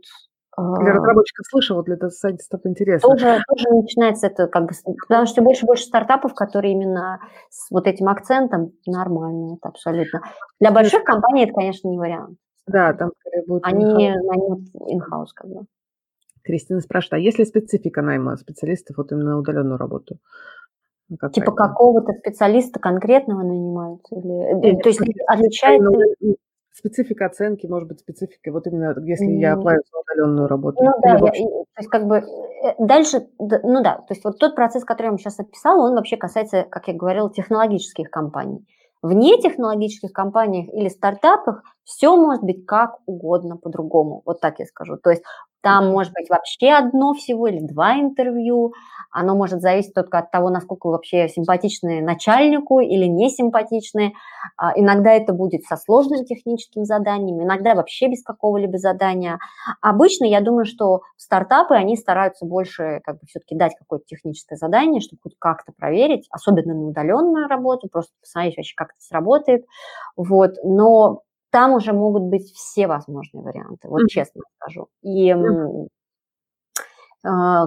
Для 0.57 0.93
а. 0.93 0.95
разработчиков 0.95 1.47
слышала, 1.47 1.83
для 1.83 1.97
дата-сайентистов 1.97 2.61
интересно. 2.65 3.09
Тоже, 3.09 3.43
тоже 3.49 3.69
начинается 3.71 4.27
это 4.27 4.49
как 4.49 4.65
бы... 4.65 4.73
Потому 5.09 5.27
что 5.27 5.43
больше 5.43 5.65
и 5.65 5.67
больше 5.67 5.85
стартапов, 5.85 6.35
которые 6.35 6.73
именно 6.73 7.21
с 7.49 7.71
вот 7.71 7.87
этим 7.87 8.09
акцентом, 8.09 8.73
нормально, 8.87 9.57
это 9.57 9.69
абсолютно. 9.69 10.23
Для 10.61 10.71
больших 10.71 11.05
компаний 11.05 11.45
это, 11.45 11.55
конечно, 11.55 11.89
не 11.89 11.99
вариант. 11.99 12.39
Да, 12.67 12.93
там 12.93 13.11
скорее 13.19 13.45
будет 13.47 13.65
Они 13.65 14.11
in-house 14.11 15.31
как 15.35 15.51
бы. 15.51 15.63
Кристина 16.43 16.81
спрашивает, 16.81 17.15
а 17.15 17.25
есть 17.25 17.39
ли 17.39 17.45
специфика 17.45 18.03
найма 18.03 18.37
специалистов 18.37 18.97
вот 18.97 19.13
именно 19.13 19.31
на 19.31 19.39
удаленную 19.39 19.79
работу? 19.79 20.19
Ну, 21.13 21.19
какая 21.19 21.35
типа 21.35 21.53
какого-то 21.53 22.13
специалиста 22.15 22.81
конкретного 22.81 23.43
нанимают? 23.43 24.01
Или, 24.11 24.55
Нет, 24.55 24.79
э, 24.79 24.83
то 24.83 24.89
есть 24.89 25.01
отличается... 25.27 25.91
Специфика 26.75 27.27
оценки, 27.27 27.67
может 27.67 27.87
быть, 27.87 28.01
специфика, 28.01 28.51
вот 28.51 28.67
именно 28.67 28.95
если 29.05 29.29
mm. 29.29 29.41
я 29.41 29.53
оплачиваю 29.53 30.03
удаленную 30.09 30.49
работу. 30.49 30.83
Ну 30.83 30.91
да, 31.03 31.19
я, 31.19 31.19
то 31.19 31.67
есть 31.77 31.91
как 31.91 32.07
бы 32.07 32.17
э, 32.17 32.75
дальше, 32.79 33.29
ну 33.39 33.83
да, 33.83 33.97
то 33.97 34.15
есть 34.15 34.25
вот 34.25 34.39
тот 34.39 34.55
процесс, 34.55 34.83
который 34.83 35.09
я 35.09 35.11
вам 35.11 35.19
сейчас 35.19 35.39
описала, 35.39 35.87
он 35.87 35.95
вообще 35.95 36.17
касается, 36.17 36.65
как 36.71 36.89
я 36.89 36.95
говорила, 36.95 37.31
технологических 37.31 38.11
компаний. 38.11 38.67
В 39.03 39.13
нетехнологических 39.13 40.13
компаниях 40.13 40.73
или 40.73 40.89
стартапах 40.89 41.63
все 41.85 42.17
может 42.17 42.43
быть 42.43 42.65
как 42.65 43.01
угодно 43.05 43.59
по-другому, 43.59 44.23
вот 44.25 44.41
так 44.41 44.59
я 44.59 44.65
скажу. 44.65 44.97
То 44.97 45.11
есть 45.11 45.25
там 45.63 45.91
может 45.93 46.13
быть 46.13 46.29
вообще 46.31 46.71
одно 46.71 47.15
всего 47.15 47.47
или 47.49 47.61
два 47.61 47.95
интервью. 47.97 48.75
Оно 49.11 49.35
может 49.37 49.61
зависеть 49.61 49.95
только 49.95 50.19
от 50.19 50.31
того, 50.31 50.49
насколько 50.51 50.87
вы 50.87 50.93
вообще 50.95 51.29
симпатичны 51.29 52.01
начальнику 52.01 52.81
или 52.81 53.05
не 53.05 53.29
симпатичны. 53.31 54.15
А, 54.57 54.73
иногда 54.75 55.13
это 55.13 55.33
будет 55.35 55.65
со 55.65 55.77
сложным 55.77 56.25
техническим 56.25 56.85
заданием, 56.85 57.43
иногда 57.43 57.75
вообще 57.75 58.09
без 58.09 58.23
какого-либо 58.23 58.79
задания. 58.79 59.39
Обычно 59.81 60.25
я 60.25 60.41
думаю, 60.41 60.65
что 60.65 61.03
стартапы, 61.17 61.75
они 61.75 61.97
стараются 61.97 62.47
больше 62.47 63.01
как 63.05 63.17
бы 63.21 63.27
все-таки 63.29 63.55
дать 63.55 63.75
какое-то 63.79 64.07
техническое 64.07 64.57
задание, 64.57 65.01
чтобы 65.01 65.21
хоть 65.23 65.37
как-то 65.39 65.73
проверить, 65.73 66.27
особенно 66.31 66.75
на 66.75 66.87
удаленную 66.89 67.49
работу, 67.49 67.89
просто 67.91 68.13
посмотреть 68.21 68.57
вообще, 68.57 68.75
как 68.77 68.91
это 68.93 69.01
сработает. 69.01 69.65
Вот. 70.17 70.53
Но 70.65 71.23
там 71.53 71.75
уже 71.75 71.93
могут 71.93 72.25
быть 72.25 72.51
все 72.55 72.87
возможные 72.89 73.43
варианты, 73.43 73.89
вот 73.89 74.03
mm-hmm. 74.03 74.09
честно 74.09 74.43
скажу. 74.57 74.89
И 75.03 75.31
mm-hmm. 75.31 75.87
э, 77.25 77.67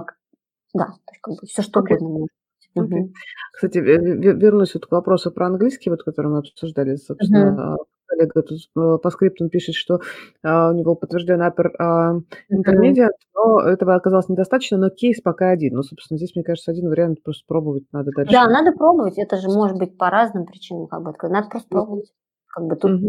да, 0.74 0.86
то 0.86 1.12
есть 1.12 1.20
как 1.22 1.34
бы 1.34 1.46
все 1.46 1.62
что 1.62 1.80
okay. 1.80 1.94
угодно 1.94 2.08
может 2.08 2.30
Okay. 2.76 3.00
Угу. 3.00 3.12
Кстати, 3.52 3.78
вернусь 3.78 4.74
вот 4.74 4.86
к 4.86 4.92
вопросу 4.92 5.30
про 5.30 5.46
английский, 5.46 5.90
вот, 5.90 6.02
который 6.02 6.30
мы 6.30 6.38
обсуждали, 6.38 6.96
собственно, 6.96 7.74
угу. 7.74 7.86
коллега 8.04 8.42
тут 8.42 8.58
э, 8.76 8.98
по 9.02 9.10
скриптам 9.10 9.48
пишет, 9.48 9.74
что 9.74 10.00
а, 10.42 10.70
у 10.70 10.74
него 10.74 10.94
подтвержден 10.94 11.40
upper 11.40 11.70
а, 11.78 12.16
intermediate, 12.52 13.16
угу. 13.34 13.60
но 13.60 13.60
этого 13.60 13.94
оказалось 13.94 14.28
недостаточно, 14.28 14.76
но 14.76 14.90
кейс 14.90 15.22
пока 15.22 15.48
один. 15.48 15.74
Ну, 15.74 15.82
собственно, 15.82 16.18
здесь, 16.18 16.34
мне 16.34 16.44
кажется, 16.44 16.70
один 16.70 16.90
вариант 16.90 17.22
просто 17.22 17.44
пробовать 17.46 17.84
надо 17.92 18.10
дальше. 18.14 18.32
Да, 18.32 18.46
надо 18.46 18.76
пробовать, 18.76 19.16
это 19.16 19.38
же 19.38 19.48
может 19.48 19.78
быть 19.78 19.96
по 19.96 20.10
разным 20.10 20.44
причинам, 20.44 20.86
как 20.86 21.02
бы, 21.02 21.14
надо 21.30 21.48
просто 21.48 21.68
пробовать. 21.70 22.12
Как 22.48 22.64
бы 22.64 22.76
тут 22.76 23.00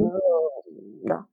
да. 1.07 1.25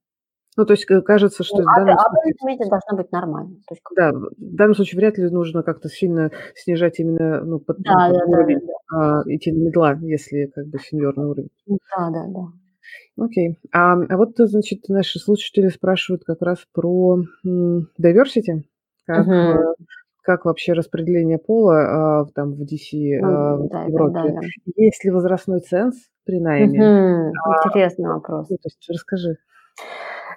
Ну, 0.57 0.67
то 0.67 0.73
есть 0.73 0.85
кажется, 0.87 1.43
что... 1.43 1.57
Ну, 1.57 1.63
в 1.63 1.77
данном 1.77 1.97
а 1.97 2.03
случае, 2.03 2.69
должна 2.69 2.97
быть 2.97 3.11
нормально. 3.11 3.57
То 3.67 3.75
есть, 3.75 3.83
да, 3.97 4.13
в 4.13 4.31
данном 4.39 4.75
случае 4.75 4.99
вряд 4.99 5.19
ли 5.19 5.29
нужно 5.29 5.63
как-то 5.65 5.89
сильно 5.89 6.31
снижать 6.55 7.01
именно, 7.01 7.43
ну, 7.43 7.59
под, 7.59 7.79
да, 7.79 8.09
под 8.09 8.19
да, 8.19 8.25
уровень, 8.27 8.61
да, 8.61 8.67
да. 8.67 9.21
А, 9.21 9.23
идти 9.27 9.51
на 9.51 9.67
медла, 9.67 9.99
если 10.01 10.47
как 10.55 10.67
бы 10.67 10.79
сеньорный 10.79 11.27
уровень. 11.27 11.51
Да, 11.67 12.11
да, 12.11 12.27
да. 12.29 13.25
Окей. 13.25 13.59
А, 13.73 13.95
а 13.95 14.17
вот, 14.17 14.35
значит, 14.37 14.89
наши 14.89 15.19
слушатели 15.19 15.69
спрашивают 15.69 16.25
как 16.25 16.41
раз 16.43 16.59
про 16.73 17.19
diversity, 17.45 18.63
как, 19.07 19.27
угу. 19.27 19.75
как 20.23 20.45
вообще 20.45 20.73
распределение 20.73 21.39
пола 21.39 22.21
а, 22.21 22.27
там 22.35 22.53
в 22.53 22.63
DC 22.63 23.19
ну, 23.21 23.29
а, 23.29 23.57
в 23.57 23.69
да, 23.69 23.85
Европе. 23.85 24.15
Да, 24.15 24.23
да, 24.23 24.35
да. 24.35 24.41
Есть 24.77 25.05
ли 25.05 25.11
возрастной 25.11 25.61
ценз 25.61 25.97
при 26.25 26.39
найме? 26.39 26.79
Угу. 26.79 27.33
А, 27.45 27.69
Интересный 27.69 28.09
вопрос. 28.09 28.51
Ну, 28.51 28.57
то 28.57 28.69
есть 28.69 28.87
расскажи. 28.89 29.37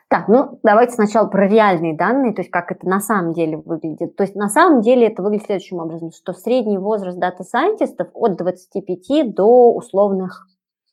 Так, 0.09 0.29
ну 0.29 0.59
давайте 0.63 0.93
сначала 0.93 1.27
про 1.27 1.47
реальные 1.47 1.95
данные, 1.97 2.33
то 2.33 2.41
есть 2.41 2.49
как 2.49 2.71
это 2.71 2.87
на 2.87 3.01
самом 3.01 3.33
деле 3.33 3.57
выглядит. 3.57 4.15
То 4.15 4.23
есть 4.23 4.35
на 4.35 4.47
самом 4.47 4.81
деле 4.81 5.07
это 5.07 5.21
выглядит 5.21 5.47
следующим 5.47 5.79
образом, 5.79 6.11
что 6.11 6.33
средний 6.33 6.77
возраст 6.77 7.17
дата-сайентистов 7.19 8.07
от 8.13 8.37
25 8.37 9.35
до 9.35 9.73
условных 9.73 10.47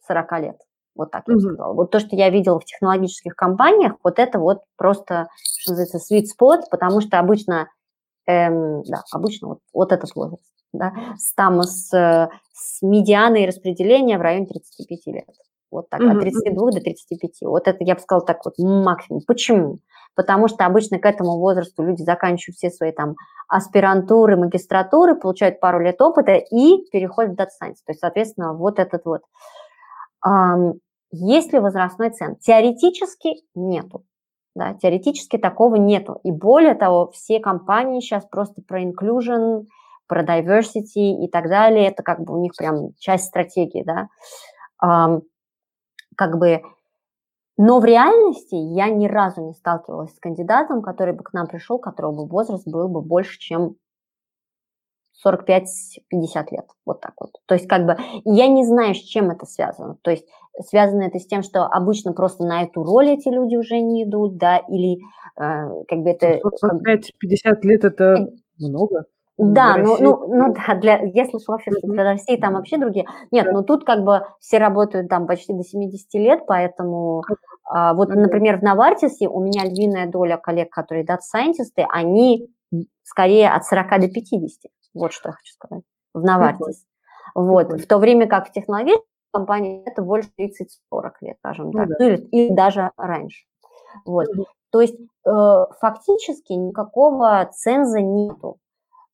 40 0.08 0.32
лет. 0.40 0.56
Вот 0.96 1.10
так 1.10 1.24
я 1.28 1.34
бы 1.34 1.40
сказала. 1.40 1.74
Вот 1.74 1.90
то, 1.90 2.00
что 2.00 2.16
я 2.16 2.30
видела 2.30 2.58
в 2.58 2.64
технологических 2.64 3.34
компаниях, 3.36 3.94
вот 4.02 4.18
это 4.18 4.38
вот 4.38 4.62
просто, 4.76 5.28
что 5.60 5.72
называется, 5.72 5.98
sweet 5.98 6.24
spot, 6.24 6.62
потому 6.70 7.00
что 7.00 7.18
обычно, 7.18 7.68
эм, 8.26 8.82
да, 8.84 9.02
обычно 9.12 9.48
вот, 9.48 9.58
вот 9.72 9.92
этот 9.92 10.14
возраст, 10.14 10.52
да, 10.72 10.92
с, 11.16 11.34
там 11.34 11.62
с, 11.62 11.88
с 12.52 12.82
медианой 12.82 13.46
распределения 13.46 14.18
в 14.18 14.22
районе 14.22 14.46
35 14.46 15.06
лет. 15.06 15.28
Вот 15.74 15.90
так, 15.90 16.00
от 16.00 16.20
32 16.20 16.70
до 16.70 16.80
35. 16.80 17.42
Вот 17.42 17.68
это, 17.68 17.84
я 17.84 17.94
бы 17.94 18.00
сказала, 18.00 18.24
так 18.24 18.44
вот 18.44 18.54
максимум. 18.58 19.22
Почему? 19.26 19.80
Потому 20.14 20.48
что 20.48 20.64
обычно 20.64 20.98
к 20.98 21.06
этому 21.06 21.38
возрасту 21.38 21.82
люди 21.82 22.02
заканчивают 22.02 22.56
все 22.56 22.70
свои 22.70 22.92
там 22.92 23.16
аспирантуры, 23.48 24.36
магистратуры, 24.36 25.16
получают 25.16 25.58
пару 25.60 25.80
лет 25.80 26.00
опыта 26.00 26.34
и 26.34 26.88
переходят 26.92 27.32
в 27.32 27.40
Data 27.40 27.48
Science. 27.60 27.78
То 27.84 27.90
есть, 27.90 28.00
соответственно, 28.00 28.54
вот 28.54 28.78
этот 28.78 29.04
вот. 29.04 29.22
Есть 31.10 31.52
ли 31.52 31.58
возрастной 31.58 32.10
цен? 32.10 32.36
Теоретически 32.36 33.42
нету. 33.54 34.04
Да, 34.54 34.74
теоретически 34.74 35.36
такого 35.36 35.74
нету. 35.74 36.20
И 36.22 36.30
более 36.30 36.74
того, 36.74 37.10
все 37.10 37.40
компании 37.40 37.98
сейчас 37.98 38.24
просто 38.24 38.62
про 38.62 38.82
inclusion, 38.82 39.66
про 40.06 40.22
diversity 40.22 41.24
и 41.24 41.28
так 41.28 41.48
далее. 41.48 41.88
Это 41.88 42.04
как 42.04 42.20
бы 42.20 42.34
у 42.38 42.40
них 42.40 42.52
прям 42.56 42.94
часть 42.98 43.24
стратегии, 43.24 43.84
да. 43.84 44.08
Как 46.16 46.38
бы, 46.38 46.62
но 47.56 47.80
в 47.80 47.84
реальности 47.84 48.54
я 48.54 48.88
ни 48.88 49.06
разу 49.06 49.42
не 49.42 49.52
сталкивалась 49.52 50.14
с 50.14 50.20
кандидатом, 50.20 50.82
который 50.82 51.14
бы 51.14 51.22
к 51.22 51.32
нам 51.32 51.46
пришел, 51.46 51.78
которого 51.78 52.24
бы 52.24 52.26
возраст 52.26 52.66
был 52.66 52.88
бы 52.88 53.00
больше, 53.00 53.38
чем 53.38 53.76
45-50 55.24 56.46
лет, 56.50 56.66
вот 56.84 57.00
так 57.00 57.14
вот. 57.20 57.30
То 57.46 57.54
есть 57.54 57.68
как 57.68 57.86
бы 57.86 57.96
я 58.24 58.48
не 58.48 58.64
знаю, 58.64 58.94
с 58.94 58.98
чем 58.98 59.30
это 59.30 59.46
связано. 59.46 59.96
То 60.02 60.10
есть 60.10 60.26
связано 60.60 61.02
это 61.02 61.18
с 61.18 61.26
тем, 61.26 61.42
что 61.42 61.64
обычно 61.64 62.12
просто 62.12 62.44
на 62.44 62.62
эту 62.62 62.82
роль 62.82 63.10
эти 63.10 63.28
люди 63.28 63.56
уже 63.56 63.80
не 63.80 64.04
идут, 64.04 64.36
да, 64.36 64.58
или 64.58 64.98
э, 65.36 65.84
как 65.88 65.98
бы 66.00 66.10
это... 66.10 66.40
45-50 66.40 67.60
лет 67.62 67.84
это 67.84 68.28
много. 68.58 69.04
Да, 69.36 69.76
ну, 69.76 69.96
ну, 69.98 70.26
ну 70.28 70.54
да, 70.54 70.74
для, 70.74 71.00
я 71.02 71.24
слышала 71.26 71.56
вообще, 71.56 71.72
что 71.72 71.88
для 71.88 72.04
России 72.04 72.36
там 72.36 72.54
вообще 72.54 72.78
другие. 72.78 73.06
Нет, 73.32 73.46
да. 73.46 73.52
ну 73.52 73.64
тут 73.64 73.84
как 73.84 74.04
бы 74.04 74.26
все 74.38 74.58
работают 74.58 75.08
там 75.08 75.26
почти 75.26 75.52
до 75.52 75.64
70 75.64 76.14
лет, 76.14 76.46
поэтому 76.46 77.24
а, 77.64 77.94
вот, 77.94 78.10
например, 78.10 78.58
в 78.58 78.62
Навартисе 78.62 79.28
у 79.28 79.40
меня 79.40 79.64
львиная 79.64 80.08
доля 80.08 80.36
коллег, 80.36 80.70
которые 80.70 81.04
дата-сайентисты, 81.04 81.84
они 81.90 82.48
скорее 83.02 83.50
от 83.50 83.64
40 83.64 84.00
до 84.02 84.08
50. 84.08 84.70
Вот 84.94 85.12
что 85.12 85.30
я 85.30 85.32
хочу 85.32 85.52
сказать. 85.54 85.82
В 86.12 86.22
Навартис. 86.22 86.84
Вот. 87.34 87.72
В 87.72 87.86
то 87.86 87.98
время 87.98 88.28
как 88.28 88.48
в 88.48 88.52
технологической 88.52 89.08
компании 89.32 89.82
это 89.84 90.02
больше 90.02 90.28
30-40 90.38 91.10
лет, 91.22 91.36
скажем 91.38 91.66
ну 91.66 91.72
так. 91.72 91.88
Ну, 91.88 91.94
да. 91.98 92.06
или, 92.06 92.16
или 92.30 92.54
даже 92.54 92.92
раньше. 92.96 93.44
Вот. 94.04 94.26
То 94.70 94.80
есть 94.80 94.96
э, 95.26 95.64
фактически 95.80 96.52
никакого 96.52 97.48
ценза 97.52 98.00
нету. 98.00 98.58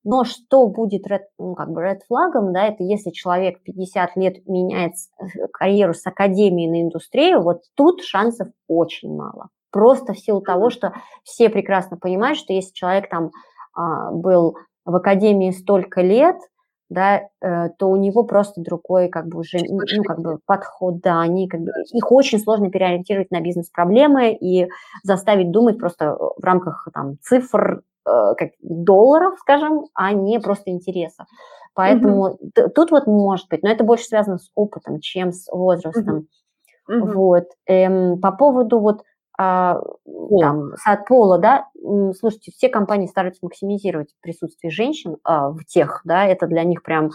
Но 0.03 0.25
что 0.25 0.67
будет 0.67 1.07
red, 1.07 1.25
ну, 1.39 1.55
как 1.55 1.71
бы 1.71 1.83
red 1.83 2.01
флагом, 2.09 2.53
да, 2.53 2.67
это 2.67 2.83
если 2.83 3.11
человек 3.11 3.63
50 3.63 4.17
лет 4.17 4.47
меняет 4.47 4.93
э, 5.19 5.47
карьеру 5.53 5.93
с 5.93 6.07
академии 6.07 6.69
на 6.69 6.83
индустрию, 6.83 7.43
вот 7.43 7.63
тут 7.75 8.03
шансов 8.03 8.49
очень 8.67 9.15
мало. 9.15 9.49
Просто 9.71 10.15
в 10.15 10.19
силу 10.19 10.41
того, 10.41 10.71
что 10.71 10.95
все 11.23 11.51
прекрасно 11.51 11.97
понимают, 11.97 12.39
что 12.39 12.53
если 12.53 12.73
человек 12.73 13.09
там 13.11 13.31
а, 13.73 14.11
был 14.11 14.57
в 14.85 14.97
академии 14.97 15.51
столько 15.51 16.01
лет, 16.01 16.37
да, 16.91 17.23
э, 17.41 17.71
то 17.79 17.89
у 17.89 17.97
него 17.97 18.25
просто 18.25 18.61
другой 18.61 19.09
как 19.09 19.29
бы 19.29 19.39
уже 19.39 19.59
ну, 19.67 19.79
как 20.05 20.21
бы 20.21 20.39
подход, 20.45 21.01
да, 21.01 21.21
они 21.21 21.49
как 21.49 21.61
бы 21.61 21.71
их 21.93 22.13
очень 22.13 22.41
сложно 22.41 22.71
переориентировать 22.71 23.31
на 23.31 23.41
бизнес-проблемы 23.41 24.33
и 24.33 24.69
заставить 25.05 25.53
думать 25.53 25.79
просто 25.79 26.17
в 26.17 26.43
рамках 26.43 26.89
там 26.93 27.17
цифр, 27.23 27.83
э, 28.07 28.35
как 28.37 28.51
долларов, 28.61 29.39
скажем, 29.39 29.87
а 29.95 30.13
не 30.13 30.41
просто 30.41 30.71
интереса. 30.71 31.27
Поэтому 31.75 32.23
угу. 32.23 32.39
тут 32.75 32.91
вот 32.91 33.07
может 33.07 33.49
быть, 33.49 33.63
но 33.63 33.71
это 33.71 33.85
больше 33.85 34.05
связано 34.05 34.39
с 34.39 34.51
опытом, 34.57 34.99
чем 35.01 35.33
с 35.33 35.47
возрастом. 35.51 36.27
Угу. 36.89 37.07
Вот. 37.07 37.45
Эм, 37.67 38.21
по 38.21 38.33
поводу 38.33 38.81
вот 38.81 39.03
а, 39.43 39.81
там, 40.39 40.73
от 40.85 41.07
пола, 41.07 41.39
да, 41.39 41.69
слушайте, 42.19 42.53
все 42.55 42.69
компании 42.69 43.07
стараются 43.07 43.41
максимизировать 43.43 44.15
присутствие 44.21 44.71
женщин 44.71 45.17
а, 45.25 45.49
в 45.49 45.65
тех, 45.65 46.03
да, 46.05 46.27
это 46.27 46.47
для 46.47 46.63
них 46.63 46.83
прям 46.83 47.09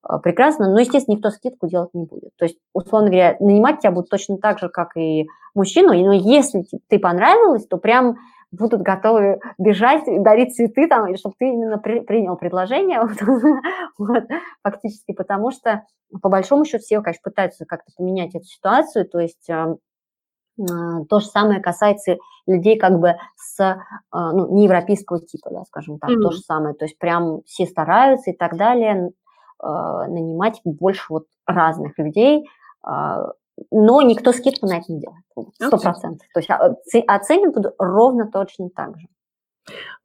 а, 0.00 0.20
прекрасно, 0.20 0.70
но, 0.70 0.78
естественно, 0.78 1.16
никто 1.16 1.30
скидку 1.30 1.66
делать 1.66 1.90
не 1.92 2.04
будет. 2.04 2.30
То 2.36 2.44
есть, 2.44 2.56
условно 2.72 3.08
говоря, 3.08 3.36
нанимать 3.40 3.80
тебя 3.80 3.90
будут 3.90 4.10
точно 4.10 4.38
так 4.38 4.60
же, 4.60 4.68
как 4.68 4.96
и 4.96 5.26
мужчину, 5.56 5.92
но 5.92 6.12
если 6.12 6.64
ты 6.88 7.00
понравилась, 7.00 7.66
то 7.66 7.78
прям 7.78 8.16
будут 8.52 8.82
готовы 8.82 9.40
бежать, 9.58 10.04
дарить 10.22 10.54
цветы, 10.54 10.86
там, 10.86 11.16
чтобы 11.16 11.34
ты 11.36 11.48
именно 11.48 11.78
при, 11.78 11.98
принял 11.98 12.36
предложение, 12.36 13.00
вот, 13.98 14.24
фактически, 14.62 15.14
потому 15.14 15.50
что, 15.50 15.82
по 16.22 16.28
большому 16.28 16.64
счету, 16.64 16.84
все, 16.84 17.00
конечно, 17.00 17.22
пытаются 17.24 17.64
как-то 17.64 17.90
поменять 17.96 18.36
эту 18.36 18.44
ситуацию, 18.44 19.08
то 19.08 19.18
есть 19.18 19.50
а, 19.50 19.74
то 21.08 21.20
же 21.20 21.26
самое 21.26 21.60
касается 21.60 22.16
людей 22.46 22.78
как 22.78 22.98
бы 22.98 23.16
с 23.36 23.60
а, 24.10 24.32
ну, 24.32 24.54
неевропейского 24.54 25.20
типа, 25.20 25.50
да, 25.50 25.64
скажем 25.64 25.98
так, 25.98 26.10
mm-hmm. 26.10 26.22
то 26.22 26.30
же 26.30 26.40
самое. 26.40 26.74
То 26.74 26.84
есть 26.84 26.98
прям 26.98 27.42
все 27.46 27.66
стараются 27.66 28.30
и 28.30 28.36
так 28.36 28.56
далее 28.56 29.10
а, 29.58 30.06
нанимать 30.08 30.60
больше 30.64 31.04
вот 31.10 31.26
разных 31.46 31.98
людей, 31.98 32.48
но 33.70 34.02
никто 34.02 34.32
скидку 34.32 34.66
на 34.66 34.78
это 34.78 34.92
не 34.92 35.00
делает, 35.00 35.22
сто 35.54 35.78
процентов. 35.78 36.26
То 36.34 36.40
есть 36.40 36.50
оценивают 37.06 37.54
будут 37.54 37.74
ровно 37.78 38.30
точно 38.32 38.70
так 38.70 38.98
же. 38.98 39.06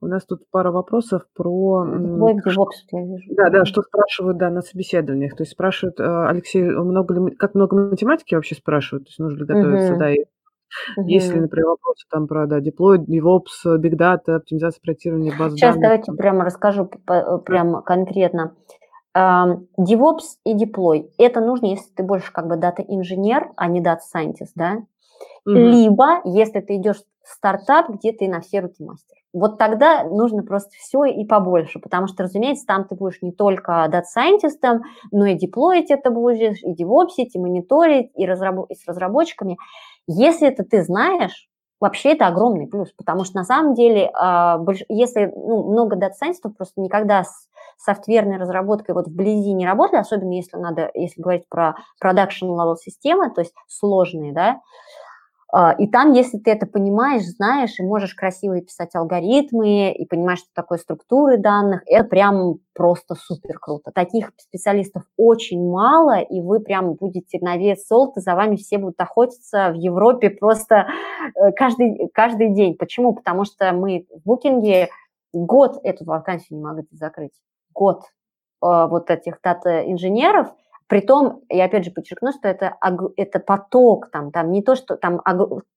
У 0.02 0.06
нас 0.06 0.24
тут 0.26 0.44
пара 0.52 0.72
вопросов 0.72 1.24
про... 1.34 1.84
DevOps, 1.84 2.86
я 2.92 3.04
вижу. 3.04 3.34
Да, 3.36 3.50
да, 3.50 3.66
что 3.66 3.82
спрашивают, 3.82 4.38
да, 4.38 4.52
на 4.52 4.62
собеседованиях. 4.62 5.36
То 5.36 5.42
есть 5.42 5.54
спрашивают, 5.54 6.00
Алексей, 6.00 6.62
много 6.62 7.16
ли, 7.16 7.36
как 7.36 7.56
много 7.56 7.76
математики 7.76 8.36
вообще 8.36 8.54
спрашивают? 8.54 9.06
То 9.06 9.10
есть 9.10 9.20
нужно 9.20 9.40
ли 9.40 9.46
готовиться, 9.46 9.94
угу. 9.94 10.00
да, 10.00 10.12
и 10.14 10.26
Мгм. 10.96 11.08
Если, 11.08 11.40
например, 11.40 11.70
вопросы 11.70 12.06
там 12.10 12.28
про, 12.28 12.48
да, 12.48 12.60
деплой, 12.60 13.00
DevOps, 13.00 13.80
Big 13.80 13.98
Data, 13.98 14.36
оптимизация 14.36 14.82
проектирования 14.82 15.34
баз 15.38 15.54
Сейчас 15.54 15.76
данных. 15.76 15.82
давайте 15.82 16.12
прямо 16.14 16.46
расскажу 16.46 16.90
э, 17.08 17.38
прямо 17.46 17.82
конкретно. 17.82 18.56
DevOps 19.16 20.38
и 20.44 20.54
деплой. 20.54 21.10
Это 21.18 21.42
нужно, 21.42 21.68
если 21.68 21.92
ты 21.96 22.04
больше 22.04 22.32
как 22.32 22.48
бы 22.48 22.56
дата-инженер, 22.56 23.52
а 23.56 23.68
не 23.68 23.82
дата-сайентист, 23.82 24.54
да? 24.56 24.84
Мгм. 25.46 25.56
Либо, 25.56 26.22
если 26.24 26.60
ты 26.60 26.76
идешь 26.76 27.02
в 27.24 27.34
стартап, 27.34 27.90
где 27.90 28.12
ты 28.12 28.28
на 28.28 28.42
все 28.42 28.60
руки 28.60 28.84
мастер. 28.84 29.18
Вот 29.34 29.58
тогда 29.58 30.04
нужно 30.04 30.44
просто 30.44 30.72
все 30.78 31.06
и 31.06 31.26
побольше, 31.26 31.80
потому 31.80 32.08
что, 32.08 32.24
разумеется, 32.24 32.66
там 32.66 32.88
ты 32.88 32.96
будешь 32.96 33.22
не 33.22 33.32
только 33.32 33.88
дата-сайентистом, 33.92 34.84
но 35.12 35.26
и 35.26 35.36
деплоить 35.36 35.92
это 35.92 36.10
будешь, 36.12 36.62
и 36.64 36.74
девопсить, 36.74 37.36
и 37.36 37.40
мониторить, 37.40 38.12
и, 38.16 38.26
разраб... 38.26 38.70
и 38.70 38.76
с 38.76 38.88
разработчиками. 38.88 39.58
Если 40.08 40.48
это 40.48 40.64
ты 40.64 40.84
знаешь, 40.84 41.48
вообще 41.80 42.14
это 42.14 42.28
огромный 42.28 42.68
плюс, 42.68 42.92
потому 42.98 43.24
что 43.26 43.36
на 43.38 43.44
самом 43.44 43.74
деле, 43.74 44.10
а, 44.14 44.60
если 44.90 45.32
ну, 45.36 45.70
много 45.72 45.96
дата-сайентистов 45.96 46.56
просто 46.58 46.82
никогда 46.82 47.24
с 47.24 47.48
софтверной 47.78 48.38
разработкой 48.38 48.96
вот 48.96 49.08
вблизи 49.08 49.54
не 49.54 49.66
работали, 49.68 50.00
особенно 50.00 50.34
если 50.34 50.58
надо, 50.58 50.90
если 50.96 51.22
говорить 51.22 51.44
про 51.50 51.76
production 52.04 52.48
level 52.50 52.76
системы, 52.78 53.30
то 53.32 53.42
есть 53.42 53.54
сложные, 53.68 54.34
да, 54.34 54.62
и 55.80 55.88
там, 55.88 56.12
если 56.12 56.38
ты 56.40 56.52
это 56.52 56.66
понимаешь, 56.66 57.24
знаешь, 57.24 57.80
и 57.80 57.84
можешь 57.84 58.14
красиво 58.14 58.60
писать 58.60 58.96
алгоритмы, 58.96 59.94
и 59.94 60.06
понимаешь, 60.06 60.40
что 60.40 60.50
такое 60.54 60.78
структуры 60.78 61.38
данных, 61.38 61.84
это 61.86 62.04
прям 62.04 62.56
просто 62.74 63.16
супер 63.16 63.58
круто. 63.58 63.92
Таких 63.92 64.34
специалистов 64.38 65.04
очень 65.16 65.66
мало, 65.70 66.20
и 66.20 66.42
вы 66.42 66.60
прям 66.60 66.96
будете 66.96 67.40
на 67.40 67.56
вес 67.56 67.88
золота, 67.88 68.20
за 68.20 68.36
вами 68.36 68.58
все 68.58 68.78
будут 68.78 69.00
охотиться 69.00 69.70
в 69.72 69.76
Европе 69.76 70.30
просто 70.32 70.88
э, 71.36 71.52
каждый, 71.54 72.10
каждый 72.14 72.54
день. 72.54 72.76
Почему? 72.76 73.14
Потому 73.14 73.46
что 73.46 73.72
мы 73.72 74.06
в 74.14 74.28
букинге 74.28 74.90
год 75.32 75.80
эту 75.84 76.04
вакансию 76.04 76.60
не 76.60 76.64
могли 76.66 76.88
закрыть. 76.92 77.34
Год 77.74 78.04
а, 78.60 78.88
вот 78.88 79.10
этих 79.10 79.40
дата-инженеров– 79.42 80.50
Притом, 80.88 81.42
я 81.50 81.66
опять 81.66 81.86
же 81.86 81.92
подчеркну, 81.92 82.32
что 82.32 82.48
это, 82.48 82.78
это 83.18 83.40
поток, 83.40 84.10
там, 84.12 84.32
там 84.32 84.52
не 84.52 84.64
то, 84.64 84.76
что 84.76 84.96
там 84.96 85.22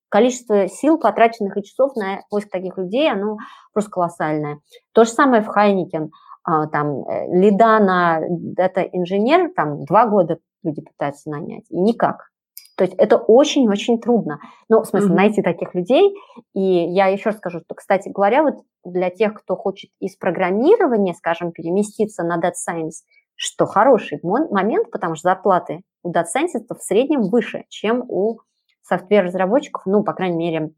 количество 0.09 0.69
сил, 0.69 0.99
потраченных 0.99 1.57
и 1.57 1.63
часов 1.65 1.97
на 1.97 2.21
поиск 2.31 2.51
таких 2.51 2.79
людей, 2.79 3.11
оно 3.11 3.39
просто 3.73 3.91
колоссальное. 3.91 4.61
То 4.93 5.05
же 5.05 5.11
самое 5.11 5.43
в 5.43 5.47
Хайникен. 5.47 6.11
А, 6.43 6.67
там, 6.67 7.07
э, 7.07 7.27
лида 7.29 7.79
на 7.81 8.21
дата-инженер, 8.29 9.53
там, 9.55 9.85
два 9.85 10.07
года 10.07 10.39
люди 10.63 10.81
пытаются 10.81 11.29
нанять, 11.31 11.65
и 11.69 11.79
никак. 11.79 12.31
То 12.77 12.85
есть 12.85 12.97
это 12.97 13.19
очень-очень 13.19 14.01
трудно. 14.01 14.41
Ну, 14.71 14.81
в 14.81 14.87
смысле, 14.87 15.11
mm-hmm. 15.11 15.17
найти 15.17 15.43
таких 15.43 15.75
людей. 15.75 16.17
И 16.55 16.63
я 16.63 17.09
еще 17.09 17.29
раз 17.29 17.37
скажу, 17.37 17.61
что, 17.61 17.75
кстати 17.75 18.09
говоря, 18.09 18.43
вот 18.43 18.55
для 18.85 19.11
тех, 19.11 19.35
кто 19.35 19.55
хочет 19.55 19.91
из 20.01 20.17
программирования, 20.17 21.13
скажем, 21.13 21.53
переместиться 21.53 22.23
на 22.23 22.39
Data 22.39 22.53
Science, 22.53 23.05
что 23.43 23.65
хороший 23.65 24.21
момент, 24.23 24.91
потому 24.91 25.15
что 25.15 25.31
зарплаты 25.31 25.81
у 26.03 26.11
дата-сайентистов 26.11 26.79
в 26.79 26.83
среднем 26.83 27.23
выше, 27.31 27.65
чем 27.71 28.05
у 28.07 28.41
software-разработчиков, 28.83 29.87
ну, 29.87 30.05
по 30.05 30.13
крайней 30.13 30.37
мере, 30.37 30.75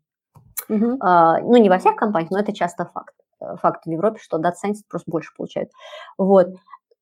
uh-huh. 0.71 0.95
э, 0.95 1.43
ну, 1.43 1.57
не 1.57 1.69
во 1.69 1.79
всех 1.79 1.97
компаниях, 1.97 2.31
но 2.31 2.39
это 2.39 2.53
часто 2.53 2.85
факт. 2.85 3.15
Факт 3.41 3.85
в 3.85 3.91
Европе, 3.91 4.21
что 4.23 4.39
дата-сайентисты 4.39 4.89
просто 4.89 5.11
больше 5.11 5.35
получают. 5.37 5.71
Вот. 6.17 6.51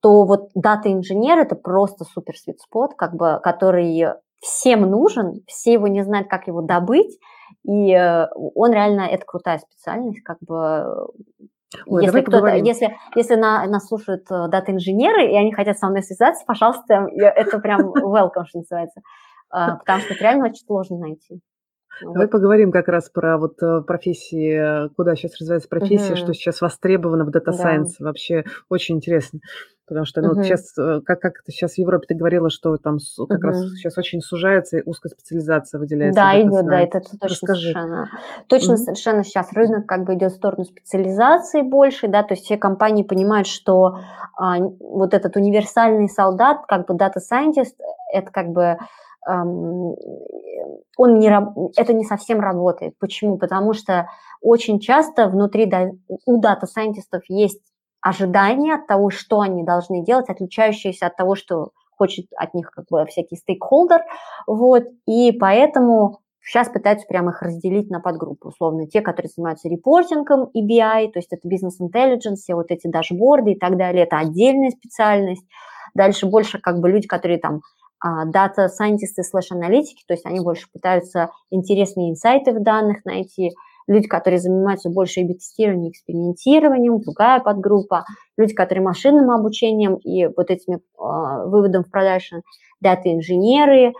То 0.00 0.24
вот 0.24 0.48
дата-инженер– 0.54 1.38
это 1.40 1.56
просто 1.56 2.06
супер 2.06 2.38
свит 2.38 2.58
спот, 2.60 2.94
как 2.94 3.14
бы, 3.14 3.38
который 3.42 4.14
всем 4.40 4.80
нужен, 4.88 5.42
все 5.46 5.74
его 5.74 5.88
не 5.88 6.02
знают, 6.02 6.28
как 6.28 6.46
его 6.46 6.62
добыть, 6.62 7.18
и 7.64 7.92
э, 7.92 8.28
он 8.32 8.72
реально, 8.72 9.02
это 9.02 9.26
крутая 9.26 9.58
специальность, 9.58 10.22
как 10.22 10.38
бы 10.40 11.06
Ой, 11.86 12.04
если 12.04 12.20
кто-то, 12.22 12.48
если, 12.48 12.96
если 13.14 13.36
на, 13.36 13.64
нас 13.66 13.86
слушают 13.86 14.30
э, 14.30 14.48
дата-инженеры, 14.48 15.30
и 15.30 15.36
они 15.36 15.52
хотят 15.52 15.78
со 15.78 15.88
мной 15.88 16.02
связаться, 16.02 16.44
пожалуйста, 16.46 17.06
это 17.16 17.58
прям 17.58 17.92
welcome, 17.92 18.44
что 18.46 18.58
называется. 18.58 19.00
А, 19.50 19.76
потому 19.76 20.00
что 20.00 20.14
это 20.14 20.22
реально 20.22 20.46
очень 20.46 20.64
сложно 20.66 20.98
найти. 20.98 21.40
Давай 22.02 22.26
вот. 22.26 22.30
поговорим 22.30 22.72
как 22.72 22.88
раз 22.88 23.10
про 23.10 23.36
вот 23.36 23.62
э, 23.62 23.82
профессии, 23.82 24.88
куда 24.94 25.14
сейчас 25.14 25.38
развивается 25.38 25.68
профессия, 25.68 26.12
угу. 26.12 26.16
что 26.16 26.32
сейчас 26.32 26.60
востребовано 26.60 27.24
в 27.24 27.28
Data 27.28 27.50
Science. 27.52 27.96
Да. 27.98 28.06
Вообще 28.06 28.44
очень 28.68 28.96
интересно. 28.96 29.40
Потому 29.90 30.06
что 30.06 30.22
ну, 30.22 30.34
вот 30.34 30.44
сейчас, 30.44 30.72
э, 30.78 31.00
как, 31.04 31.18
как 31.18 31.42
ты 31.44 31.50
сейчас 31.50 31.72
в 31.72 31.78
Европе 31.78 32.06
ты 32.06 32.14
говорила, 32.14 32.48
что 32.48 32.76
там 32.76 32.98
как 33.16 33.38
угу. 33.38 33.46
раз 33.48 33.60
сейчас 33.72 33.98
очень 33.98 34.20
сужается 34.20 34.78
и 34.78 34.82
узкая 34.86 35.10
специализация 35.10 35.80
выделяется. 35.80 36.20
Да, 36.20 36.40
идет, 36.40 36.64
да, 36.64 36.80
это 36.80 37.00
точно 37.00 37.28
Расскажи. 37.28 37.60
совершенно. 37.72 38.08
Точно 38.46 38.74
угу. 38.74 38.82
совершенно 38.84 39.24
сейчас 39.24 39.52
рынок 39.52 39.86
как 39.86 40.04
бы 40.04 40.14
идет 40.14 40.30
в 40.30 40.36
сторону 40.36 40.64
специализации 40.64 41.62
больше, 41.62 42.06
да, 42.06 42.22
то 42.22 42.34
есть 42.34 42.44
все 42.44 42.56
компании 42.56 43.02
понимают, 43.02 43.48
что 43.48 43.98
а, 44.38 44.58
вот 44.60 45.12
этот 45.12 45.34
универсальный 45.34 46.08
солдат, 46.08 46.58
как 46.68 46.86
бы 46.86 46.94
data 46.94 47.18
scientist, 47.18 47.74
это 48.12 48.30
как 48.30 48.50
бы 48.50 48.78
он 49.26 51.18
не, 51.18 51.28
это 51.76 51.92
не 51.92 52.04
совсем 52.04 52.40
работает. 52.40 52.94
Почему? 52.98 53.38
Потому 53.38 53.74
что 53.74 54.08
очень 54.40 54.80
часто 54.80 55.28
внутри 55.28 55.70
у 56.26 56.40
дата-сайентистов 56.40 57.22
есть 57.28 57.60
ожидания 58.02 58.74
от 58.74 58.86
того, 58.86 59.10
что 59.10 59.40
они 59.40 59.64
должны 59.64 60.04
делать, 60.04 60.28
отличающиеся 60.28 61.06
от 61.06 61.16
того, 61.16 61.34
что 61.34 61.70
хочет 61.96 62.26
от 62.36 62.54
них 62.54 62.70
как 62.70 62.86
бы 62.90 63.04
всякий 63.06 63.36
стейкхолдер, 63.36 64.02
вот, 64.46 64.84
и 65.06 65.32
поэтому 65.32 66.20
сейчас 66.42 66.70
пытаются 66.70 67.06
прямо 67.06 67.32
их 67.32 67.42
разделить 67.42 67.90
на 67.90 68.00
подгруппы, 68.00 68.48
условно, 68.48 68.86
те, 68.86 69.02
которые 69.02 69.30
занимаются 69.34 69.68
репортингом 69.68 70.46
и 70.54 70.66
BI, 70.66 71.12
то 71.12 71.18
есть 71.18 71.32
это 71.32 71.46
business 71.46 71.82
intelligence, 71.82 72.40
все 72.40 72.54
вот 72.54 72.70
эти 72.70 72.86
дашборды 72.86 73.52
и 73.52 73.58
так 73.58 73.76
далее, 73.76 74.04
это 74.04 74.18
отдельная 74.18 74.70
специальность, 74.70 75.44
дальше 75.94 76.26
больше 76.26 76.58
как 76.58 76.80
бы 76.80 76.88
люди, 76.88 77.06
которые 77.06 77.38
там 77.38 77.60
дата 78.02 78.68
сайентисты 78.68 79.22
slash 79.22 79.52
аналитики, 79.52 80.02
то 80.08 80.14
есть 80.14 80.24
они 80.24 80.40
больше 80.40 80.68
пытаются 80.72 81.28
интересные 81.50 82.12
инсайты 82.12 82.52
в 82.52 82.62
данных 82.62 83.04
найти, 83.04 83.52
люди, 83.90 84.06
которые 84.06 84.38
занимаются 84.38 84.88
больше 84.88 85.20
тестированием, 85.34 85.90
экспериментированием, 85.90 87.00
другая 87.00 87.40
подгруппа, 87.40 88.04
люди, 88.36 88.54
которые 88.54 88.84
машинным 88.84 89.30
обучением 89.32 89.96
и 89.96 90.26
вот 90.26 90.48
этими 90.50 90.76
э, 90.76 90.78
выводом 91.48 91.82
в 91.82 91.90
продакшн, 91.90 92.36
дата-инженеры, 92.80 93.92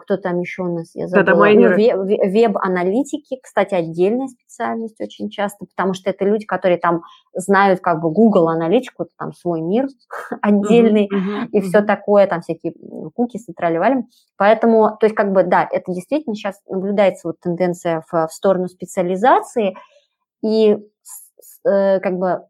кто 0.00 0.16
там 0.16 0.40
еще 0.40 0.62
у 0.62 0.74
нас, 0.74 0.94
я 0.94 1.08
забыла, 1.08 1.46
ну, 1.46 2.04
веб-аналитики, 2.04 3.38
кстати, 3.42 3.74
отдельная 3.74 4.28
специальность 4.28 5.00
очень 5.00 5.30
часто, 5.30 5.66
потому 5.66 5.94
что 5.94 6.10
это 6.10 6.24
люди, 6.24 6.44
которые 6.46 6.78
там 6.78 7.02
знают 7.34 7.80
как 7.80 8.00
бы 8.00 8.10
Google 8.10 8.48
аналитику, 8.48 9.06
там 9.18 9.32
свой 9.32 9.60
мир 9.60 9.86
отдельный 10.42 11.08
uh-huh, 11.12 11.44
uh-huh, 11.44 11.48
и 11.52 11.58
uh-huh. 11.58 11.62
все 11.62 11.82
такое, 11.82 12.26
там 12.26 12.40
всякие 12.40 12.74
куки 13.14 13.38
тролливали. 13.56 14.04
Поэтому, 14.36 14.96
то 14.98 15.06
есть 15.06 15.14
как 15.14 15.32
бы, 15.32 15.42
да, 15.42 15.68
это 15.70 15.92
действительно 15.92 16.34
сейчас 16.34 16.60
наблюдается 16.68 17.28
вот 17.28 17.40
тенденция 17.40 18.04
в, 18.10 18.26
в 18.26 18.32
сторону 18.32 18.68
специализации, 18.68 19.76
и 20.42 20.78
э, 21.66 22.00
как 22.00 22.18
бы 22.18 22.44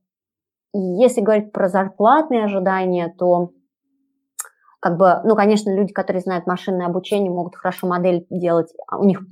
если 0.74 1.20
говорить 1.20 1.52
про 1.52 1.69
зарплатные 1.69 2.44
ожидания, 2.44 3.15
то 3.16 3.51
как 4.85 4.98
бы, 4.98 5.23
ну, 5.24 5.35
конечно, 5.35 5.74
люди, 5.74 5.94
которые 5.94 6.20
знают 6.20 6.47
машинное 6.47 6.85
обучение, 6.85 7.31
могут 7.31 7.56
хорошо 7.56 7.86
модель 7.86 8.27
делать, 8.28 8.70
а 8.86 8.98
у 8.98 9.05
них 9.05 9.23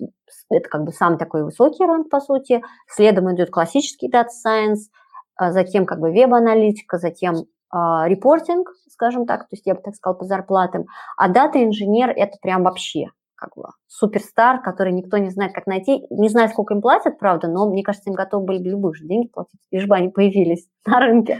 это 0.49 0.66
как 0.66 0.85
бы 0.85 0.93
самый 0.93 1.19
такой 1.19 1.45
высокий 1.45 1.85
ранг, 1.85 2.09
по 2.09 2.20
сути. 2.20 2.62
Следом 2.89 3.31
идет 3.35 3.51
классический 3.51 4.11
Data 4.11 4.29
Science, 4.47 4.89
а 5.37 5.53
затем 5.53 5.85
как 5.85 6.01
бы 6.01 6.11
веб-аналитика, 6.11 6.97
затем 6.97 7.45
а, 7.69 8.09
репортинг, 8.09 8.73
скажем 8.89 9.27
так, 9.27 9.41
то 9.41 9.49
есть 9.51 9.66
я 9.66 9.74
бы 9.74 9.83
так 9.83 9.95
сказала, 9.95 10.16
по 10.16 10.24
зарплатам. 10.24 10.87
А 11.19 11.29
дата-инженер– 11.29 12.15
это 12.16 12.39
прям 12.41 12.62
вообще 12.62 13.09
как 13.35 13.55
бы 13.55 13.65
суперстар, 13.89 14.62
который 14.62 14.95
никто 14.95 15.19
не 15.19 15.29
знает, 15.29 15.53
как 15.53 15.66
найти. 15.66 16.07
Не 16.09 16.31
знаю, 16.31 16.49
сколько 16.49 16.73
им 16.73 16.81
платят, 16.81 17.19
правда, 17.19 17.49
но 17.49 17.69
мне 17.69 17.83
кажется, 17.83 18.09
им 18.09 18.16
готовы 18.16 18.47
были 18.47 18.70
любых 18.70 18.97
же 18.97 19.05
деньги 19.05 19.29
платить, 19.29 19.61
лишь 19.70 19.87
бы 19.87 19.97
они 19.97 20.09
появились 20.09 20.66
на 20.87 20.99
рынке. 20.99 21.39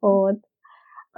Вот. 0.00 0.36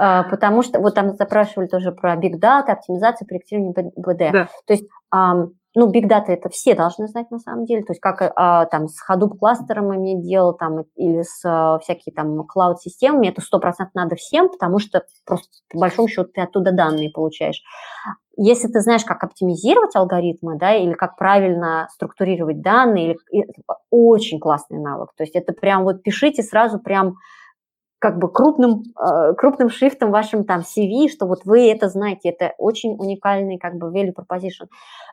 А, 0.03 0.23
потому 0.23 0.63
что 0.63 0.81
вот 0.81 0.95
там 0.95 1.15
запрашивали 1.15 1.67
тоже 1.67 1.93
про 1.93 2.17
big 2.17 2.41
data, 2.41 2.69
оптимизацию, 2.69 3.29
проектирование 3.29 3.93
БД. 3.97 4.33
Да. 4.33 4.49
То 4.67 4.73
есть, 4.73 4.85
ну, 5.13 5.93
big 5.93 6.09
data 6.09 6.29
это 6.29 6.49
все 6.49 6.75
должны 6.75 7.07
знать 7.07 7.31
на 7.31 7.39
самом 7.39 7.67
деле, 7.67 7.83
то 7.83 7.93
есть 7.93 8.01
как 8.01 8.23
а, 8.35 8.65
там 8.65 8.89
с 8.89 8.97
Hadoop 9.07 9.37
кластером 9.39 9.95
иметь 9.95 10.23
дело 10.23 10.55
там 10.55 10.85
или 10.97 11.23
с 11.23 11.43
а, 11.45 11.79
всякими 11.81 12.15
там 12.15 12.45
клауд-системами, 12.47 13.29
это 13.29 13.43
сто 13.43 13.61
процентов 13.61 13.95
надо 13.95 14.17
всем, 14.17 14.49
потому 14.49 14.79
что 14.79 15.05
просто 15.27 15.49
по 15.71 15.81
большому 15.81 16.09
счету 16.09 16.31
ты 16.35 16.41
оттуда 16.41 16.73
данные 16.73 17.11
получаешь. 17.11 17.63
Если 18.39 18.69
ты 18.69 18.81
знаешь, 18.81 19.05
как 19.05 19.23
оптимизировать 19.23 19.95
алгоритмы, 19.95 20.57
да, 20.57 20.75
или 20.75 20.95
как 20.95 21.19
правильно 21.19 21.89
структурировать 21.93 22.63
данные, 22.63 23.17
или, 23.31 23.47
очень 23.91 24.41
классный 24.41 24.79
навык. 24.79 25.11
То 25.15 25.25
есть 25.25 25.37
это 25.37 25.53
прям 25.53 25.85
вот 25.85 26.03
пишите 26.03 26.43
сразу 26.43 26.79
прям 26.79 27.17
как 28.01 28.19
бы 28.19 28.33
крупным, 28.33 28.83
э, 28.99 29.35
крупным 29.35 29.69
шрифтом 29.69 30.11
вашим 30.11 30.45
там 30.45 30.61
CV, 30.61 31.09
что 31.09 31.27
вот 31.27 31.45
вы 31.45 31.71
это 31.71 31.89
знаете, 31.89 32.31
это 32.31 32.55
очень 32.57 32.97
уникальный 32.99 33.59
как 33.59 33.75
бы 33.77 33.93
value 33.93 34.15
proposition. 34.15 34.69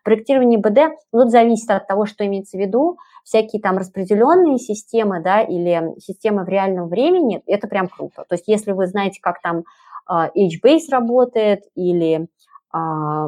Проектирование 0.05 0.57
БД, 0.57 0.95
ну, 1.11 1.27
зависит 1.27 1.69
от 1.69 1.85
того, 1.85 2.05
что 2.05 2.25
имеется 2.25 2.57
в 2.57 2.61
виду, 2.61 2.97
всякие 3.25 3.61
там 3.61 3.77
распределенные 3.77 4.57
системы, 4.57 5.21
да, 5.21 5.41
или 5.41 5.99
системы 5.99 6.45
в 6.45 6.47
реальном 6.47 6.87
времени, 6.87 7.43
это 7.45 7.67
прям 7.67 7.89
круто. 7.89 8.23
То 8.27 8.35
есть 8.35 8.47
если 8.47 8.71
вы 8.71 8.87
знаете, 8.87 9.19
как 9.21 9.41
там 9.41 9.63
uh, 10.09 10.29
HBase 10.33 10.89
работает, 10.89 11.63
или 11.75 12.27
а, 12.69 13.27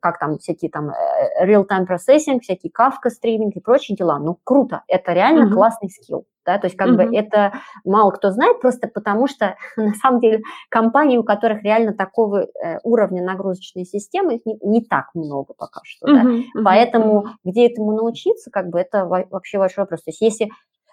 как 0.00 0.18
там 0.18 0.38
всякие 0.38 0.70
там 0.70 0.90
э, 0.90 1.46
real-time 1.46 1.86
processing, 1.86 2.40
всякие 2.40 2.70
Kafka 2.70 3.08
стриминг 3.08 3.56
и 3.56 3.60
прочие 3.60 3.96
дела. 3.96 4.18
Ну, 4.18 4.38
круто, 4.44 4.82
это 4.88 5.12
реально 5.12 5.48
uh-huh. 5.48 5.54
классный 5.54 5.88
скилл. 5.88 6.26
Да, 6.44 6.58
то 6.58 6.66
есть 6.66 6.76
как 6.76 6.88
uh-huh. 6.88 7.08
бы 7.08 7.16
это 7.16 7.54
мало 7.84 8.10
кто 8.10 8.30
знает, 8.30 8.60
просто 8.60 8.88
потому 8.88 9.26
что 9.26 9.56
на 9.76 9.94
самом 9.94 10.20
деле 10.20 10.42
компаний, 10.68 11.18
у 11.18 11.24
которых 11.24 11.62
реально 11.62 11.94
такого 11.94 12.46
э, 12.62 12.78
уровня 12.82 13.22
нагрузочной 13.22 13.84
системы, 13.84 14.36
их 14.36 14.46
не, 14.46 14.58
не 14.62 14.84
так 14.84 15.06
много 15.14 15.54
пока 15.54 15.80
что. 15.84 16.06
Uh-huh. 16.06 16.14
Да? 16.14 16.22
Uh-huh. 16.22 16.64
Поэтому 16.64 17.26
где 17.44 17.66
этому 17.68 17.92
научиться, 17.92 18.50
как 18.50 18.68
бы 18.68 18.78
это 18.78 19.06
вообще 19.06 19.58
большой 19.58 19.82
вопрос. 19.82 20.02
То 20.02 20.10
есть 20.10 20.20
если, 20.20 20.50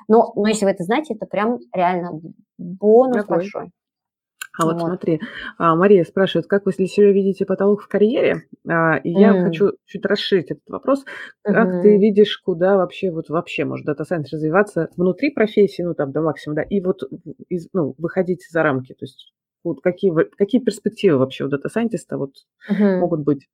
но, 0.08 0.32
но 0.36 0.48
если 0.48 0.66
вы 0.66 0.72
это 0.72 0.84
знаете, 0.84 1.14
это 1.14 1.26
прям 1.26 1.60
реально 1.74 2.22
бонус 2.58 3.18
Какой? 3.18 3.38
большой. 3.38 3.72
А 4.62 4.66
вот, 4.66 4.74
вот 4.74 4.88
смотри, 4.88 5.22
а, 5.58 5.76
Мария 5.76 6.04
спрашивает, 6.04 6.48
как 6.48 6.66
вы 6.66 6.72
для 6.72 6.88
себя 6.88 7.12
видите 7.12 7.46
потолок 7.46 7.82
в 7.82 7.88
карьере? 7.88 8.44
А, 8.68 8.98
и 8.98 9.12
я 9.12 9.36
м. 9.36 9.44
хочу 9.44 9.72
чуть 9.86 10.06
расширить 10.06 10.52
этот 10.52 10.68
вопрос. 10.70 11.06
Как 11.44 11.68
mm-hmm. 11.68 11.82
ты 11.82 11.98
видишь, 11.98 12.38
куда 12.38 12.78
вообще 12.78 13.12
вот 13.12 13.30
вообще 13.30 13.66
может 13.66 13.86
data 13.86 14.04
science 14.04 14.32
развиваться 14.32 14.90
внутри 14.96 15.32
профессии, 15.32 15.82
ну 15.82 15.94
там 15.94 16.12
до 16.12 16.22
максимума, 16.22 16.62
да, 16.62 16.68
и 16.68 16.82
вот 16.82 17.04
из, 17.50 17.68
ну, 17.74 17.96
выходить 17.98 18.46
за 18.50 18.64
рамки, 18.64 18.94
то 18.94 19.04
есть 19.06 19.34
вот 19.64 19.82
какие, 19.82 20.12
какие 20.38 20.62
перспективы 20.62 21.18
вообще 21.18 21.46
у 21.46 21.48
дата-сайентиста 21.48 22.18
вот 22.18 22.32
mm-hmm. 22.70 22.98
могут 22.98 23.22
быть? 23.22 23.48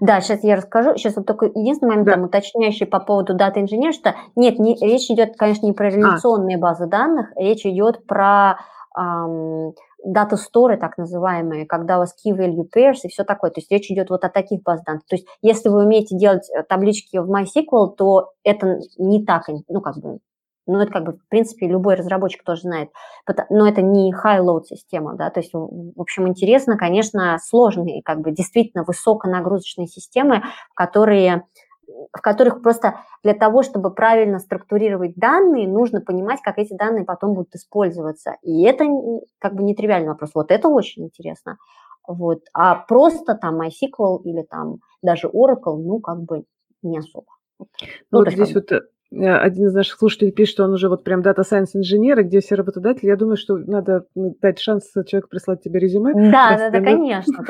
Да, 0.00 0.20
сейчас 0.20 0.42
я 0.44 0.56
расскажу. 0.56 0.96
Сейчас 0.96 1.16
вот 1.16 1.26
только 1.26 1.46
единственный 1.46 1.90
момент 1.90 2.06
да. 2.06 2.12
там 2.14 2.24
уточняющий 2.24 2.86
по 2.86 3.00
поводу 3.00 3.34
дата 3.34 3.60
инженер, 3.60 3.92
что 3.92 4.14
нет, 4.36 4.58
не, 4.58 4.76
речь 4.76 5.10
идет, 5.10 5.36
конечно, 5.36 5.66
не 5.66 5.72
про 5.72 5.90
реляционные 5.90 6.56
а. 6.56 6.60
базы 6.60 6.86
данных, 6.86 7.32
речь 7.36 7.66
идет 7.66 8.06
про 8.06 8.58
дата 10.04 10.36
сторы 10.36 10.76
так 10.76 10.98
называемые, 10.98 11.66
когда 11.66 11.96
у 11.96 12.00
вас 12.00 12.14
key 12.14 12.32
value 12.32 12.68
pairs 12.74 13.00
и 13.04 13.08
все 13.08 13.24
такое. 13.24 13.50
То 13.50 13.60
есть 13.60 13.70
речь 13.70 13.90
идет 13.90 14.10
вот 14.10 14.24
о 14.24 14.28
таких 14.28 14.62
баз 14.62 14.82
данных. 14.82 15.04
То 15.06 15.16
есть 15.16 15.26
если 15.42 15.68
вы 15.68 15.84
умеете 15.84 16.16
делать 16.16 16.48
э, 16.50 16.62
таблички 16.62 17.16
в 17.16 17.30
MySQL, 17.30 17.94
то 17.96 18.32
это 18.44 18.78
не 18.98 19.24
так, 19.24 19.48
ну 19.68 19.80
как 19.80 19.96
бы, 19.98 20.18
ну 20.66 20.78
это 20.78 20.92
как 20.92 21.04
бы 21.04 21.12
в 21.12 21.28
принципе 21.28 21.66
любой 21.66 21.94
разработчик 21.94 22.44
тоже 22.44 22.62
знает, 22.62 22.90
но 23.50 23.66
это 23.66 23.82
не 23.82 24.12
high-load 24.12 24.64
система, 24.64 25.14
да, 25.14 25.30
то 25.30 25.40
есть 25.40 25.52
в 25.52 26.00
общем 26.00 26.28
интересно, 26.28 26.76
конечно, 26.76 27.38
сложные, 27.42 28.02
как 28.02 28.20
бы 28.20 28.30
действительно 28.30 28.84
высоконагрузочные 28.84 29.86
системы, 29.86 30.42
которые 30.74 31.44
в 31.86 32.20
которых 32.20 32.62
просто 32.62 33.00
для 33.22 33.34
того, 33.34 33.62
чтобы 33.62 33.92
правильно 33.92 34.38
структурировать 34.38 35.14
данные, 35.16 35.68
нужно 35.68 36.00
понимать, 36.00 36.40
как 36.42 36.58
эти 36.58 36.74
данные 36.74 37.04
потом 37.04 37.34
будут 37.34 37.54
использоваться. 37.54 38.36
И 38.42 38.62
это 38.64 38.84
как 39.38 39.54
бы 39.54 39.62
нетривиальный 39.62 40.08
вопрос. 40.08 40.30
Вот 40.34 40.50
это 40.50 40.68
очень 40.68 41.04
интересно. 41.04 41.58
Вот. 42.06 42.40
А 42.52 42.74
просто 42.74 43.34
там 43.34 43.60
MySQL 43.60 44.22
или 44.24 44.42
там 44.42 44.78
даже 45.02 45.28
Oracle, 45.28 45.76
ну, 45.76 46.00
как 46.00 46.22
бы 46.22 46.44
не 46.82 46.98
особо. 46.98 47.26
Ну, 47.58 47.66
ну 48.10 48.18
вот 48.18 48.30
здесь 48.30 48.54
вот 48.54 48.70
Э, 48.72 48.80
один 49.10 49.66
из 49.66 49.74
наших 49.74 49.98
слушателей 49.98 50.32
пишет, 50.32 50.54
что 50.54 50.64
он 50.64 50.72
уже 50.72 50.88
вот 50.88 51.04
прям 51.04 51.22
дата 51.22 51.42
сайенс 51.42 51.76
инженер, 51.76 52.20
и 52.20 52.22
где 52.24 52.40
все 52.40 52.54
работодатели. 52.54 53.06
Я 53.06 53.16
думаю, 53.16 53.36
что 53.36 53.56
надо 53.56 54.06
дать 54.14 54.58
шанс 54.58 54.90
человеку 55.06 55.28
прислать 55.28 55.62
тебе 55.62 55.78
резюме. 55.80 56.12
Да, 56.14 56.56
да, 56.58 56.70
да, 56.70 56.80
конечно. 56.80 57.44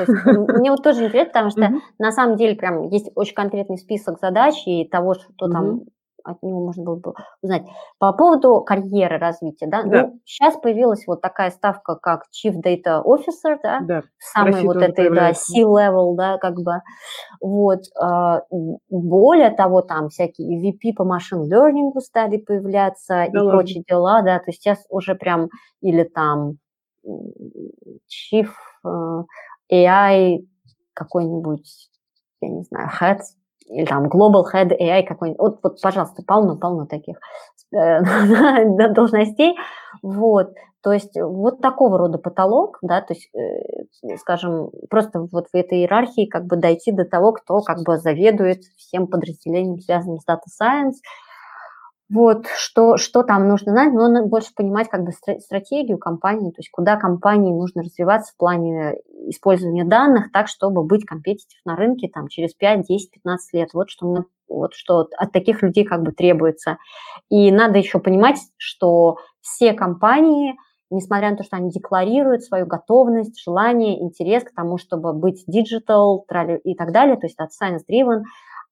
мне 0.59 0.71
вот 0.71 0.83
тоже 0.83 1.05
интересно, 1.05 1.31
потому 1.33 1.49
что 1.49 1.71
на 1.97 2.11
самом 2.11 2.37
деле 2.37 2.55
прям 2.55 2.89
есть 2.89 3.09
очень 3.15 3.35
конкретный 3.35 3.77
список 3.77 4.19
задач 4.19 4.55
и 4.65 4.87
того, 4.87 5.15
что 5.15 5.47
там 5.47 5.81
от 6.25 6.41
него 6.43 6.65
можно 6.65 6.83
было 6.83 6.95
бы 6.95 7.13
узнать. 7.41 7.63
По 7.99 8.11
поводу 8.13 8.61
карьеры 8.61 9.17
развития, 9.19 9.67
да, 9.67 9.83
Да. 9.83 10.07
ну, 10.07 10.19
сейчас 10.25 10.55
появилась 10.57 11.05
вот 11.07 11.21
такая 11.21 11.51
ставка, 11.51 11.95
как 11.95 12.23
Chief 12.33 12.53
Data 12.55 13.01
Officer, 13.03 13.57
да, 13.63 13.79
Да, 13.81 14.03
самый 14.17 14.63
вот 14.63 14.77
этой, 14.77 15.09
да. 15.13 15.33
C-level, 15.33 16.15
да, 16.15 16.37
как 16.37 16.55
бы, 16.55 16.81
вот, 17.41 17.81
а, 17.99 18.41
более 18.89 19.51
того, 19.51 19.81
там 19.81 20.09
всякие 20.09 20.59
VP 20.71 20.93
по 20.95 21.03
машин 21.05 21.43
learning 21.51 21.99
стали 22.01 22.37
появляться 22.37 23.23
и 23.25 23.31
Да 23.31 23.43
ладно. 23.43 23.59
прочие 23.59 23.83
дела, 23.87 24.21
да, 24.23 24.39
то 24.39 24.45
есть 24.47 24.61
сейчас 24.61 24.79
уже 24.89 25.15
прям, 25.15 25.49
или 25.81 26.03
там 26.03 26.57
Chief 28.09 28.49
э, 28.85 29.23
AI 29.71 30.39
какой-нибудь, 30.93 31.89
я 32.41 32.49
не 32.49 32.63
знаю, 32.63 32.89
Head, 32.99 33.19
или 33.65 33.85
там 33.85 34.07
Global 34.07 34.43
Head 34.53 34.77
AI 34.79 35.03
какой-нибудь, 35.03 35.39
вот, 35.39 35.59
вот 35.63 35.81
пожалуйста, 35.81 36.23
полно-полно 36.25 36.85
таких 36.85 37.17
э, 37.73 38.01
должностей, 38.93 39.55
вот, 40.01 40.53
то 40.81 40.93
есть 40.93 41.19
вот 41.19 41.61
такого 41.61 41.97
рода 41.97 42.19
потолок, 42.19 42.77
да, 42.83 43.01
то 43.01 43.13
есть, 43.15 43.29
э, 43.33 44.17
скажем, 44.17 44.69
просто 44.89 45.27
вот 45.31 45.47
в 45.51 45.55
этой 45.55 45.79
иерархии 45.79 46.27
как 46.27 46.45
бы 46.45 46.57
дойти 46.57 46.91
до 46.91 47.05
того, 47.05 47.31
кто 47.33 47.61
как 47.61 47.79
бы 47.83 47.97
заведует 47.97 48.61
всем 48.77 49.07
подразделением, 49.07 49.79
связанным 49.79 50.19
с 50.19 50.27
Data 50.27 50.45
Science, 50.61 50.97
вот, 52.07 52.45
что, 52.55 52.97
что 52.97 53.23
там 53.23 53.47
нужно 53.47 53.71
знать, 53.71 53.91
но 53.93 54.25
больше 54.27 54.53
понимать 54.55 54.89
как 54.89 55.03
бы 55.03 55.11
стра- 55.11 55.39
стратегию 55.39 55.97
компании, 55.97 56.51
то 56.51 56.59
есть 56.59 56.69
куда 56.69 56.97
компании 56.97 57.51
нужно 57.51 57.81
развиваться 57.81 58.33
в 58.33 58.37
плане 58.37 58.97
использования 59.27 59.85
данных 59.85 60.31
так, 60.31 60.47
чтобы 60.47 60.83
быть 60.83 61.05
компетитив 61.05 61.59
на 61.65 61.75
рынке 61.75 62.07
там 62.13 62.27
через 62.27 62.53
5, 62.53 62.85
10, 62.87 63.11
15 63.11 63.53
лет. 63.53 63.69
Вот 63.73 63.89
что, 63.89 64.05
мы- 64.05 64.25
вот 64.47 64.73
что 64.73 65.07
от 65.17 65.31
таких 65.31 65.63
людей 65.63 65.83
как 65.83 66.03
бы 66.03 66.11
требуется. 66.11 66.77
И 67.29 67.51
надо 67.51 67.79
еще 67.79 67.99
понимать, 67.99 68.37
что 68.57 69.17
все 69.41 69.73
компании, 69.73 70.55
несмотря 70.91 71.31
на 71.31 71.37
то, 71.37 71.43
что 71.43 71.57
они 71.57 71.71
декларируют 71.71 72.43
свою 72.43 72.67
готовность, 72.67 73.41
желание, 73.43 73.99
интерес 73.99 74.43
к 74.43 74.53
тому, 74.53 74.77
чтобы 74.77 75.13
быть 75.13 75.43
digital 75.49 76.19
и 76.63 76.75
так 76.75 76.91
далее, 76.91 77.15
то 77.15 77.25
есть 77.25 77.39
от 77.39 77.49
science 77.49 77.81
driven, 77.89 78.21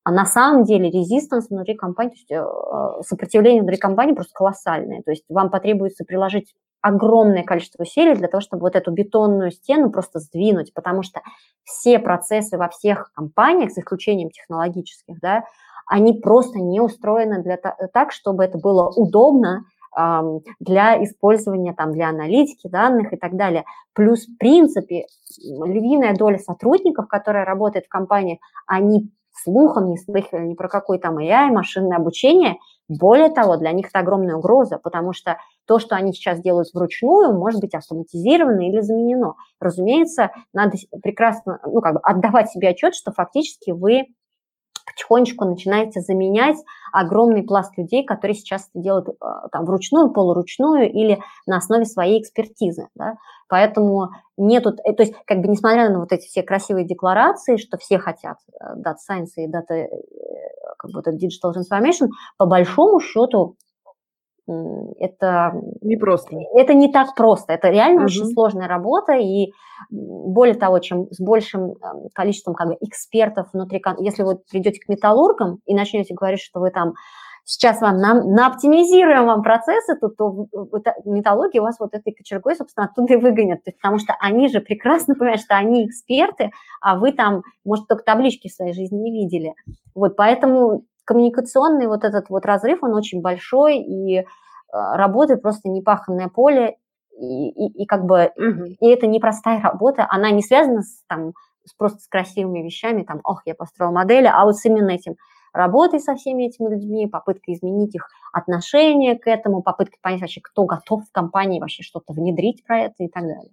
а 0.04 0.12
на 0.12 0.26
самом 0.26 0.64
деле 0.64 0.90
резистанс 0.90 1.50
внутри 1.50 1.76
компании, 1.76 2.12
то 2.12 2.18
есть 2.18 2.32
э, 2.32 3.04
сопротивление 3.08 3.62
внутри 3.62 3.78
компании 3.78 4.14
просто 4.14 4.34
колоссальное. 4.34 5.02
То 5.02 5.12
есть 5.12 5.24
вам 5.30 5.50
потребуется 5.50 6.04
приложить 6.04 6.54
огромное 6.82 7.44
количество 7.44 7.84
усилий 7.84 8.14
для 8.14 8.28
того, 8.28 8.42
чтобы 8.42 8.64
вот 8.64 8.76
эту 8.76 8.92
бетонную 8.92 9.52
стену 9.52 9.90
просто 9.90 10.20
сдвинуть, 10.20 10.74
потому 10.74 11.02
что 11.02 11.22
все 11.64 12.00
процессы 12.00 12.58
во 12.58 12.68
всех 12.68 13.12
компаниях, 13.14 13.72
за 13.72 13.80
исключением 13.80 14.30
технологических, 14.30 15.20
да, 15.22 15.46
они 15.88 16.14
просто 16.14 16.60
не 16.60 16.82
устроены 16.82 17.42
для, 17.42 17.56
та- 17.56 17.78
так, 17.94 18.12
чтобы 18.12 18.44
это 18.44 18.58
было 18.58 18.90
удобно 18.90 19.64
ам, 19.96 20.42
для 20.60 21.02
использования, 21.04 21.74
там, 21.74 21.94
для 21.94 22.10
аналитики 22.10 22.68
данных 22.68 23.14
и 23.14 23.18
так 23.18 23.38
далее. 23.38 23.64
Плюс, 23.94 24.26
в 24.26 24.38
принципе, 24.38 25.06
львиная 25.40 26.14
доля 26.16 26.40
сотрудников, 26.40 27.08
которая 27.08 27.46
работает 27.46 27.86
в 27.86 27.90
компании, 27.90 28.42
они 28.68 29.10
слухом 29.35 29.89
не 29.89 29.97
слыхали 29.97 30.47
ни 30.47 30.53
про 30.53 30.68
какой 30.68 30.99
там 30.99 31.18
AI, 31.18 31.47
машинное 31.51 31.97
обучение. 31.97 32.57
Более 32.88 33.30
того, 33.30 33.57
для 33.57 33.72
них 33.72 33.88
это 33.88 33.99
огромная 33.99 34.35
угроза, 34.35 34.77
потому 34.77 35.14
что 35.14 35.38
то, 35.65 35.80
что 35.80 35.95
они 35.95 36.14
сейчас 36.14 36.39
делают 36.41 36.69
вручную, 36.73 37.34
может 37.34 37.61
быть 37.61 37.73
автоматизировано 37.73 38.68
или 38.68 38.81
заменено. 38.81 39.35
Разумеется, 39.60 40.31
надо 40.53 40.77
прекрасно 41.01 41.60
ну, 41.65 41.81
как 41.81 41.93
бы 41.93 41.99
отдавать 42.03 42.51
себе 42.51 42.69
отчет, 42.69 42.95
что 42.95 43.11
фактически 43.11 43.72
вы 43.72 44.07
потихонечку 44.95 45.45
начинаете 45.45 46.02
заменять 46.02 46.57
огромный 46.91 47.44
пласт 47.44 47.78
людей, 47.78 48.06
которые 48.06 48.36
сейчас 48.36 48.70
это 48.74 48.84
делают 48.84 49.10
э, 49.10 49.14
там, 49.52 49.65
вручную, 49.65 50.11
полуручную 50.11 50.91
или 50.91 51.20
на 51.45 51.57
основе 51.57 51.86
своей 51.86 52.22
экспертизы. 52.22 52.88
Да? 52.95 53.15
Поэтому 53.48 54.10
нету, 54.38 54.76
э, 54.84 54.94
то 54.94 55.03
есть 55.03 55.14
как 55.26 55.40
бы 55.40 55.48
несмотря 55.48 55.90
на 55.90 55.99
вот 55.99 56.11
эти 56.11 56.28
все 56.28 56.44
красивые 56.44 56.86
декларации, 56.86 57.57
что 57.57 57.78
все 57.78 57.98
хотят 57.98 58.38
э, 58.60 58.76
Data 58.78 58.95
Science 59.10 59.34
и 59.38 59.48
Data, 59.48 59.88
как 60.78 60.91
бы 60.91 61.02
Digital 61.02 61.53
Transformation, 61.53 62.10
по 62.38 62.45
большому 62.45 62.99
счету 62.99 63.56
это 64.48 65.53
Не 65.82 65.95
просто. 65.95 66.36
это 66.56 66.74
не 66.74 66.91
так 66.91 67.15
просто. 67.15 67.53
Это 67.53 67.70
реально 67.70 68.02
Мгм. 68.02 68.06
очень 68.06 68.26
сложная 68.34 68.68
работа, 68.68 69.14
и 69.14 69.52
более 69.90 70.56
того, 70.56 70.80
чем 70.80 71.07
с 71.11 71.20
большим 71.20 71.72
эм, 71.82 72.10
количеством 72.14 72.53
как 72.53 72.68
бы, 72.68 72.78
экспертов 72.82 73.48
внутри, 73.53 73.82
если 73.99 74.24
вы 74.24 74.38
придете 74.49 74.80
к 74.80 74.90
металлургам 74.90 75.60
и 75.65 75.74
начнете 75.74 76.14
говорить, 76.14 76.41
что 76.41 76.60
вы 76.60 76.72
там 76.72 76.94
сейчас 77.45 77.82
вам 77.82 77.98
нам, 77.98 78.32
наоптимизируем 78.32 79.26
вам 79.26 79.44
процессы, 79.44 79.95
то, 79.99 80.07
то 80.10 80.48
металлурги 81.06 81.60
вас 81.60 81.80
вот 81.80 81.94
этой 81.94 82.14
кочергой, 82.14 82.56
собственно, 82.56 82.88
оттуда 82.88 83.14
и 83.14 83.18
выгонят. 83.18 83.64
То 83.64 83.70
есть, 83.70 83.80
потому 83.82 83.99
что 83.99 84.15
они 84.20 84.48
же 84.48 84.61
прекрасно 84.61 85.15
понимают, 85.15 85.41
что 85.41 85.56
они 85.56 85.86
эксперты, 85.86 86.52
а 86.82 86.98
вы 86.98 87.11
там, 87.11 87.44
может, 87.65 87.88
только 87.88 88.03
таблички 88.03 88.48
в 88.48 88.53
своей 88.53 88.74
жизни 88.74 88.98
не 88.98 89.11
видели. 89.11 89.53
Вот, 89.94 90.15
поэтому 90.15 90.84
коммуникационный 91.06 91.88
вот 91.88 92.04
этот 92.04 92.30
вот 92.30 92.46
разрыв, 92.46 92.84
он 92.84 92.94
очень 92.94 93.22
большой, 93.22 93.78
и 93.78 94.20
э, 94.20 94.24
работает 94.72 95.42
просто 95.42 95.70
непаханное 95.70 96.28
поле, 96.28 96.78
и, 97.20 97.50
и, 97.50 97.84
и 97.84 97.86
как 97.86 98.06
бы 98.06 98.32
и 98.80 98.88
это 98.88 99.08
непростая 99.08 99.62
работа, 99.62 100.08
она 100.10 100.32
не 100.32 100.42
связана 100.42 100.82
с, 100.82 101.04
там, 101.08 101.34
с 101.66 101.74
просто 101.76 102.00
с 102.00 102.08
красивыми 102.08 102.64
вещами, 102.64 103.04
там, 103.04 103.20
ох, 103.24 103.44
я 103.46 103.56
построил 103.56 103.92
модели, 103.92 104.30
а 104.32 104.44
вот 104.46 104.58
с 104.58 104.66
именно 104.66 104.90
этим 104.92 105.16
работой 105.54 106.00
со 106.00 106.16
всеми 106.16 106.48
этими 106.48 106.70
людьми, 106.70 107.08
попыткой 107.08 107.54
изменить 107.54 107.96
их 107.96 108.08
отношение 108.34 109.18
к 109.18 109.28
этому, 109.28 109.62
попыткой 109.62 110.00
понять 110.02 110.22
вообще, 110.22 110.42
кто 110.42 110.66
готов 110.66 111.04
в 111.04 111.12
компании 111.12 111.60
вообще 111.60 111.84
что-то 111.84 112.14
внедрить 112.14 112.66
про 112.66 112.80
это 112.80 113.04
и 113.04 113.08
так 113.08 113.24
далее. 113.24 113.52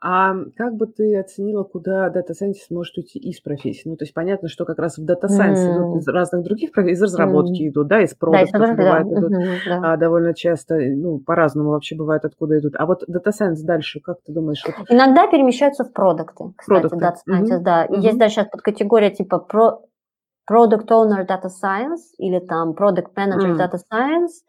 А 0.00 0.34
как 0.56 0.74
бы 0.76 0.86
ты 0.86 1.16
оценила, 1.18 1.62
куда 1.64 2.08
Scientist 2.30 2.66
может 2.70 2.96
уйти 2.98 3.18
из 3.18 3.40
профессии? 3.40 3.88
Ну, 3.88 3.96
то 3.96 4.04
есть 4.04 4.12
понятно, 4.12 4.48
что 4.48 4.64
как 4.64 4.78
раз 4.78 4.98
в 4.98 5.04
Data 5.04 5.28
Science 5.28 5.70
идут 5.70 5.94
из 5.94 6.06
разных 6.08 6.42
других 6.44 6.72
профессий, 6.72 6.94
из 6.94 7.02
разработки 7.02 7.62
М. 7.62 7.68
идут, 7.70 7.86
да, 7.88 8.02
из 8.02 8.10
Да, 8.10 8.16
продуктов 8.18 8.60
да. 8.60 8.74
бывает 8.74 9.06
идут 9.06 9.30
мгм, 9.32 9.60
да. 9.64 9.78
а, 9.80 9.96
довольно 9.96 10.34
часто, 10.34 10.76
ну, 10.78 11.18
по-разному 11.20 11.70
вообще 11.70 11.96
бывает, 11.96 12.24
откуда 12.24 12.58
идут. 12.58 12.74
А 12.76 12.86
вот 12.86 13.02
Science 13.30 13.62
дальше, 13.64 14.00
как 14.00 14.18
ты 14.26 14.32
думаешь? 14.32 14.62
Вот, 14.66 14.90
Иногда 14.90 15.26
перемещаются 15.26 15.84
в 15.84 15.92
продукты, 15.92 16.52
кстати, 16.56 16.82
Продукты. 16.82 16.96
Data 17.06 17.14
Scientist, 17.26 17.54
Мгм. 17.54 17.64
да. 17.64 17.84
И 17.86 18.00
есть 18.00 18.18
даже 18.18 18.34
сейчас 18.34 18.48
подкатегория 18.48 19.10
типа 19.10 19.38
про 19.38 19.80
Product 20.50 20.88
Owner 20.90 21.26
Data 21.26 21.46
Science 21.48 22.12
или 22.18 22.40
там 22.40 22.72
Product 22.72 23.14
Manager 23.16 23.52
М. 23.52 23.56
Data 23.56 23.78
Science, 23.92 24.42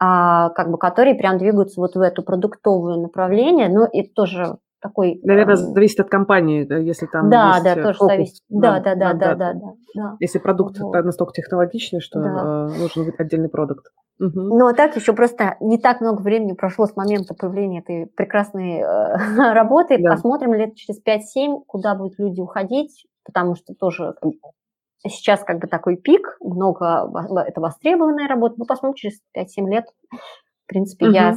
а, 0.00 0.50
как 0.50 0.70
бы, 0.70 0.78
которые 0.78 1.14
прям 1.14 1.38
двигаются 1.38 1.80
вот 1.80 1.94
в 1.94 2.00
эту 2.00 2.22
продуктовое 2.24 2.96
направление, 2.96 3.68
но 3.68 3.88
это 3.92 4.10
тоже 4.14 4.56
такой... 4.80 5.20
наверное, 5.22 5.56
эм, 5.56 5.72
зависит 5.72 6.00
от 6.00 6.08
компании, 6.08 6.64
да, 6.64 6.76
если 6.76 7.06
там 7.06 7.30
да, 7.30 7.60
да, 7.62 7.74
э, 7.74 7.82
тоже 7.82 7.98
зависит. 8.00 8.42
Да, 8.48 8.80
да, 8.80 8.94
да, 8.94 9.12
да, 9.14 9.34
да, 9.34 9.54
да. 9.94 10.16
Если 10.20 10.38
продукт 10.38 10.78
настолько 10.78 11.32
технологичный, 11.32 12.00
что 12.00 12.20
э, 12.20 12.78
нужен 12.78 13.04
быть 13.04 13.18
отдельный 13.18 13.48
продукт. 13.48 13.86
Мгм. 14.18 14.48
Но 14.48 14.72
так 14.72 14.96
еще 14.96 15.12
просто 15.12 15.56
не 15.60 15.78
так 15.78 16.00
много 16.00 16.22
времени 16.22 16.52
прошло 16.52 16.86
с 16.86 16.96
момента 16.96 17.34
появления 17.34 17.80
этой 17.80 18.06
прекрасной 18.06 18.80
э, 18.80 19.16
работы. 19.52 20.02
Посмотрим 20.02 20.54
лет 20.54 20.74
через 20.74 21.00
5-7, 21.02 21.64
куда 21.66 21.94
будут 21.94 22.18
люди 22.18 22.40
уходить, 22.40 23.06
потому 23.24 23.54
что 23.54 23.74
тоже 23.74 24.14
бы, 24.22 24.32
сейчас 25.06 25.42
как 25.44 25.58
бы 25.58 25.66
такой 25.66 25.96
пик, 25.96 26.36
много 26.40 27.10
это 27.46 27.60
востребованная 27.60 28.28
работа. 28.28 28.54
Ну, 28.58 28.64
посмотрим 28.66 28.94
через 28.94 29.20
5-7 29.36 29.68
лет. 29.68 29.84
В 30.10 30.68
принципе, 30.68 31.06
я 31.10 31.34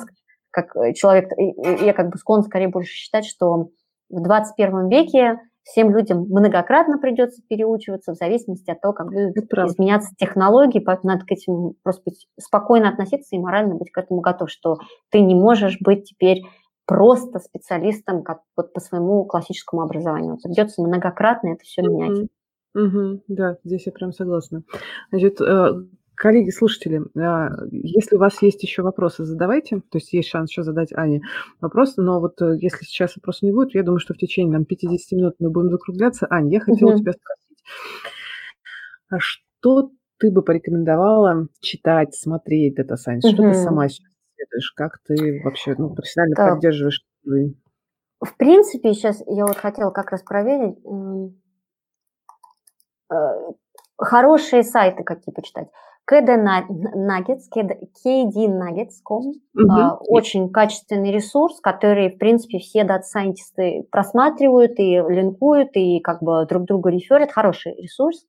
как 0.51 0.76
э, 0.76 0.93
человек, 0.93 1.31
и- 1.38 1.51
и 1.51 1.85
я 1.85 1.93
как 1.93 2.09
бы 2.09 2.17
склонна 2.17 2.43
скорее 2.43 2.67
больше 2.69 2.91
считать, 2.93 3.26
что 3.26 3.69
в 4.09 4.21
21 4.21 4.89
веке 4.89 5.39
всем 5.63 5.91
людям 5.95 6.21
многократно 6.30 6.97
придется 6.97 7.41
переучиваться 7.47 8.13
в 8.13 8.17
зависимости 8.17 8.71
от 8.71 8.81
того, 8.81 8.93
как 8.93 9.07
будут 9.11 9.51
изменяться 9.53 10.09
технологии, 10.17 10.80
поэтому 10.80 11.13
надо 11.13 11.26
к 11.26 11.31
этим 11.31 11.73
просто 11.84 12.01
быть, 12.05 12.27
спокойно 12.39 12.89
относиться 12.89 13.35
и 13.35 13.39
морально 13.39 13.76
быть 13.76 13.91
к 13.91 13.97
этому 13.97 14.21
готов, 14.21 14.49
что 14.49 14.77
ты 15.11 15.21
не 15.21 15.35
можешь 15.35 15.77
быть 15.80 16.05
теперь 16.05 16.41
просто 16.88 17.38
специалистом 17.39 18.23
как 18.23 18.39
вот 18.57 18.73
по 18.73 18.80
своему 18.80 19.23
классическому 19.26 19.84
образованию. 19.84 20.38
Придется 20.41 20.81
многократно 20.81 21.49
это 21.49 21.63
все 21.63 21.84
менять. 21.84 22.30
Мгм. 22.73 23.21
Да, 23.27 23.57
здесь 23.63 23.85
я 23.85 23.91
прям 23.91 24.11
согласна. 24.11 24.63
Значит, 25.11 25.39
э, 25.41 25.71
коллеги, 26.20 26.50
слушатели, 26.50 27.02
а, 27.18 27.50
если 27.72 28.18
у 28.18 28.20
вас 28.20 28.41
есть 28.41 28.62
еще 28.62 28.82
вопросы, 28.82 29.24
задавайте. 29.24 29.78
То 29.90 29.98
есть 29.98 30.12
есть 30.12 30.28
шанс 30.28 30.52
еще 30.52 30.64
задать 30.64 30.91
Ане 30.94 31.22
вопросы, 31.62 32.02
но 32.02 32.20
вот 32.20 32.41
э, 32.41 32.58
если 32.60 32.84
сейчас 32.84 33.16
вопросов 33.16 33.44
не 33.44 33.54
будет, 33.54 33.74
я 33.74 33.84
думаю, 33.84 34.00
что 34.00 34.14
в 34.14 34.18
течение 34.18 34.52
нам 34.52 34.66
50 34.66 35.18
минут 35.18 35.36
мы 35.40 35.50
будем 35.50 35.72
закругляться. 35.72 36.28
Ань, 36.30 36.52
я 36.52 36.60
хотела 36.60 36.90
у 36.90 36.94
Мгм. 36.94 37.02
тебя 37.02 37.14
спросить, 37.14 37.64
а 39.10 39.20
что 39.20 39.91
ты 40.18 40.30
бы 40.30 40.41
порекомендовала 40.41 41.48
читать, 41.62 42.14
смотреть 42.14 42.78
Data 42.78 42.96
Science? 42.96 43.22
Что 43.22 43.48
ты 43.48 43.54
сама 43.54 43.88
сейчас 43.88 44.12
исследуешь? 44.36 44.74
Как 44.76 45.00
ты 45.08 45.41
вообще 45.46 45.74
ну, 45.78 45.96
профессионально 45.96 46.36
Так. 46.36 46.56
поддерживаешь? 46.56 47.02
В 48.20 48.36
принципе, 48.36 48.94
сейчас 48.94 49.24
я 49.26 49.46
вот 49.46 49.56
хотела 49.56 49.91
как 49.91 50.12
раз 50.12 50.22
проверить, 50.22 50.78
э, 53.10 53.16
хорошие 53.98 54.64
сайты 54.64 55.04
какие 55.06 55.34
почитать. 55.34 55.70
KD 56.10 56.38
Nuggets, 56.95 57.44
kdnuggets.com. 57.53 59.26
Угу. 59.27 59.72
А, 59.72 59.98
очень 60.07 60.49
качественный 60.49 61.11
ресурс, 61.11 61.60
который, 61.61 62.10
в 62.10 62.18
принципе, 62.18 62.57
все 62.60 62.84
дата-сайентисты 62.84 63.86
просматривают 63.91 64.80
и 64.80 64.95
линкуют, 64.95 65.69
и 65.73 65.99
как 65.99 66.23
бы 66.23 66.45
друг 66.48 66.65
друга 66.65 66.90
реферят. 66.90 67.31
Хороший 67.31 67.76
ресурс. 67.76 68.26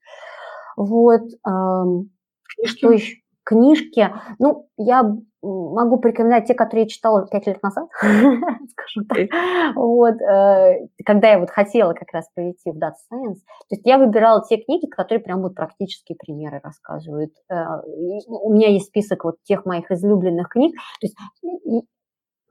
Вот. 0.77 1.23
Книжки? 1.43 2.79
Что 2.79 2.91
еще? 2.91 3.17
Книжки. 3.45 4.13
Ну, 4.39 4.69
я 4.77 5.17
могу 5.43 5.99
порекомендовать 5.99 6.47
те, 6.47 6.55
которые 6.55 6.85
я 6.85 6.89
читала 6.89 7.27
пять 7.27 7.47
лет 7.47 7.63
назад, 7.63 7.89
скажем 8.01 9.07
так. 9.09 9.29
Вот, 9.75 10.21
э, 10.21 10.89
когда 11.05 11.31
я 11.33 11.39
вот 11.39 11.51
хотела 11.51 11.95
как 11.95 12.13
раз 12.13 12.29
прийти 12.35 12.71
в 12.71 12.77
Data 12.77 12.93
Science, 13.11 13.37
то 13.69 13.75
есть 13.75 13.87
я 13.87 13.99
выбирала 13.99 14.45
те 14.47 14.59
книги, 14.59 14.87
которые 14.87 15.21
прям 15.21 15.43
вот 15.43 15.55
практические 15.55 16.17
примеры 16.17 16.61
рассказывают. 16.63 17.33
Э, 17.51 17.81
у 18.27 18.53
меня 18.53 18.69
есть 18.69 18.87
список 18.87 19.25
вот 19.25 19.37
тех 19.45 19.65
моих 19.65 19.91
излюбленных 19.91 20.49
книг, 20.49 20.75
то 21.01 21.07
есть, 21.07 21.17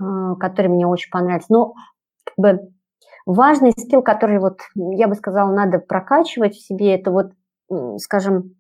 э, 0.02 0.36
которые 0.40 0.72
мне 0.72 0.88
очень 0.88 1.12
понравились. 1.12 1.50
Но 1.50 1.74
как 2.24 2.36
бы 2.38 2.70
важный 3.26 3.72
скилл, 3.72 4.02
который 4.02 4.40
вот, 4.40 4.60
я 4.76 5.08
бы 5.08 5.16
сказала, 5.16 5.54
надо 5.54 5.80
прокачивать 5.80 6.56
в 6.56 6.66
себе, 6.66 6.96
это 6.96 7.12
вот, 7.12 7.32
скажем, 7.98 8.56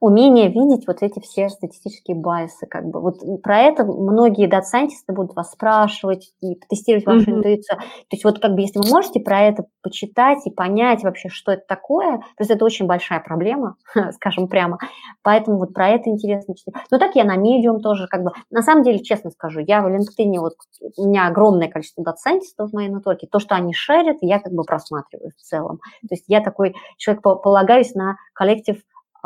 умение 0.00 0.48
видеть 0.48 0.86
вот 0.86 1.02
эти 1.02 1.20
все 1.20 1.48
статистические 1.48 2.16
байсы, 2.16 2.66
как 2.66 2.86
бы. 2.86 3.00
Вот 3.00 3.42
про 3.42 3.60
это 3.60 3.84
многие 3.84 4.46
дата-сайентисты 4.46 5.12
будут 5.12 5.34
вас 5.34 5.52
спрашивать 5.52 6.32
и 6.40 6.54
тестировать 6.68 7.06
вашу 7.06 7.30
mm-hmm. 7.30 7.34
интуицию. 7.36 7.78
То 7.78 8.12
есть 8.12 8.24
вот 8.24 8.38
как 8.40 8.54
бы 8.54 8.60
если 8.60 8.78
вы 8.78 8.88
можете 8.88 9.20
про 9.20 9.42
это 9.42 9.66
почитать 9.82 10.46
и 10.46 10.50
понять 10.50 11.02
вообще, 11.02 11.28
что 11.28 11.52
это 11.52 11.64
такое, 11.66 12.18
то 12.18 12.40
есть 12.40 12.50
это 12.50 12.64
очень 12.64 12.86
большая 12.86 13.20
проблема, 13.20 13.76
скажем 14.12 14.48
прямо, 14.48 14.78
поэтому 15.22 15.58
вот 15.58 15.72
про 15.72 15.88
это 15.88 16.10
интересно 16.10 16.54
читать. 16.54 16.74
Но 16.90 16.98
так 16.98 17.14
я 17.14 17.24
на 17.24 17.36
Medium 17.36 17.80
тоже 17.80 18.06
как 18.08 18.22
бы, 18.22 18.32
на 18.50 18.62
самом 18.62 18.82
деле, 18.82 19.02
честно 19.02 19.30
скажу, 19.30 19.60
я 19.60 19.82
в 19.82 19.86
LinkedIn, 19.86 20.38
вот 20.38 20.54
у 20.96 21.08
меня 21.08 21.26
огромное 21.26 21.68
количество 21.68 22.04
дата-сайентистов 22.04 22.70
в 22.70 22.74
моей 22.74 22.88
нетворке, 22.88 23.28
то, 23.30 23.38
что 23.38 23.54
они 23.54 23.72
шерят, 23.72 24.18
я 24.20 24.40
как 24.40 24.52
бы 24.52 24.64
просматриваю 24.64 25.32
в 25.36 25.42
целом. 25.42 25.78
То 26.02 26.14
есть 26.14 26.24
я 26.28 26.40
такой 26.40 26.74
человек, 26.98 27.22
полагаюсь 27.22 27.94
на 27.94 28.16
коллектив 28.34 28.76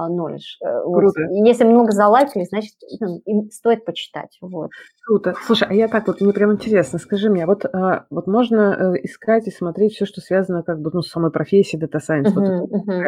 knowledge. 0.08 0.58
Э, 0.64 0.82
Круто. 0.84 1.20
Вот. 1.22 1.46
Если 1.46 1.64
много 1.64 1.92
залайкали, 1.92 2.44
значит, 2.44 2.74
им 3.26 3.50
стоит 3.50 3.84
почитать. 3.84 4.38
Вот. 4.40 4.70
Круто. 5.06 5.34
Слушай, 5.46 5.68
а 5.70 5.74
я 5.74 5.88
так 5.88 6.06
вот, 6.06 6.20
мне 6.20 6.32
прям 6.32 6.52
интересно, 6.52 6.98
скажи 6.98 7.30
мне, 7.30 7.46
вот, 7.46 7.64
а, 7.64 8.06
вот 8.10 8.26
можно 8.26 8.94
э, 8.94 9.04
искать 9.04 9.46
и 9.46 9.50
смотреть 9.50 9.94
все, 9.94 10.06
что 10.06 10.20
связано 10.20 10.62
как 10.62 10.80
бы 10.80 10.90
ну, 10.92 11.02
с 11.02 11.10
самой 11.10 11.30
профессией 11.30 11.82
Data 11.82 11.98
Science. 11.98 12.34
Uh-huh, 12.34 12.60
вот 12.60 12.88
uh-huh. 12.88 13.06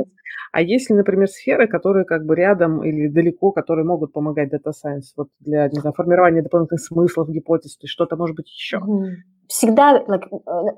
А 0.53 0.61
есть 0.61 0.91
ли, 0.91 0.97
например, 0.97 1.29
сферы, 1.29 1.67
которые 1.67 2.05
как 2.05 2.25
бы 2.25 2.35
рядом 2.35 2.85
или 2.85 3.09
далеко, 3.09 3.53
которые 3.53 3.85
могут 3.85 4.13
помогать 4.13 4.53
Data 4.53 4.73
Science 4.73 5.13
вот 5.17 5.29
для, 5.41 5.69
не 5.69 5.81
знаю, 5.81 5.95
формирования 5.95 6.43
дополнительных 6.43 6.83
смыслов, 6.83 7.31
гипотез, 7.31 7.77
то 7.77 7.85
есть 7.85 7.93
что-то 7.93 8.17
может 8.17 8.37
быть 8.37 8.49
еще? 8.49 8.79
Uh-huh 8.79 9.32
всегда, 9.49 9.99
э, 9.99 10.03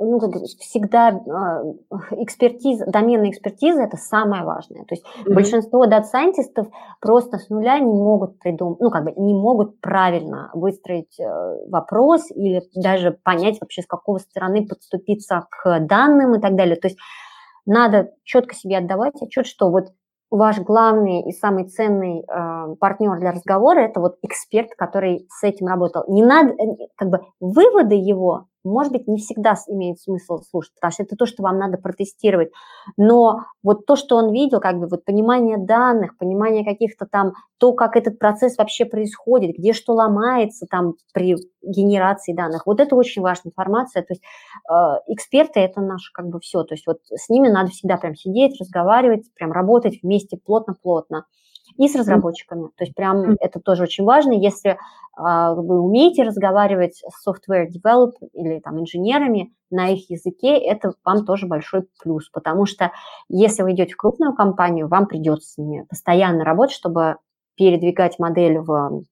ну, 0.00 0.20
всегда 0.58 1.10
э, 1.10 2.22
экспертиза, 2.22 2.86
доменная 2.86 3.30
экспертиза– 3.30 3.82
это 3.84 3.96
самое 3.96 4.44
важное. 4.44 4.84
То 4.84 4.94
есть 4.94 5.04
mm-hmm. 5.04 5.34
большинство 5.34 5.86
дата-сайентистов 5.86 6.68
просто 7.00 7.38
с 7.38 7.48
нуля 7.48 7.78
не 7.78 7.86
могут 7.86 8.38
придумать, 8.38 8.80
ну, 8.80 8.90
как 8.90 9.04
бы 9.04 9.12
не 9.16 9.34
могут 9.34 9.80
правильно 9.80 10.50
выстроить 10.54 11.18
э, 11.20 11.68
вопрос 11.68 12.30
или 12.30 12.62
даже 12.74 13.12
понять 13.12 13.60
вообще, 13.60 13.82
с 13.82 13.86
какого 13.86 14.18
стороны 14.18 14.66
подступиться 14.66 15.46
к 15.50 15.80
данным 15.80 16.34
и 16.34 16.40
так 16.40 16.56
далее. 16.56 16.76
То 16.76 16.88
есть 16.88 16.98
надо 17.66 18.12
четко 18.24 18.54
себе 18.54 18.78
отдавать 18.78 19.22
отчет, 19.22 19.46
что 19.46 19.70
вот 19.70 19.92
ваш 20.30 20.58
главный 20.58 21.22
и 21.22 21.32
самый 21.32 21.68
ценный 21.68 22.22
э, 22.22 22.74
партнер 22.80 23.18
для 23.18 23.30
разговора 23.30 23.80
это 23.80 24.00
вот 24.00 24.16
эксперт, 24.22 24.70
который 24.76 25.26
с 25.30 25.44
этим 25.44 25.68
работал. 25.68 26.04
Не 26.08 26.24
надо, 26.24 26.54
как 26.96 27.08
бы 27.08 27.20
выводы 27.40 27.94
его 27.94 28.48
может 28.64 28.92
быть, 28.92 29.06
не 29.06 29.18
всегда 29.18 29.54
имеет 29.68 30.00
смысл 30.00 30.40
слушать, 30.40 30.74
потому 30.74 30.92
что 30.92 31.02
это 31.02 31.16
то, 31.16 31.26
что 31.26 31.42
вам 31.42 31.58
надо 31.58 31.78
протестировать. 31.78 32.50
Но 32.96 33.40
вот 33.62 33.86
то, 33.86 33.94
что 33.96 34.16
он 34.16 34.32
видел, 34.32 34.60
как 34.60 34.78
бы 34.78 34.86
вот 34.86 35.04
понимание 35.04 35.58
данных, 35.58 36.16
понимание 36.18 36.64
каких-то 36.64 37.06
там, 37.06 37.32
то, 37.58 37.72
как 37.72 37.96
этот 37.96 38.18
процесс 38.18 38.56
вообще 38.58 38.84
происходит, 38.84 39.56
где 39.56 39.72
что 39.72 39.92
ломается 39.94 40.66
там 40.68 40.94
при 41.12 41.36
генерации 41.62 42.32
данных, 42.32 42.66
вот 42.66 42.80
это 42.80 42.96
очень 42.96 43.22
важная 43.22 43.50
информация. 43.50 44.02
То 44.02 44.14
есть 44.14 44.22
э, 44.70 44.74
эксперты– 45.12 45.60
это 45.60 45.80
наше 45.80 46.12
как 46.12 46.28
бы 46.28 46.40
все. 46.40 46.64
То 46.64 46.74
есть 46.74 46.86
вот 46.86 46.98
с 47.10 47.28
ними 47.28 47.48
надо 47.48 47.70
всегда 47.70 47.96
прям 47.96 48.14
сидеть, 48.16 48.60
разговаривать, 48.60 49.32
прям 49.34 49.52
работать 49.52 50.00
вместе 50.02 50.36
плотно-плотно 50.36 51.26
и 51.76 51.88
с 51.88 51.94
разработчиками. 51.94 52.68
То 52.76 52.84
есть 52.84 52.94
прям 52.94 53.22
mm-hmm. 53.22 53.36
это 53.40 53.60
тоже 53.60 53.84
очень 53.84 54.04
важно. 54.04 54.32
Если 54.32 54.78
а, 55.16 55.54
вы 55.54 55.80
умеете 55.80 56.22
разговаривать 56.22 57.02
с 57.06 57.28
software 57.28 57.66
developer 57.68 58.28
или 58.32 58.60
там 58.60 58.80
инженерами 58.80 59.52
на 59.70 59.88
их 59.88 60.10
языке, 60.10 60.58
это 60.58 60.92
вам 61.04 61.24
тоже 61.24 61.46
большой 61.46 61.86
плюс, 62.02 62.28
потому 62.30 62.66
что 62.66 62.92
если 63.28 63.62
вы 63.62 63.72
идете 63.72 63.94
в 63.94 63.96
крупную 63.96 64.34
компанию, 64.34 64.88
вам 64.88 65.06
придется 65.06 65.50
с 65.50 65.58
ними 65.58 65.84
постоянно 65.88 66.44
работать, 66.44 66.74
чтобы 66.74 67.16
передвигать 67.56 68.18
модель 68.18 68.58
в 68.58 69.04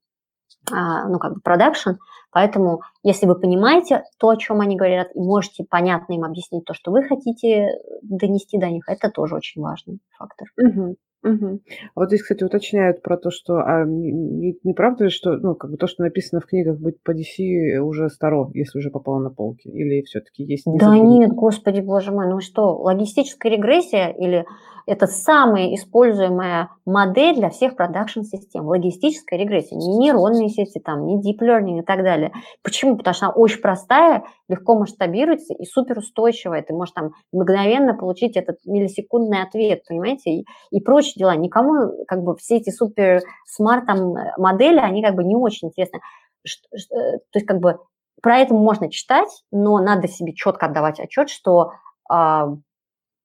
а, 0.70 1.08
ну, 1.08 1.18
как 1.18 1.34
бы 1.34 1.40
продакшн, 1.40 1.92
поэтому 2.30 2.82
если 3.02 3.26
вы 3.26 3.34
понимаете 3.34 4.04
то, 4.18 4.28
о 4.28 4.36
чем 4.36 4.60
они 4.60 4.76
говорят, 4.76 5.08
и 5.14 5.18
можете 5.18 5.64
понятно 5.68 6.12
им 6.12 6.24
объяснить 6.24 6.64
то, 6.64 6.74
что 6.74 6.92
вы 6.92 7.02
хотите 7.02 7.78
донести 8.02 8.58
до 8.58 8.68
них, 8.68 8.88
это 8.88 9.10
тоже 9.10 9.34
очень 9.34 9.60
важный 9.60 9.98
фактор. 10.16 10.48
Угу. 10.56 10.96
Угу. 11.22 11.60
А 11.94 12.00
вот 12.00 12.08
здесь, 12.08 12.22
кстати, 12.22 12.42
уточняют 12.42 13.02
про 13.02 13.16
то, 13.16 13.30
что 13.30 13.58
а 13.58 13.84
не, 13.84 14.58
не 14.62 14.74
правда 14.74 15.04
ли, 15.04 15.10
что 15.10 15.36
ну, 15.36 15.54
как 15.54 15.70
бы 15.70 15.76
то, 15.76 15.86
что 15.86 16.02
написано 16.02 16.40
в 16.40 16.46
книгах 16.46 16.78
быть 16.78 17.00
по 17.02 17.12
DC 17.12 17.78
уже 17.78 18.08
старо, 18.08 18.50
если 18.54 18.78
уже 18.78 18.90
попало 18.90 19.20
на 19.20 19.30
полки? 19.30 19.68
Или 19.68 20.02
все-таки 20.02 20.42
есть... 20.42 20.64
Да 20.66 20.98
нет, 20.98 21.30
господи, 21.30 21.80
боже 21.80 22.10
мой, 22.10 22.28
ну 22.28 22.40
что, 22.40 22.76
логистическая 22.76 23.52
регрессия 23.52 24.08
или 24.08 24.44
это 24.86 25.06
самая 25.06 25.74
используемая 25.74 26.70
модель 26.84 27.36
для 27.36 27.50
всех 27.50 27.76
продакшн-систем. 27.76 28.66
Логистическая 28.66 29.38
регрессия, 29.38 29.76
не 29.76 29.98
нейронные 29.98 30.48
сети, 30.48 30.80
там, 30.80 31.06
не 31.06 31.16
deep 31.16 31.38
learning 31.40 31.80
и 31.80 31.82
так 31.82 32.02
далее. 32.02 32.32
Почему? 32.62 32.96
Потому 32.96 33.14
что 33.14 33.26
она 33.26 33.34
очень 33.34 33.60
простая, 33.60 34.24
легко 34.48 34.78
масштабируется 34.78 35.54
и 35.54 35.64
суперустойчивая. 35.64 36.62
Ты 36.62 36.74
можешь 36.74 36.94
там 36.94 37.12
мгновенно 37.32 37.94
получить 37.94 38.36
этот 38.36 38.58
миллисекундный 38.64 39.42
ответ, 39.42 39.82
понимаете, 39.88 40.30
и, 40.30 40.46
и 40.70 40.80
прочие 41.12 41.18
дела. 41.18 41.36
Никому 41.36 42.04
как 42.06 42.22
бы 42.22 42.36
все 42.36 42.56
эти 42.56 42.70
супер 42.70 43.22
смарт 43.46 43.86
там 43.86 44.14
модели, 44.36 44.78
они 44.78 45.02
как 45.02 45.14
бы 45.14 45.24
не 45.24 45.36
очень 45.36 45.68
интересны. 45.68 46.00
Э, 46.44 47.18
то 47.30 47.38
есть 47.38 47.46
как 47.46 47.60
бы 47.60 47.78
про 48.20 48.38
это 48.38 48.54
можно 48.54 48.90
читать, 48.90 49.44
но 49.50 49.78
надо 49.78 50.08
себе 50.08 50.32
четко 50.32 50.66
отдавать 50.66 51.00
отчет, 51.00 51.28
что 51.28 51.72
а, 52.08 52.54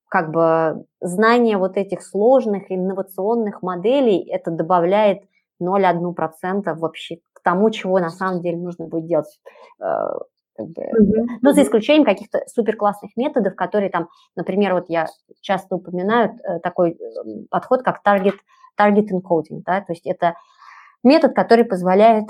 как 0.09 0.31
бы 0.31 0.85
знание 1.01 1.57
вот 1.57 1.77
этих 1.77 2.01
сложных 2.01 2.71
инновационных 2.71 3.61
моделей, 3.61 4.27
это 4.27 4.49
добавляет 4.49 5.23
0,1% 5.61 6.73
вообще 6.75 7.17
к 7.33 7.41
тому, 7.43 7.69
чего 7.69 7.99
на 7.99 8.09
самом 8.09 8.41
деле 8.41 8.57
нужно 8.57 8.87
будет 8.87 9.05
делать. 9.05 9.39
Э, 10.57 10.63
как 10.63 10.67
бы, 10.67 10.81
mm-hmm. 10.81 11.37
Ну, 11.41 11.53
за 11.53 11.63
исключением 11.63 12.05
каких-то 12.05 12.41
супер 12.47 12.75
классных 12.75 13.15
методов, 13.15 13.55
которые 13.55 13.89
там, 13.89 14.09
например, 14.35 14.73
вот 14.73 14.85
я 14.89 15.07
часто 15.41 15.75
упоминаю 15.75 16.37
э, 16.43 16.59
такой 16.59 16.91
э, 16.91 16.95
подход, 17.49 17.83
как 17.83 18.01
target, 18.05 18.35
target 18.79 19.07
encoding, 19.11 19.61
да, 19.65 19.81
то 19.81 19.93
есть 19.93 20.05
это 20.05 20.35
метод, 21.03 21.33
который 21.33 21.65
позволяет 21.65 22.25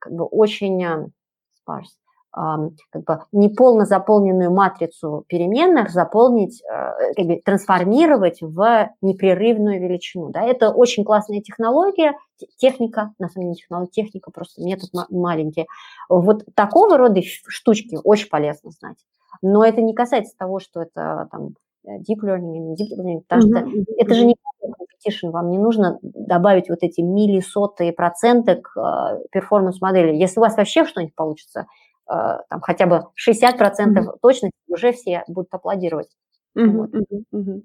как 0.00 0.12
бы 0.12 0.24
очень 0.24 0.84
sparse, 0.84 1.94
как 2.32 3.04
бы 3.04 3.20
неполно 3.32 3.86
заполненную 3.86 4.52
матрицу 4.52 5.24
переменных 5.28 5.90
заполнить, 5.90 6.62
э, 6.62 7.14
как 7.16 7.26
бы 7.26 7.40
трансформировать 7.44 8.42
в 8.42 8.90
непрерывную 9.00 9.80
величину. 9.80 10.30
Да? 10.30 10.42
Это 10.42 10.70
очень 10.70 11.04
классная 11.04 11.40
технология, 11.40 12.12
техника, 12.58 13.12
на 13.18 13.28
самом 13.28 13.46
деле 13.46 13.54
технология, 13.56 13.90
техника, 13.90 14.30
просто 14.30 14.62
метод 14.62 14.90
маленький. 15.10 15.66
Вот 16.08 16.44
такого 16.54 16.98
рода 16.98 17.20
штучки 17.22 17.98
очень 18.04 18.28
полезно 18.28 18.70
знать. 18.70 18.98
Но 19.42 19.64
это 19.64 19.80
не 19.80 19.94
касается 19.94 20.36
того, 20.36 20.60
что 20.60 20.82
это 20.82 21.28
там 21.30 21.54
deep 21.86 22.20
learning 22.22 22.56
или 22.56 22.72
deep 22.74 22.98
learning, 22.98 23.22
потому 23.26 23.42
mm-hmm. 23.42 23.82
что 23.82 23.92
это 23.96 24.14
же 24.14 24.26
не 24.26 24.36
competition, 24.62 25.30
вам 25.30 25.50
не 25.50 25.58
нужно 25.58 25.98
добавить 26.02 26.68
вот 26.68 26.78
эти 26.82 27.00
миллисотые 27.00 27.92
проценты 27.92 28.56
к 28.56 28.76
э, 28.76 29.24
перформанс-модели. 29.30 30.14
Если 30.14 30.40
у 30.40 30.42
вас 30.42 30.56
вообще 30.56 30.84
что-нибудь 30.84 31.14
получится, 31.14 31.60
Э, 31.60 31.87
там 32.08 32.60
хотя 32.62 32.86
бы 32.86 33.04
60% 33.16 33.58
mm-hmm. 33.58 34.18
точности, 34.22 34.56
уже 34.68 34.92
все 34.92 35.24
будут 35.28 35.52
аплодировать. 35.52 36.08
Вот. 36.54 36.90
Угу, 36.92 37.24
угу, 37.30 37.62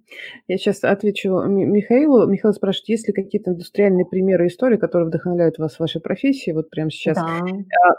Я 0.47 0.57
сейчас 0.57 0.83
отвечу 0.83 1.29
Михаилу. 1.47 2.27
Михаил 2.27 2.53
спрашивает, 2.53 2.89
есть 2.89 3.07
ли 3.07 3.13
какие-то 3.13 3.51
индустриальные 3.51 4.05
примеры 4.05 4.47
истории, 4.47 4.77
которые 4.77 5.07
вдохновляют 5.07 5.57
вас 5.57 5.75
в 5.75 5.79
вашей 5.79 5.99
профессии 5.99 6.51
вот 6.51 6.69
прямо 6.69 6.91
сейчас? 6.91 7.17
Да. 7.17 7.39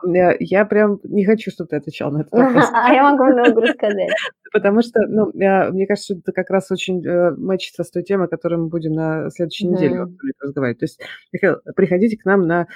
Я, 0.06 0.36
я 0.38 0.64
прям 0.64 1.00
не 1.02 1.24
хочу, 1.24 1.50
чтобы 1.50 1.68
ты 1.68 1.76
отвечал 1.76 2.12
на 2.12 2.20
этот 2.20 2.32
вопрос. 2.32 2.66
А 2.72 2.92
я 2.92 3.10
могу 3.10 3.24
много 3.24 3.60
рассказать. 3.60 4.10
Потому 4.52 4.82
что, 4.82 5.00
ну, 5.08 5.32
мне 5.34 5.86
кажется, 5.86 6.14
это 6.14 6.30
как 6.30 6.50
раз 6.50 6.70
очень 6.70 7.04
э, 7.04 7.32
мэчится 7.32 7.82
с 7.82 7.90
той 7.90 8.04
темой, 8.04 8.26
о 8.26 8.30
которой 8.30 8.60
мы 8.60 8.68
будем 8.68 8.92
на 8.92 9.30
следующей 9.30 9.66
неделе 9.66 10.06
разговаривать. 10.40 10.78
То 10.78 10.84
есть, 10.84 11.00
Михаил, 11.32 11.56
приходите 11.74 12.16
к 12.16 12.24
нам 12.24 12.42
на 12.42 12.60
а, 12.60 12.66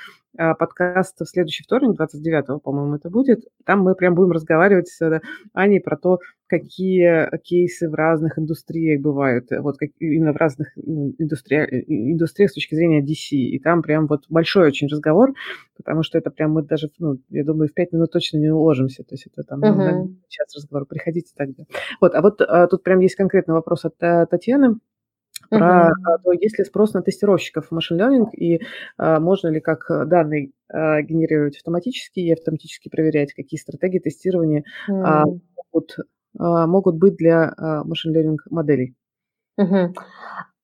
подкаст 0.58 1.20
в 1.20 1.26
следующий 1.26 1.64
вторник, 1.64 2.00
29-го, 2.00 2.60
по-моему, 2.60 2.96
это 2.96 3.10
будет. 3.10 3.40
Там 3.64 3.80
мы 3.80 3.94
прям 3.94 4.14
будем 4.14 4.32
разговаривать 4.32 4.88
с 4.88 5.20
Аней 5.52 5.80
про 5.80 5.96
то, 5.96 6.18
какие 6.46 7.36
кейсы 7.42 7.88
в 7.88 7.94
разных 7.94 8.38
индустриях 8.38 9.00
бывают, 9.00 9.48
вот 9.50 9.76
как, 9.76 9.90
именно 9.98 10.32
в 10.32 10.36
разных 10.36 10.76
индустриях, 10.76 11.68
индустриях 11.70 12.50
с 12.50 12.54
точки 12.54 12.74
зрения 12.74 13.02
DC. 13.02 13.36
И 13.36 13.58
там 13.58 13.82
прям 13.82 14.06
вот 14.06 14.24
большой 14.28 14.68
очень 14.68 14.88
разговор, 14.88 15.34
потому 15.76 16.02
что 16.02 16.18
это 16.18 16.30
прям 16.30 16.52
мы 16.52 16.62
даже, 16.62 16.88
ну, 16.98 17.18
я 17.28 17.44
думаю, 17.44 17.68
в 17.68 17.74
пять 17.74 17.92
минут 17.92 18.12
точно 18.12 18.38
не 18.38 18.50
уложимся. 18.50 19.04
То 19.04 19.14
есть 19.14 19.26
это 19.26 19.42
там 19.42 19.62
uh-huh. 19.62 19.92
ну, 19.92 20.16
час 20.28 20.54
разговор. 20.56 20.86
Приходите 20.86 21.32
тогда. 21.36 21.64
Вот, 22.00 22.14
а 22.14 22.22
вот 22.22 22.40
а, 22.40 22.66
тут 22.66 22.82
прям 22.82 23.00
есть 23.00 23.16
конкретный 23.16 23.54
вопрос 23.54 23.84
от 23.84 23.94
а, 24.00 24.26
Татьяны 24.26 24.76
про 25.48 25.88
uh-huh. 25.88 26.22
то, 26.24 26.32
есть 26.32 26.58
ли 26.58 26.64
спрос 26.64 26.94
на 26.94 27.02
тестировщиков 27.02 27.68
в 27.68 27.72
машин 27.72 28.00
learning 28.00 28.30
и 28.32 28.60
а, 28.96 29.20
можно 29.20 29.48
ли 29.48 29.60
как 29.60 29.86
данные 30.08 30.52
а, 30.68 31.00
генерировать 31.02 31.56
автоматически 31.56 32.20
и 32.20 32.32
автоматически 32.32 32.88
проверять, 32.88 33.32
какие 33.32 33.58
стратегии 33.58 33.98
тестирования 33.98 34.64
uh-huh. 34.88 35.02
а, 35.02 35.24
могут, 35.72 35.96
а, 36.38 36.66
могут 36.66 36.96
быть 36.96 37.16
для 37.16 37.52
а, 37.56 37.84
машин 37.84 38.14
learning 38.14 38.38
моделей. 38.50 38.94
Uh-huh. 39.60 39.92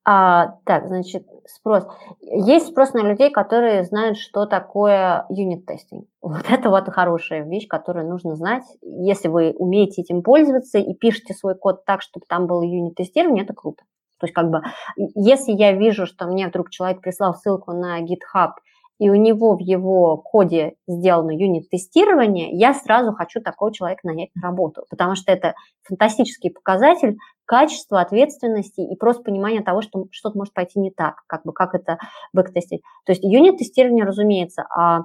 А, 0.06 0.59
так, 0.66 0.86
значит, 0.89 1.27
спрос. 1.47 1.86
Есть 2.20 2.69
спрос 2.69 2.93
на 2.93 2.98
людей, 2.98 3.31
которые 3.31 3.85
знают, 3.85 4.19
что 4.19 4.44
такое 4.44 5.24
юнит-тестинг. 5.31 6.06
Вот 6.20 6.44
это 6.48 6.69
вот 6.69 6.89
хорошая 6.90 7.44
вещь, 7.44 7.66
которую 7.66 8.09
нужно 8.09 8.36
знать. 8.36 8.65
Если 8.82 9.28
вы 9.28 9.55
умеете 9.56 10.02
этим 10.02 10.23
пользоваться 10.23 10.78
и 10.78 10.94
пишете 10.94 11.32
свой 11.32 11.55
код 11.55 11.85
так, 11.86 12.02
чтобы 12.02 12.27
там 12.28 12.47
было 12.47 12.62
юнит-тестирование, 12.62 13.44
это 13.44 13.55
круто. 13.55 13.82
То 14.19 14.27
есть 14.27 14.35
как 14.35 14.51
бы, 14.51 14.62
если 14.97 15.53
я 15.53 15.73
вижу, 15.73 16.07
что 16.07 16.27
мне 16.27 16.49
вдруг 16.49 16.70
человек 16.70 17.01
прислал 17.01 17.35
ссылку 17.35 17.73
на 17.73 18.01
GitHub, 18.03 18.53
и 19.01 19.11
у 19.11 19.15
него 19.15 19.57
в 19.57 19.61
его 19.61 20.16
коде 20.16 20.74
сделано 20.86 21.32
юнит-тестирование, 21.32 22.51
я 22.53 22.74
сразу 22.74 23.12
хочу 23.12 23.41
такого 23.41 23.73
человека 23.73 24.07
нанять 24.07 24.31
на 24.36 24.43
работу, 24.43 24.85
потому 24.89 25.16
что 25.16 25.32
это 25.32 25.55
фантастический 25.82 26.51
показатель 26.51 27.16
качества, 27.45 28.01
ответственности 28.01 28.81
и 28.81 28.97
просто 28.97 29.24
понимания 29.24 29.62
того, 29.62 29.82
что 29.82 30.07
что-то 30.12 30.39
может 30.39 30.55
пойти 30.55 30.78
не 30.78 30.91
так, 30.91 31.23
как 31.27 31.43
бы 31.45 31.53
как 31.53 31.74
это 31.74 31.99
бэктестить. 32.32 32.82
То 33.05 33.12
есть 33.12 33.24
юнит-тестирование, 33.24 34.05
разумеется, 34.05 34.65
а 34.74 35.01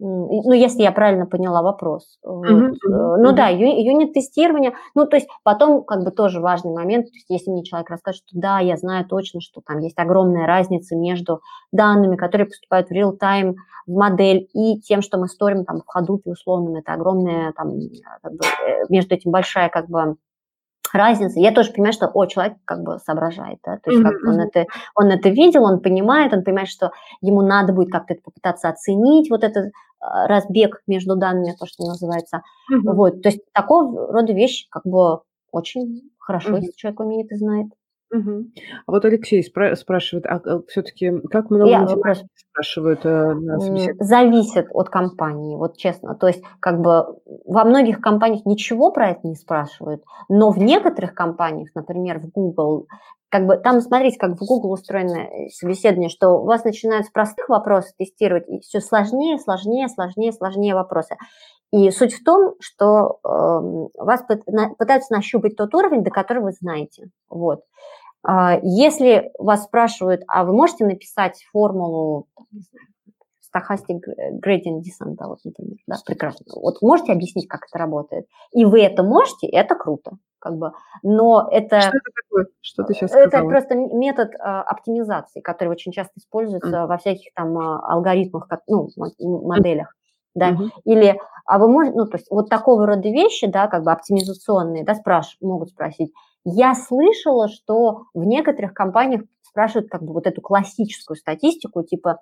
ну, 0.00 0.52
если 0.52 0.82
я 0.82 0.92
правильно 0.92 1.26
поняла 1.26 1.62
вопрос. 1.62 2.18
Uh-huh. 2.26 2.74
Ну 2.82 3.32
да, 3.32 3.48
ю, 3.48 3.66
юнит-тестирование, 3.66 4.72
ну, 4.94 5.06
то 5.06 5.16
есть 5.16 5.28
потом 5.42 5.84
как 5.84 6.04
бы 6.04 6.10
тоже 6.10 6.40
важный 6.40 6.72
момент, 6.72 7.06
то 7.06 7.12
есть 7.12 7.26
если 7.28 7.50
мне 7.50 7.64
человек 7.64 7.90
расскажет, 7.90 8.22
что 8.26 8.38
да, 8.38 8.60
я 8.60 8.76
знаю 8.76 9.06
точно, 9.06 9.40
что 9.40 9.60
там 9.60 9.80
есть 9.80 9.98
огромная 9.98 10.46
разница 10.46 10.96
между 10.96 11.40
данными, 11.70 12.16
которые 12.16 12.46
поступают 12.46 12.88
в 12.88 12.92
real-time 12.92 13.56
в 13.86 13.92
модель, 13.92 14.48
и 14.54 14.80
тем, 14.80 15.02
что 15.02 15.18
мы 15.18 15.28
сторим 15.28 15.64
там 15.64 15.82
в 15.84 15.96
Hadoop 15.96 16.22
условным, 16.24 16.76
это 16.76 16.92
огромная 16.92 17.52
там, 17.52 17.70
как 18.22 18.32
бы, 18.32 18.44
э, 18.44 18.84
между 18.88 19.14
этим 19.14 19.30
большая 19.30 19.68
как 19.68 19.88
бы 19.88 20.16
разница. 20.94 21.40
Я 21.40 21.52
тоже 21.52 21.72
понимаю, 21.72 21.92
что 21.92 22.10
о, 22.12 22.26
человек 22.26 22.54
как 22.64 22.82
бы 22.82 22.98
соображает, 22.98 23.58
да, 23.64 23.78
то 23.78 23.90
есть 23.90 24.02
как 24.02 24.14
он, 24.26 24.40
это, 24.40 24.66
он 24.94 25.06
это 25.06 25.28
видел, 25.28 25.64
он 25.64 25.80
понимает, 25.80 26.32
он 26.32 26.42
понимает, 26.42 26.68
что 26.68 26.92
ему 27.20 27.42
надо 27.42 27.72
будет 27.72 27.90
как-то 27.90 28.14
это 28.14 28.22
попытаться 28.22 28.68
оценить, 28.68 29.30
вот 29.30 29.44
этот 29.44 29.72
а, 30.00 30.26
разбег 30.26 30.82
между 30.86 31.16
данными, 31.16 31.54
то, 31.58 31.66
что 31.66 31.84
называется. 31.84 32.42
Mm-hmm. 32.72 32.94
Вот, 32.94 33.22
то 33.22 33.28
есть 33.28 33.40
такого 33.52 34.12
рода 34.12 34.32
вещи 34.32 34.66
как 34.70 34.84
бы 34.84 35.20
очень 35.52 36.10
хорошо, 36.18 36.50
mm-hmm. 36.50 36.60
если 36.60 36.72
человек 36.76 37.00
умеет 37.00 37.32
и 37.32 37.36
знает. 37.36 37.68
Угу. 38.12 38.44
А 38.86 38.92
вот 38.92 39.04
Алексей 39.04 39.40
спра- 39.40 39.76
спрашивает, 39.76 40.26
а, 40.26 40.40
а 40.44 40.62
все-таки 40.68 41.12
как 41.30 41.50
много 41.50 41.70
Я 41.70 41.80
математики 41.80 42.26
спрашивают 42.34 43.00
э, 43.04 43.34
на 43.34 43.60
собеседовании? 43.60 44.02
Зависит 44.02 44.66
от 44.72 44.88
компании, 44.88 45.56
вот 45.56 45.76
честно. 45.76 46.16
То 46.16 46.26
есть 46.26 46.42
как 46.58 46.80
бы 46.80 47.18
во 47.44 47.64
многих 47.64 48.00
компаниях 48.00 48.44
ничего 48.46 48.90
про 48.90 49.10
это 49.10 49.20
не 49.26 49.36
спрашивают, 49.36 50.02
но 50.28 50.50
в 50.50 50.58
некоторых 50.58 51.14
компаниях, 51.14 51.70
например, 51.74 52.18
в 52.18 52.30
Google, 52.30 52.88
как 53.28 53.46
бы 53.46 53.56
там, 53.58 53.80
смотрите, 53.80 54.18
как 54.18 54.32
в 54.32 54.44
Google 54.44 54.72
устроено 54.72 55.18
э, 55.18 55.48
собеседование, 55.50 56.08
что 56.08 56.30
у 56.30 56.46
вас 56.46 56.64
начинают 56.64 57.06
с 57.06 57.10
простых 57.10 57.48
вопросов 57.48 57.92
тестировать, 57.96 58.48
и 58.48 58.58
все 58.60 58.80
сложнее, 58.80 59.38
сложнее, 59.38 59.88
сложнее, 59.88 60.32
сложнее 60.32 60.74
вопросы. 60.74 61.16
И 61.72 61.90
суть 61.92 62.14
в 62.14 62.24
том, 62.24 62.54
что 62.58 63.20
э, 63.22 64.02
вас 64.02 64.24
пытаются 64.76 65.14
нащупать 65.14 65.54
тот 65.54 65.72
уровень, 65.74 66.02
до 66.02 66.10
которого 66.10 66.46
вы 66.46 66.52
знаете. 66.52 67.10
Вот. 67.28 67.60
А, 68.22 68.58
если 68.62 69.32
вас 69.38 69.64
спрашивают, 69.64 70.22
а 70.26 70.44
вы 70.44 70.52
можете 70.52 70.84
написать 70.84 71.42
формулу 71.52 72.28
stochastic 73.54 74.00
gradient 74.44 74.80
descent, 74.80 75.16
вот, 75.18 75.38
например, 75.44 75.76
да, 75.86 75.96
прекрасно. 76.04 76.46
Вот 76.54 76.82
можете 76.82 77.12
объяснить, 77.12 77.48
как 77.48 77.66
это 77.68 77.78
работает? 77.78 78.26
И 78.52 78.64
вы 78.64 78.82
это 78.82 79.02
можете, 79.02 79.46
это 79.48 79.74
круто, 79.74 80.12
как 80.38 80.56
бы. 80.56 80.72
Но 81.02 81.48
это... 81.50 81.80
Что 81.80 81.90
это 81.90 82.10
такое? 82.22 82.46
Что 82.60 82.82
ты 82.84 82.94
сейчас 82.94 83.10
сказала? 83.10 83.28
Это 83.28 83.44
просто 83.44 83.74
метод 83.74 84.32
а, 84.38 84.62
оптимизации, 84.62 85.40
который 85.40 85.68
очень 85.68 85.92
часто 85.92 86.12
используется 86.18 86.70
mm. 86.70 86.86
во 86.86 86.98
всяких 86.98 87.32
там 87.34 87.58
а, 87.58 87.80
алгоритмах, 87.92 88.48
ну, 88.68 88.88
моделях. 89.18 89.94
Да, 90.32 90.52
mm-hmm. 90.52 90.68
или, 90.84 91.20
а 91.44 91.58
вы 91.58 91.68
можете, 91.68 91.96
ну, 91.96 92.06
то 92.06 92.16
есть 92.16 92.30
вот 92.30 92.48
такого 92.48 92.86
рода 92.86 93.08
вещи, 93.08 93.48
да, 93.48 93.66
как 93.66 93.82
бы 93.82 93.90
оптимизационные, 93.90 94.84
да, 94.84 94.94
спраш, 94.94 95.36
могут 95.40 95.70
спросить, 95.70 96.12
я 96.44 96.74
слышала, 96.74 97.48
что 97.48 98.04
в 98.14 98.24
некоторых 98.24 98.74
компаниях 98.74 99.22
спрашивают 99.42 99.90
как 99.90 100.02
бы 100.02 100.12
вот 100.12 100.26
эту 100.26 100.40
классическую 100.40 101.16
статистику, 101.16 101.82
типа 101.82 102.20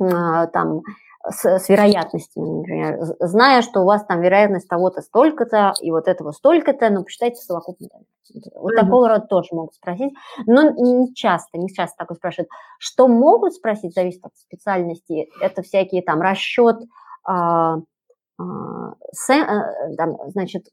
а, 0.00 0.46
там 0.48 0.82
с, 1.28 1.44
с 1.44 1.68
вероятностями, 1.68 2.48
например, 2.48 2.98
зная, 3.20 3.62
что 3.62 3.82
у 3.82 3.84
вас 3.84 4.04
там 4.06 4.22
вероятность 4.22 4.68
того-то 4.68 5.02
столько-то 5.02 5.74
и 5.80 5.90
вот 5.90 6.08
этого 6.08 6.32
столько-то, 6.32 6.88
ну, 6.90 7.04
посчитайте 7.04 7.36
совокупно. 7.36 7.88
Вот 8.54 8.72
mm-hmm. 8.72 8.80
такого 8.80 9.08
рода 9.08 9.26
тоже 9.26 9.48
могут 9.52 9.74
спросить, 9.74 10.12
но 10.46 10.70
не 10.70 11.14
часто, 11.14 11.58
не 11.58 11.68
часто 11.68 11.96
такое 11.98 12.16
спрашивают. 12.16 12.48
Что 12.78 13.08
могут 13.08 13.54
спросить, 13.54 13.94
зависит 13.94 14.24
от 14.24 14.36
специальности, 14.36 15.28
это 15.40 15.62
всякие 15.62 16.02
там 16.02 16.22
расчет 16.22 16.76
а, 17.24 17.78
значит, 20.28 20.66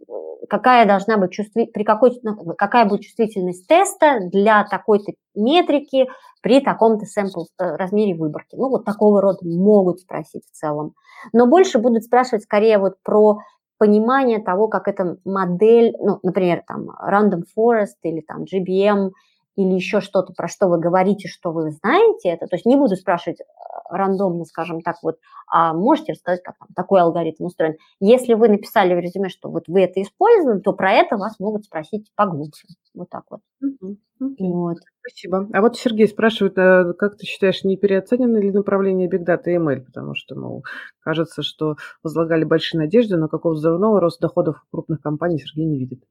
какая 0.50 0.86
должна 0.86 1.18
быть 1.18 1.32
чувстви... 1.32 1.66
при 1.66 1.84
какой, 1.84 2.18
ну, 2.24 2.36
какая 2.58 2.86
будет 2.86 3.02
чувствительность 3.02 3.68
теста 3.68 4.20
для 4.32 4.64
такой-то 4.66 5.14
метрики 5.36 6.08
при 6.42 6.62
таком-то 6.62 7.06
сэмпл 7.06 7.42
э, 7.60 7.76
размере 7.76 8.16
выборки. 8.16 8.56
Ну, 8.56 8.70
вот 8.70 8.86
такого 8.86 9.22
рода 9.22 9.40
могут 9.44 10.00
спросить 10.00 10.44
в 10.46 10.52
целом. 10.52 10.94
Но 11.34 11.48
больше 11.48 11.80
будут 11.80 12.04
спрашивать 12.04 12.44
скорее 12.44 12.78
вот 12.78 12.96
про 13.04 13.40
понимание 13.78 14.40
того, 14.40 14.68
как 14.68 14.88
эта 14.88 15.18
модель, 15.26 15.94
ну, 16.00 16.20
например, 16.24 16.64
там 16.68 16.90
Random 16.90 17.44
Forest 17.58 17.98
или 18.04 18.22
там 18.22 18.44
GBM 18.44 19.12
или 19.58 19.74
еще 19.74 20.02
что-то, 20.02 20.34
про 20.34 20.48
что 20.48 20.68
вы 20.68 20.80
говорите, 20.80 21.28
что 21.28 21.52
вы 21.52 21.72
знаете 21.72 22.30
это, 22.30 22.46
то 22.46 22.56
есть 22.56 22.66
не 22.66 22.76
буду 22.76 22.96
спрашивать 22.96 23.42
э, 23.42 23.44
рандомно, 23.90 24.46
скажем 24.46 24.82
так, 24.82 24.98
вот, 25.02 25.18
а 25.52 25.74
можете 25.74 26.14
рассказать, 26.14 26.44
как 26.44 26.58
там 26.60 26.68
такой 26.76 27.02
алгоритм 27.02 27.46
устроен. 27.46 27.76
Если 28.00 28.36
вы 28.36 28.50
написали 28.50 28.94
в 28.94 29.00
резюме, 29.00 29.30
что 29.30 29.50
вот 29.50 29.64
вы 29.68 29.82
это 29.82 30.00
использовали, 30.02 30.60
то 30.60 30.74
про 30.74 30.94
это 30.94 31.18
вас 31.18 31.40
могут 31.40 31.66
спросить 31.66 32.12
поглубже. 32.16 32.68
Вот 32.94 33.10
так 33.10 33.24
вот. 33.30 33.42
Угу. 33.62 33.98
Вот. 34.40 34.78
Спасибо. 35.02 35.48
А 35.54 35.62
вот 35.62 35.76
Сергей 35.76 36.08
спрашивает, 36.08 36.58
а 36.58 36.94
как 36.94 37.18
ты 37.18 37.26
считаешь, 37.26 37.64
не 37.64 37.78
переоценено 37.78 38.38
ли 38.38 38.52
направление 38.52 39.10
Big 39.10 39.26
Data 39.26 39.48
и 39.48 39.58
ML? 39.58 39.82
Потому 39.82 40.14
что, 40.14 40.36
мол, 40.36 40.64
кажется, 41.00 41.42
что 41.42 41.78
возлагали 42.04 42.44
большие 42.44 42.82
надежды, 42.82 43.18
но 43.18 43.28
какого 43.28 43.54
взрывного 43.54 44.00
роста 44.00 44.28
доходов 44.28 44.64
крупных 44.72 45.02
компаний 45.02 45.40
Сергей 45.40 45.66
не 45.66 45.80
видит. 45.80 46.04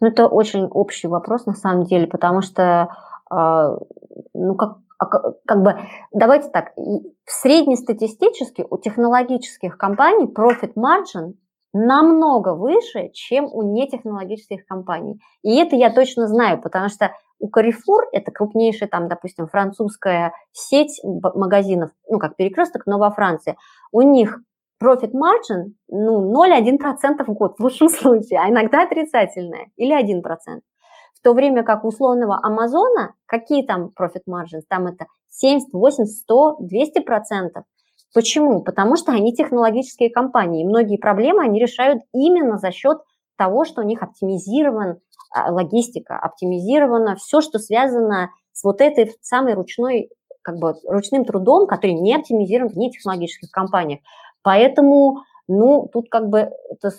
Ну, 0.00 0.08
это 0.08 0.26
очень 0.26 0.64
общий 0.64 1.08
вопрос 1.08 1.46
на 1.46 1.54
самом 1.54 1.84
деле, 1.84 2.06
потому 2.06 2.40
что, 2.42 2.88
а, 3.30 3.76
ну, 4.34 4.54
как, 4.54 4.78
а 4.98 5.06
как 5.46 5.62
бы, 5.62 5.78
давайте 6.12 6.48
так, 6.48 6.72
среднестатистически 7.26 8.66
у 8.68 8.78
технологических 8.78 9.76
компаний 9.76 10.26
profit 10.26 10.74
margin 10.74 11.34
намного 11.72 12.54
выше, 12.54 13.10
чем 13.12 13.44
у 13.52 13.62
нетехнологических 13.62 14.66
компаний. 14.66 15.20
И 15.42 15.56
это 15.56 15.76
я 15.76 15.90
точно 15.90 16.26
знаю, 16.26 16.60
потому 16.60 16.88
что 16.88 17.12
у 17.38 17.48
Carrefour, 17.48 18.02
это 18.12 18.32
крупнейшая 18.32 18.88
там, 18.88 19.08
допустим, 19.08 19.46
французская 19.46 20.32
сеть 20.52 21.00
магазинов, 21.04 21.90
ну, 22.08 22.18
как 22.18 22.36
перекресток, 22.36 22.86
но 22.86 22.98
во 22.98 23.10
Франции, 23.10 23.56
у 23.92 24.02
них 24.02 24.40
profit 24.82 25.12
margin, 25.12 25.72
ну, 25.88 26.32
0,1% 26.32 27.24
в 27.24 27.32
год 27.34 27.56
в 27.58 27.62
лучшем 27.62 27.88
случае, 27.90 28.40
а 28.40 28.48
иногда 28.48 28.82
отрицательная, 28.82 29.68
или 29.76 29.94
1%. 29.94 30.22
В 31.14 31.22
то 31.22 31.34
время 31.34 31.62
как 31.64 31.84
условного 31.84 32.40
Амазона, 32.42 33.14
какие 33.26 33.64
там 33.64 33.92
profit 33.98 34.22
margins? 34.28 34.62
Там 34.68 34.86
это 34.86 35.06
70, 35.28 35.72
80, 35.72 36.16
100, 36.18 36.56
200 36.60 37.00
процентов. 37.00 37.64
Почему? 38.14 38.62
Потому 38.62 38.96
что 38.96 39.12
они 39.12 39.34
технологические 39.34 40.10
компании. 40.10 40.62
И 40.62 40.66
многие 40.66 40.96
проблемы 40.96 41.44
они 41.44 41.60
решают 41.60 42.02
именно 42.12 42.58
за 42.58 42.72
счет 42.72 42.98
того, 43.36 43.64
что 43.64 43.82
у 43.82 43.84
них 43.84 44.02
оптимизирован 44.02 44.98
а, 45.32 45.52
логистика, 45.52 46.18
оптимизировано 46.18 47.16
все, 47.16 47.40
что 47.40 47.58
связано 47.58 48.30
с 48.52 48.64
вот 48.64 48.80
этой 48.80 49.12
самой 49.20 49.54
ручной, 49.54 50.10
как 50.42 50.56
бы 50.56 50.74
ручным 50.88 51.24
трудом, 51.24 51.66
который 51.66 51.94
не 51.94 52.14
оптимизирован 52.14 52.70
в 52.70 52.76
нетехнологических 52.76 53.50
компаниях. 53.50 54.00
Поэтому, 54.42 55.22
ну, 55.48 55.88
тут 55.92 56.08
как 56.10 56.28
бы 56.28 56.50
это 56.70 56.90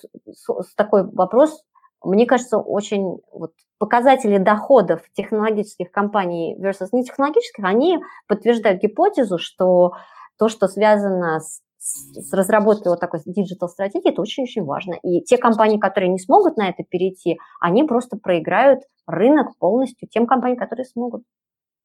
такой 0.76 1.10
вопрос, 1.12 1.64
мне 2.04 2.26
кажется, 2.26 2.58
очень 2.58 3.20
вот, 3.32 3.54
показатели 3.78 4.38
доходов 4.38 5.02
технологических 5.14 5.92
компаний 5.92 6.56
versus 6.60 6.90
нетехнологических, 6.92 7.64
они 7.64 8.00
подтверждают 8.28 8.82
гипотезу, 8.82 9.38
что 9.38 9.94
то, 10.38 10.50
что 10.50 10.68
связано 10.68 11.40
с, 11.40 11.62
с 11.78 12.34
разработкой 12.34 12.92
вот 12.92 13.00
такой 13.00 13.22
диджитал-стратегии, 13.26 14.12
это 14.12 14.22
очень-очень 14.22 14.64
важно. 14.64 14.96
И 15.04 15.22
те 15.22 15.38
компании, 15.38 15.80
которые 15.80 16.10
не 16.10 16.20
смогут 16.20 16.58
на 16.58 16.70
это 16.70 16.84
перейти, 16.84 17.40
они 17.60 17.84
просто 17.84 18.18
проиграют 18.18 18.82
рынок 19.08 19.58
полностью 19.58 20.08
тем 20.08 20.28
компаниям, 20.28 20.60
которые 20.60 20.86
смогут. 20.86 21.24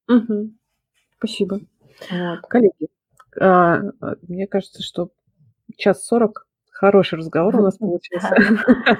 Угу. 0.08 0.50
Спасибо. 1.18 1.60
Вот. 2.10 2.40
Коллеги, 2.48 2.88
а, 3.40 3.80
мне 4.28 4.46
кажется, 4.46 4.82
что 4.82 5.08
час 5.76 6.04
сорок 6.04 6.46
Хороший 6.78 7.18
разговор 7.18 7.56
у 7.56 7.62
нас 7.62 7.78
получился. 7.78 8.34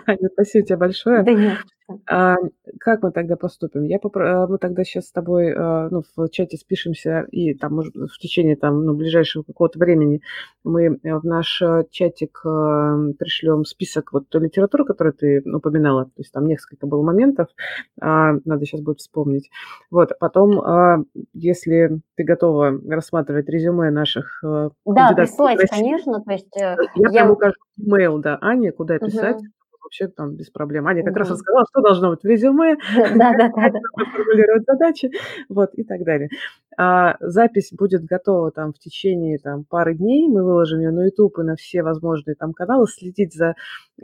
Аня, 0.07 0.28
спасибо 0.32 0.66
тебе 0.66 0.77
большое. 0.78 1.23
Да 1.24 1.32
нет. 1.32 1.59
А, 2.07 2.37
как 2.81 3.03
мы 3.03 3.13
тогда 3.13 3.37
поступим? 3.37 3.85
Я 3.85 3.99
попро... 3.99 4.27
А, 4.27 4.47
мы 4.47 4.59
тогда 4.59 4.83
сейчас 4.83 5.07
с 5.07 5.13
тобой 5.13 5.55
а, 5.57 5.89
ну, 5.91 6.03
в 6.17 6.29
чате 6.31 6.57
спишемся, 6.57 7.27
и 7.31 7.55
там, 7.55 7.75
может, 7.75 7.95
в 7.95 8.19
течение 8.19 8.57
там, 8.57 8.85
ну, 8.85 8.95
ближайшего 8.95 9.45
какого-то 9.45 9.79
времени 9.79 10.21
мы 10.65 10.99
в 11.03 11.25
наш 11.25 11.63
чатик 11.91 12.41
пришлем 12.43 13.65
список 13.65 14.13
вот 14.13 14.29
той 14.29 14.43
литературы, 14.43 14.85
которую 14.85 15.15
ты 15.15 15.43
упоминала. 15.47 16.07
То 16.07 16.19
есть 16.19 16.33
там 16.33 16.47
несколько 16.47 16.87
было 16.87 17.03
моментов, 17.03 17.49
надо 18.01 18.65
сейчас 18.65 18.81
будет 18.81 18.99
вспомнить. 18.99 19.51
Вот, 19.91 20.13
потом, 20.19 21.07
если 21.33 22.01
ты 22.17 22.25
готова 22.25 22.81
рассматривать 22.89 23.49
резюме 23.49 23.91
наших 23.91 24.43
Да, 24.43 25.13
присылайте, 25.15 25.67
конечно. 25.69 26.21
То 26.23 26.33
есть 26.33 26.57
э, 26.57 26.77
я, 26.97 27.11
я... 27.11 27.31
укажу 27.31 27.57
email, 27.81 28.19
да, 28.21 28.39
Ане, 28.41 28.73
куда 28.73 28.99
писать. 28.99 29.37
Угу 29.37 29.47
вообще 29.87 30.09
там 30.09 30.35
без 30.35 30.51
проблем. 30.51 30.87
Аня 30.87 31.03
как 31.03 31.15
mm 31.15 31.19
раз 31.19 31.31
рассказала, 31.31 31.65
что 31.71 31.81
должно 31.81 32.11
быть 32.11 32.23
в 32.23 32.27
резюме, 32.27 32.77
формулировать 32.87 34.65
задачи, 34.67 35.11
вот, 35.49 35.71
и 35.75 35.85
так 35.85 36.05
далее. 36.05 36.29
А 36.79 37.17
запись 37.21 37.71
будет 37.73 38.05
готова 38.05 38.51
там 38.51 38.73
в 38.73 38.79
течение 38.79 39.39
там, 39.39 39.65
пары 39.65 39.95
дней. 39.95 40.29
Мы 40.29 40.45
выложим 40.45 40.81
ее 40.81 40.91
на 40.91 41.07
YouTube 41.07 41.39
и 41.39 41.43
на 41.43 41.57
все 41.57 41.83
возможные 41.83 42.35
там 42.35 42.53
каналы. 42.53 42.87
Следить 42.87 43.35
за 43.35 43.55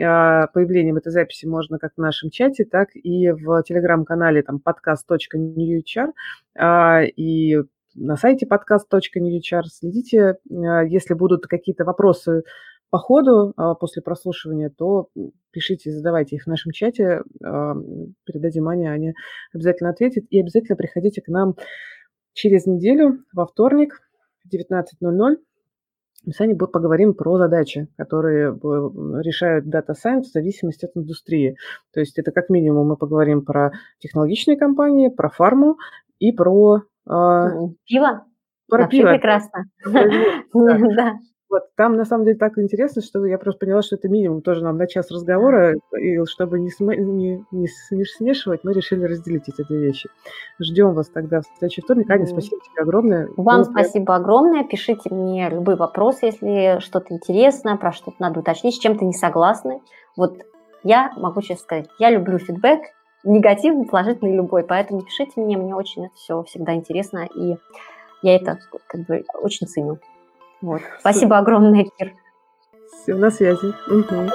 а, 0.00 0.46
появлением 0.48 0.96
этой 0.96 1.12
записи 1.12 1.44
можно 1.46 1.78
как 1.78 1.92
в 1.96 2.00
нашем 2.00 2.30
чате, 2.30 2.64
так 2.64 2.88
и 2.94 3.30
в 3.30 3.62
телеграм-канале 3.64 4.42
там 4.42 4.60
podcast.newhr 4.64 6.12
а, 6.56 7.02
и 7.02 7.58
на 7.94 8.16
сайте 8.16 8.46
podcast.newhr. 8.46 9.64
Следите, 9.64 10.36
а, 10.50 10.82
если 10.82 11.14
будут 11.14 11.46
какие-то 11.46 11.84
вопросы 11.84 12.44
по 12.92 12.98
ходу 12.98 13.54
а, 13.56 13.74
после 13.74 14.02
прослушивания, 14.02 14.68
то 14.68 15.08
пишите, 15.50 15.90
задавайте 15.90 16.36
их 16.36 16.44
в 16.44 16.46
нашем 16.46 16.72
чате, 16.72 17.22
а, 17.42 17.74
передадим 18.26 18.68
Ане, 18.68 18.90
Аня 18.90 19.14
обязательно 19.54 19.88
ответит. 19.88 20.26
И 20.28 20.38
обязательно 20.38 20.76
приходите 20.76 21.22
к 21.22 21.28
нам 21.28 21.54
через 22.34 22.66
неделю, 22.66 23.24
во 23.32 23.46
вторник, 23.46 23.98
в 24.44 24.54
19.00. 24.54 25.36
Мы 26.24 26.32
с 26.32 26.38
вами 26.38 26.52
поговорим 26.52 27.14
про 27.14 27.38
задачи, 27.38 27.88
которые 27.96 28.52
решают 29.22 29.64
Data 29.64 29.94
Science 29.94 30.24
в 30.24 30.32
зависимости 30.32 30.84
от 30.84 30.94
индустрии. 30.94 31.56
То 31.94 32.00
есть 32.00 32.18
это 32.18 32.30
как 32.30 32.50
минимум 32.50 32.88
мы 32.88 32.96
поговорим 32.98 33.42
про 33.42 33.72
технологичные 34.00 34.58
компании, 34.58 35.08
про 35.08 35.30
фарму 35.30 35.78
и 36.18 36.30
про... 36.30 36.82
Пиво? 37.86 38.26
Про 38.68 38.82
Вообще 38.82 38.98
пиво. 38.98 39.08
прекрасно. 39.08 39.64
Да. 40.94 41.14
Вот, 41.52 41.64
там 41.76 41.96
на 41.96 42.06
самом 42.06 42.24
деле 42.24 42.38
так 42.38 42.56
интересно, 42.56 43.02
что 43.02 43.26
я 43.26 43.36
просто 43.36 43.58
поняла, 43.58 43.82
что 43.82 43.96
это 43.96 44.08
минимум 44.08 44.40
тоже 44.40 44.64
нам 44.64 44.78
на 44.78 44.86
час 44.86 45.10
разговора, 45.10 45.74
и 46.00 46.24
чтобы 46.24 46.58
не, 46.58 46.70
см... 46.70 46.98
не, 46.98 47.44
не 47.50 48.04
смешивать, 48.06 48.64
мы 48.64 48.72
решили 48.72 49.04
разделить 49.04 49.50
эти 49.50 49.62
две 49.68 49.76
вещи. 49.76 50.08
Ждем 50.58 50.94
вас 50.94 51.10
тогда 51.10 51.42
в 51.42 51.58
следующий 51.58 51.82
вторник. 51.82 52.08
Аня, 52.08 52.24
спасибо 52.24 52.56
тебе 52.62 52.82
огромное. 52.82 53.28
Вам 53.36 53.64
Было 53.64 53.70
спасибо 53.70 54.16
огромное. 54.16 54.64
Пишите 54.64 55.10
мне 55.10 55.50
любые 55.50 55.76
вопросы, 55.76 56.24
если 56.24 56.80
что-то 56.80 57.12
интересно, 57.12 57.76
про 57.76 57.92
что-то 57.92 58.16
надо 58.18 58.40
уточнить, 58.40 58.76
с 58.76 58.78
чем-то 58.78 59.04
не 59.04 59.12
согласны. 59.12 59.82
Вот 60.16 60.38
я 60.84 61.12
могу 61.18 61.42
сейчас 61.42 61.60
сказать, 61.60 61.86
я 61.98 62.08
люблю 62.08 62.38
фидбэк, 62.38 62.80
негативный, 63.24 63.84
положительный, 63.84 64.34
любой, 64.34 64.64
поэтому 64.64 65.02
пишите 65.02 65.32
мне, 65.36 65.58
мне 65.58 65.74
очень 65.74 66.06
это 66.06 66.14
все 66.14 66.42
всегда 66.44 66.74
интересно, 66.74 67.28
и 67.34 67.56
я 68.22 68.36
это 68.36 68.58
как 68.86 69.02
бы 69.02 69.22
очень 69.42 69.66
ценю. 69.66 69.98
Вот. 70.62 70.80
Спасибо 71.00 71.38
огромное, 71.38 71.84
Кир. 71.98 72.14
Все, 73.02 73.14
на 73.14 73.30
связи. 73.30 73.74
Угу. 73.88 74.30